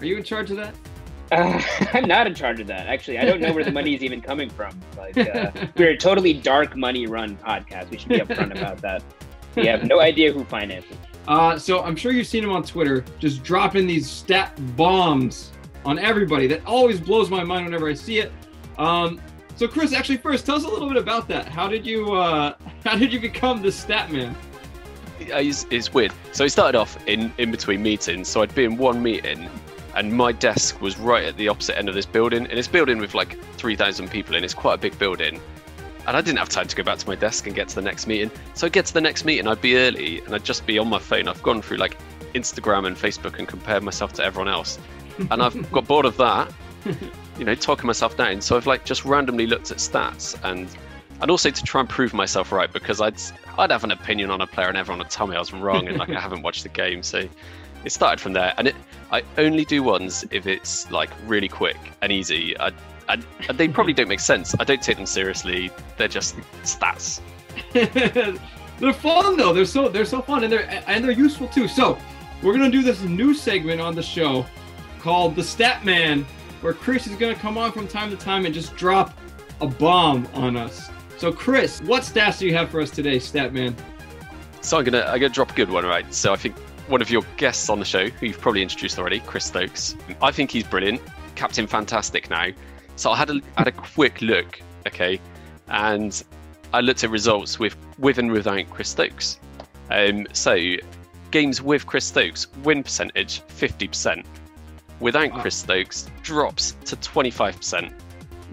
Are 0.00 0.06
you 0.06 0.16
in 0.16 0.24
charge 0.24 0.50
of 0.50 0.56
that? 0.56 0.74
Uh, 1.32 1.60
I'm 1.92 2.06
not 2.06 2.26
in 2.26 2.34
charge 2.34 2.60
of 2.60 2.66
that. 2.66 2.86
Actually, 2.86 3.18
I 3.18 3.24
don't 3.24 3.40
know 3.40 3.52
where 3.52 3.64
the 3.64 3.72
money 3.72 3.94
is 3.94 4.02
even 4.02 4.20
coming 4.20 4.50
from. 4.50 4.78
Like, 4.96 5.16
uh, 5.16 5.50
we're 5.76 5.90
a 5.90 5.96
totally 5.96 6.32
dark 6.34 6.76
money 6.76 7.06
run 7.06 7.36
podcast. 7.38 7.90
We 7.90 7.98
should 7.98 8.08
be 8.10 8.18
upfront 8.18 8.56
about 8.56 8.78
that. 8.78 9.02
We 9.56 9.66
have 9.66 9.84
no 9.84 10.00
idea 10.00 10.32
who 10.32 10.44
finances. 10.44 10.96
Uh, 11.26 11.58
so 11.58 11.82
I'm 11.82 11.96
sure 11.96 12.12
you've 12.12 12.26
seen 12.26 12.44
him 12.44 12.50
on 12.50 12.62
Twitter, 12.62 13.04
just 13.18 13.42
dropping 13.42 13.86
these 13.86 14.08
stat 14.08 14.58
bombs 14.76 15.50
on 15.84 15.98
everybody. 15.98 16.46
That 16.46 16.64
always 16.66 17.00
blows 17.00 17.30
my 17.30 17.44
mind 17.44 17.64
whenever 17.64 17.88
I 17.88 17.94
see 17.94 18.18
it. 18.18 18.32
Um, 18.78 19.20
so 19.56 19.68
Chris, 19.68 19.92
actually, 19.92 20.16
first, 20.16 20.46
tell 20.46 20.56
us 20.56 20.64
a 20.64 20.68
little 20.68 20.88
bit 20.88 20.96
about 20.96 21.28
that. 21.28 21.46
How 21.46 21.68
did 21.68 21.86
you 21.86 22.12
uh, 22.14 22.54
how 22.84 22.96
did 22.96 23.12
you 23.12 23.20
become 23.20 23.62
the 23.62 23.72
stat 23.72 24.10
man? 24.10 24.34
It's, 25.20 25.66
it's 25.70 25.94
weird. 25.94 26.12
So 26.32 26.44
it 26.44 26.50
started 26.50 26.76
off 26.76 26.98
in, 27.06 27.32
in 27.38 27.50
between 27.50 27.82
meetings. 27.82 28.28
So 28.28 28.42
I'd 28.42 28.54
be 28.54 28.64
in 28.64 28.76
one 28.76 29.02
meeting, 29.02 29.48
and 29.94 30.12
my 30.12 30.32
desk 30.32 30.80
was 30.80 30.98
right 30.98 31.24
at 31.24 31.36
the 31.36 31.48
opposite 31.48 31.78
end 31.78 31.88
of 31.88 31.94
this 31.94 32.04
building. 32.04 32.46
And 32.46 32.58
it's 32.58 32.68
building 32.68 32.98
with 32.98 33.14
like 33.14 33.38
3,000 33.56 34.10
people 34.10 34.34
in. 34.34 34.44
It's 34.44 34.54
quite 34.54 34.74
a 34.74 34.78
big 34.78 34.98
building. 34.98 35.40
And 36.06 36.16
I 36.16 36.20
didn't 36.20 36.38
have 36.38 36.48
time 36.48 36.68
to 36.68 36.76
go 36.76 36.82
back 36.82 36.98
to 36.98 37.08
my 37.08 37.14
desk 37.14 37.46
and 37.46 37.54
get 37.56 37.68
to 37.68 37.74
the 37.76 37.82
next 37.82 38.06
meeting. 38.06 38.30
So 38.54 38.66
I'd 38.66 38.72
get 38.72 38.86
to 38.86 38.94
the 38.94 39.00
next 39.00 39.24
meeting, 39.24 39.46
I'd 39.46 39.60
be 39.60 39.76
early, 39.76 40.20
and 40.20 40.34
I'd 40.34 40.44
just 40.44 40.66
be 40.66 40.78
on 40.78 40.88
my 40.88 40.98
phone. 40.98 41.28
I've 41.28 41.42
gone 41.42 41.62
through 41.62 41.78
like 41.78 41.96
Instagram 42.34 42.86
and 42.86 42.96
Facebook 42.96 43.38
and 43.38 43.48
compared 43.48 43.82
myself 43.82 44.12
to 44.14 44.24
everyone 44.24 44.48
else. 44.48 44.78
And 45.30 45.42
I've 45.42 45.72
got 45.72 45.86
bored 45.86 46.04
of 46.04 46.16
that, 46.18 46.52
you 47.38 47.44
know, 47.44 47.54
talking 47.54 47.86
myself 47.86 48.16
down. 48.16 48.40
So 48.40 48.56
I've 48.56 48.66
like 48.66 48.84
just 48.84 49.04
randomly 49.04 49.46
looked 49.46 49.70
at 49.70 49.78
stats 49.78 50.38
and 50.44 50.68
and 51.20 51.30
also 51.30 51.48
to 51.48 51.62
try 51.62 51.80
and 51.80 51.88
prove 51.88 52.12
myself 52.12 52.50
right 52.50 52.70
because 52.72 53.00
I'd 53.00 53.20
I'd 53.56 53.70
have 53.70 53.84
an 53.84 53.92
opinion 53.92 54.30
on 54.30 54.40
a 54.40 54.46
player 54.46 54.68
and 54.68 54.76
everyone 54.76 54.98
would 54.98 55.10
tell 55.10 55.26
me 55.26 55.36
I 55.36 55.38
was 55.38 55.52
wrong 55.52 55.86
and 55.88 55.96
like 55.96 56.10
I 56.10 56.20
haven't 56.20 56.42
watched 56.42 56.64
the 56.64 56.68
game. 56.68 57.02
So 57.02 57.28
it 57.84 57.92
started 57.92 58.20
from 58.20 58.32
there. 58.32 58.52
And 58.58 58.68
it 58.68 58.74
I 59.12 59.22
only 59.38 59.64
do 59.64 59.82
ones 59.82 60.24
if 60.30 60.46
it's 60.46 60.90
like 60.90 61.10
really 61.26 61.48
quick 61.48 61.76
and 62.02 62.10
easy. 62.10 62.58
I, 62.58 62.72
I, 63.08 63.18
and 63.48 63.58
they 63.58 63.68
probably 63.68 63.92
don't 63.92 64.08
make 64.08 64.20
sense. 64.20 64.54
I 64.58 64.64
don't 64.64 64.82
take 64.82 64.96
them 64.96 65.06
seriously. 65.06 65.70
They're 65.96 66.08
just 66.08 66.36
stats. 66.62 67.20
they're 67.72 68.92
fun 68.92 69.36
though. 69.36 69.52
They're 69.52 69.64
so 69.64 69.88
they're 69.88 70.04
so 70.04 70.22
fun 70.22 70.44
and 70.44 70.52
they're 70.52 70.68
and 70.86 71.04
they're 71.04 71.12
useful 71.12 71.48
too. 71.48 71.68
So 71.68 71.98
we're 72.42 72.52
gonna 72.52 72.70
do 72.70 72.82
this 72.82 73.02
new 73.02 73.34
segment 73.34 73.80
on 73.80 73.94
the 73.94 74.02
show 74.02 74.46
called 75.00 75.36
the 75.36 75.42
Stat 75.42 75.84
Man, 75.84 76.26
where 76.60 76.72
Chris 76.72 77.06
is 77.06 77.16
gonna 77.16 77.34
come 77.34 77.58
on 77.58 77.72
from 77.72 77.86
time 77.86 78.10
to 78.10 78.16
time 78.16 78.44
and 78.46 78.54
just 78.54 78.74
drop 78.76 79.16
a 79.60 79.66
bomb 79.66 80.28
on 80.34 80.56
us. 80.56 80.90
So 81.18 81.32
Chris, 81.32 81.80
what 81.82 82.02
stats 82.02 82.38
do 82.38 82.46
you 82.46 82.54
have 82.54 82.70
for 82.70 82.80
us 82.80 82.90
today, 82.90 83.18
Stat 83.18 83.52
Man? 83.52 83.74
So 84.60 84.78
I'm 84.78 84.84
gonna 84.84 85.02
I'm 85.02 85.20
gonna 85.20 85.28
drop 85.28 85.52
a 85.52 85.54
good 85.54 85.70
one, 85.70 85.84
right? 85.84 86.12
So 86.12 86.32
I 86.32 86.36
think 86.36 86.56
one 86.88 87.00
of 87.00 87.10
your 87.10 87.22
guests 87.36 87.68
on 87.68 87.78
the 87.78 87.84
show, 87.84 88.08
who 88.08 88.26
you've 88.26 88.40
probably 88.40 88.62
introduced 88.62 88.98
already, 88.98 89.20
Chris 89.20 89.46
Stokes. 89.46 89.96
I 90.20 90.30
think 90.30 90.50
he's 90.50 90.64
brilliant, 90.64 91.00
Captain 91.34 91.66
Fantastic 91.66 92.30
now. 92.30 92.48
So 92.96 93.10
I 93.10 93.16
had 93.16 93.30
a 93.30 93.40
had 93.56 93.68
a 93.68 93.72
quick 93.72 94.20
look, 94.22 94.60
okay, 94.86 95.20
and 95.68 96.22
I 96.72 96.80
looked 96.80 97.04
at 97.04 97.10
results 97.10 97.58
with 97.58 97.76
with 97.98 98.18
and 98.18 98.30
without 98.30 98.68
Chris 98.70 98.90
Stokes. 98.90 99.38
Um, 99.90 100.26
so 100.32 100.56
games 101.30 101.60
with 101.60 101.86
Chris 101.86 102.04
Stokes 102.04 102.46
win 102.62 102.82
percentage 102.82 103.40
fifty 103.48 103.88
percent. 103.88 104.26
Without 105.00 105.32
Wow. 105.32 105.40
Chris 105.40 105.56
Stokes 105.56 106.08
drops 106.22 106.76
to 106.86 106.96
twenty 106.96 107.30
five 107.30 107.56
percent. 107.56 107.92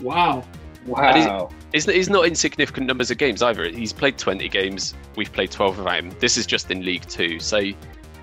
Wow. 0.01 0.43
Wow. 0.85 1.49
It's, 1.73 1.87
it's 1.87 2.09
not 2.09 2.25
insignificant 2.25 2.87
numbers 2.87 3.11
of 3.11 3.17
games 3.17 3.41
either. 3.41 3.69
He's 3.69 3.93
played 3.93 4.17
20 4.17 4.49
games. 4.49 4.93
We've 5.15 5.31
played 5.31 5.51
12 5.51 5.79
of 5.79 5.85
them. 5.85 6.11
This 6.19 6.37
is 6.37 6.45
just 6.45 6.71
in 6.71 6.83
League 6.83 7.05
Two. 7.07 7.39
So, 7.39 7.61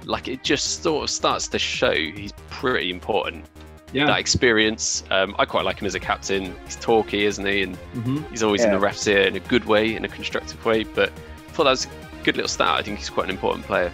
like, 0.04 0.28
it 0.28 0.42
just 0.42 0.82
sort 0.82 1.04
of 1.04 1.10
starts 1.10 1.48
to 1.48 1.58
show 1.58 1.92
he's 1.92 2.32
pretty 2.50 2.90
important. 2.90 3.46
Yeah. 3.92 4.06
That 4.06 4.18
experience. 4.18 5.02
Um, 5.10 5.34
I 5.38 5.44
quite 5.46 5.64
like 5.64 5.80
him 5.80 5.86
as 5.86 5.94
a 5.94 6.00
captain. 6.00 6.54
He's 6.64 6.76
talky, 6.76 7.24
isn't 7.24 7.44
he? 7.46 7.62
And 7.62 7.76
hmm 7.76 8.18
he's 8.30 8.42
always 8.42 8.62
in 8.64 8.70
the 8.70 8.78
ref's 8.78 9.06
ear 9.06 9.20
in 9.22 9.36
a 9.36 9.40
good 9.40 9.64
way, 9.64 9.94
in 9.96 10.04
a 10.04 10.08
constructive 10.08 10.62
way. 10.64 10.84
But 10.84 11.10
I 11.10 11.50
thought 11.52 11.64
that 11.64 11.70
was 11.70 11.86
a 11.86 12.24
good 12.24 12.36
little 12.36 12.48
stat. 12.48 12.68
I 12.68 12.82
think 12.82 12.98
he's 12.98 13.08
quite 13.10 13.24
an 13.24 13.30
important 13.30 13.64
player. 13.66 13.90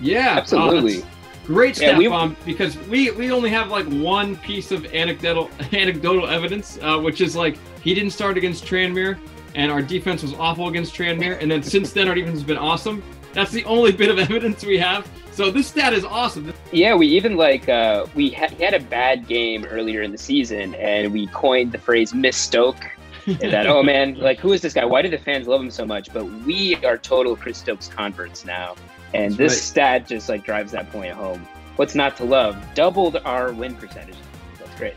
Yeah. 0.00 0.36
Absolutely. 0.38 0.98
uh, 0.98 1.04
that's 1.04 1.46
great 1.46 1.80
Yeah, 1.80 1.98
we- 1.98 2.08
bomb 2.08 2.36
because 2.46 2.78
we 2.88 3.10
we 3.12 3.30
only 3.32 3.50
have 3.50 3.68
like 3.70 3.86
one 3.86 4.36
piece 4.36 4.70
of 4.70 4.86
anecdotal 4.94 5.50
anecdotal 5.72 6.28
evidence, 6.28 6.78
uh, 6.82 6.98
which 6.98 7.20
is 7.20 7.34
like 7.36 7.58
he 7.82 7.92
didn't 7.94 8.12
start 8.12 8.36
against 8.38 8.64
Tranmere, 8.64 9.18
and 9.56 9.70
our 9.70 9.82
defense 9.82 10.22
was 10.22 10.32
awful 10.34 10.68
against 10.68 10.94
Tranmere, 10.94 11.40
and 11.42 11.50
then 11.50 11.62
since 11.62 11.92
then 11.92 12.08
our 12.08 12.14
defense 12.14 12.34
has 12.38 12.44
been 12.44 12.56
awesome. 12.58 13.02
That's 13.32 13.50
the 13.50 13.64
only 13.64 13.90
bit 13.92 14.10
of 14.10 14.18
evidence 14.30 14.64
we 14.64 14.78
have. 14.78 15.08
So 15.34 15.50
this 15.50 15.66
stat 15.66 15.92
is 15.92 16.04
awesome. 16.04 16.54
Yeah, 16.70 16.94
we 16.94 17.08
even 17.08 17.36
like 17.36 17.68
uh, 17.68 18.06
we 18.14 18.30
ha- 18.30 18.54
had 18.60 18.72
a 18.72 18.78
bad 18.78 19.26
game 19.26 19.64
earlier 19.64 20.02
in 20.02 20.12
the 20.12 20.18
season, 20.18 20.76
and 20.76 21.12
we 21.12 21.26
coined 21.26 21.72
the 21.72 21.78
phrase 21.78 22.14
"Miss 22.14 22.36
Stoke." 22.36 22.88
that 23.26 23.66
oh 23.66 23.82
man, 23.82 24.14
like 24.20 24.38
who 24.38 24.52
is 24.52 24.60
this 24.60 24.72
guy? 24.72 24.84
Why 24.84 25.02
do 25.02 25.10
the 25.10 25.18
fans 25.18 25.48
love 25.48 25.60
him 25.60 25.72
so 25.72 25.84
much? 25.84 26.12
But 26.12 26.24
we 26.24 26.76
are 26.84 26.96
total 26.96 27.34
Chris 27.34 27.58
Stokes 27.58 27.88
converts 27.88 28.44
now, 28.44 28.76
and 29.12 29.32
That's 29.32 29.36
this 29.36 29.52
right. 29.54 29.62
stat 29.62 30.06
just 30.06 30.28
like 30.28 30.44
drives 30.44 30.70
that 30.70 30.88
point 30.92 31.12
home. 31.12 31.48
What's 31.74 31.96
not 31.96 32.16
to 32.18 32.24
love? 32.24 32.56
Doubled 32.74 33.16
our 33.24 33.52
win 33.52 33.74
percentage. 33.74 34.14
That's 34.60 34.78
great. 34.78 34.94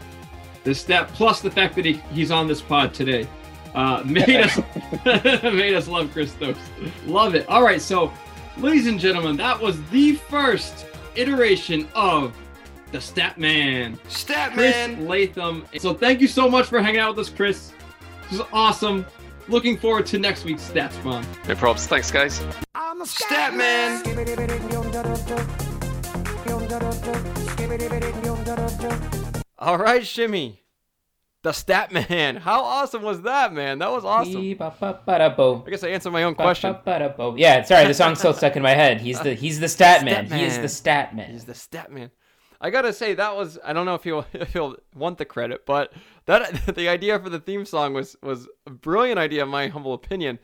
This 0.63 0.81
stat 0.81 1.07
plus 1.13 1.41
the 1.41 1.49
fact 1.49 1.75
that 1.77 1.85
he, 1.85 1.93
he's 2.13 2.29
on 2.29 2.47
this 2.47 2.61
pod 2.61 2.93
today. 2.93 3.27
Uh, 3.73 4.03
made 4.05 4.29
us 4.29 4.59
made 5.43 5.73
us 5.73 5.87
love 5.87 6.11
Chris 6.11 6.31
Stokes. 6.31 6.59
Love 7.07 7.33
it. 7.33 7.49
All 7.49 7.63
right, 7.63 7.81
so 7.81 8.13
ladies 8.59 8.87
and 8.87 8.99
gentlemen, 8.99 9.37
that 9.37 9.59
was 9.59 9.81
the 9.89 10.13
first 10.13 10.85
iteration 11.15 11.87
of 11.95 12.35
the 12.91 12.97
Statman. 12.99 13.97
Chris 14.53 14.99
Latham. 14.99 15.65
So 15.77 15.93
thank 15.93 16.21
you 16.21 16.27
so 16.27 16.49
much 16.49 16.67
for 16.67 16.81
hanging 16.81 16.99
out 16.99 17.15
with 17.15 17.27
us, 17.27 17.33
Chris. 17.33 17.73
This 18.23 18.39
is 18.39 18.45
awesome. 18.51 19.05
Looking 19.47 19.77
forward 19.77 20.05
to 20.07 20.19
next 20.19 20.43
week's 20.43 20.69
Stats 20.69 21.01
Bomb. 21.03 21.25
No 21.47 21.55
probs. 21.55 21.87
Thanks, 21.87 22.11
guys. 22.11 22.41
I'm 22.75 23.01
a 23.01 23.05
Statman. 23.05 24.03
All 29.57 29.77
right, 29.77 30.05
Shimmy. 30.05 30.61
The 31.43 31.51
Stat 31.51 31.91
Man. 31.91 32.35
How 32.47 32.63
awesome 32.63 33.03
was 33.03 33.21
that, 33.21 33.53
man? 33.53 33.79
That 33.79 33.91
was 33.91 34.03
awesome. 34.03 34.31
I 35.65 35.69
guess 35.69 35.83
I 35.83 35.89
answered 35.89 36.11
my 36.11 36.23
own 36.23 36.35
question. 36.35 36.71
Yeah, 37.39 37.61
sorry, 37.63 37.85
the 37.87 37.93
song's 37.93 38.19
still 38.19 38.33
stuck 38.33 38.55
in 38.55 38.63
my 38.63 38.73
head. 38.73 38.99
He's 39.01 39.19
the 39.19 39.33
he's 39.33 39.59
the 39.59 39.69
stat 39.69 40.03
man. 40.03 40.25
He 40.29 40.43
is 40.43 40.57
the 40.59 40.69
stat 40.69 41.15
man. 41.15 41.31
He's 41.31 41.45
the 41.45 41.53
stat 41.53 41.91
man. 41.91 42.11
I 42.59 42.71
gotta 42.71 42.91
say 42.91 43.13
that 43.13 43.35
was 43.35 43.59
I 43.63 43.71
don't 43.73 43.85
know 43.85 43.93
if 43.95 44.03
he'll 44.03 44.25
if 44.33 44.51
he'll 44.53 44.77
want 44.95 45.19
the 45.19 45.25
credit, 45.25 45.65
but 45.65 45.93
that 46.25 46.65
the 46.75 46.89
idea 46.89 47.19
for 47.19 47.29
the 47.29 47.39
theme 47.39 47.65
song 47.65 47.93
was 47.93 48.15
was 48.23 48.47
a 48.65 48.71
brilliant 48.71 49.19
idea 49.19 49.43
in 49.43 49.49
my 49.49 49.67
humble 49.67 49.93
opinion. 49.93 50.39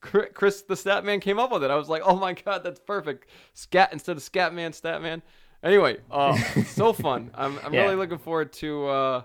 Chris 0.00 0.62
the 0.62 0.76
stat 0.76 1.04
man 1.04 1.20
came 1.20 1.38
up 1.38 1.50
with 1.52 1.64
it. 1.64 1.70
I 1.70 1.76
was 1.76 1.88
like, 1.88 2.02
oh 2.04 2.16
my 2.16 2.34
god, 2.34 2.62
that's 2.64 2.80
perfect. 2.80 3.28
Scat 3.54 3.90
instead 3.92 4.16
of 4.16 4.22
scat 4.22 4.52
man, 4.52 4.72
stat 4.72 5.00
man. 5.00 5.22
Anyway, 5.62 5.96
uh, 6.10 6.36
so 6.66 6.92
fun. 6.92 7.30
I'm 7.34 7.58
I'm 7.64 7.72
Yeah. 7.72 7.84
really 7.84 7.96
looking 7.96 8.18
forward 8.18 8.52
to 8.54 8.86
uh 8.88 9.22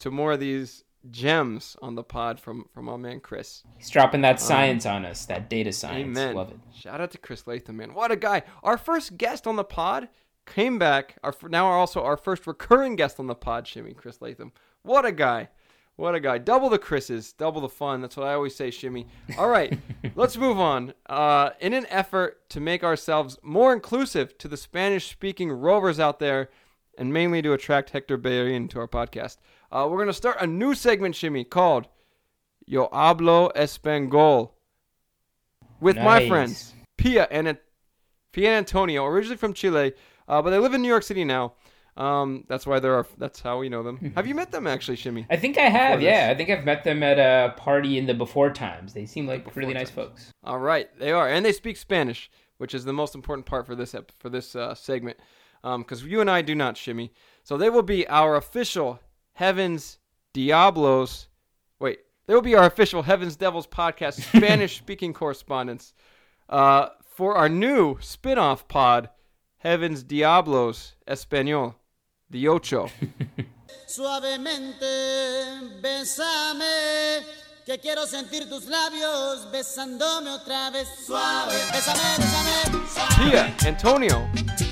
to 0.00 0.10
more 0.10 0.32
of 0.32 0.40
these 0.40 0.84
gems 1.10 1.76
on 1.82 1.94
the 1.94 2.02
pod 2.02 2.40
from 2.40 2.66
from 2.72 2.88
our 2.88 2.98
man 2.98 3.20
Chris. 3.20 3.62
He's 3.76 3.90
dropping 3.90 4.22
that 4.22 4.40
science 4.40 4.86
on 4.86 5.04
us, 5.04 5.26
that 5.26 5.50
data 5.50 5.72
science. 5.72 6.18
Amen. 6.18 6.34
Love 6.34 6.50
it. 6.50 6.58
Shout 6.74 7.00
out 7.00 7.10
to 7.12 7.18
Chris 7.18 7.46
Latham, 7.46 7.76
man. 7.76 7.94
What 7.94 8.10
a 8.10 8.16
guy. 8.16 8.42
Our 8.62 8.78
first 8.78 9.16
guest 9.16 9.46
on 9.46 9.56
the 9.56 9.64
pod 9.64 10.08
came 10.46 10.78
back. 10.78 11.16
Our 11.22 11.34
now 11.48 11.66
are 11.66 11.78
also 11.78 12.02
our 12.02 12.16
first 12.16 12.46
recurring 12.46 12.96
guest 12.96 13.20
on 13.20 13.26
the 13.26 13.34
pod, 13.34 13.66
Shimmy, 13.66 13.92
Chris 13.92 14.20
Latham. 14.20 14.52
What 14.82 15.04
a 15.04 15.12
guy. 15.12 15.48
What 15.96 16.16
a 16.16 16.20
guy. 16.20 16.38
Double 16.38 16.68
the 16.68 16.78
Chris's, 16.78 17.32
double 17.32 17.60
the 17.60 17.68
fun. 17.68 18.00
That's 18.00 18.16
what 18.16 18.26
I 18.26 18.34
always 18.34 18.56
say, 18.56 18.72
Shimmy. 18.72 19.06
All 19.38 19.48
right, 19.48 19.78
let's 20.16 20.36
move 20.36 20.58
on. 20.58 20.92
Uh, 21.08 21.50
in 21.60 21.72
an 21.72 21.86
effort 21.88 22.48
to 22.50 22.60
make 22.60 22.82
ourselves 22.82 23.38
more 23.42 23.72
inclusive 23.72 24.36
to 24.38 24.48
the 24.48 24.56
Spanish 24.56 25.08
speaking 25.08 25.52
rovers 25.52 26.00
out 26.00 26.18
there, 26.18 26.50
and 26.98 27.12
mainly 27.12 27.42
to 27.42 27.52
attract 27.52 27.90
Hector 27.90 28.16
Bellerin 28.16 28.66
to 28.68 28.80
our 28.80 28.88
podcast, 28.88 29.36
uh, 29.74 29.88
we're 29.88 29.96
going 29.96 30.06
to 30.06 30.12
start 30.12 30.36
a 30.40 30.46
new 30.46 30.74
segment, 30.74 31.16
Shimmy, 31.16 31.42
called 31.42 31.88
Yo 32.64 32.88
Hablo 32.88 33.52
Español 33.54 34.52
with 35.80 35.96
my 35.96 36.28
friends 36.28 36.72
Pia 36.96 37.26
and 37.30 37.58
Pia 38.32 38.48
and 38.50 38.58
Antonio, 38.58 39.04
originally 39.04 39.36
from 39.36 39.52
Chile, 39.52 39.92
uh, 40.28 40.40
but 40.40 40.50
they 40.50 40.58
live 40.58 40.74
in 40.74 40.80
New 40.80 40.88
York 40.88 41.02
City 41.02 41.24
now. 41.24 41.54
Um, 41.96 42.44
that's 42.48 42.66
why 42.66 42.80
they're 42.80 43.06
that's 43.18 43.40
how 43.40 43.58
we 43.58 43.68
know 43.68 43.82
them. 43.82 44.12
Have 44.16 44.26
you 44.26 44.34
met 44.34 44.50
them 44.50 44.66
actually, 44.66 44.96
Shimmy? 44.96 45.26
I 45.28 45.36
think 45.36 45.58
I 45.58 45.68
have, 45.68 46.00
yeah. 46.00 46.28
I 46.30 46.34
think 46.36 46.50
I've 46.50 46.64
met 46.64 46.84
them 46.84 47.02
at 47.02 47.18
a 47.18 47.54
party 47.56 47.98
in 47.98 48.06
the 48.06 48.14
before 48.14 48.50
times. 48.50 48.94
They 48.94 49.06
seem 49.06 49.26
like 49.26 49.54
really 49.54 49.74
nice 49.74 49.90
folks. 49.90 50.32
All 50.42 50.58
right, 50.58 50.88
they 50.98 51.12
are, 51.12 51.28
and 51.28 51.44
they 51.44 51.52
speak 51.52 51.76
Spanish, 51.76 52.30
which 52.58 52.74
is 52.74 52.84
the 52.84 52.92
most 52.92 53.14
important 53.14 53.46
part 53.46 53.66
for 53.66 53.74
this 53.74 53.94
ep- 53.94 54.12
for 54.18 54.28
this 54.28 54.56
uh, 54.56 54.74
segment, 54.74 55.18
because 55.62 56.04
you 56.04 56.20
and 56.20 56.30
I 56.30 56.42
do 56.42 56.54
not, 56.54 56.76
Shimmy. 56.76 57.12
So 57.42 57.56
they 57.56 57.70
will 57.70 57.82
be 57.82 58.06
our 58.08 58.34
official 58.36 58.98
Heavens 59.34 59.98
Diablos. 60.32 61.28
Wait, 61.78 62.00
there 62.26 62.36
will 62.36 62.42
be 62.42 62.54
our 62.54 62.66
official 62.66 63.02
Heavens 63.02 63.36
Devils 63.36 63.66
podcast 63.66 64.20
Spanish 64.36 64.78
speaking 64.78 65.12
correspondence 65.12 65.92
uh, 66.48 66.88
for 67.14 67.36
our 67.36 67.48
new 67.48 67.98
spin 68.00 68.38
off 68.38 68.66
pod, 68.68 69.10
Heavens 69.58 70.02
Diablos 70.02 70.94
Español, 71.06 71.74
the 72.30 72.48
Ocho. 72.48 72.88
Suavemente, 73.88 75.80
bésame, 75.82 77.22
que 77.66 77.78
quiero 77.78 78.06
sentir 78.06 78.48
tus 78.48 78.66
labios 78.66 79.50
besándome 79.50 80.30
otra 80.30 80.70
vez. 80.70 80.88
Suave, 81.06 81.54
bésame, 81.72 82.00
bésame. 82.72 83.30
Pia, 83.30 83.56
Antonio, 83.66 84.28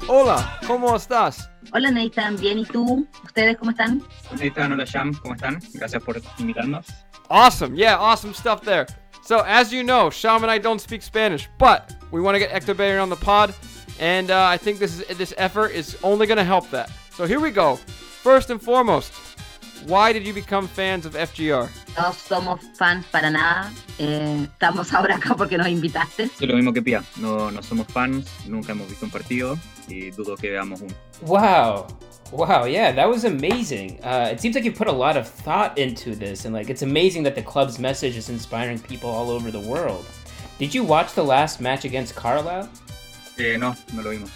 hola, 0.08 0.58
¿cómo 0.66 0.94
estás? 0.94 1.51
Hola 1.74 1.90
Nathan, 1.90 2.36
bien, 2.36 2.58
¿y 2.58 2.66
tú? 2.66 3.06
¿Ustedes 3.24 3.56
cómo 3.56 3.70
están? 3.70 4.02
Nathan, 4.38 4.72
hola 4.72 4.84
Sham, 4.84 5.14
¿cómo 5.14 5.34
están? 5.34 5.58
Gracias 5.72 6.02
por 6.02 6.20
invitarnos. 6.38 6.86
Awesome. 7.30 7.74
Yeah, 7.74 7.96
awesome 7.96 8.34
stuff 8.34 8.60
there. 8.60 8.86
So, 9.22 9.38
as 9.46 9.72
you 9.72 9.82
know, 9.82 10.10
Sham 10.10 10.42
and 10.42 10.50
I 10.50 10.58
don't 10.58 10.80
speak 10.80 11.00
Spanish, 11.00 11.48
but 11.58 11.94
we 12.10 12.20
want 12.20 12.34
to 12.34 12.38
get 12.38 12.50
Hector 12.50 12.74
Bellerin 12.74 13.00
on 13.00 13.08
the 13.08 13.16
pod, 13.16 13.54
and 13.98 14.30
uh, 14.30 14.44
I 14.44 14.58
think 14.58 14.80
this 14.80 15.00
is 15.00 15.16
this 15.16 15.32
effort 15.38 15.72
is 15.72 15.96
only 16.02 16.26
going 16.26 16.36
to 16.36 16.44
help 16.44 16.68
that. 16.72 16.90
So 17.14 17.24
here 17.24 17.40
we 17.40 17.50
go. 17.50 17.76
First 17.76 18.50
and 18.50 18.60
foremost, 18.60 19.12
why 19.86 20.12
did 20.12 20.26
you 20.26 20.32
become 20.34 20.66
fans 20.68 21.06
of 21.06 21.14
FGR? 21.14 21.68
No 21.96 22.12
somos 22.12 22.60
fans 22.76 23.04
para 23.10 23.30
nada. 23.30 23.70
eh, 23.98 24.44
estamos 24.44 24.92
ahora 24.94 25.16
acá 25.16 25.34
porque 25.36 25.56
nos 25.58 25.68
invitaste. 25.68 26.28
Soy 26.36 26.46
lo 26.46 26.56
mismo 26.56 26.72
que 26.72 26.82
Pia, 26.82 27.02
no, 27.16 27.50
no 27.50 27.60
somos 27.62 27.86
fans, 27.88 28.26
nunca 28.46 28.72
hemos 28.72 28.88
visto 28.88 29.04
un 29.06 29.10
partido 29.10 29.58
y 29.88 30.10
dudo 30.10 30.36
que 30.36 30.50
veamos 30.50 30.80
uno. 30.80 30.94
Wow. 31.22 31.86
Wow, 32.32 32.64
yeah, 32.64 32.92
that 32.92 33.08
was 33.10 33.24
amazing. 33.24 33.98
Uh, 34.02 34.30
it 34.32 34.40
seems 34.40 34.54
like 34.54 34.64
you 34.64 34.72
put 34.72 34.88
a 34.88 34.92
lot 34.92 35.18
of 35.18 35.28
thought 35.28 35.76
into 35.76 36.14
this, 36.14 36.46
and 36.46 36.54
like 36.54 36.70
it's 36.70 36.80
amazing 36.80 37.24
that 37.24 37.34
the 37.34 37.42
club's 37.42 37.78
message 37.78 38.16
is 38.16 38.30
inspiring 38.30 38.78
people 38.78 39.10
all 39.10 39.30
over 39.30 39.50
the 39.50 39.60
world. 39.60 40.06
Did 40.58 40.74
you 40.74 40.82
watch 40.82 41.12
the 41.12 41.22
last 41.22 41.60
match 41.60 41.84
against 41.84 42.14
Carlisle? 42.14 42.70
Eh, 43.38 43.58
no, 43.58 43.74
no 43.92 44.02
lo 44.02 44.10
vimos. 44.12 44.30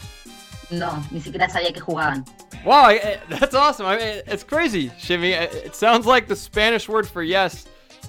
No, 0.70 1.02
ni 1.10 1.20
siquiera 1.20 1.48
sabía 1.48 1.72
que 1.72 1.80
jugaban. 1.80 2.24
Wow, 2.64 2.86
I- 2.86 2.94
I- 2.94 3.20
that's 3.38 3.54
awesome. 3.54 3.86
I 3.86 3.96
mean, 3.96 4.22
it's 4.26 4.42
crazy, 4.42 4.90
Shimmy. 4.98 5.32
It 5.32 5.54
it 5.66 5.74
sounds 5.76 6.06
like 6.06 6.26
the 6.26 6.34
Spanish 6.36 6.88
word 6.88 7.06
for 7.06 7.22
yes 7.22 7.66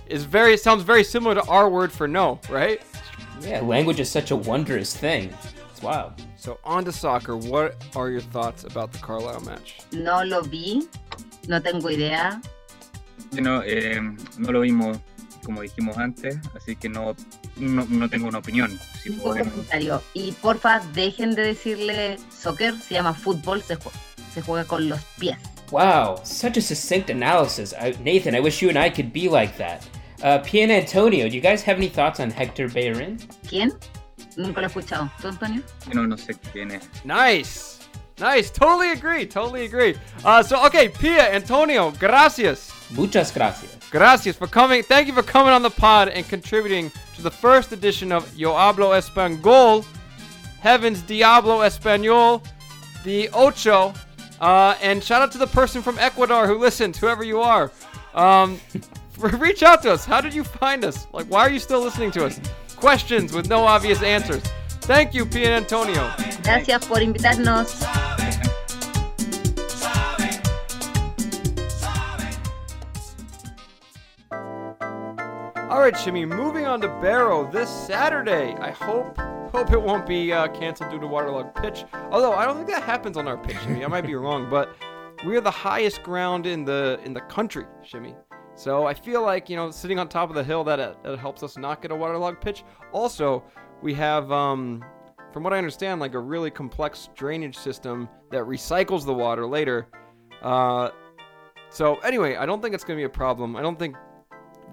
is 0.07 0.23
very 0.23 0.57
sounds 0.57 0.83
very 0.83 1.03
similar 1.03 1.35
to 1.35 1.43
our 1.47 1.69
word 1.69 1.91
for 1.91 2.07
no, 2.07 2.39
right? 2.49 2.81
Yeah, 3.41 3.61
language 3.61 3.99
is 3.99 4.09
such 4.09 4.31
a 4.31 4.35
wondrous 4.35 4.95
thing. 4.95 5.31
It's 5.71 5.81
wild. 5.83 6.13
So 6.37 6.57
on 6.63 6.85
to 6.85 6.91
soccer. 6.91 7.35
What 7.37 7.75
are 7.95 8.09
your 8.09 8.21
thoughts 8.21 8.63
about 8.63 8.91
the 8.91 8.97
Carlisle 8.99 9.41
match? 9.41 9.77
No 9.91 10.23
lo 10.23 10.41
vi, 10.41 10.87
no 11.47 11.59
tengo 11.59 11.89
idea. 11.89 12.41
No, 13.33 13.59
eh, 13.61 13.99
no 14.39 14.51
lo 14.51 14.61
vimos 14.61 14.99
como 15.47 15.61
dijimos 15.61 15.97
antes, 15.97 16.37
así 16.55 16.75
que 16.75 16.89
no, 16.89 17.15
no, 17.55 17.85
no 17.89 18.09
tengo 18.09 18.27
una 18.27 18.39
opinión. 18.39 18.77
Si 19.01 19.15
comentario. 19.17 20.03
Y 20.13 20.33
porfa, 20.33 20.81
dejen 20.93 21.35
de 21.35 21.43
decirle 21.43 22.17
soccer, 22.29 22.75
se 22.81 22.95
llama 22.95 23.13
fútbol, 23.13 23.63
se, 23.63 23.77
jue- 23.77 23.91
se 24.33 24.41
juega 24.41 24.65
con 24.65 24.89
los 24.89 24.99
pies. 25.17 25.37
Wow, 25.71 26.17
such 26.25 26.57
a 26.57 26.61
succinct 26.61 27.09
analysis. 27.09 27.73
I, 27.73 27.95
Nathan, 28.03 28.35
I 28.35 28.41
wish 28.41 28.61
you 28.61 28.67
and 28.69 28.77
I 28.77 28.89
could 28.89 29.13
be 29.13 29.29
like 29.29 29.57
that. 29.57 29.81
Uh, 30.21 30.39
Pian 30.43 30.69
Antonio, 30.69 31.29
do 31.29 31.35
you 31.35 31.41
guys 31.41 31.63
have 31.63 31.77
any 31.77 31.87
thoughts 31.89 32.19
on 32.19 32.29
Hector 32.29 32.67
Bellerin? 32.67 33.17
¿Quién? 33.47 33.71
Nunca 34.35 34.59
lo 34.61 34.67
he 34.67 34.69
escuchado. 34.69 35.09
¿Tú, 35.21 35.29
Antonio? 35.29 35.61
no, 35.93 36.05
no 36.05 36.17
sé 36.17 36.35
quién 36.51 36.71
es. 36.71 36.83
Nice. 37.05 37.79
Nice. 38.19 38.49
Totally 38.51 38.91
agree. 38.91 39.25
Totally 39.25 39.65
agree. 39.65 39.95
Uh, 40.25 40.43
so, 40.43 40.61
okay, 40.65 40.89
Pia, 40.89 41.33
Antonio, 41.33 41.91
gracias. 41.99 42.71
Muchas 42.91 43.31
gracias. 43.31 43.77
Gracias 43.91 44.35
for 44.35 44.47
coming. 44.47 44.83
Thank 44.83 45.07
you 45.07 45.13
for 45.13 45.23
coming 45.23 45.53
on 45.53 45.61
the 45.61 45.69
pod 45.69 46.09
and 46.09 46.27
contributing 46.27 46.91
to 47.15 47.21
the 47.21 47.31
first 47.31 47.71
edition 47.71 48.11
of 48.11 48.33
Yo 48.35 48.53
Hablo 48.53 48.95
Español, 48.97 49.85
Heaven's 50.61 51.01
Diablo 51.01 51.59
Español, 51.59 52.41
the 53.03 53.29
Ocho. 53.29 53.93
Uh, 54.39 54.75
and 54.81 55.03
shout 55.03 55.21
out 55.21 55.31
to 55.31 55.37
the 55.37 55.47
person 55.47 55.81
from 55.81 55.97
Ecuador 55.99 56.47
who 56.47 56.57
listened, 56.57 56.95
whoever 56.95 57.23
you 57.23 57.41
are. 57.41 57.71
Um, 58.13 58.59
reach 59.17 59.63
out 59.63 59.81
to 59.83 59.91
us. 59.91 60.05
How 60.05 60.21
did 60.21 60.33
you 60.33 60.43
find 60.43 60.85
us? 60.85 61.07
Like, 61.11 61.27
why 61.27 61.41
are 61.41 61.49
you 61.49 61.59
still 61.59 61.81
listening 61.81 62.11
to 62.11 62.25
us? 62.25 62.39
Questions 62.75 63.33
with 63.33 63.49
no 63.49 63.63
obvious 63.63 64.01
answers. 64.03 64.43
Thank 64.81 65.13
you, 65.13 65.25
Pia 65.25 65.47
and 65.47 65.65
Antonio. 65.65 66.13
Gracias 66.43 66.85
por 66.85 66.99
invitarnos. 66.99 68.26
All 75.69 75.81
right, 75.81 75.97
Shimmy. 75.97 76.23
Moving 76.25 76.65
on 76.65 76.79
to 76.79 76.87
Barrow 76.87 77.51
this 77.51 77.69
Saturday. 77.69 78.53
I 78.53 78.71
hope 78.71 79.17
hope 79.51 79.73
it 79.73 79.81
won't 79.81 80.07
be 80.07 80.31
uh, 80.31 80.47
canceled 80.47 80.91
due 80.91 80.99
to 80.99 81.05
waterlogged 81.07 81.55
pitch. 81.55 81.83
Although 82.09 82.31
I 82.31 82.45
don't 82.45 82.55
think 82.55 82.69
that 82.69 82.83
happens 82.83 83.17
on 83.17 83.27
our 83.27 83.37
pitch, 83.37 83.57
Shimmy. 83.63 83.83
I 83.83 83.89
might 83.89 84.05
be 84.05 84.15
wrong, 84.15 84.49
but 84.49 84.77
we 85.25 85.35
are 85.35 85.41
the 85.41 85.51
highest 85.51 86.03
ground 86.03 86.45
in 86.45 86.63
the 86.63 87.01
in 87.03 87.13
the 87.13 87.19
country, 87.19 87.65
Shimmy. 87.83 88.15
So 88.55 88.87
I 88.87 88.93
feel 88.93 89.21
like 89.21 89.49
you 89.49 89.57
know, 89.57 89.69
sitting 89.69 89.99
on 89.99 90.07
top 90.07 90.29
of 90.29 90.37
the 90.37 90.43
hill, 90.43 90.63
that 90.63 90.79
uh, 90.79 90.93
that 91.03 91.19
helps 91.19 91.43
us 91.43 91.57
not 91.57 91.81
get 91.81 91.91
a 91.91 91.95
waterlogged 91.95 92.39
pitch. 92.39 92.63
Also, 92.93 93.43
we 93.81 93.93
have, 93.95 94.31
um, 94.31 94.81
from 95.33 95.43
what 95.43 95.51
I 95.51 95.57
understand, 95.57 95.99
like 95.99 96.13
a 96.13 96.19
really 96.19 96.49
complex 96.49 97.09
drainage 97.13 97.57
system 97.57 98.07
that 98.31 98.43
recycles 98.43 99.05
the 99.05 99.13
water 99.13 99.45
later. 99.45 99.87
Uh, 100.41 100.91
so 101.69 101.97
anyway, 101.97 102.37
I 102.37 102.45
don't 102.45 102.61
think 102.61 102.73
it's 102.73 102.85
gonna 102.85 102.95
be 102.95 103.03
a 103.03 103.09
problem. 103.09 103.57
I 103.57 103.61
don't 103.61 103.77
think 103.77 103.97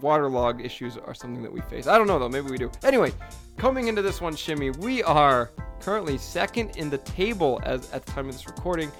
waterlog 0.01 0.65
issues 0.65 0.97
are 0.97 1.15
something 1.15 1.43
that 1.43 1.53
we 1.53 1.61
face. 1.63 1.87
I 1.87 1.99
don't 1.99 2.07
know 2.07 2.19
though. 2.19 2.29
Maybe 2.29 2.51
we 2.51 2.59
do. 2.59 2.71
Anyway, 2.83 3.13
coming 3.57 3.89
into 3.89 4.03
this 4.03 4.21
one, 4.21 4.35
Shimmy, 4.37 4.71
we 4.71 5.03
are 5.03 5.51
currently 5.81 6.19
second 6.19 6.77
in 6.77 6.91
the 6.91 6.99
table 6.99 7.61
as 7.65 7.91
at 7.93 8.05
the 8.05 8.13
time 8.13 8.29
of 8.29 8.33
this 8.35 8.47
recording. 8.47 8.91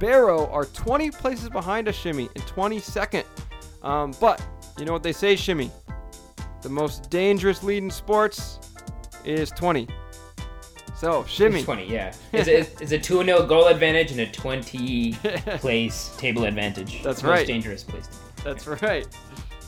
Barrow 0.00 0.48
are 0.50 0.64
20 0.64 1.10
places 1.12 1.48
behind 1.48 1.88
us, 1.88 1.94
Shimmy, 1.94 2.24
in 2.34 2.42
22nd. 2.42 3.24
Um, 3.82 4.14
but 4.20 4.44
you 4.78 4.84
know 4.84 4.92
what 4.92 5.02
they 5.02 5.12
say, 5.12 5.36
Shimmy? 5.36 5.70
The 6.62 6.68
most 6.68 7.10
dangerous 7.10 7.62
lead 7.62 7.82
in 7.82 7.90
sports 7.90 8.58
is 9.24 9.50
20. 9.50 9.88
So, 10.96 11.24
Shimmy. 11.24 11.56
It's 11.56 11.64
20, 11.64 11.86
yeah. 11.86 12.14
It's 12.32 12.48
a, 12.48 12.60
it's 12.82 12.92
a 12.92 12.98
2 12.98 13.24
0 13.24 13.46
goal 13.46 13.66
advantage 13.66 14.10
and 14.12 14.20
a 14.20 14.26
20 14.26 15.12
place 15.58 16.14
table 16.16 16.44
advantage. 16.44 17.02
That's 17.02 17.22
Most 17.22 17.30
right. 17.30 17.46
dangerous 17.46 17.82
place. 17.84 18.08
That's 18.42 18.66
right. 18.66 19.06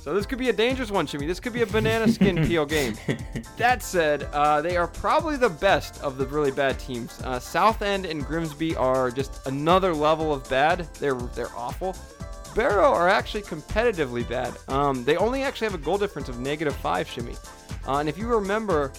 So 0.06 0.14
this 0.14 0.24
could 0.24 0.38
be 0.38 0.50
a 0.50 0.52
dangerous 0.52 0.92
one, 0.92 1.04
Shimmy. 1.04 1.26
This 1.26 1.40
could 1.40 1.52
be 1.52 1.62
a 1.62 1.66
banana 1.66 2.06
skin 2.06 2.36
peel 2.46 2.64
game. 2.64 2.94
That 3.56 3.82
said, 3.82 4.22
uh, 4.32 4.62
they 4.62 4.76
are 4.76 4.86
probably 4.86 5.36
the 5.36 5.48
best 5.48 6.00
of 6.00 6.16
the 6.16 6.24
really 6.28 6.52
bad 6.52 6.78
teams. 6.78 7.20
Uh, 7.22 7.40
Southend 7.40 8.06
and 8.06 8.24
Grimsby 8.24 8.76
are 8.76 9.10
just 9.10 9.44
another 9.48 9.92
level 9.92 10.32
of 10.32 10.48
bad. 10.48 10.86
They're 11.00 11.16
they're 11.16 11.50
awful. 11.56 11.96
Barrow 12.54 12.92
are 12.92 13.08
actually 13.08 13.42
competitively 13.42 14.28
bad. 14.28 14.54
Um, 14.68 15.02
they 15.02 15.16
only 15.16 15.42
actually 15.42 15.64
have 15.64 15.74
a 15.74 15.84
goal 15.84 15.98
difference 15.98 16.28
of 16.28 16.38
negative 16.38 16.76
five, 16.76 17.08
Shimmy. 17.08 17.34
Uh, 17.88 17.96
and 17.96 18.08
if 18.08 18.16
you 18.16 18.28
remember, 18.28 18.92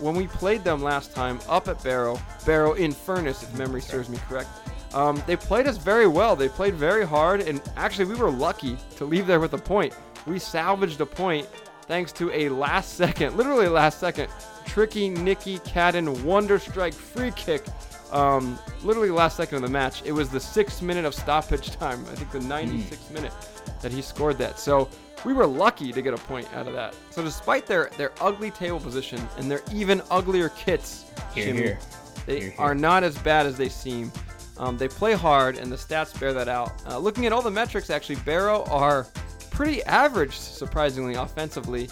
when 0.00 0.14
we 0.14 0.26
played 0.26 0.64
them 0.64 0.82
last 0.82 1.14
time 1.14 1.40
up 1.48 1.66
at 1.66 1.82
Barrow, 1.82 2.20
Barrow 2.44 2.74
in 2.74 2.92
Furness, 2.92 3.42
if 3.42 3.56
memory 3.56 3.80
serves 3.80 4.10
me 4.10 4.18
correct, 4.28 4.50
um, 4.92 5.22
they 5.26 5.34
played 5.34 5.66
us 5.66 5.78
very 5.78 6.06
well. 6.06 6.36
They 6.36 6.50
played 6.50 6.74
very 6.74 7.06
hard, 7.06 7.40
and 7.40 7.62
actually, 7.76 8.04
we 8.04 8.16
were 8.16 8.30
lucky 8.30 8.76
to 8.96 9.06
leave 9.06 9.26
there 9.26 9.40
with 9.40 9.54
a 9.54 9.58
point. 9.58 9.94
We 10.26 10.38
salvaged 10.38 11.00
a 11.00 11.06
point 11.06 11.46
thanks 11.86 12.12
to 12.12 12.30
a 12.32 12.48
last 12.48 12.94
second, 12.94 13.36
literally 13.36 13.68
last 13.68 13.98
second, 13.98 14.28
tricky 14.66 15.08
Nicky 15.08 15.58
Cadden 15.60 16.22
wonder 16.22 16.58
strike 16.58 16.94
free 16.94 17.32
kick. 17.32 17.64
Um, 18.12 18.58
literally 18.82 19.08
last 19.10 19.38
second 19.38 19.56
of 19.56 19.62
the 19.62 19.68
match. 19.70 20.02
It 20.04 20.12
was 20.12 20.28
the 20.28 20.38
sixth 20.40 20.82
minute 20.82 21.06
of 21.06 21.14
stoppage 21.14 21.70
time. 21.70 22.04
I 22.10 22.14
think 22.14 22.30
the 22.30 22.40
96th 22.40 23.10
minute 23.10 23.32
that 23.80 23.90
he 23.90 24.02
scored 24.02 24.36
that. 24.38 24.58
So 24.58 24.90
we 25.24 25.32
were 25.32 25.46
lucky 25.46 25.92
to 25.92 26.02
get 26.02 26.12
a 26.12 26.18
point 26.18 26.46
out 26.54 26.66
of 26.66 26.74
that. 26.74 26.94
So 27.10 27.22
despite 27.22 27.64
their 27.66 27.90
their 27.96 28.12
ugly 28.20 28.50
table 28.50 28.80
position 28.80 29.20
and 29.38 29.50
their 29.50 29.62
even 29.72 30.02
uglier 30.10 30.50
kits, 30.50 31.06
Here, 31.34 31.46
Jimmy, 31.46 31.58
here. 31.62 31.78
they 32.26 32.40
here. 32.40 32.54
are 32.58 32.74
not 32.74 33.02
as 33.02 33.16
bad 33.18 33.46
as 33.46 33.56
they 33.56 33.70
seem. 33.70 34.12
Um, 34.58 34.76
they 34.76 34.88
play 34.88 35.14
hard, 35.14 35.56
and 35.56 35.72
the 35.72 35.76
stats 35.76 36.18
bear 36.20 36.34
that 36.34 36.48
out. 36.48 36.70
Uh, 36.86 36.98
looking 36.98 37.24
at 37.24 37.32
all 37.32 37.40
the 37.40 37.50
metrics, 37.50 37.88
actually, 37.88 38.16
Barrow 38.16 38.64
are 38.64 39.06
pretty 39.52 39.82
average, 39.84 40.36
surprisingly, 40.38 41.14
offensively, 41.14 41.88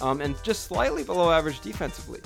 um, 0.00 0.20
and 0.20 0.34
just 0.42 0.64
slightly 0.64 1.04
below 1.04 1.30
average 1.30 1.60
defensively. 1.60 2.20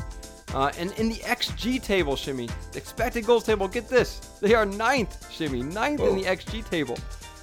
Uh, 0.55 0.71
and 0.79 0.93
in 0.93 1.09
the 1.09 1.17
XG 1.17 1.83
table, 1.83 2.17
Shimmy, 2.17 2.49
expected 2.75 3.27
goals 3.27 3.45
table, 3.45 3.69
get 3.69 3.89
this. 3.89 4.21
They 4.41 4.55
are 4.55 4.65
ninth, 4.65 5.31
Shimmy, 5.31 5.63
ninth 5.63 6.01
in 6.01 6.17
the 6.17 6.23
XG 6.23 6.69
table. 6.69 6.97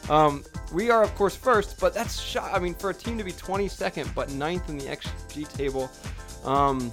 Um, 0.10 0.44
we 0.74 0.89
are, 0.89 1.04
of 1.04 1.14
course, 1.16 1.36
first, 1.36 1.80
but 1.80 1.94
that's 1.94 2.20
shot. 2.20 2.54
I 2.54 2.60
mean, 2.60 2.74
for 2.74 2.89
a 2.89 2.94
team 2.94 3.18
to 3.18 3.24
be 3.24 3.32
22nd, 3.32 4.14
but 4.16 4.32
ninth 4.32 4.70
in 4.70 4.78
the 4.78 4.86
XG 4.86 5.48
table, 5.54 5.91
um, 6.44 6.91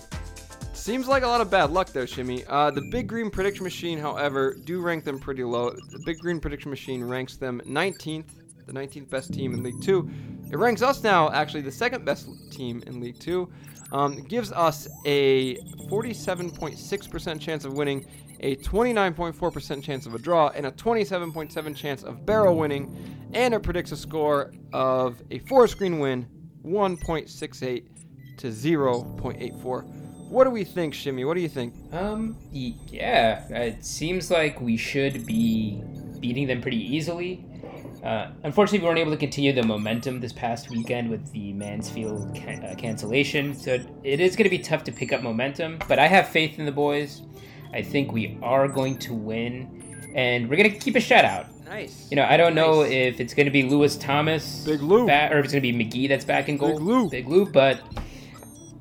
seems 0.74 1.08
like 1.08 1.22
a 1.22 1.26
lot 1.26 1.40
of 1.40 1.50
bad 1.50 1.70
luck 1.70 1.88
there, 1.88 2.06
Shimmy. 2.06 2.44
Uh, 2.46 2.70
the 2.70 2.82
Big 2.90 3.06
Green 3.06 3.30
Prediction 3.30 3.64
Machine, 3.64 3.98
however, 3.98 4.56
do 4.64 4.80
rank 4.80 5.04
them 5.04 5.18
pretty 5.18 5.44
low. 5.44 5.70
The 5.70 6.02
Big 6.04 6.18
Green 6.18 6.40
Prediction 6.40 6.70
Machine 6.70 7.04
ranks 7.04 7.36
them 7.36 7.60
19th, 7.66 8.26
the 8.66 8.72
19th 8.72 9.08
best 9.10 9.32
team 9.32 9.54
in 9.54 9.62
League 9.62 9.80
Two. 9.82 10.08
It 10.50 10.56
ranks 10.58 10.82
us 10.82 11.02
now, 11.02 11.30
actually, 11.30 11.60
the 11.60 11.72
second 11.72 12.04
best 12.04 12.28
team 12.50 12.82
in 12.86 13.00
League 13.00 13.18
Two. 13.18 13.50
Um, 13.92 14.22
gives 14.22 14.52
us 14.52 14.86
a 15.04 15.56
47.6% 15.88 17.40
chance 17.40 17.64
of 17.64 17.72
winning, 17.72 18.06
a 18.38 18.54
29.4% 18.56 19.82
chance 19.82 20.06
of 20.06 20.14
a 20.14 20.18
draw, 20.18 20.48
and 20.48 20.66
a 20.66 20.70
27.7 20.70 21.74
chance 21.74 22.04
of 22.04 22.24
Barrow 22.24 22.54
winning, 22.54 23.28
and 23.32 23.52
it 23.52 23.64
predicts 23.64 23.90
a 23.90 23.96
score 23.96 24.52
of 24.72 25.20
a 25.32 25.40
Forest 25.40 25.78
Green 25.78 25.98
win, 25.98 26.26
1.68 26.64 27.84
to 28.38 28.46
0.84. 28.46 29.84
What 30.28 30.44
do 30.44 30.50
we 30.50 30.62
think, 30.62 30.94
Shimmy? 30.94 31.24
What 31.24 31.34
do 31.34 31.40
you 31.40 31.48
think? 31.48 31.74
Um, 31.92 32.36
yeah, 32.52 33.48
it 33.48 33.84
seems 33.84 34.30
like 34.30 34.60
we 34.60 34.76
should 34.76 35.26
be 35.26 35.82
beating 36.20 36.46
them 36.46 36.62
pretty 36.62 36.78
easily. 36.94 37.44
Uh, 38.02 38.30
unfortunately, 38.44 38.78
we 38.78 38.86
weren't 38.86 38.98
able 38.98 39.10
to 39.10 39.16
continue 39.16 39.52
the 39.52 39.62
momentum 39.62 40.20
this 40.20 40.32
past 40.32 40.70
weekend 40.70 41.10
with 41.10 41.30
the 41.32 41.52
Mansfield 41.52 42.34
ca- 42.34 42.60
uh, 42.66 42.74
cancellation, 42.74 43.54
so 43.54 43.78
it 44.04 44.20
is 44.20 44.36
going 44.36 44.44
to 44.44 44.50
be 44.50 44.58
tough 44.58 44.84
to 44.84 44.92
pick 44.92 45.12
up 45.12 45.22
momentum. 45.22 45.78
But 45.86 45.98
I 45.98 46.06
have 46.06 46.28
faith 46.28 46.58
in 46.58 46.64
the 46.64 46.72
boys. 46.72 47.22
I 47.74 47.82
think 47.82 48.10
we 48.12 48.38
are 48.42 48.68
going 48.68 48.98
to 49.00 49.14
win, 49.14 50.10
and 50.14 50.48
we're 50.48 50.56
going 50.56 50.72
to 50.72 50.78
keep 50.78 50.96
a 50.96 50.98
shutout. 51.00 51.46
Nice. 51.66 52.08
You 52.10 52.16
know, 52.16 52.24
I 52.24 52.36
don't 52.36 52.54
know 52.54 52.82
if 52.82 53.20
it's 53.20 53.34
going 53.34 53.44
to 53.46 53.52
be 53.52 53.62
Lewis 53.64 53.96
Thomas, 53.96 54.64
Big 54.64 54.80
Lou, 54.82 55.06
ba- 55.06 55.28
or 55.30 55.38
if 55.38 55.44
it's 55.44 55.52
going 55.54 55.62
to 55.62 55.72
be 55.72 55.84
McGee 55.84 56.08
that's 56.08 56.24
back 56.24 56.48
in 56.48 56.56
goal. 56.56 56.78
Big 56.78 56.80
Lou. 56.80 57.10
Big 57.10 57.28
Lou, 57.28 57.46
but 57.46 57.80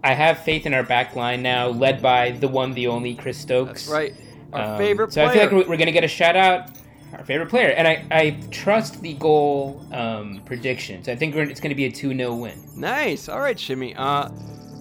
I 0.03 0.13
have 0.13 0.39
faith 0.43 0.65
in 0.65 0.73
our 0.73 0.81
back 0.83 1.15
line 1.15 1.41
now, 1.43 1.67
led 1.67 2.01
by 2.01 2.31
the 2.31 2.47
one, 2.47 2.71
the 2.71 2.87
only 2.87 3.15
Chris 3.15 3.37
Stokes. 3.37 3.85
That's 3.85 3.87
right. 3.89 4.13
Our 4.53 4.71
Um, 4.73 4.77
favorite 4.77 5.11
so 5.13 5.21
player. 5.21 5.29
I 5.29 5.33
feel 5.33 5.41
like 5.43 5.51
we're, 5.51 5.71
we're 5.73 5.77
going 5.77 5.87
to 5.87 5.91
get 5.91 6.03
a 6.05 6.07
shout 6.07 6.35
out. 6.37 6.69
Our 7.13 7.25
favorite 7.25 7.49
player, 7.49 7.69
and 7.69 7.87
I, 7.87 8.05
I 8.11 8.29
trust 8.51 9.01
the 9.01 9.13
goal 9.15 9.85
um, 9.91 10.41
prediction. 10.45 11.03
So 11.03 11.11
I 11.11 11.15
think 11.15 11.35
it's 11.35 11.59
going 11.59 11.69
to 11.69 11.75
be 11.75 11.85
a 11.85 11.91
two 11.91 12.15
0 12.15 12.35
win. 12.35 12.61
Nice. 12.75 13.27
All 13.29 13.39
right, 13.39 13.59
Shimmy. 13.59 13.95
Uh, 13.95 14.29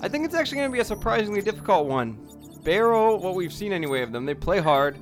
I 0.01 0.09
think 0.09 0.25
it's 0.25 0.35
actually 0.35 0.59
going 0.59 0.71
to 0.71 0.73
be 0.73 0.81
a 0.81 0.85
surprisingly 0.85 1.41
difficult 1.41 1.87
one. 1.87 2.19
Barrow, 2.63 3.17
what 3.17 3.35
we've 3.35 3.53
seen 3.53 3.73
anyway 3.73 4.03
of 4.03 4.13
them, 4.13 4.27
they 4.27 4.35
play 4.35 4.61
hard. 4.61 4.99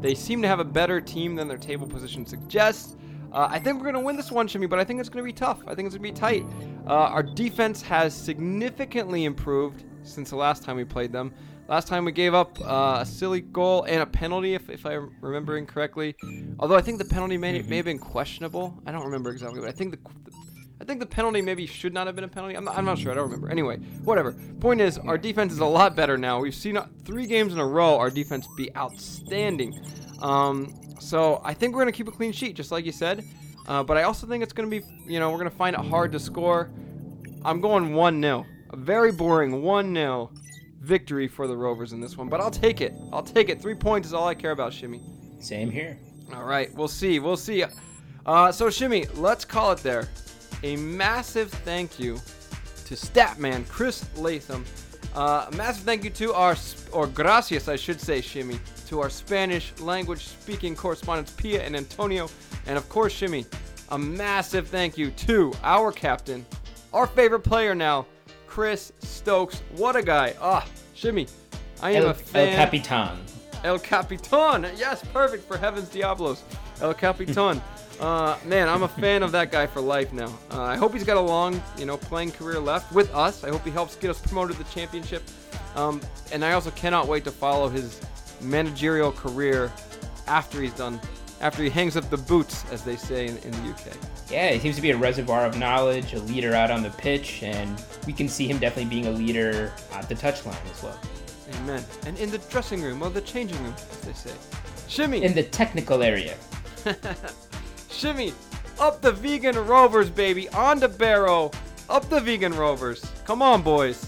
They 0.00 0.14
seem 0.14 0.40
to 0.42 0.48
have 0.48 0.60
a 0.60 0.64
better 0.64 1.00
team 1.00 1.34
than 1.34 1.48
their 1.48 1.58
table 1.58 1.86
position 1.86 2.24
suggests. 2.24 2.96
Uh, 3.32 3.48
I 3.50 3.58
think 3.58 3.76
we're 3.76 3.84
going 3.84 3.94
to 3.94 4.00
win 4.00 4.16
this 4.16 4.30
one, 4.30 4.48
Shimmy, 4.48 4.66
but 4.66 4.78
I 4.78 4.84
think 4.84 4.98
it's 4.98 5.08
going 5.08 5.22
to 5.22 5.26
be 5.26 5.32
tough. 5.32 5.60
I 5.66 5.74
think 5.74 5.86
it's 5.86 5.96
going 5.96 6.14
to 6.14 6.14
be 6.14 6.18
tight. 6.18 6.44
Uh, 6.86 6.94
our 6.94 7.22
defense 7.22 7.82
has 7.82 8.14
significantly 8.14 9.24
improved 9.24 9.84
since 10.02 10.30
the 10.30 10.36
last 10.36 10.64
time 10.64 10.76
we 10.76 10.84
played 10.84 11.12
them. 11.12 11.32
Last 11.70 11.86
time 11.86 12.04
we 12.04 12.10
gave 12.10 12.34
up 12.34 12.60
uh, 12.60 12.98
a 13.02 13.06
silly 13.06 13.42
goal 13.42 13.84
and 13.84 14.02
a 14.02 14.06
penalty, 14.06 14.54
if, 14.54 14.68
if 14.68 14.84
I'm 14.84 15.14
remembering 15.20 15.66
correctly. 15.66 16.16
Although 16.58 16.74
I 16.74 16.80
think 16.80 16.98
the 16.98 17.04
penalty 17.04 17.36
may, 17.36 17.62
may 17.62 17.76
have 17.76 17.84
been 17.84 18.00
questionable. 18.00 18.76
I 18.86 18.90
don't 18.90 19.04
remember 19.04 19.30
exactly, 19.30 19.60
but 19.60 19.68
I 19.68 19.72
think 19.72 19.92
the, 19.92 19.98
I 20.80 20.84
think 20.84 20.98
the 20.98 21.06
penalty 21.06 21.40
maybe 21.40 21.66
should 21.66 21.94
not 21.94 22.08
have 22.08 22.16
been 22.16 22.24
a 22.24 22.28
penalty. 22.28 22.56
I'm 22.56 22.64
not, 22.64 22.76
I'm 22.76 22.84
not 22.84 22.98
sure. 22.98 23.12
I 23.12 23.14
don't 23.14 23.26
remember. 23.26 23.50
Anyway, 23.50 23.76
whatever. 24.02 24.32
Point 24.58 24.80
is, 24.80 24.98
our 24.98 25.16
defense 25.16 25.52
is 25.52 25.60
a 25.60 25.64
lot 25.64 25.94
better 25.94 26.18
now. 26.18 26.40
We've 26.40 26.56
seen 26.56 26.76
uh, 26.76 26.88
three 27.04 27.24
games 27.24 27.52
in 27.52 27.60
a 27.60 27.66
row 27.66 27.98
our 27.98 28.10
defense 28.10 28.48
be 28.56 28.74
outstanding. 28.74 29.80
Um, 30.22 30.74
so 30.98 31.40
I 31.44 31.54
think 31.54 31.76
we're 31.76 31.82
going 31.82 31.92
to 31.92 31.96
keep 31.96 32.08
a 32.08 32.10
clean 32.10 32.32
sheet, 32.32 32.56
just 32.56 32.72
like 32.72 32.84
you 32.84 32.90
said. 32.90 33.24
Uh, 33.68 33.84
but 33.84 33.96
I 33.96 34.02
also 34.02 34.26
think 34.26 34.42
it's 34.42 34.52
going 34.52 34.68
to 34.68 34.80
be, 34.80 34.84
you 35.06 35.20
know, 35.20 35.30
we're 35.30 35.38
going 35.38 35.50
to 35.50 35.56
find 35.56 35.76
it 35.76 35.82
hard 35.82 36.10
to 36.10 36.18
score. 36.18 36.68
I'm 37.44 37.60
going 37.60 37.94
1 37.94 38.20
0. 38.20 38.44
A 38.70 38.76
very 38.76 39.12
boring 39.12 39.62
1 39.62 39.94
0 39.94 40.32
victory 40.80 41.28
for 41.28 41.46
the 41.46 41.56
Rovers 41.56 41.92
in 41.92 42.00
this 42.00 42.16
one. 42.16 42.28
But 42.28 42.40
I'll 42.40 42.50
take 42.50 42.80
it. 42.80 42.94
I'll 43.12 43.22
take 43.22 43.48
it. 43.48 43.60
Three 43.60 43.74
points 43.74 44.08
is 44.08 44.14
all 44.14 44.26
I 44.26 44.34
care 44.34 44.50
about, 44.50 44.72
Shimmy. 44.72 45.00
Same 45.38 45.70
here. 45.70 45.98
All 46.34 46.44
right, 46.44 46.72
we'll 46.74 46.88
see. 46.88 47.18
We'll 47.18 47.36
see. 47.36 47.64
Uh, 48.26 48.52
so, 48.52 48.70
Shimmy, 48.70 49.06
let's 49.14 49.44
call 49.44 49.72
it 49.72 49.78
there. 49.78 50.08
A 50.62 50.76
massive 50.76 51.50
thank 51.50 51.98
you 51.98 52.16
to 52.86 52.94
Statman 52.94 53.66
Chris 53.68 54.04
Latham. 54.16 54.64
Uh, 55.14 55.46
a 55.50 55.56
massive 55.56 55.84
thank 55.84 56.04
you 56.04 56.10
to 56.10 56.32
our, 56.34 56.56
or 56.92 57.06
gracias, 57.06 57.68
I 57.68 57.76
should 57.76 58.00
say, 58.00 58.20
Shimmy, 58.20 58.60
to 58.86 59.00
our 59.00 59.10
Spanish 59.10 59.72
language 59.80 60.26
speaking 60.26 60.76
correspondents, 60.76 61.32
Pia 61.32 61.62
and 61.62 61.74
Antonio. 61.74 62.28
And 62.66 62.76
of 62.76 62.88
course, 62.88 63.12
Shimmy, 63.12 63.46
a 63.88 63.98
massive 63.98 64.68
thank 64.68 64.96
you 64.96 65.10
to 65.12 65.52
our 65.64 65.90
captain, 65.90 66.46
our 66.92 67.06
favorite 67.06 67.40
player 67.40 67.74
now, 67.74 68.06
Chris 68.50 68.92
Stokes. 68.98 69.62
What 69.76 69.94
a 69.94 70.02
guy. 70.02 70.34
Ah, 70.40 70.66
Shimmy, 70.92 71.28
I 71.80 71.92
am 71.92 72.02
El, 72.02 72.08
a 72.10 72.14
fan. 72.14 72.48
El 72.48 72.56
Capitan. 72.56 73.18
El 73.62 73.78
Capitan. 73.78 74.66
Yes, 74.76 75.04
perfect 75.12 75.46
for 75.46 75.56
Heaven's 75.56 75.88
Diablos. 75.88 76.42
El 76.82 76.92
Capitan. 76.92 77.62
uh, 78.00 78.36
man, 78.44 78.68
I'm 78.68 78.82
a 78.82 78.88
fan 78.88 79.22
of 79.22 79.30
that 79.32 79.52
guy 79.52 79.68
for 79.68 79.80
life 79.80 80.12
now. 80.12 80.36
Uh, 80.50 80.62
I 80.62 80.76
hope 80.76 80.92
he's 80.92 81.04
got 81.04 81.16
a 81.16 81.20
long, 81.20 81.62
you 81.78 81.86
know, 81.86 81.96
playing 81.96 82.32
career 82.32 82.58
left 82.58 82.92
with 82.92 83.14
us. 83.14 83.44
I 83.44 83.50
hope 83.50 83.64
he 83.64 83.70
helps 83.70 83.94
get 83.94 84.10
us 84.10 84.20
promoted 84.20 84.56
to 84.56 84.64
the 84.64 84.70
championship. 84.70 85.22
Um, 85.76 86.00
and 86.32 86.44
I 86.44 86.52
also 86.52 86.72
cannot 86.72 87.06
wait 87.06 87.22
to 87.24 87.30
follow 87.30 87.68
his 87.68 88.00
managerial 88.40 89.12
career 89.12 89.72
after 90.26 90.60
he's 90.60 90.74
done, 90.74 91.00
after 91.40 91.62
he 91.62 91.70
hangs 91.70 91.96
up 91.96 92.08
the 92.10 92.16
boots, 92.16 92.64
as 92.70 92.84
they 92.84 92.96
say 92.96 93.26
in, 93.26 93.36
in 93.38 93.50
the 93.52 93.70
UK. 93.70 93.96
Yeah, 94.30 94.50
he 94.52 94.58
seems 94.60 94.76
to 94.76 94.82
be 94.82 94.90
a 94.90 94.96
reservoir 94.96 95.46
of 95.46 95.58
knowledge, 95.58 96.12
a 96.12 96.20
leader 96.20 96.54
out 96.54 96.70
on 96.70 96.82
the 96.82 96.90
pitch, 96.90 97.42
and 97.42 97.82
we 98.06 98.12
can 98.12 98.28
see 98.28 98.46
him 98.46 98.58
definitely 98.58 98.90
being 98.90 99.06
a 99.06 99.10
leader 99.10 99.72
at 99.92 100.08
the 100.08 100.14
touchline 100.14 100.70
as 100.70 100.82
well. 100.82 100.98
Amen. 101.62 101.82
And 102.06 102.18
in 102.18 102.30
the 102.30 102.38
dressing 102.50 102.82
room, 102.82 103.02
or 103.02 103.10
the 103.10 103.20
changing 103.20 103.62
room, 103.64 103.74
as 103.90 104.00
they 104.02 104.12
say. 104.12 104.34
Shimmy. 104.88 105.22
In 105.22 105.34
the 105.34 105.42
technical 105.42 106.02
area. 106.02 106.36
Shimmy, 107.90 108.32
up 108.78 109.00
the 109.00 109.12
vegan 109.12 109.56
rovers, 109.66 110.10
baby, 110.10 110.48
on 110.50 110.80
to 110.80 110.88
Barrow, 110.88 111.50
Up 111.88 112.08
the 112.08 112.20
vegan 112.20 112.54
rovers. 112.54 113.04
Come 113.24 113.42
on, 113.42 113.62
boys. 113.62 114.06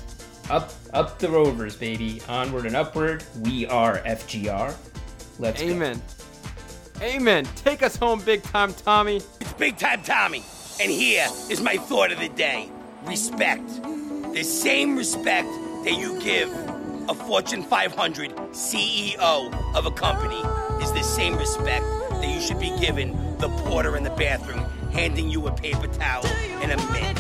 Up, 0.50 0.72
up 0.92 1.18
the 1.18 1.28
Rovers, 1.28 1.76
baby. 1.76 2.20
Onward 2.28 2.66
and 2.66 2.76
upward. 2.76 3.24
We 3.40 3.66
are 3.66 3.98
FGR. 3.98 4.74
Let's 5.38 5.60
go. 5.60 6.21
Amen. 7.02 7.44
Take 7.56 7.82
us 7.82 7.96
home, 7.96 8.20
big 8.20 8.44
time 8.44 8.72
Tommy. 8.72 9.16
It's 9.40 9.52
Big 9.54 9.76
Time 9.76 10.04
Tommy, 10.04 10.44
and 10.80 10.88
here 10.88 11.26
is 11.50 11.60
my 11.60 11.76
thought 11.76 12.12
of 12.12 12.20
the 12.20 12.28
day 12.28 12.70
respect. 13.04 13.66
The 14.32 14.44
same 14.44 14.96
respect 14.96 15.48
that 15.82 15.96
you 15.98 16.20
give 16.20 16.48
a 17.08 17.14
Fortune 17.14 17.64
500 17.64 18.30
CEO 18.52 19.74
of 19.74 19.84
a 19.84 19.90
company 19.90 20.38
is 20.80 20.92
the 20.92 21.02
same 21.02 21.36
respect 21.36 21.84
that 22.10 22.28
you 22.28 22.40
should 22.40 22.60
be 22.60 22.72
giving 22.78 23.36
the 23.38 23.48
porter 23.64 23.96
in 23.96 24.04
the 24.04 24.10
bathroom 24.10 24.64
handing 24.92 25.28
you 25.28 25.48
a 25.48 25.52
paper 25.52 25.88
towel 25.88 26.24
and 26.62 26.70
a 26.70 26.76
mint. 26.92 27.18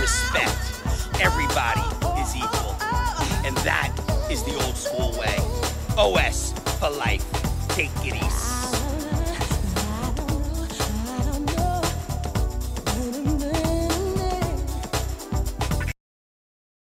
Respect. 0.00 1.20
Everybody 1.20 1.80
is 2.20 2.36
equal. 2.36 2.76
And 3.44 3.56
that 3.66 3.92
is 4.30 4.44
the 4.44 4.54
old 4.64 4.76
school 4.76 5.10
way. 5.18 5.36
OS 5.98 6.52
for 6.78 6.90
life. 6.90 7.24
Take 7.70 7.90
it 8.04 8.14